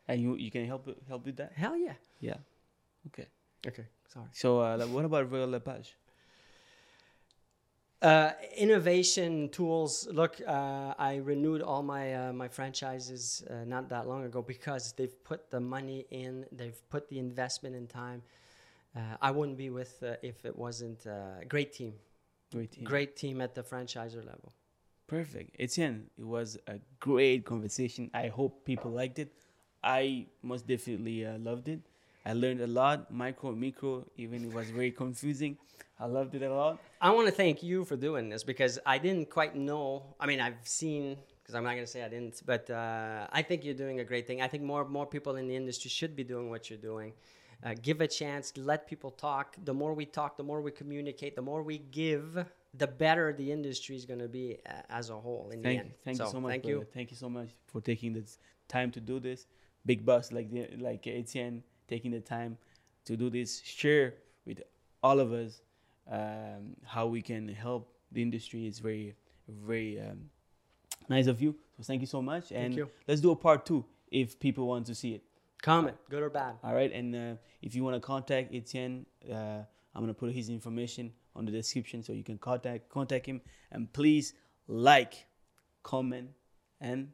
and 0.07 0.21
you 0.21 0.35
you 0.35 0.51
can 0.51 0.65
help 0.67 0.83
help 1.07 1.25
with 1.25 1.37
that. 1.37 1.51
Hell 1.55 1.75
yeah. 1.77 1.93
Yeah. 2.19 2.37
Okay. 3.07 3.27
Okay, 3.67 3.85
sorry. 4.07 4.27
So 4.31 4.59
uh, 4.59 4.85
what 4.87 5.05
about 5.05 5.31
Royal 5.31 5.47
LePage? 5.47 5.95
Uh, 8.01 8.31
innovation 8.57 9.49
tools. 9.49 10.07
Look, 10.11 10.39
uh, 10.45 10.93
I 10.99 11.15
renewed 11.23 11.61
all 11.61 11.81
my 11.81 12.13
uh, 12.13 12.33
my 12.33 12.47
franchises 12.47 13.43
uh, 13.49 13.63
not 13.65 13.89
that 13.89 14.07
long 14.07 14.25
ago 14.25 14.41
because 14.41 14.93
they've 14.93 15.23
put 15.23 15.49
the 15.49 15.59
money 15.59 16.05
in. 16.11 16.45
They've 16.51 16.79
put 16.89 17.09
the 17.09 17.17
investment 17.17 17.75
in 17.75 17.87
time. 17.87 18.21
Uh, 18.95 18.99
I 19.21 19.31
wouldn't 19.31 19.57
be 19.57 19.69
with 19.69 20.03
uh, 20.03 20.15
if 20.21 20.45
it 20.45 20.55
wasn't 20.55 21.07
uh, 21.07 21.41
a 21.41 21.45
great 21.45 21.73
team. 21.73 21.93
Great 22.53 22.71
team. 22.71 22.83
Great 22.83 23.15
team 23.15 23.41
at 23.41 23.55
the 23.55 23.63
franchiser 23.63 24.23
level. 24.23 24.53
Perfect. 25.07 25.55
Etienne, 25.59 26.09
it 26.17 26.25
was 26.25 26.57
a 26.67 26.79
great 26.99 27.45
conversation. 27.45 28.09
I 28.13 28.27
hope 28.27 28.65
people 28.65 28.91
liked 28.91 29.19
it. 29.19 29.31
I 29.83 30.27
most 30.41 30.67
definitely 30.67 31.25
uh, 31.25 31.37
loved 31.37 31.69
it. 31.69 31.81
I 32.25 32.33
learned 32.33 32.61
a 32.61 32.67
lot, 32.67 33.11
micro, 33.11 33.51
micro, 33.51 34.05
even 34.17 34.43
it 34.45 34.53
was 34.53 34.69
very 34.71 34.91
confusing. 34.91 35.57
I 35.99 36.05
loved 36.07 36.35
it 36.35 36.41
a 36.41 36.53
lot. 36.53 36.79
I 36.99 37.11
want 37.11 37.27
to 37.27 37.31
thank 37.31 37.63
you 37.63 37.85
for 37.85 37.95
doing 37.95 38.29
this 38.29 38.43
because 38.43 38.79
I 38.85 38.97
didn't 38.97 39.29
quite 39.29 39.55
know. 39.55 40.15
I 40.19 40.25
mean, 40.25 40.41
I've 40.41 40.55
seen 40.63 41.17
because 41.41 41.55
I'm 41.55 41.63
not 41.63 41.73
going 41.73 41.85
to 41.85 41.91
say 41.91 42.03
I 42.03 42.09
didn't, 42.09 42.41
but 42.45 42.69
uh, 42.69 43.27
I 43.31 43.41
think 43.43 43.63
you're 43.63 43.75
doing 43.75 43.99
a 43.99 44.03
great 44.03 44.25
thing. 44.27 44.41
I 44.41 44.47
think 44.47 44.63
more 44.63 44.83
more 44.87 45.05
people 45.05 45.35
in 45.35 45.47
the 45.47 45.55
industry 45.55 45.89
should 45.89 46.15
be 46.15 46.23
doing 46.23 46.49
what 46.49 46.69
you're 46.69 46.79
doing. 46.79 47.13
Uh, 47.63 47.73
give 47.81 48.01
a 48.01 48.07
chance, 48.07 48.51
let 48.57 48.85
people 48.87 49.11
talk. 49.11 49.55
The 49.63 49.73
more 49.73 49.93
we 49.93 50.05
talk, 50.05 50.35
the 50.37 50.43
more 50.43 50.61
we 50.61 50.71
communicate, 50.71 51.35
the 51.35 51.41
more 51.41 51.63
we 51.63 51.77
give, 51.77 52.43
the 52.73 52.87
better 52.87 53.31
the 53.31 53.49
industry 53.51 53.95
is 53.95 54.05
going 54.05 54.19
to 54.19 54.27
be 54.27 54.57
uh, 54.69 54.81
as 54.89 55.09
a 55.09 55.15
whole 55.15 55.49
in 55.53 55.63
Thank, 55.63 55.79
the 55.79 55.85
end. 55.85 55.91
thank 56.03 56.19
you 56.19 56.25
So, 56.25 56.31
so 56.33 56.41
much. 56.41 56.51
Thank 56.51 56.63
brother. 56.63 56.79
you. 56.79 56.87
Thank 56.93 57.11
you 57.11 57.17
so 57.17 57.29
much 57.29 57.49
for 57.67 57.79
taking 57.79 58.11
the 58.13 58.23
time 58.67 58.91
to 58.91 58.99
do 58.99 59.19
this. 59.19 59.47
Big 59.85 60.05
boss 60.05 60.31
like 60.31 60.51
the, 60.51 60.67
like 60.77 61.07
Etienne 61.07 61.63
taking 61.87 62.11
the 62.11 62.19
time 62.19 62.57
to 63.05 63.15
do 63.15 63.29
this. 63.29 63.61
Share 63.63 64.13
with 64.45 64.61
all 65.01 65.19
of 65.19 65.31
us 65.31 65.61
um, 66.11 66.75
how 66.83 67.07
we 67.07 67.21
can 67.21 67.47
help 67.47 67.91
the 68.11 68.21
industry. 68.21 68.65
It's 68.67 68.79
very 68.79 69.15
very 69.47 69.99
um, 69.99 70.29
nice 71.09 71.27
of 71.27 71.41
you. 71.41 71.55
So 71.77 71.83
thank 71.83 72.01
you 72.01 72.07
so 72.07 72.21
much. 72.21 72.51
And 72.51 72.87
let's 73.07 73.21
do 73.21 73.31
a 73.31 73.35
part 73.35 73.65
two 73.65 73.85
if 74.11 74.39
people 74.39 74.67
want 74.67 74.85
to 74.87 74.95
see 74.95 75.13
it. 75.13 75.23
Comment, 75.61 75.95
good 76.09 76.21
or 76.21 76.29
bad. 76.29 76.55
All 76.63 76.75
right, 76.75 76.91
and 76.91 77.15
uh, 77.15 77.33
if 77.61 77.73
you 77.75 77.83
want 77.83 77.95
to 77.95 77.99
contact 77.99 78.53
Etienne, 78.53 79.05
uh, 79.31 79.63
I'm 79.93 80.01
gonna 80.01 80.13
put 80.13 80.31
his 80.31 80.49
information 80.49 81.11
on 81.35 81.45
the 81.45 81.51
description 81.51 82.03
so 82.03 82.13
you 82.13 82.23
can 82.23 82.37
contact 82.37 82.89
contact 82.89 83.25
him. 83.25 83.41
And 83.71 83.91
please 83.91 84.33
like, 84.67 85.25
comment, 85.83 86.29
and 86.79 87.09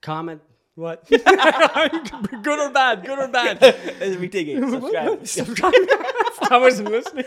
Comment. 0.00 0.40
What? 0.74 1.06
good 1.10 2.58
or 2.58 2.70
bad? 2.70 3.04
Good 3.04 3.18
or 3.18 3.28
bad? 3.28 3.60
let's 4.00 4.16
retake 4.16 4.48
it. 4.48 4.60
Subscribe. 4.70 5.26
Subscribe. 5.26 5.74
I 6.50 6.58
wasn't 6.58 6.90
listening. 6.90 7.24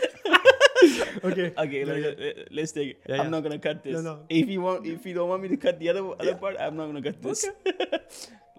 okay. 1.22 1.52
okay, 1.56 1.84
let's, 1.84 2.50
let's 2.50 2.72
take 2.72 2.88
it. 2.90 3.02
Yeah, 3.06 3.16
I'm 3.16 3.24
yeah. 3.24 3.28
not 3.30 3.42
gonna 3.42 3.58
cut 3.58 3.82
this. 3.82 3.94
No, 3.94 4.02
no. 4.02 4.20
If 4.28 4.48
you 4.48 4.60
want, 4.60 4.86
if 4.86 5.04
you 5.06 5.14
don't 5.14 5.28
want 5.28 5.42
me 5.42 5.48
to 5.48 5.56
cut 5.56 5.78
the 5.78 5.88
other 5.90 6.04
other 6.18 6.34
part, 6.34 6.56
I'm 6.58 6.76
not 6.76 6.86
gonna 6.86 7.02
cut 7.02 7.22
this. 7.22 7.46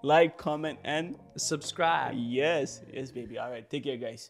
like, 0.03 0.37
comment, 0.37 0.79
and 0.83 1.17
Subscribe. 1.35 2.13
yes, 2.15 2.81
yes, 2.93 3.11
baby. 3.11 3.37
All 3.37 3.49
right, 3.49 3.67
take 3.69 3.83
care, 3.83 3.97
guys. 3.97 4.29